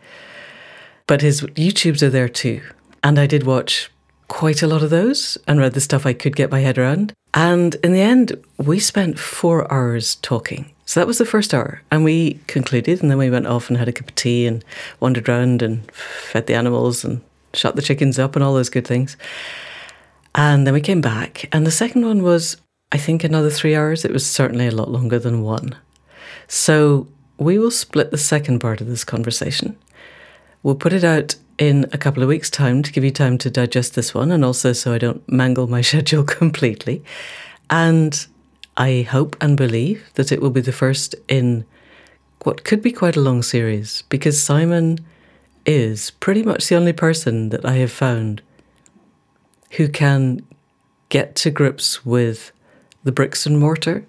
But 1.07 1.22
his 1.22 1.41
YouTubes 1.41 2.01
are 2.01 2.10
there 2.10 2.30
too. 2.30 2.61
And 3.03 3.18
I 3.18 3.26
did 3.26 3.45
watch 3.45 3.89
quite 4.27 4.61
a 4.61 4.68
lot 4.68 4.84
of 4.84 4.89
those 4.89 5.38
and 5.47 5.60
read 5.60 5.73
the 5.73 5.81
stuff 5.81 6.06
I 6.06 6.14
could 6.14 6.35
get 6.35 6.51
my 6.51 6.60
head 6.60 6.77
around. 6.77 7.14
And 7.34 7.76
in 7.84 7.93
the 7.93 8.01
end, 8.01 8.43
we 8.57 8.80
spent 8.80 9.19
four 9.19 9.72
hours 9.72 10.15
talking. 10.15 10.72
So 10.90 10.99
that 10.99 11.06
was 11.06 11.20
the 11.20 11.26
first 11.26 11.53
hour. 11.53 11.84
And 11.91 12.03
we 12.03 12.40
concluded, 12.48 12.99
and 12.99 13.11
then 13.11 13.20
we 13.20 13.30
went 13.30 13.45
off 13.45 13.70
and 13.70 13.78
had 13.78 13.88
a 13.88 13.91
cup 13.91 14.10
of 14.10 14.16
tea 14.16 14.48
and 14.48 14.66
wandered 14.99 15.30
around 15.30 15.61
and 15.61 15.86
fed 15.91 16.48
the 16.48 16.56
animals 16.56 17.06
and 17.06 17.22
shut 17.53 17.76
the 17.76 17.84
chickens 17.84 18.18
up 18.18 18.36
and 18.36 18.44
all 18.44 18.56
those 18.56 18.72
good 18.72 18.88
things. 18.88 19.16
And 20.34 20.66
then 20.66 20.74
we 20.74 20.82
came 20.82 20.99
back. 20.99 21.48
And 21.52 21.64
the 21.64 21.70
second 21.70 22.07
one 22.07 22.24
was, 22.24 22.57
I 22.91 22.98
think, 22.98 23.24
another 23.24 23.52
three 23.52 23.76
hours. 23.76 24.03
It 24.03 24.11
was 24.11 24.26
certainly 24.26 24.66
a 24.66 24.72
lot 24.72 24.90
longer 24.90 25.20
than 25.20 25.44
one. 25.44 25.76
So 26.48 27.07
we 27.38 27.60
will 27.60 27.70
split 27.70 28.10
the 28.10 28.18
second 28.18 28.57
part 28.57 28.82
of 28.82 28.88
this 28.88 29.03
conversation. 29.03 29.78
We'll 30.64 30.74
put 30.74 30.91
it 30.91 31.03
out 31.03 31.36
in 31.60 31.86
a 31.94 31.99
couple 31.99 32.24
of 32.24 32.30
weeks' 32.30 32.49
time 32.49 32.82
to 32.82 32.91
give 32.91 33.03
you 33.03 33.11
time 33.11 33.38
to 33.38 33.52
digest 33.52 33.94
this 33.94 34.16
one 34.16 34.32
and 34.32 34.44
also 34.44 34.74
so 34.74 34.91
I 34.91 34.98
don't 34.98 35.22
mangle 35.32 35.68
my 35.68 35.82
schedule 35.84 36.24
completely. 36.24 37.03
And 37.70 38.26
I 38.80 39.01
hope 39.01 39.35
and 39.41 39.57
believe 39.57 40.10
that 40.14 40.31
it 40.31 40.41
will 40.41 40.51
be 40.51 40.61
the 40.61 40.72
first 40.72 41.14
in 41.27 41.65
what 42.43 42.64
could 42.64 42.81
be 42.81 42.93
quite 42.93 43.18
a 43.18 43.22
long 43.22 43.43
series 43.43 44.03
because 44.03 44.41
Simon 44.41 44.99
is 45.65 46.11
pretty 46.11 46.43
much 46.43 46.69
the 46.69 46.77
only 46.77 46.93
person 46.93 47.49
that 47.49 47.65
I 47.65 47.73
have 47.73 47.91
found 47.91 48.41
who 49.72 49.89
can 49.89 50.45
get 51.10 51.35
to 51.35 51.51
grips 51.51 52.06
with 52.06 52.53
the 53.03 53.11
bricks 53.11 53.45
and 53.45 53.60
mortar 53.60 54.06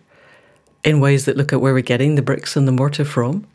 in 0.84 1.00
ways 1.00 1.24
that 1.24 1.36
look 1.36 1.52
at 1.52 1.60
where 1.60 1.74
we're 1.74 1.80
getting 1.80 2.14
the 2.14 2.22
bricks 2.22 2.54
and 2.54 2.68
the 2.68 2.72
mortar 2.72 3.04
from, 3.04 3.46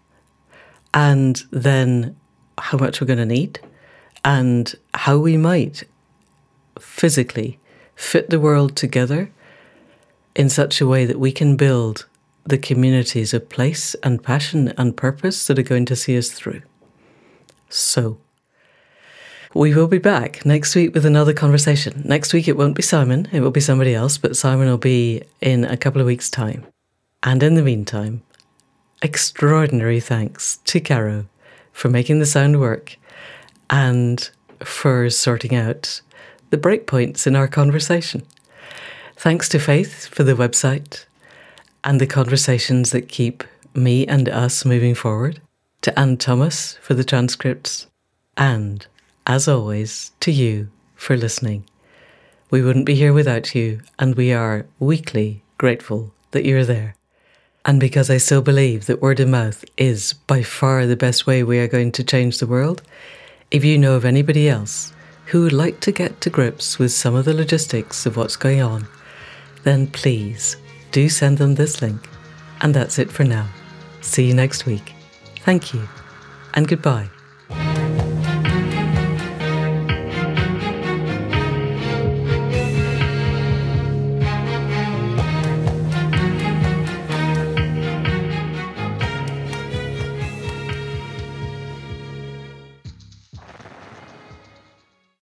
and 0.94 1.44
then 1.50 2.16
how 2.58 2.78
much 2.78 3.00
we're 3.00 3.08
going 3.08 3.18
to 3.18 3.26
need, 3.26 3.60
and 4.26 4.76
how 4.94 5.18
we 5.18 5.38
might 5.38 5.84
physically 6.78 7.58
fit 7.96 8.30
the 8.30 8.40
world 8.40 8.76
together 8.76 9.32
in 10.36 10.50
such 10.50 10.82
a 10.82 10.88
way 10.88 11.06
that 11.06 11.20
we 11.20 11.32
can 11.32 11.56
build 11.56 12.06
the 12.44 12.58
communities 12.58 13.34
of 13.34 13.50
place 13.50 13.96
and 14.04 14.24
passion 14.24 14.74
and 14.78 14.98
purpose 14.98 15.48
that 15.48 15.58
are 15.58 15.64
going 15.64 15.86
to 15.86 15.96
see 15.96 16.18
us 16.18 16.32
through. 16.32 16.62
So, 17.70 18.18
we 19.54 19.74
will 19.74 19.88
be 19.88 20.00
back 20.00 20.46
next 20.46 20.76
week 20.76 20.94
with 20.94 21.06
another 21.06 21.34
conversation. 21.34 22.02
Next 22.06 22.34
week, 22.34 22.48
it 22.48 22.58
won't 22.58 22.76
be 22.76 22.82
Simon, 22.82 23.30
it 23.32 23.40
will 23.40 23.52
be 23.52 23.62
somebody 23.62 23.96
else, 23.96 24.18
but 24.18 24.36
Simon 24.36 24.68
will 24.68 24.78
be 24.78 25.24
in 25.42 25.64
a 25.64 25.78
couple 25.78 26.02
of 26.02 26.08
weeks' 26.08 26.30
time. 26.30 26.66
And 27.24 27.42
in 27.42 27.56
the 27.56 27.64
meantime, 27.64 28.22
extraordinary 29.02 30.00
thanks 30.00 30.58
to 30.66 30.80
Caro 30.80 31.26
for 31.72 31.90
making 31.90 32.20
the 32.20 32.26
sound 32.26 32.60
work 32.60 32.98
and 33.70 34.30
for 34.60 35.10
sorting 35.10 35.56
out 35.56 36.02
the 36.50 36.58
breakpoints 36.58 37.26
in 37.26 37.36
our 37.36 37.48
conversation. 37.48 38.24
Thanks 39.18 39.48
to 39.50 39.60
Faith 39.60 40.08
for 40.08 40.24
the 40.24 40.34
website 40.34 41.06
and 41.84 42.02
the 42.02 42.06
conversations 42.06 42.92
that 42.92 43.08
keep 43.08 43.44
me 43.74 44.06
and 44.06 44.28
us 44.28 44.66
moving 44.66 44.94
forward, 44.94 45.42
to 45.82 45.98
Anne 45.98 46.18
Thomas 46.18 46.78
for 46.82 46.94
the 46.94 47.04
transcripts, 47.04 47.88
and, 48.38 48.86
as 49.26 49.48
always, 49.48 50.12
to 50.20 50.32
you 50.32 50.68
for 50.96 51.16
listening. 51.16 51.64
We 52.52 52.62
wouldn't 52.62 52.86
be 52.86 52.96
here 52.96 53.14
without 53.14 53.56
you, 53.56 53.82
and 53.98 54.16
we 54.16 54.34
are 54.34 54.68
weekly 54.80 55.44
grateful 55.58 56.14
that 56.32 56.46
you're 56.46 56.66
there. 56.66 56.96
And 57.64 57.80
because 57.80 58.10
I 58.10 58.18
still 58.18 58.42
believe 58.42 58.86
that 58.86 59.02
word 59.02 59.22
of 59.22 59.30
mouth 59.30 59.64
is 59.78 60.14
by 60.14 60.44
far 60.44 60.86
the 60.86 60.98
best 60.98 61.26
way 61.26 61.42
we 61.42 61.58
are 61.60 61.68
going 61.68 61.94
to 61.94 62.04
change 62.04 62.38
the 62.38 62.48
world, 62.48 62.84
if 63.50 63.64
you 63.64 63.78
know 63.78 63.96
of 63.96 64.06
anybody 64.06 64.50
else 64.50 64.94
who 65.28 65.42
would 65.44 65.54
like 65.54 65.80
to 65.80 65.92
get 65.92 66.22
to 66.22 66.30
grips 66.30 66.78
with 66.78 66.92
some 66.92 67.16
of 67.16 67.26
the 67.26 67.34
logistics 67.34 68.06
of 68.06 68.18
what's 68.18 68.36
going 68.36 68.62
on, 68.62 68.88
then 69.66 69.88
please 69.88 70.56
do 70.92 71.10
send 71.10 71.38
them 71.38 71.56
this 71.56 71.82
link. 71.82 72.08
And 72.62 72.74
that's 72.74 72.98
it 72.98 73.12
for 73.12 73.26
now. 73.26 73.50
See 74.00 74.26
you 74.28 74.34
next 74.34 74.66
week. 74.66 74.94
Thank 75.44 75.74
you 75.74 75.88
and 76.54 76.68
goodbye. 76.68 77.10